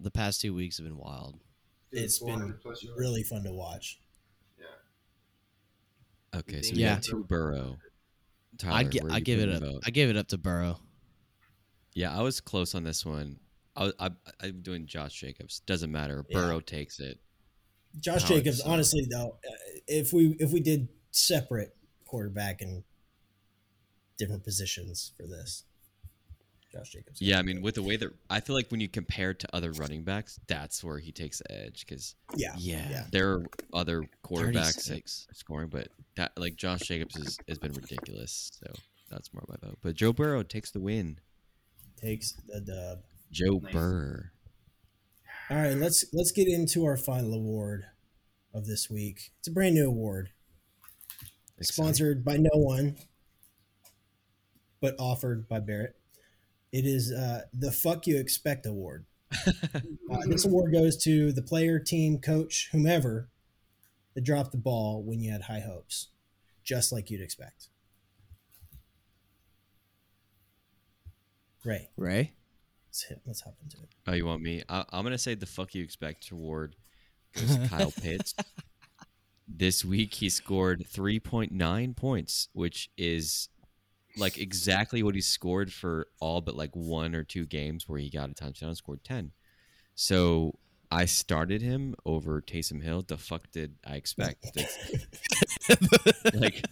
The 0.00 0.10
past 0.10 0.40
two 0.40 0.54
weeks 0.54 0.76
have 0.78 0.86
been 0.86 0.98
wild. 0.98 1.38
Dude, 1.92 2.02
It's 2.02 2.18
been 2.18 2.28
400 2.34 2.60
plus 2.60 2.82
yards. 2.82 2.98
Really 3.00 3.22
fun 3.22 3.42
to 3.44 3.52
watch. 3.52 3.98
yeah. 4.58 6.38
Okay, 6.40 6.62
so 6.62 6.74
Yeah. 6.74 6.94
got 6.94 7.02
two 7.02 7.24
Burrow. 7.24 7.78
Tyler, 8.58 8.74
I 8.76 8.84
gi- 8.84 9.00
where 9.00 9.12
I 9.12 9.20
give 9.20 9.40
it 9.40 9.46
put 9.48 9.54
up. 9.56 9.62
vote? 9.62 9.82
I 9.86 9.90
give 9.90 10.10
it 10.10 10.16
up 10.16 10.28
to 10.28 10.38
Burrow. 10.38 10.80
Yeah, 11.94 12.16
I 12.16 12.22
was 12.22 12.40
close 12.40 12.74
on 12.74 12.84
this 12.84 13.04
one. 13.06 13.38
I, 13.74 13.92
I, 13.98 14.10
I'm 14.40 14.60
doing 14.62 14.86
Josh 14.86 15.14
Jacobs. 15.14 15.60
Doesn't 15.60 15.90
matter. 15.92 16.24
Yeah. 16.28 16.38
Burrow 16.40 16.60
takes 16.60 16.98
it. 17.00 17.18
Josh 18.00 18.24
Jacobs, 18.24 18.60
honestly 18.60 19.06
though, 19.10 19.38
uh, 19.48 19.52
if 19.86 20.12
we 20.12 20.36
if 20.38 20.52
we 20.52 20.60
did 20.60 20.88
separate 21.12 21.74
quarterback 22.06 22.60
and 22.60 22.84
different 24.18 24.44
positions 24.44 25.12
for 25.16 25.26
this, 25.26 25.64
Josh 26.72 26.90
Jacobs. 26.90 27.20
Yeah, 27.20 27.38
I 27.38 27.42
mean, 27.42 27.62
with 27.62 27.74
the 27.76 27.82
way 27.82 27.96
that 27.96 28.10
I 28.30 28.40
feel 28.40 28.56
like 28.56 28.70
when 28.70 28.80
you 28.80 28.88
compare 28.88 29.30
it 29.30 29.38
to 29.40 29.48
other 29.54 29.72
running 29.72 30.02
backs, 30.04 30.38
that's 30.46 30.82
where 30.82 30.98
he 30.98 31.12
takes 31.12 31.38
the 31.38 31.52
edge 31.52 31.84
because 31.86 32.14
yeah, 32.36 32.54
Yeah. 32.58 32.86
yeah. 32.90 33.04
there 33.12 33.32
are 33.32 33.46
other 33.72 34.04
quarterbacks 34.24 34.52
that 34.86 34.94
36. 34.94 35.26
are 35.30 35.34
scoring, 35.34 35.68
but 35.68 35.88
that 36.16 36.32
like 36.36 36.56
Josh 36.56 36.80
Jacobs 36.80 37.16
has, 37.16 37.38
has 37.48 37.58
been 37.58 37.72
ridiculous. 37.72 38.50
So 38.62 38.72
that's 39.10 39.32
more 39.32 39.44
my 39.48 39.56
vote. 39.62 39.78
But 39.82 39.94
Joe 39.94 40.12
Burrow 40.12 40.42
takes 40.42 40.70
the 40.70 40.80
win. 40.80 41.18
takes 42.00 42.32
the 42.48 42.60
dub. 42.60 42.98
Joe 43.32 43.60
Nice. 43.62 43.72
Burr. 43.72 44.30
All 45.50 45.56
right, 45.56 45.76
let's 45.76 46.04
let's 46.12 46.32
get 46.32 46.48
into 46.48 46.84
our 46.86 46.96
final 46.96 47.32
award 47.34 47.84
of 48.52 48.66
this 48.66 48.90
week. 48.90 49.30
It's 49.38 49.48
a 49.48 49.52
brand 49.52 49.74
new 49.76 49.86
award, 49.86 50.30
Exciting. 51.58 51.72
sponsored 51.84 52.24
by 52.24 52.36
no 52.36 52.50
one, 52.54 52.96
but 54.86 54.94
offered 55.00 55.48
by 55.48 55.58
Barrett. 55.58 55.96
It 56.70 56.86
is 56.86 57.10
uh, 57.10 57.42
the 57.52 57.72
"Fuck 57.72 58.06
You 58.06 58.18
Expect" 58.18 58.66
award. 58.66 59.04
Uh, 60.08 60.22
this 60.28 60.44
award 60.44 60.72
goes 60.72 60.96
to 60.96 61.32
the 61.32 61.42
player, 61.42 61.80
team, 61.80 62.20
coach, 62.20 62.68
whomever 62.70 63.28
that 64.14 64.20
dropped 64.22 64.52
the 64.52 64.56
ball 64.56 65.02
when 65.02 65.18
you 65.18 65.32
had 65.32 65.42
high 65.42 65.58
hopes, 65.58 66.10
just 66.62 66.92
like 66.92 67.10
you'd 67.10 67.20
expect. 67.20 67.66
Ray, 71.64 71.88
Ray? 71.96 72.34
let's 72.86 73.02
hit. 73.02 73.20
Let's 73.26 73.40
hop 73.40 73.56
into 73.64 73.78
it. 73.78 73.88
Oh, 74.06 74.12
you 74.12 74.24
want 74.26 74.42
me? 74.42 74.62
I, 74.68 74.84
I'm 74.92 75.02
gonna 75.02 75.18
say 75.18 75.34
the 75.34 75.44
fuck 75.44 75.74
you 75.74 75.82
expect 75.82 76.30
award 76.30 76.76
goes 77.34 77.56
to 77.56 77.68
Kyle 77.68 77.90
Pitts. 78.00 78.32
This 79.48 79.84
week 79.84 80.14
he 80.14 80.28
scored 80.28 80.86
3.9 80.88 81.96
points, 81.96 82.48
which 82.52 82.90
is 82.96 83.48
like 84.16 84.38
exactly 84.38 85.02
what 85.02 85.14
he 85.14 85.20
scored 85.20 85.72
for 85.72 86.08
all 86.20 86.40
but 86.40 86.56
like 86.56 86.74
one 86.74 87.14
or 87.14 87.24
two 87.24 87.46
games 87.46 87.88
where 87.88 87.98
he 87.98 88.10
got 88.10 88.30
a 88.30 88.34
touchdown 88.34 88.70
and 88.70 88.76
scored 88.76 89.04
10. 89.04 89.32
So 89.94 90.58
I 90.90 91.06
started 91.06 91.62
him 91.62 91.94
over 92.04 92.40
Taysom 92.40 92.82
Hill. 92.82 93.04
The 93.06 93.18
fuck 93.18 93.50
did 93.50 93.76
I 93.86 93.96
expect? 93.96 94.46
Like 96.34 96.64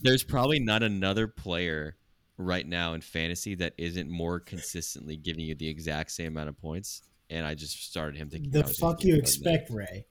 there's 0.00 0.24
probably 0.24 0.58
not 0.58 0.82
another 0.82 1.28
player 1.28 1.96
right 2.36 2.66
now 2.66 2.94
in 2.94 3.00
fantasy 3.00 3.54
that 3.56 3.74
isn't 3.78 4.10
more 4.10 4.40
consistently 4.40 5.16
giving 5.16 5.44
you 5.44 5.54
the 5.54 5.68
exact 5.68 6.10
same 6.10 6.28
amount 6.28 6.48
of 6.48 6.58
points. 6.58 7.02
And 7.30 7.46
I 7.46 7.54
just 7.54 7.88
started 7.88 8.16
him 8.16 8.28
thinking 8.28 8.50
The 8.50 8.64
I 8.64 8.66
was 8.66 8.78
gonna 8.78 8.92
fuck 8.92 9.04
you 9.04 9.14
him 9.14 9.20
more 9.20 9.26
than 9.26 9.42
that. 9.44 9.54
expect, 9.54 9.70
Ray? 9.70 10.06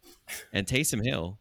And 0.51 0.65
Taysom 0.65 1.05
Hill 1.05 1.39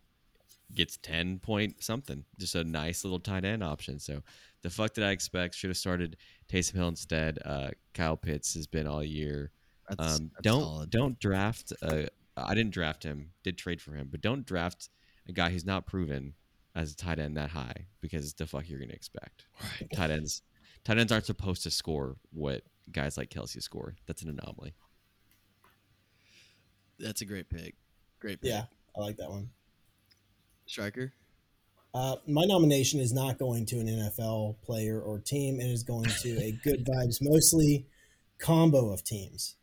gets 0.75 0.97
10 0.99 1.39
point 1.39 1.83
something. 1.83 2.25
Just 2.39 2.55
a 2.55 2.65
nice 2.65 3.05
little 3.05 3.21
tight 3.21 3.45
end 3.45 3.63
option. 3.63 3.99
So 3.99 4.23
the 4.63 4.71
fuck 4.71 4.95
did 4.95 5.05
I 5.05 5.11
expect? 5.11 5.55
Should 5.55 5.71
have 5.71 5.77
started 5.77 6.17
Taysom 6.49 6.75
Hill 6.75 6.89
instead. 6.89 7.39
Uh, 7.45 7.71
Kyle 7.95 8.17
Pitts 8.17 8.55
has 8.55 8.67
been 8.67 8.87
all 8.87 9.03
year. 9.05 9.51
That's, 9.89 10.21
Um, 10.21 10.31
that's 10.35 10.43
don't 10.43 10.63
solid. 10.63 10.91
don't 10.91 11.19
draft. 11.19 11.73
Uh, 11.83 12.05
I 12.37 12.55
didn't 12.55 12.73
draft 12.73 13.03
him. 13.03 13.31
Did 13.43 13.59
trade 13.59 13.81
for 13.83 13.95
him, 13.95 14.09
but 14.11 14.21
don't 14.21 14.47
draft 14.47 14.89
a 15.29 15.33
guy 15.33 15.51
who's 15.51 15.65
not 15.67 15.87
proven 15.87 16.35
as 16.75 16.93
a 16.93 16.97
tight 16.97 17.19
end 17.19 17.37
that 17.37 17.51
high 17.51 17.87
because 18.01 18.33
the 18.35 18.47
fuck 18.47 18.69
you're 18.69 18.81
gonna 18.81 18.93
expect. 18.95 19.45
Right. 19.81 19.91
Tight 19.95 20.11
ends, 20.11 20.41
tight 20.85 20.97
ends 20.99 21.13
aren't 21.13 21.27
supposed 21.27 21.63
to 21.65 21.71
score 21.71 22.17
what 22.33 22.63
guys 22.91 23.19
like 23.19 23.29
Kelce 23.29 23.63
score. 23.63 23.95
That's 24.07 24.23
an 24.23 24.31
anomaly. 24.31 24.73
That's 26.99 27.21
a 27.21 27.25
great 27.25 27.51
pick. 27.51 27.75
Great 28.21 28.41
pick. 28.41 28.51
Yeah, 28.51 28.65
I 28.97 29.01
like 29.01 29.17
that 29.19 29.29
one. 29.31 29.51
Striker? 30.73 31.13
Uh, 31.95 32.17
my 32.27 32.45
nomination 32.47 32.99
is 32.99 33.13
not 33.13 33.39
going 33.39 33.67
to 33.67 33.77
an 33.79 33.87
NFL 33.87 34.57
player 34.63 34.99
or 34.99 35.19
team. 35.19 35.61
It 35.61 35.67
is 35.67 35.83
going 35.83 36.09
to 36.23 36.31
a 36.43 36.53
good 36.65 36.87
vibes, 36.97 37.19
mostly 37.21 37.87
combo 38.39 38.91
of 38.91 39.05
teams. 39.05 39.57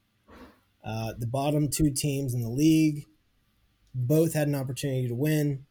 Uh, 0.86 1.14
the 1.18 1.26
bottom 1.26 1.68
two 1.68 1.91
teams 1.91 2.36
in 2.36 2.41
the 2.41 2.49
league 2.49 3.07
both 3.95 4.34
had 4.36 4.47
an 4.47 4.53
opportunity 4.53 5.07
to 5.07 5.16
win 5.16 5.66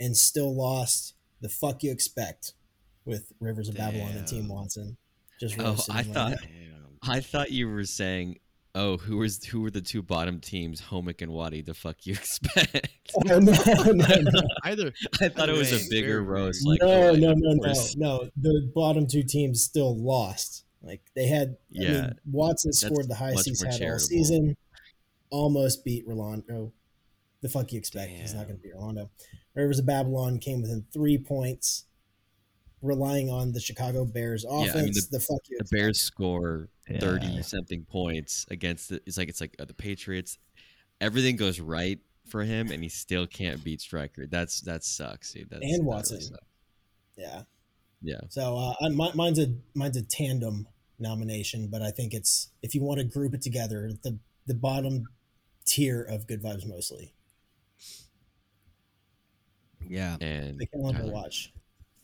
and 0.00 0.16
still 0.16 0.56
lost. 0.56 1.14
The 1.42 1.50
fuck 1.50 1.82
you 1.82 1.92
expect 1.92 2.54
with 3.04 3.32
Rivers 3.38 3.68
of 3.68 3.76
Babylon 3.76 4.12
and 4.12 4.26
Team 4.26 4.48
Watson. 4.48 4.96
Just 5.38 5.56
Oh, 5.58 5.76
I 5.90 6.02
thought- 6.02 6.38
I 7.02 7.20
thought 7.20 7.50
you 7.50 7.68
were 7.68 7.84
saying, 7.84 8.38
oh, 8.74 8.96
who 8.96 9.18
was 9.18 9.44
who 9.44 9.60
were 9.60 9.70
the 9.70 9.80
two 9.80 10.02
bottom 10.02 10.40
teams, 10.40 10.80
Homick 10.80 11.22
and 11.22 11.32
Wadi? 11.32 11.62
The 11.62 11.74
fuck 11.74 12.06
you 12.06 12.12
expect? 12.14 12.88
Oh, 13.16 13.20
no, 13.38 13.38
no, 13.38 13.92
no. 13.92 14.40
Either 14.64 14.92
I 15.20 15.28
thought 15.28 15.48
it 15.48 15.56
was 15.56 15.72
a 15.72 15.88
bigger 15.90 16.22
very 16.22 16.40
roast. 16.40 16.66
Like 16.66 16.80
no, 16.80 17.12
the- 17.14 17.20
no, 17.20 17.34
no, 17.36 17.52
no, 17.54 17.74
no. 17.96 18.30
The 18.40 18.70
bottom 18.74 19.06
two 19.06 19.22
teams 19.22 19.62
still 19.62 19.96
lost. 19.96 20.64
Like 20.82 21.02
they 21.14 21.26
had. 21.26 21.48
I 21.50 21.54
Yeah, 21.70 21.92
mean, 21.92 22.12
Watson 22.30 22.70
that's 22.70 22.80
scored 22.80 23.08
the 23.08 23.14
highest 23.14 23.36
much 23.38 23.44
he's 23.46 23.62
more 23.62 23.72
had 23.72 23.82
all 23.92 23.98
season. 23.98 24.56
Almost 25.30 25.84
beat 25.84 26.06
Rolando. 26.06 26.72
The 27.40 27.48
fuck 27.48 27.72
you 27.72 27.78
expect? 27.78 28.10
He's 28.12 28.34
not 28.34 28.46
going 28.46 28.56
to 28.58 28.62
beat 28.62 28.74
Rolando. 28.74 29.10
Rivers 29.54 29.78
of 29.80 29.86
Babylon 29.86 30.38
came 30.38 30.60
within 30.62 30.84
three 30.92 31.18
points, 31.18 31.84
relying 32.82 33.30
on 33.30 33.52
the 33.52 33.60
Chicago 33.60 34.04
Bears 34.04 34.44
I 34.44 34.50
mean, 34.54 34.68
offense. 34.68 35.06
the, 35.08 35.20
fuck 35.20 35.40
you. 35.48 35.56
the 35.58 35.62
expect. 35.62 35.70
Bears 35.72 36.00
score 36.00 36.68
Yeah. 36.88 36.98
thirty 37.00 37.42
something 37.42 37.84
points 37.84 38.44
against 38.50 38.88
the. 38.90 39.00
It's 39.06 39.16
like 39.16 39.28
it's 39.28 39.40
like 39.40 39.54
uh, 39.58 39.64
the 39.64 39.74
Patriots. 39.74 40.38
Everything 41.00 41.36
goes 41.36 41.58
right 41.60 41.98
for 42.28 42.42
him, 42.42 42.70
and 42.70 42.82
he 42.82 42.88
still 42.88 43.26
can't 43.26 43.62
beat 43.64 43.80
Striker. 43.80 44.26
That's 44.26 44.60
that 44.62 44.84
sucks, 44.84 45.32
dude. 45.32 45.48
That's, 45.50 45.62
And 45.62 45.70
that 45.72 45.76
really 45.78 45.84
Watson. 45.86 46.20
Yeah. 47.16 47.42
Yeah. 48.02 48.20
So 48.28 48.56
uh, 48.58 48.74
I- 48.80 48.88
mi- 48.88 49.12
mine's 49.14 49.38
a 49.38 49.54
mine's 49.74 49.96
a 49.96 50.02
tandem 50.02 50.66
nomination, 50.98 51.68
but 51.68 51.82
I 51.82 51.90
think 51.90 52.14
it's 52.14 52.50
if 52.62 52.74
you 52.74 52.82
want 52.82 52.98
to 53.00 53.04
group 53.04 53.34
it 53.34 53.42
together, 53.42 53.90
the 54.02 54.18
the 54.46 54.54
bottom 54.54 55.06
tier 55.64 56.02
of 56.02 56.26
good 56.26 56.42
vibes 56.42 56.66
mostly. 56.66 57.14
Yeah. 59.86 60.16
and 60.20 60.58
The 60.58 60.66
calendar 60.66 61.00
Tyler. 61.00 61.12
watch. 61.12 61.52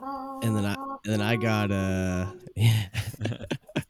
And 0.01 0.57
then 0.57 0.64
I 0.64 0.74
and 1.05 1.12
then 1.12 1.20
I 1.20 1.36
got 1.36 1.70
uh 1.70 2.32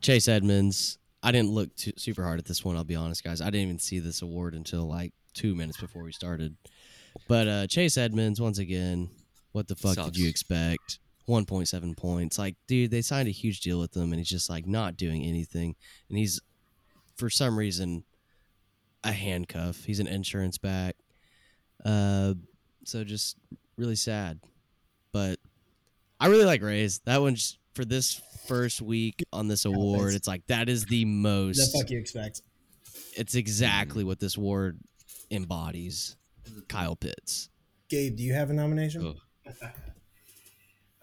Chase 0.00 0.28
Edmonds. 0.28 0.98
I 1.22 1.32
didn't 1.32 1.50
look 1.50 1.74
too, 1.74 1.92
super 1.96 2.22
hard 2.22 2.38
at 2.38 2.44
this 2.44 2.64
one. 2.64 2.76
I'll 2.76 2.84
be 2.84 2.94
honest, 2.94 3.24
guys. 3.24 3.40
I 3.40 3.46
didn't 3.46 3.62
even 3.62 3.78
see 3.78 3.98
this 3.98 4.22
award 4.22 4.54
until 4.54 4.88
like 4.88 5.12
two 5.34 5.54
minutes 5.54 5.80
before 5.80 6.02
we 6.02 6.12
started. 6.12 6.56
But 7.26 7.48
uh 7.48 7.66
Chase 7.66 7.96
Edmonds, 7.96 8.40
once 8.40 8.58
again, 8.58 9.10
what 9.52 9.66
the 9.68 9.76
fuck 9.76 9.94
Sucks. 9.94 10.10
did 10.10 10.18
you 10.18 10.28
expect? 10.28 10.98
1.7 11.28 11.94
points. 11.96 12.38
Like, 12.38 12.56
dude, 12.66 12.90
they 12.90 13.02
signed 13.02 13.28
a 13.28 13.32
huge 13.32 13.60
deal 13.60 13.78
with 13.78 13.94
him, 13.94 14.12
and 14.12 14.14
he's 14.14 14.30
just 14.30 14.48
like 14.48 14.66
not 14.66 14.96
doing 14.96 15.24
anything. 15.24 15.76
And 16.08 16.16
he's, 16.16 16.40
for 17.16 17.28
some 17.28 17.58
reason, 17.58 18.04
a 19.04 19.12
handcuff. 19.12 19.84
He's 19.84 20.00
an 20.00 20.06
insurance 20.06 20.56
back. 20.56 20.96
Uh, 21.84 22.34
so 22.84 23.04
just 23.04 23.36
really 23.76 23.94
sad. 23.94 24.40
But 25.12 25.38
I 26.20 26.26
really 26.28 26.44
like 26.44 26.62
Rays. 26.62 27.00
That 27.06 27.20
one's 27.20 27.58
for 27.74 27.84
this 27.84 28.20
first 28.46 28.80
week 28.82 29.24
on 29.32 29.48
this 29.48 29.64
award. 29.64 30.14
It's 30.14 30.28
like 30.28 30.46
that 30.48 30.68
is 30.68 30.84
the 30.84 31.00
The 31.00 31.04
most. 31.04 31.76
fuck 31.76 31.90
you 31.90 31.98
expect? 31.98 32.42
It's 33.16 33.34
exactly 33.34 34.04
what 34.04 34.18
this 34.20 34.36
award 34.36 34.78
embodies. 35.30 36.16
Kyle 36.68 36.96
Pitts. 36.96 37.50
Gabe, 37.88 38.16
do 38.16 38.22
you 38.22 38.32
have 38.34 38.50
a 38.50 38.54
nomination? 38.54 39.14
Oh. 39.52 39.68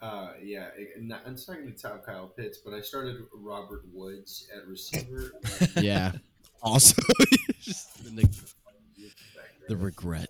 Uh, 0.01 0.33
yeah, 0.43 0.67
not, 0.99 1.21
I'm 1.25 1.33
not 1.33 1.47
going 1.47 1.71
to 1.73 1.77
tout 1.81 2.05
Kyle 2.05 2.27
Pitts, 2.27 2.59
but 2.63 2.73
I 2.73 2.81
started 2.81 3.17
Robert 3.33 3.83
Woods 3.91 4.47
at 4.55 4.67
receiver. 4.67 5.31
Yeah. 5.81 6.11
also, 6.61 7.01
the, 8.03 8.29
the 9.67 9.75
regret. 9.77 10.29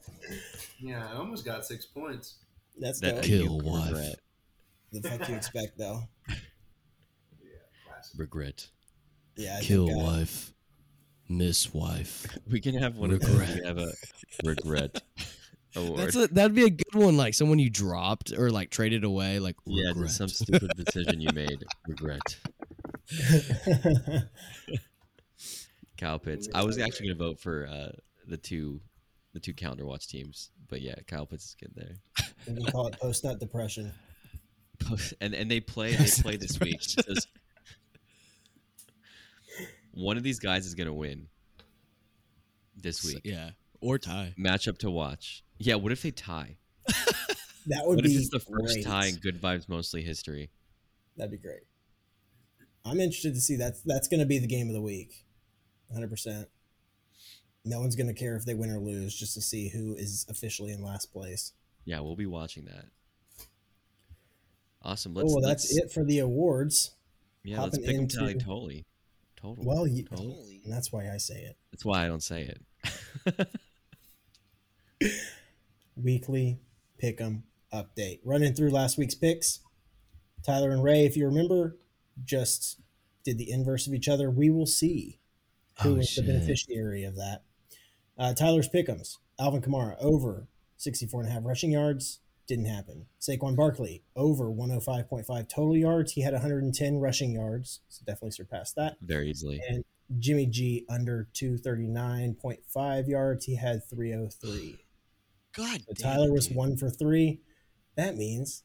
yeah, 0.79 1.09
I 1.11 1.15
almost 1.17 1.43
got 1.45 1.65
six 1.65 1.85
points. 1.85 2.35
That's 2.79 2.99
That. 2.99 3.23
Kill 3.23 3.59
wife. 3.59 3.87
regret. 3.91 4.15
The 4.91 5.01
fuck 5.09 5.29
you 5.29 5.35
expect 5.35 5.77
though? 5.77 6.03
Yeah, 6.29 6.35
regret. 8.17 8.67
Yeah, 9.35 9.57
I 9.57 9.61
Kill 9.61 9.87
think, 9.87 9.99
uh, 10.01 10.03
wife. 10.05 10.53
Miss 11.27 11.73
wife. 11.73 12.27
We 12.49 12.61
can 12.61 12.75
have 12.75 12.97
one 12.97 13.11
of 13.11 13.19
those. 13.21 13.55
We 13.55 13.65
have 13.65 13.77
a 13.79 13.91
regret 14.45 15.01
award. 15.75 15.99
That's 15.99 16.15
a, 16.15 16.27
that'd 16.27 16.55
be 16.55 16.65
a 16.65 16.69
good 16.69 16.93
one. 16.95 17.17
Like 17.17 17.33
someone 17.33 17.59
you 17.59 17.69
dropped 17.69 18.31
or 18.37 18.49
like 18.51 18.69
traded 18.69 19.03
away. 19.03 19.39
Like 19.39 19.55
yeah, 19.65 19.89
regret. 19.89 20.05
just 20.07 20.17
some 20.17 20.27
stupid 20.29 20.71
decision 20.77 21.19
you 21.19 21.29
made. 21.33 21.63
Regret. 21.87 22.21
Kyle 25.97 26.19
Pitts. 26.19 26.47
I 26.53 26.63
was 26.63 26.77
actually 26.77 27.07
gonna 27.07 27.17
vote 27.19 27.39
for 27.39 27.67
uh, 27.67 27.91
the 28.27 28.37
two, 28.37 28.81
the 29.35 29.39
two 29.41 29.53
calendar 29.53 29.85
watch 29.85 30.07
teams, 30.07 30.49
but 30.69 30.81
yeah, 30.81 30.95
Kyle 31.07 31.25
Pitts 31.27 31.45
is 31.49 31.55
good 31.59 31.71
there. 31.75 31.95
we 32.47 32.55
can 32.63 32.71
call 32.71 32.87
it 32.87 32.97
post 32.99 33.23
nut 33.23 33.37
depression. 33.39 33.91
and 35.21 35.33
and 35.35 35.51
they 35.51 35.59
play 35.59 35.93
they 35.95 36.05
play 36.21 36.37
this 36.37 36.59
week. 36.59 36.81
One 39.93 40.17
of 40.17 40.23
these 40.23 40.39
guys 40.39 40.65
is 40.65 40.73
gonna 40.73 40.93
win 40.93 41.27
this 42.75 42.99
So- 42.99 43.09
week. 43.09 43.21
yeah. 43.23 43.51
Or 43.81 43.99
tie. 43.99 44.33
Matchup 44.39 44.77
to 44.79 44.89
watch. 44.89 45.43
Yeah, 45.59 45.75
what 45.75 45.91
if 45.91 46.01
they 46.01 46.11
tie? 46.11 46.57
That 47.67 47.87
would 47.87 47.95
What 47.95 48.05
if 48.05 48.11
be 48.11 48.17
it's 48.17 48.29
the 48.29 48.39
first 48.39 48.75
great. 48.75 48.85
tie 48.85 49.07
in 49.07 49.15
Good 49.15 49.41
Vibes 49.41 49.67
Mostly 49.67 50.03
history? 50.03 50.51
That'd 51.17 51.31
be 51.31 51.37
great. 51.39 51.61
I'm 52.85 52.99
interested 52.99 53.33
to 53.33 53.41
see 53.41 53.55
that's 53.55 53.81
that's 53.81 54.07
going 54.07 54.19
to 54.19 54.25
be 54.27 54.37
the 54.37 54.45
game 54.45 54.67
of 54.67 54.75
the 54.75 54.81
week, 54.83 55.25
100. 55.87 56.07
percent 56.07 56.47
No 57.65 57.79
one's 57.79 57.95
going 57.95 58.07
to 58.07 58.13
care 58.13 58.35
if 58.35 58.45
they 58.45 58.53
win 58.53 58.69
or 58.69 58.79
lose, 58.79 59.15
just 59.15 59.33
to 59.33 59.41
see 59.41 59.67
who 59.69 59.95
is 59.95 60.25
officially 60.29 60.71
in 60.71 60.83
last 60.83 61.11
place. 61.11 61.51
Yeah, 61.83 61.99
we'll 61.99 62.15
be 62.15 62.25
watching 62.27 62.65
that. 62.65 62.85
Awesome. 64.83 65.13
Let's. 65.15 65.31
oh, 65.31 65.35
well, 65.35 65.41
that's 65.47 65.73
let's- 65.73 65.85
it 65.85 65.91
for 65.91 66.03
the 66.03 66.19
awards. 66.19 66.91
Yeah, 67.43 67.61
let's 67.61 67.77
pick 67.77 67.87
pick 67.87 67.95
'em 67.95 68.01
into- 68.03 68.17
tally 68.17 68.33
totally. 68.35 68.85
Total. 69.35 69.63
Well, 69.63 69.85
you, 69.85 70.03
Totally. 70.03 70.61
and 70.63 70.71
that's 70.73 70.91
why 70.91 71.11
I 71.11 71.17
say 71.17 71.35
it. 71.41 71.57
That's 71.71 71.85
why 71.85 72.03
I 72.03 72.07
don't 72.07 72.23
say 72.23 72.51
it. 73.27 73.47
Weekly 75.95 76.59
pick'em 77.01 77.43
update. 77.73 78.19
Running 78.23 78.53
through 78.53 78.71
last 78.71 78.97
week's 78.97 79.13
picks. 79.15 79.59
Tyler 80.43 80.71
and 80.71 80.83
Ray, 80.83 81.05
if 81.05 81.15
you 81.17 81.25
remember, 81.25 81.77
just 82.23 82.79
did 83.23 83.37
the 83.37 83.51
inverse 83.51 83.87
of 83.87 83.93
each 83.93 84.07
other. 84.07 84.29
We 84.31 84.49
will 84.49 84.65
see 84.65 85.19
who 85.81 85.91
Oh, 85.91 85.93
was 85.95 86.09
shit. 86.09 86.25
the 86.25 86.33
beneficiary 86.33 87.03
of 87.03 87.15
that. 87.15 87.43
Uh, 88.17 88.33
Tyler's 88.33 88.69
pick'ems. 88.69 89.17
Alvin 89.39 89.61
Kamara 89.61 89.95
over 89.99 90.47
64 90.77 91.21
and 91.21 91.29
a 91.29 91.33
half 91.33 91.41
rushing 91.45 91.71
yards. 91.71 92.19
Didn't 92.47 92.65
happen. 92.65 93.07
Saquon 93.19 93.55
Barkley 93.55 94.03
over 94.15 94.45
105.5 94.51 95.49
total 95.49 95.75
yards. 95.75 96.11
He 96.13 96.21
had 96.21 96.33
110 96.33 96.99
rushing 96.99 97.31
yards, 97.31 97.81
so 97.89 98.03
definitely 98.05 98.31
surpassed 98.31 98.75
that. 98.75 98.97
Very 99.01 99.29
easily. 99.31 99.59
And 99.67 99.83
Jimmy 100.19 100.45
G 100.45 100.85
under 100.87 101.27
239.5 101.33 103.07
yards. 103.07 103.45
He 103.45 103.55
had 103.55 103.87
303. 103.89 104.77
God 105.57 105.81
So 105.87 105.93
Tyler 105.93 106.31
was 106.31 106.49
one 106.49 106.77
for 106.77 106.89
three. 106.89 107.41
That 107.95 108.15
means 108.15 108.63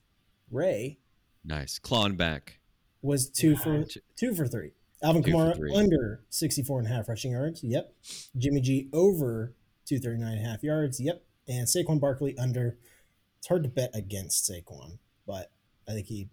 Ray 0.51 0.99
Nice. 1.45 1.79
Clawing 1.79 2.17
back. 2.17 2.59
was 3.01 3.31
two 3.31 3.57
for 3.57 3.85
Two- 3.85 4.01
two 4.17 4.35
for 4.35 4.47
three. 4.47 4.73
Alvin 5.03 5.23
Two 5.23 5.33
Kamara 5.33 5.77
under 5.77 6.21
64 6.31 6.81
and 6.81 6.89
a 6.89 6.91
half 6.91 7.09
rushing 7.09 7.33
yards. 7.33 7.63
Yep. 7.65 7.95
Jimmy 8.37 8.61
G 8.61 8.89
over 8.93 9.55
239 9.87 10.37
and 10.39 10.47
a 10.47 10.49
half 10.49 10.63
yards. 10.63 11.01
Yep. 11.01 11.23
And 11.49 11.67
Saquon 11.67 11.99
Barkley 12.01 12.37
under. 12.39 12.79
It's 13.39 13.49
hard 13.49 13.63
to 13.63 13.69
bet 13.71 13.91
against 13.95 14.51
Saquon, 14.51 14.99
but 15.27 15.51
I 15.89 15.93
think 15.93 16.07
he 16.07 16.29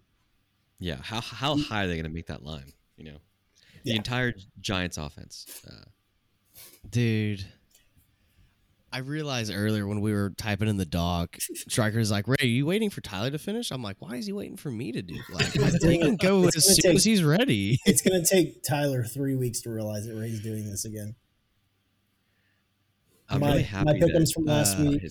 Yeah. 0.80 0.98
How 1.02 1.22
how 1.22 1.58
high 1.58 1.86
are 1.86 1.88
they 1.88 1.96
going 1.96 2.04
to 2.04 2.10
make 2.10 2.28
that 2.28 2.44
line? 2.44 2.74
You 2.98 3.06
know, 3.06 3.18
the 3.84 3.92
Yeah. 3.92 3.96
entire 3.96 4.34
Giants 4.60 4.98
offense. 4.98 5.46
Uh, 5.66 5.86
Dude. 6.90 7.46
I 8.92 9.00
realized 9.00 9.52
earlier 9.54 9.86
when 9.86 10.00
we 10.02 10.14
were 10.14 10.30
typing 10.38 10.70
in 10.70 10.78
the 10.78 10.86
doc, 10.86 11.36
Striker's 11.40 12.10
like, 12.10 12.28
Ray, 12.28 12.38
are 12.42 12.46
you 12.46 12.66
waiting 12.66 12.90
for 12.90 13.02
Tyler 13.02 13.30
to 13.32 13.38
finish? 13.38 13.70
I'm 13.72 13.84
like, 13.84 13.98
why 14.00 14.16
is 14.16 14.28
he 14.28 14.32
waiting 14.34 14.56
for 14.56 14.72
me 14.72 14.92
to 14.94 15.02
do? 15.02 15.18
Like, 15.30 15.48
he 15.52 15.98
can 16.00 16.16
go 16.16 16.46
as 16.48 16.66
soon 16.66 16.76
take- 16.92 16.96
as 16.96 17.04
he's 17.04 17.24
ready. 17.24 17.80
it's 17.86 18.02
going 18.02 18.24
to 18.24 18.28
take 18.28 18.64
Tyler 18.64 19.04
three 19.04 19.36
weeks 19.36 19.60
to 19.62 19.70
realize 19.72 20.08
that 20.08 20.16
Ray's 20.16 20.42
doing 20.42 20.66
this 20.70 20.86
again. 20.86 21.16
I'm 23.30 23.42
My- 23.42 23.48
really 23.48 23.60
my 23.64 23.68
happy 23.68 23.90
pick'ems 24.00 24.14
that 24.14 24.32
from 24.34 24.46
last 24.46 24.80
uh, 24.80 24.84
week. 24.84 25.02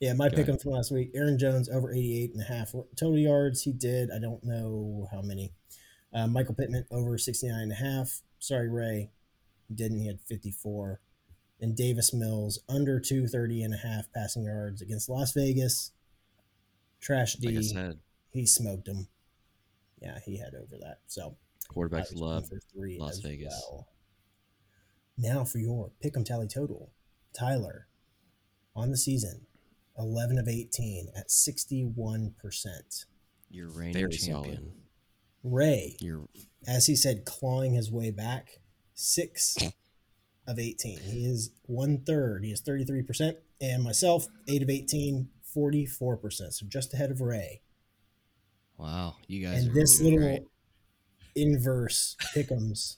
Yeah, 0.00 0.14
my 0.14 0.28
Go 0.28 0.36
pick 0.36 0.44
'em 0.46 0.50
ahead. 0.54 0.62
from 0.62 0.72
last 0.72 0.90
week. 0.90 1.10
Aaron 1.14 1.38
Jones 1.38 1.68
over 1.68 1.92
88 1.92 2.32
and 2.32 2.42
a 2.42 2.44
half 2.46 2.72
total 2.96 3.18
yards. 3.18 3.62
He 3.62 3.72
did. 3.72 4.10
I 4.10 4.18
don't 4.18 4.42
know 4.42 5.06
how 5.12 5.20
many. 5.22 5.52
Uh, 6.12 6.26
Michael 6.26 6.54
Pittman 6.54 6.86
over 6.90 7.16
69 7.18 7.54
and 7.60 7.70
a 7.70 7.74
half. 7.76 8.22
Sorry, 8.40 8.68
Ray. 8.68 9.10
He 9.68 9.74
didn't. 9.74 10.00
He 10.00 10.06
had 10.08 10.20
54. 10.22 11.00
And 11.60 11.76
Davis 11.76 12.14
Mills 12.14 12.58
under 12.68 12.98
230 12.98 13.62
and 13.62 13.74
a 13.74 13.76
half 13.76 14.10
passing 14.14 14.44
yards 14.44 14.80
against 14.80 15.08
Las 15.10 15.32
Vegas. 15.32 15.92
Trash 17.00 17.34
D. 17.34 17.48
Like 17.48 17.58
I 17.58 17.62
said, 17.62 17.98
he 18.30 18.46
smoked 18.46 18.88
him. 18.88 19.08
Yeah, 20.00 20.18
he 20.24 20.38
had 20.38 20.54
over 20.54 20.76
that. 20.80 21.00
So 21.06 21.36
quarterbacks 21.70 22.14
love. 22.14 22.48
for 22.48 22.60
three 22.72 22.98
Las 22.98 23.18
Vegas. 23.18 23.54
well. 23.70 23.88
Now 25.18 25.44
for 25.44 25.58
your 25.58 25.90
pick 26.00 26.16
'em 26.16 26.24
tally 26.24 26.48
total. 26.48 26.92
Tyler 27.34 27.88
on 28.74 28.90
the 28.90 28.96
season, 28.96 29.46
11 29.98 30.38
of 30.38 30.48
18 30.48 31.08
at 31.14 31.28
61%. 31.30 33.04
You're 33.50 33.68
reigning 33.70 33.94
Very 33.94 34.12
solid. 34.12 34.44
champion. 34.46 34.72
Ray, 35.42 35.96
You're 36.00 36.28
as 36.66 36.86
he 36.86 36.94
said, 36.96 37.24
clawing 37.24 37.74
his 37.74 37.90
way 37.90 38.10
back, 38.10 38.60
6 38.94 39.56
of 40.50 40.58
18. 40.58 40.98
He 41.00 41.24
is 41.24 41.50
one 41.66 41.98
third. 42.06 42.44
He 42.44 42.50
is 42.52 42.60
33%. 42.62 43.34
And 43.60 43.82
myself, 43.82 44.26
8 44.48 44.62
of 44.62 44.70
18, 44.70 45.28
44%. 45.56 46.52
So 46.52 46.66
just 46.66 46.94
ahead 46.94 47.10
of 47.10 47.20
Ray. 47.20 47.60
wow. 48.78 49.14
You 49.26 49.46
guys 49.46 49.62
and 49.64 49.70
are 49.70 49.74
this 49.74 49.98
doing 49.98 50.14
little 50.14 50.28
great. 50.28 50.42
inverse 51.36 52.16
pickums 52.34 52.96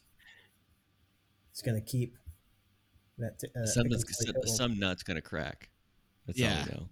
is 1.55 1.63
going 1.65 1.75
to 1.75 1.81
keep 1.81 2.17
that. 3.19 3.39
T- 3.39 3.49
uh, 3.57 3.67
some, 3.67 3.87
pick'em 3.87 3.91
nuts, 3.91 4.25
some, 4.27 4.35
some 4.47 4.79
nuts 4.79 5.03
going 5.03 5.17
to 5.17 5.23
crack. 5.23 5.69
That's 6.27 6.39
Yeah. 6.39 6.59
all 6.59 6.65
we 6.67 6.75
know. 6.77 6.89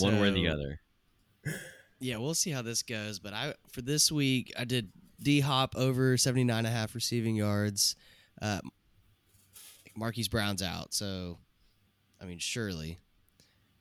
One 0.00 0.20
way 0.20 0.28
or 0.28 0.32
the 0.32 0.48
other. 0.48 0.80
Yeah, 2.02 2.16
we'll 2.16 2.32
see 2.32 2.50
how 2.50 2.62
this 2.62 2.82
goes. 2.82 3.18
But 3.18 3.34
I 3.34 3.52
for 3.72 3.82
this 3.82 4.10
week 4.10 4.54
I 4.58 4.64
did 4.64 4.90
D 5.22 5.40
Hop 5.40 5.74
over 5.76 6.16
79 6.16 6.56
and 6.56 6.66
a 6.66 6.70
half 6.70 6.94
receiving 6.94 7.36
yards. 7.36 7.94
Uh, 8.40 8.60
Marquise 9.96 10.28
Brown's 10.28 10.62
out, 10.62 10.94
so 10.94 11.38
I 12.20 12.24
mean 12.24 12.38
surely. 12.38 12.98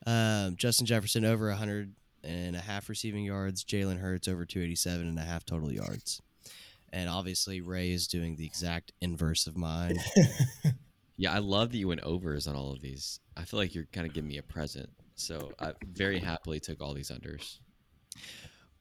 Um, 0.05 0.55
Justin 0.55 0.85
Jefferson 0.85 1.25
over 1.25 1.49
100 1.49 1.93
and 2.23 2.55
a 2.55 2.59
half 2.59 2.89
receiving 2.89 3.25
yards. 3.25 3.63
Jalen 3.63 3.99
Hurts 3.99 4.27
over 4.27 4.45
287 4.45 5.07
and 5.07 5.19
a 5.19 5.23
half 5.23 5.45
total 5.45 5.71
yards. 5.71 6.21
And 6.91 7.09
obviously 7.09 7.61
Ray 7.61 7.91
is 7.91 8.07
doing 8.07 8.35
the 8.35 8.45
exact 8.45 8.93
inverse 9.01 9.45
of 9.45 9.55
mine. 9.57 9.99
Yeah, 11.19 11.33
I 11.33 11.39
love 11.39 11.73
that 11.73 11.77
you 11.77 11.89
went 11.89 11.99
overs 11.99 12.47
on 12.47 12.55
all 12.55 12.71
of 12.71 12.79
these. 12.79 13.19
I 13.35 13.43
feel 13.43 13.59
like 13.59 13.75
you're 13.75 13.89
kind 13.91 14.07
of 14.07 14.13
giving 14.13 14.29
me 14.29 14.37
a 14.37 14.41
present. 14.41 14.89
So 15.15 15.51
I 15.59 15.73
very 15.83 16.17
happily 16.17 16.61
took 16.61 16.79
all 16.79 16.93
these 16.93 17.11
unders. 17.11 17.59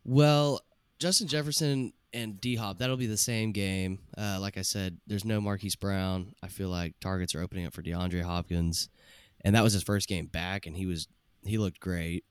Well, 0.05 0.61
Justin 1.01 1.27
Jefferson 1.27 1.93
and 2.13 2.41
D 2.41 2.57
Hop, 2.57 2.79
that'll 2.79 2.97
be 2.97 3.07
the 3.07 3.17
same 3.17 3.53
game. 3.53 3.99
Uh, 4.17 4.39
like 4.41 4.57
I 4.57 4.63
said, 4.63 4.99
there's 5.07 5.25
no 5.25 5.41
Marquise 5.41 5.77
Brown. 5.77 6.35
I 6.43 6.49
feel 6.49 6.69
like 6.69 6.95
targets 7.01 7.35
are 7.35 7.41
opening 7.43 7.67
up 7.67 7.73
for 7.75 7.83
DeAndre 7.83 8.23
Hopkins, 8.23 8.89
and 9.45 9.55
that 9.55 9.63
was 9.63 9.73
his 9.73 9.83
first 9.83 10.09
game 10.09 10.27
back, 10.27 10.67
and 10.67 10.77
he 10.77 10.87
was 10.87 11.07
he 11.45 11.59
looked 11.59 11.81
great. 11.81 12.25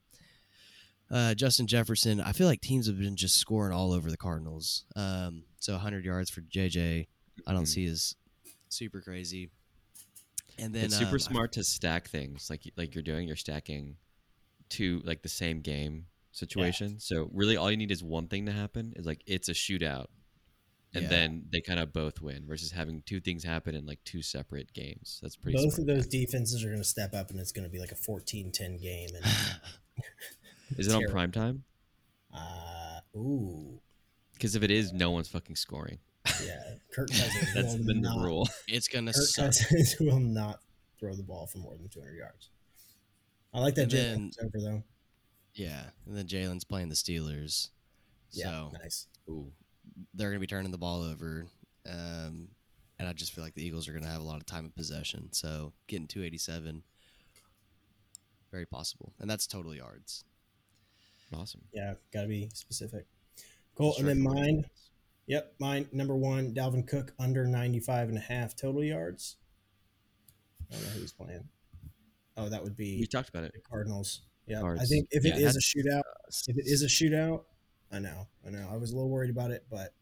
Uh, 1.09 1.33
Justin 1.33 1.67
Jefferson, 1.67 2.19
I 2.19 2.33
feel 2.33 2.47
like 2.47 2.59
teams 2.59 2.87
have 2.87 2.99
been 2.99 3.15
just 3.15 3.35
scoring 3.37 3.73
all 3.73 3.93
over 3.93 4.11
the 4.11 4.17
Cardinals. 4.17 4.83
Um, 4.95 5.43
so 5.59 5.71
100 5.73 6.03
yards 6.03 6.29
for 6.29 6.41
JJ, 6.41 7.07
I 7.47 7.53
don't 7.53 7.63
Mhm. 7.63 7.67
see 7.67 7.85
as 7.85 8.15
super 8.67 8.99
crazy. 9.01 9.49
And 10.59 10.75
then 10.75 10.85
it's 10.85 10.97
super 10.97 11.11
um, 11.11 11.15
I- 11.15 11.17
smart 11.19 11.51
to 11.53 11.63
stack 11.63 12.09
things 12.09 12.49
like 12.49 12.63
like 12.75 12.93
you're 12.95 13.03
doing. 13.03 13.27
You're 13.27 13.37
stacking 13.37 13.95
two 14.69 15.01
like 15.05 15.21
the 15.21 15.29
same 15.29 15.61
game 15.61 16.07
situation. 16.37 16.99
So 16.99 17.29
really, 17.33 17.57
all 17.57 17.69
you 17.71 17.77
need 17.77 17.91
is 17.91 18.03
one 18.03 18.27
thing 18.27 18.45
to 18.45 18.51
happen. 18.51 18.93
Is 18.95 19.05
like 19.05 19.21
it's 19.25 19.49
a 19.49 19.53
shootout, 19.53 20.07
and 20.93 21.03
Yeah. 21.03 21.09
then 21.09 21.45
they 21.51 21.61
kind 21.61 21.79
of 21.79 21.91
both 21.93 22.21
win. 22.21 22.45
Versus 22.47 22.71
having 22.71 23.01
two 23.05 23.19
things 23.19 23.43
happen 23.43 23.75
in 23.75 23.85
like 23.85 24.03
two 24.05 24.21
separate 24.21 24.71
games. 24.73 25.19
That's 25.21 25.35
pretty. 25.35 25.57
Both 25.57 25.73
smart 25.73 25.89
of 25.89 25.95
those 25.95 26.03
tactic. 26.05 26.21
defenses 26.27 26.63
are 26.63 26.67
going 26.67 26.81
to 26.81 26.87
step 26.87 27.13
up, 27.13 27.31
and 27.31 27.39
it's 27.39 27.51
going 27.51 27.65
to 27.65 27.71
be 27.71 27.79
like 27.79 27.91
a 27.91 27.95
14-10 27.95 28.81
game. 28.81 29.09
And 29.15 29.25
Is 30.77 30.87
it 30.87 30.93
on 30.93 30.99
terrible. 30.99 31.13
prime 31.13 31.31
time? 31.31 31.63
uh, 32.33 32.99
ooh, 33.17 33.79
Because 34.33 34.55
if 34.55 34.63
it 34.63 34.69
is, 34.71 34.93
no 34.93 35.11
one's 35.11 35.27
fucking 35.27 35.55
scoring. 35.55 35.97
yeah, 36.45 36.75
Kirk 36.93 37.09
Cousins 37.09 37.31
That's 37.55 37.73
will 37.77 37.85
been 37.85 38.01
the 38.01 38.09
rule. 38.21 38.47
it's 38.67 38.87
gonna 38.89 39.13
Kirk 39.13 39.23
suck. 39.23 39.45
Cousins 39.45 39.95
will 39.99 40.19
not 40.19 40.59
throw 40.99 41.15
the 41.15 41.23
ball 41.23 41.47
for 41.47 41.59
more 41.59 41.75
than 41.77 41.87
200 41.87 42.15
yards. 42.17 42.49
I 43.53 43.61
like 43.61 43.75
that 43.75 43.83
And 43.83 43.91
then- 43.91 44.31
over 44.43 44.59
though. 44.59 44.83
Yeah, 45.57 45.83
and 46.05 46.15
then 46.15 46.27
Jalen's 46.27 46.63
playing 46.63 46.89
the 46.89 46.95
Steelers, 46.95 47.69
Yeah, 48.31 48.45
so 48.45 48.71
nice. 48.81 49.07
Ooh. 49.29 49.51
they're 50.13 50.29
going 50.29 50.37
to 50.37 50.41
be 50.41 50.47
turning 50.47 50.71
the 50.71 50.77
ball 50.77 51.01
over. 51.01 51.47
Um, 51.89 52.49
and 52.99 53.07
I 53.07 53.13
just 53.13 53.33
feel 53.33 53.43
like 53.43 53.55
the 53.55 53.65
Eagles 53.65 53.87
are 53.87 53.91
going 53.91 54.03
to 54.03 54.09
have 54.09 54.21
a 54.21 54.25
lot 54.25 54.37
of 54.37 54.45
time 54.45 54.65
of 54.65 54.75
possession. 54.75 55.29
So 55.31 55.73
getting 55.87 56.07
287, 56.07 56.83
very 58.51 58.65
possible. 58.65 59.13
And 59.19 59.29
that's 59.29 59.47
total 59.47 59.73
yards. 59.73 60.23
Awesome. 61.33 61.61
Yeah, 61.73 61.95
got 62.13 62.21
to 62.21 62.27
be 62.27 62.49
specific. 62.53 63.05
Cool. 63.75 63.89
Just 63.91 63.99
And 63.99 64.07
then 64.09 64.21
mine, 64.21 64.59
it. 64.59 64.71
yep, 65.27 65.53
mine 65.59 65.87
number 65.91 66.15
one, 66.15 66.53
Dalvin 66.53 66.87
Cook 66.87 67.13
under 67.19 67.45
95 67.45 68.09
and 68.09 68.17
a 68.17 68.21
half 68.21 68.55
total 68.55 68.83
yards. 68.83 69.37
I 70.71 70.75
don't 70.75 70.83
know 70.83 70.89
who's 70.91 71.13
playing. 71.13 71.47
Oh, 72.37 72.49
that 72.49 72.63
would 72.63 72.75
be. 72.77 72.99
We 72.99 73.07
talked 73.07 73.29
about 73.29 73.43
it. 73.43 73.53
the 73.53 73.59
Cardinals. 73.59 74.21
Yeah, 74.47 74.63
I 74.63 74.85
think 74.85 75.07
if 75.11 75.25
it 75.25 75.29
Yeah, 75.39 75.47
is 75.47 75.55
a 75.55 75.59
that's- 75.59 75.73
shootout, 75.75 76.03
if 76.47 76.57
it 76.57 76.65
is 76.67 76.81
a 76.81 76.87
shootout, 76.87 77.43
I 77.91 77.99
know, 77.99 78.27
I 78.45 78.49
know. 78.49 78.67
I 78.69 78.77
was 78.77 78.91
a 78.91 78.95
little 78.95 79.09
worried 79.09 79.29
about 79.29 79.51
it, 79.51 79.65
but 79.69 79.93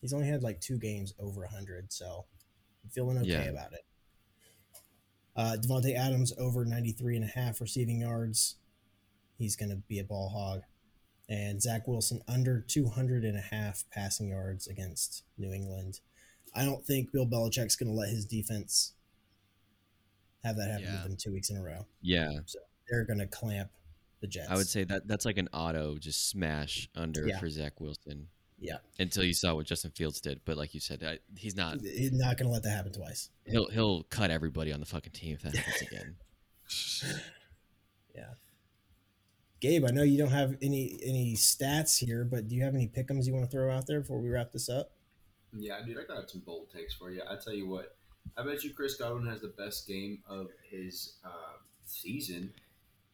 he's 0.00 0.12
only 0.12 0.26
had 0.28 0.42
like 0.42 0.60
two 0.60 0.78
games 0.78 1.14
over 1.18 1.44
100, 1.44 1.92
so 1.92 2.26
I'm 2.82 2.90
feeling 2.90 3.18
okay 3.18 3.28
Yeah. 3.30 3.42
about 3.44 3.72
it. 3.72 3.84
Uh, 5.36 5.56
Davante 5.60 5.94
Adams 5.96 6.32
over 6.38 6.64
93 6.64 7.16
and 7.16 7.24
a 7.24 7.28
half 7.28 7.60
receiving 7.60 8.00
yards. 8.00 8.56
He's 9.36 9.56
going 9.56 9.70
to 9.70 9.76
be 9.76 9.98
a 9.98 10.04
ball 10.04 10.28
hog. 10.28 10.62
And 11.28 11.60
Zach 11.60 11.88
Wilson 11.88 12.22
under 12.28 12.60
200 12.60 13.24
and 13.24 13.36
a 13.36 13.40
half 13.40 13.88
passing 13.90 14.28
yards 14.28 14.66
against 14.68 15.24
New 15.38 15.52
England. 15.52 16.00
I 16.54 16.64
don't 16.64 16.84
think 16.86 17.10
Bill 17.10 17.26
Belichick's 17.26 17.74
going 17.76 17.88
to 17.88 17.94
let 17.94 18.10
his 18.10 18.26
defense 18.26 18.92
have 20.44 20.56
that 20.56 20.68
happen 20.70 20.84
Yeah. 20.84 21.02
to 21.02 21.08
them 21.08 21.16
two 21.16 21.32
weeks 21.32 21.48
in 21.50 21.56
a 21.56 21.62
row. 21.62 21.86
Yeah, 22.02 22.30
They're 22.90 23.04
going 23.04 23.18
to 23.18 23.26
clamp 23.26 23.70
the 24.20 24.26
Jets. 24.26 24.50
I 24.50 24.56
would 24.56 24.68
say 24.68 24.84
that 24.84 25.06
that's 25.06 25.24
like 25.24 25.38
an 25.38 25.48
auto 25.52 25.96
just 25.98 26.28
smash 26.28 26.88
under 26.94 27.26
Yeah. 27.26 27.38
for 27.38 27.48
Zach 27.48 27.80
Wilson. 27.80 28.28
Yeah. 28.58 28.76
Until 28.98 29.24
you 29.24 29.34
saw 29.34 29.54
what 29.54 29.66
Justin 29.66 29.90
Fields 29.90 30.20
did, 30.20 30.40
but 30.44 30.56
like 30.56 30.72
you 30.74 30.80
said, 30.80 31.02
I, 31.02 31.18
he's 31.36 31.56
not. 31.56 31.80
He's 31.80 32.12
not 32.12 32.38
going 32.38 32.48
to 32.48 32.52
let 32.52 32.62
that 32.62 32.70
happen 32.70 32.92
twice. 32.92 33.28
He'll 33.46 33.68
he'll 33.68 34.04
cut 34.04 34.30
everybody 34.30 34.72
on 34.72 34.80
the 34.80 34.86
fucking 34.86 35.12
team 35.12 35.34
if 35.34 35.42
that 35.42 35.54
happens 35.56 35.82
again. 35.90 36.16
Yeah. 38.14 38.34
Gabe, 39.60 39.84
I 39.86 39.90
know 39.90 40.02
you 40.02 40.18
don't 40.18 40.30
have 40.30 40.56
any 40.62 40.98
any 41.04 41.34
stats 41.34 41.98
here, 42.04 42.24
but 42.24 42.48
do 42.48 42.54
you 42.54 42.62
have 42.64 42.74
any 42.74 42.86
pickums 42.86 43.26
you 43.26 43.32
want 43.32 43.44
to 43.44 43.50
throw 43.50 43.70
out 43.70 43.86
there 43.86 44.00
before 44.00 44.20
we 44.20 44.28
wrap 44.30 44.52
this 44.52 44.68
up? 44.68 44.92
Yeah, 45.56 45.80
dude, 45.84 45.96
I 45.98 46.04
got 46.12 46.30
some 46.30 46.42
bold 46.44 46.70
takes 46.70 46.94
for 46.94 47.10
you. 47.10 47.22
I 47.28 47.36
tell 47.36 47.54
you 47.54 47.68
what, 47.68 47.96
I 48.36 48.44
bet 48.44 48.62
you 48.64 48.72
Chris 48.74 48.96
Godwin 48.96 49.26
has 49.26 49.40
the 49.40 49.54
best 49.56 49.86
game 49.86 50.18
of 50.28 50.48
his 50.68 51.14
uh, 51.24 51.58
season, 51.86 52.52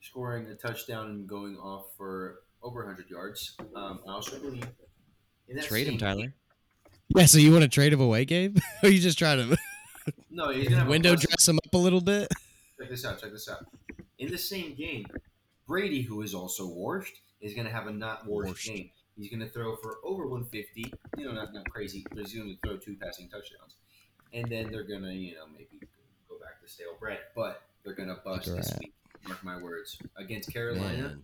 scoring 0.01 0.47
a 0.47 0.55
touchdown 0.55 1.07
and 1.07 1.27
going 1.29 1.57
off 1.57 1.87
for 1.97 2.41
over 2.63 2.81
100 2.85 3.09
yards. 3.11 3.57
Um, 3.75 4.01
I 4.09 4.13
also 4.13 4.39
believe 4.39 4.67
in 5.49 5.57
that 5.57 5.65
Trade 5.65 5.87
him, 5.87 5.93
same 5.95 5.99
Tyler. 5.99 6.35
Yeah, 7.17 7.27
so 7.27 7.39
you 7.39 7.51
want 7.53 7.63
to 7.63 7.69
trade 7.69 7.93
him 7.93 8.01
away, 8.01 8.25
Gabe? 8.25 8.59
or 8.83 8.89
you 8.89 9.01
just 9.01 9.19
try 9.19 9.35
to 9.37 9.57
No, 10.31 10.51
he's 10.51 10.65
gonna 10.69 10.81
have 10.81 10.89
window 10.89 11.11
plus- 11.15 11.27
dress 11.27 11.49
him 11.49 11.59
up 11.59 11.75
a 11.75 11.79
little 11.79 12.01
bit? 12.01 12.29
Check 12.79 12.89
this 12.89 13.05
out. 13.05 13.21
Check 13.21 13.33
this 13.33 13.49
out. 13.49 13.67
In 14.19 14.31
the 14.31 14.39
same 14.39 14.75
game, 14.75 15.07
Brady, 15.67 16.03
who 16.03 16.23
is 16.23 16.35
also 16.35 16.67
washed, 16.67 17.15
is 17.41 17.55
going 17.55 17.67
to 17.67 17.73
have 17.73 17.87
a 17.87 17.91
not 17.93 18.27
washed, 18.27 18.49
Washed. 18.49 18.69
game. 18.69 18.91
He's 19.17 19.31
going 19.31 19.41
to 19.41 19.49
throw 19.49 19.77
for 19.77 19.97
over 20.05 20.27
150. 20.27 20.93
You 21.19 21.25
know, 21.27 21.33
not 21.33 21.53
not 21.53 21.69
crazy, 21.71 22.05
but 22.11 22.21
he's 22.21 22.35
going 22.35 22.49
to 22.49 22.57
throw 22.67 22.77
two 22.77 22.97
passing 23.01 23.29
touchdowns, 23.29 23.77
and 24.33 24.47
then 24.51 24.71
they're 24.71 24.85
going 24.85 25.03
to, 25.03 25.13
you 25.13 25.35
know, 25.35 25.47
maybe 25.53 25.81
go 26.29 26.39
back 26.39 26.61
to 26.63 26.69
stale 26.69 26.97
bread. 26.99 27.19
But 27.37 27.63
they're 27.85 27.95
going 27.95 28.09
to 28.09 28.19
bust 28.25 28.47
this 28.55 28.73
week. 28.79 28.93
Mark 29.27 29.43
my 29.45 29.57
words. 29.59 29.99
Against 30.17 30.53
Carolina, 30.53 31.03
Man, 31.03 31.23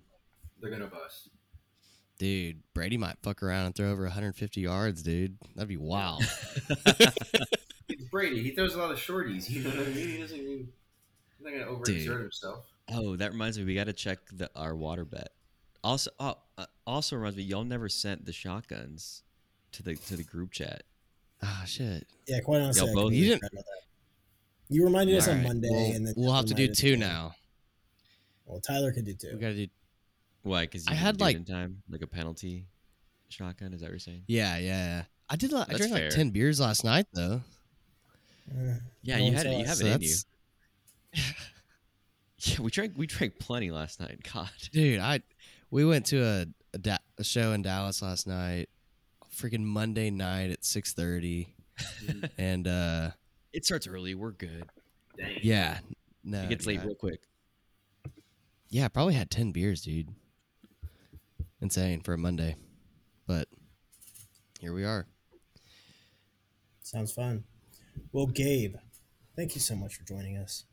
they're 0.61 0.71
going 0.71 0.83
to 0.83 0.89
bust. 0.89 1.29
dude, 2.19 2.63
Brady 2.75 2.97
might 2.97 3.17
fuck 3.23 3.43
around 3.43 3.67
and 3.67 3.75
throw 3.75 3.91
over 3.91 4.03
150 4.05 4.61
yards, 4.61 5.03
dude. 5.03 5.37
That'd 5.55 5.69
be 5.69 5.77
wild. 5.77 6.23
It's 7.89 8.03
Brady. 8.11 8.43
He 8.43 8.51
throws 8.51 8.75
a 8.75 8.79
lot 8.79 8.91
of 8.91 8.99
shorties. 8.99 9.49
You 9.49 9.63
know 9.63 9.71
what 9.71 9.79
I 9.79 9.91
mean? 9.91 10.09
He 10.09 10.19
doesn't. 10.19 10.39
He's 10.39 10.67
not 11.41 11.51
going 11.53 11.61
to 11.65 11.71
overexert 11.71 11.85
Dude. 12.05 12.21
himself. 12.21 12.67
Oh, 12.93 13.15
that 13.15 13.31
reminds 13.31 13.59
me. 13.59 13.65
We 13.65 13.77
got 13.77 13.85
to 13.85 13.93
check 13.93 14.19
the 14.33 14.51
our 14.57 14.75
water 14.75 15.05
bet. 15.05 15.29
Also, 15.85 16.11
oh, 16.19 16.35
uh, 16.59 16.67
also 16.85 17.15
reminds 17.15 17.37
me. 17.37 17.45
Y'all 17.45 17.63
never 17.65 17.89
sent 17.89 18.25
the 18.27 18.33
shotguns 18.33 19.23
to 19.71 19.85
the 19.85 19.95
to 19.95 20.17
the 20.17 20.25
group 20.25 20.51
chat. 20.51 20.83
Ah, 21.45 21.63
shit. 21.65 22.09
Yeah, 22.27 22.41
quite 22.41 22.61
honestly, 22.61 22.87
Y'all 22.87 22.95
both- 22.95 23.13
You 23.13 23.25
didn't- 23.27 23.39
forgot 23.43 23.53
about 23.53 23.65
that. 23.67 24.75
You 24.75 24.85
reminded 24.85 25.17
us 25.19 25.29
on 25.29 25.43
Monday, 25.45 25.69
well, 25.71 25.93
and 25.95 26.07
then 26.09 26.15
we'll 26.17 26.33
have 26.33 26.47
to 26.47 26.55
do 26.55 26.67
two 26.67 26.89
again. 26.95 26.99
now. 27.01 27.35
Well, 28.47 28.61
Tyler 28.61 28.93
could 28.93 29.05
do 29.05 29.15
two. 29.15 29.31
We 29.35 29.39
got 29.41 29.49
to 29.49 29.55
do. 29.55 29.73
Why? 30.43 30.63
Because 30.63 30.87
I 30.89 30.95
had, 30.95 31.21
like- 31.21 31.37
in 31.37 31.45
time 31.45 31.83
like 31.91 32.03
a 32.03 32.07
penalty 32.07 32.67
shotgun. 33.29 33.73
Is 33.75 33.81
that 33.81 33.87
what 33.87 33.91
you're 33.93 33.99
saying? 33.99 34.23
Yeah, 34.29 34.57
yeah. 34.59 34.87
yeah. 34.99 35.03
I 35.29 35.37
did. 35.37 35.53
like- 35.53 35.69
I 35.73 35.77
drank 35.77 35.93
fair. 35.93 36.05
like 36.09 36.15
10 36.17 36.31
beers 36.31 36.61
last 36.61 36.85
night, 36.85 37.07
though. 37.13 37.43
Uh, 38.51 38.75
Yeah, 39.03 39.19
No 39.19 39.25
you 39.27 39.33
had 39.33 39.47
it. 39.47 39.53
You 39.59 39.63
us, 39.63 39.69
have 39.69 39.77
So 39.79 39.87
it 39.87 39.95
in 39.95 40.03
you. 40.03 40.15
Yeah, 42.39 42.61
we 42.61 42.71
drank 42.71 42.93
we 42.97 43.07
drank 43.07 43.39
plenty 43.39 43.71
last 43.71 43.99
night. 43.99 44.21
God. 44.33 44.49
Dude, 44.71 45.01
I 45.01 45.21
we 45.71 45.85
went 45.85 46.07
to 46.07 46.23
a 46.23 46.47
a, 46.75 46.79
da- 46.79 46.99
a 47.19 47.25
show 47.25 47.53
in 47.53 47.63
Dallas 47.63 48.03
last 48.03 48.27
night. 48.27 48.69
Freaking 49.35 49.65
Monday 49.65 50.11
night 50.11 50.51
at 50.51 50.61
6:30 50.63 51.49
and 52.39 52.69
uh 52.69 53.11
It 53.53 53.65
starts 53.65 53.87
early. 53.89 54.15
We're 54.15 54.31
good. 54.33 54.65
Dang. 55.17 55.39
yeah, 55.43 55.79
no. 56.25 56.43
it 56.43 56.51
gets 56.51 56.67
late 56.67 56.81
I- 56.81 56.85
real 56.85 56.95
quick. 56.95 57.21
Yeah, 58.69 58.87
I 58.87 58.89
probably 58.89 59.15
had 59.15 59.31
10 59.31 59.53
beers, 59.53 59.83
dude. 59.83 60.09
Insane 61.61 62.01
for 62.01 62.15
a 62.15 62.19
Monday. 62.19 62.57
But 63.27 63.49
here 64.61 64.73
we 64.73 64.85
are. 64.85 65.07
sounds 66.83 67.13
fun. 67.13 67.45
Well, 68.13 68.27
Gabe, 68.27 68.77
thank 69.37 69.55
you 69.55 69.61
so 69.61 69.75
much 69.75 69.97
for 69.97 70.05
joining 70.05 70.37
us. 70.37 70.65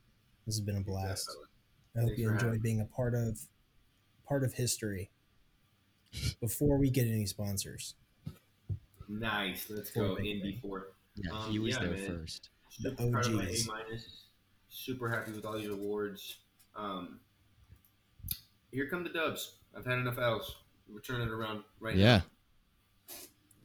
This 0.45 0.55
has 0.55 0.61
been 0.61 0.77
a 0.77 0.81
blast. 0.81 1.27
Definitely. 1.27 1.47
I 1.95 1.99
hope 1.99 2.07
Thanks 2.09 2.19
you 2.19 2.27
for 2.27 2.33
having 2.33 2.47
enjoyed 2.47 2.63
being 2.63 2.81
a 2.81 2.85
part 2.85 3.13
of 3.15 3.39
part 4.27 4.43
of 4.43 4.53
history. 4.53 5.09
Before 6.41 6.77
we 6.77 6.89
get 6.91 7.07
any 7.07 7.25
sponsors, 7.25 7.95
Nice. 9.09 9.65
Let's 9.69 9.91
go. 9.91 10.15
Big 10.15 10.25
Indy 10.27 10.51
thing. 10.53 10.59
four. 10.61 10.87
Yeah, 11.15 11.31
Um, 11.31 11.51
he 11.51 11.59
was 11.59 11.73
yeah, 11.75 11.79
there 11.81 11.91
man. 11.91 12.19
first. 12.19 12.49
The 12.81 12.89
Super 12.91 13.11
proud 13.11 13.25
of 13.25 13.33
my 13.33 13.43
A 13.45 13.91
OGs. 13.93 14.05
Super 14.69 15.09
happy 15.09 15.31
with 15.31 15.45
all 15.45 15.53
these 15.57 15.69
awards. 15.69 16.37
Um, 16.75 17.19
here 18.73 18.87
come 18.87 19.03
the 19.03 19.09
dubs. 19.09 19.55
I've 19.77 19.85
had 19.85 19.99
enough 19.99 20.17
L's. 20.17 20.55
We're 20.91 20.99
turning 21.01 21.27
it 21.27 21.31
around 21.31 21.63
right 21.79 21.95
now. 21.95 22.01
Yeah. 22.01 22.21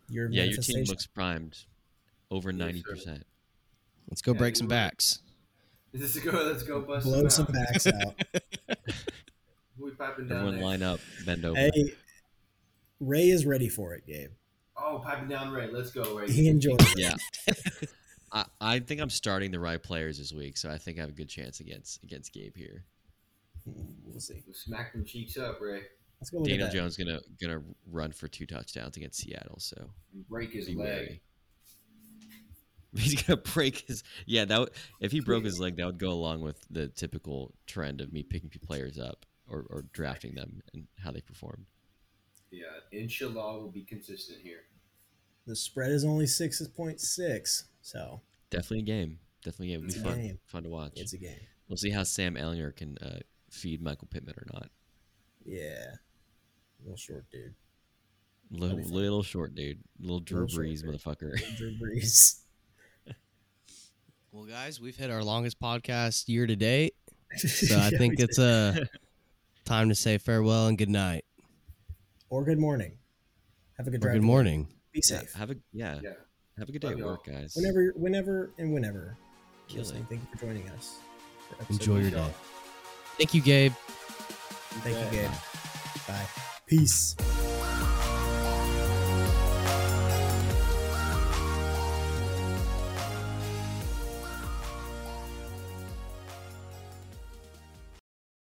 your 0.09 0.31
Yeah, 0.31 0.45
your 0.45 0.59
team 0.63 0.85
looks 0.85 1.07
primed. 1.07 1.57
Over 2.31 2.53
ninety 2.53 2.83
sir. 2.83 2.91
percent. 2.95 3.27
Let's 4.11 4.23
go 4.23 4.33
Yeah, 4.33 4.39
break 4.39 4.57
some 4.57 4.69
backs. 4.69 5.21
now. 5.93 6.01
Let's 6.01 6.19
go. 6.19 6.31
Let's 6.31 6.63
go. 6.63 6.81
Bust 6.81 7.07
blow 7.07 7.19
them 7.19 7.31
some 7.31 7.47
backs 7.47 7.87
out. 7.87 8.15
We 9.81 9.93
piping 9.93 10.27
down 10.27 10.39
Everyone 10.39 10.55
next? 10.57 10.65
line 10.65 10.83
up, 10.83 11.01
bend 11.25 11.45
over. 11.45 11.57
hey, 11.57 11.95
Ray 12.99 13.29
is 13.29 13.47
ready 13.47 13.69
for 13.69 13.95
it, 13.95 14.05
Gabe. 14.07 14.31
Oh, 14.77 15.01
piping 15.05 15.29
down 15.29 15.53
Ray. 15.53 15.69
Let's 15.71 15.93
go, 15.93 16.19
Ray. 16.19 16.29
He 16.31 16.49
enjoyed 16.49 16.83
it. 16.83 16.99
Yeah. 16.99 17.15
I, 18.33 18.45
I 18.61 18.79
think 18.81 19.01
I'm 19.01 19.09
starting 19.09 19.53
the 19.53 19.61
right 19.61 19.81
players 19.81 20.19
this 20.19 20.33
week, 20.33 20.57
so 20.57 20.69
I 20.69 20.79
think 20.79 20.99
I 20.99 21.03
have 21.03 21.11
a 21.11 21.15
good 21.15 21.29
chance 21.29 21.61
against 21.61 22.03
against 22.03 22.33
Gabe 22.33 22.57
here. 22.57 22.83
We'll 24.05 24.21
see. 24.21 24.43
Smack 24.53 24.93
them 24.93 25.05
cheeks 25.05 25.37
up, 25.37 25.61
Ray, 25.61 25.83
Let's 26.21 26.31
go 26.31 26.45
Daniel. 26.45 26.71
Jones 26.71 26.97
gonna 26.97 27.21
gonna 27.41 27.63
run 27.91 28.13
for 28.13 28.29
two 28.29 28.47
touchdowns 28.47 28.97
against 28.97 29.21
Seattle. 29.21 29.59
So 29.59 29.91
and 30.13 30.29
break 30.29 30.53
his 30.53 30.69
leg. 30.69 30.77
wary. 30.77 31.23
He's 32.97 33.23
gonna 33.23 33.37
break 33.37 33.85
his 33.87 34.03
yeah. 34.27 34.45
That 34.45 34.61
would, 34.61 34.71
if 35.01 35.13
he 35.13 35.21
broke 35.21 35.45
his 35.45 35.61
leg, 35.61 35.77
that 35.77 35.87
would 35.87 35.99
go 35.99 36.11
along 36.11 36.41
with 36.41 36.59
the 36.71 36.89
typical 36.89 37.55
trend 37.67 38.01
of 38.01 38.13
me 38.13 38.23
picking 38.23 38.51
players 38.67 38.99
up 38.99 39.27
or, 39.49 39.67
or 39.71 39.83
drafting 39.93 40.35
them 40.35 40.63
and 40.73 40.87
how 40.99 41.11
they 41.11 41.21
performed. 41.21 41.67
Yeah, 42.51 42.65
inshallah, 42.93 43.59
will 43.59 43.71
be 43.71 43.83
consistent 43.83 44.41
here. 44.43 44.61
The 45.47 45.55
spread 45.55 45.93
is 45.93 46.05
only 46.05 46.27
six 46.27 46.67
point 46.69 47.01
six, 47.01 47.67
so 47.83 48.23
Definitely 48.51 48.81
a 48.81 48.83
game. 48.83 49.19
Definitely 49.45 49.75
a 49.75 49.79
game. 49.79 49.87
It's 49.87 49.95
be 49.95 50.01
a 50.01 50.05
fun. 50.05 50.21
game. 50.21 50.39
Fun 50.47 50.63
to 50.65 50.71
watch. 50.71 50.93
it's 50.97 51.13
a 51.13 51.19
game. 51.19 51.39
We'll 51.69 51.77
see 51.77 51.91
how 51.91 52.03
Sam 52.03 52.35
Ehlinger 52.35 52.75
can 52.75 52.97
uh, 52.99 53.19
feed 53.51 53.83
Michael 53.83 54.09
Pittman 54.11 54.35
or 54.37 54.47
not. 54.53 54.71
Yeah, 55.45 55.95
little 56.83 56.97
short 56.97 57.25
dude, 57.31 57.55
Little, 58.51 58.79
little 58.81 59.23
short 59.23 59.55
dude, 59.55 59.79
little 60.01 60.21
Drew 60.21 60.41
Little 60.43 60.59
Brees 60.61 60.83
dude. 60.83 60.91
motherfucker. 60.95 61.57
Drew 61.57 61.73
Brees. 61.83 62.41
Well, 64.31 64.45
guys, 64.45 64.79
we've 64.81 64.97
hit 64.97 65.11
our 65.11 65.25
longest 65.25 65.59
podcast 65.59 66.29
year 66.29 66.47
to 66.47 66.55
date, 66.55 66.95
so 67.37 67.75
I 67.77 67.89
Yeah, 67.89 67.99
think 67.99 68.19
we 68.19 68.25
it's 68.25 68.39
uh, 68.39 68.85
time 69.65 69.89
to 69.89 69.95
say 69.95 70.19
farewell 70.19 70.67
and 70.67 70.77
good 70.77 70.91
night. 70.91 71.25
or 72.29 72.45
good 72.45 72.59
morning. 72.59 72.99
Have 73.79 73.87
a 73.87 73.91
good 73.91 73.99
Or 73.99 74.09
drive. 74.09 74.13
good 74.15 74.21
to 74.21 74.27
work. 74.27 74.27
morning. 74.27 74.69
Be 74.93 75.01
Yeah, 75.09 75.21
safe. 75.21 75.33
have 75.35 75.51
a 75.51 75.57
yeah, 75.73 76.01
Yeah. 76.03 76.11
Have 76.59 76.69
a 76.69 76.73
good 76.73 76.81
day 76.83 76.89
Love 76.89 76.95
at 76.95 76.99
y'all. 76.99 77.09
work, 77.11 77.25
guys. 77.25 77.53
Whenever, 77.57 77.93
whenever, 77.97 78.51
and 78.59 78.75
whenever. 78.75 79.17
Kill 79.69 79.85
Thank 79.85 80.11
you 80.11 80.19
for 80.33 80.39
joining 80.45 80.69
us. 80.71 80.99
for 81.67 81.73
Enjoy 81.73 81.99
your 82.01 82.11
one. 82.19 82.29
day. 82.31 82.35
Thank 83.19 83.35
you, 83.35 83.43
Gabe. 83.43 83.73
Thank 84.83 84.97
you, 84.97 85.19
Gabe. 85.19 85.31
Bye. 86.07 86.27
Peace. 86.67 87.17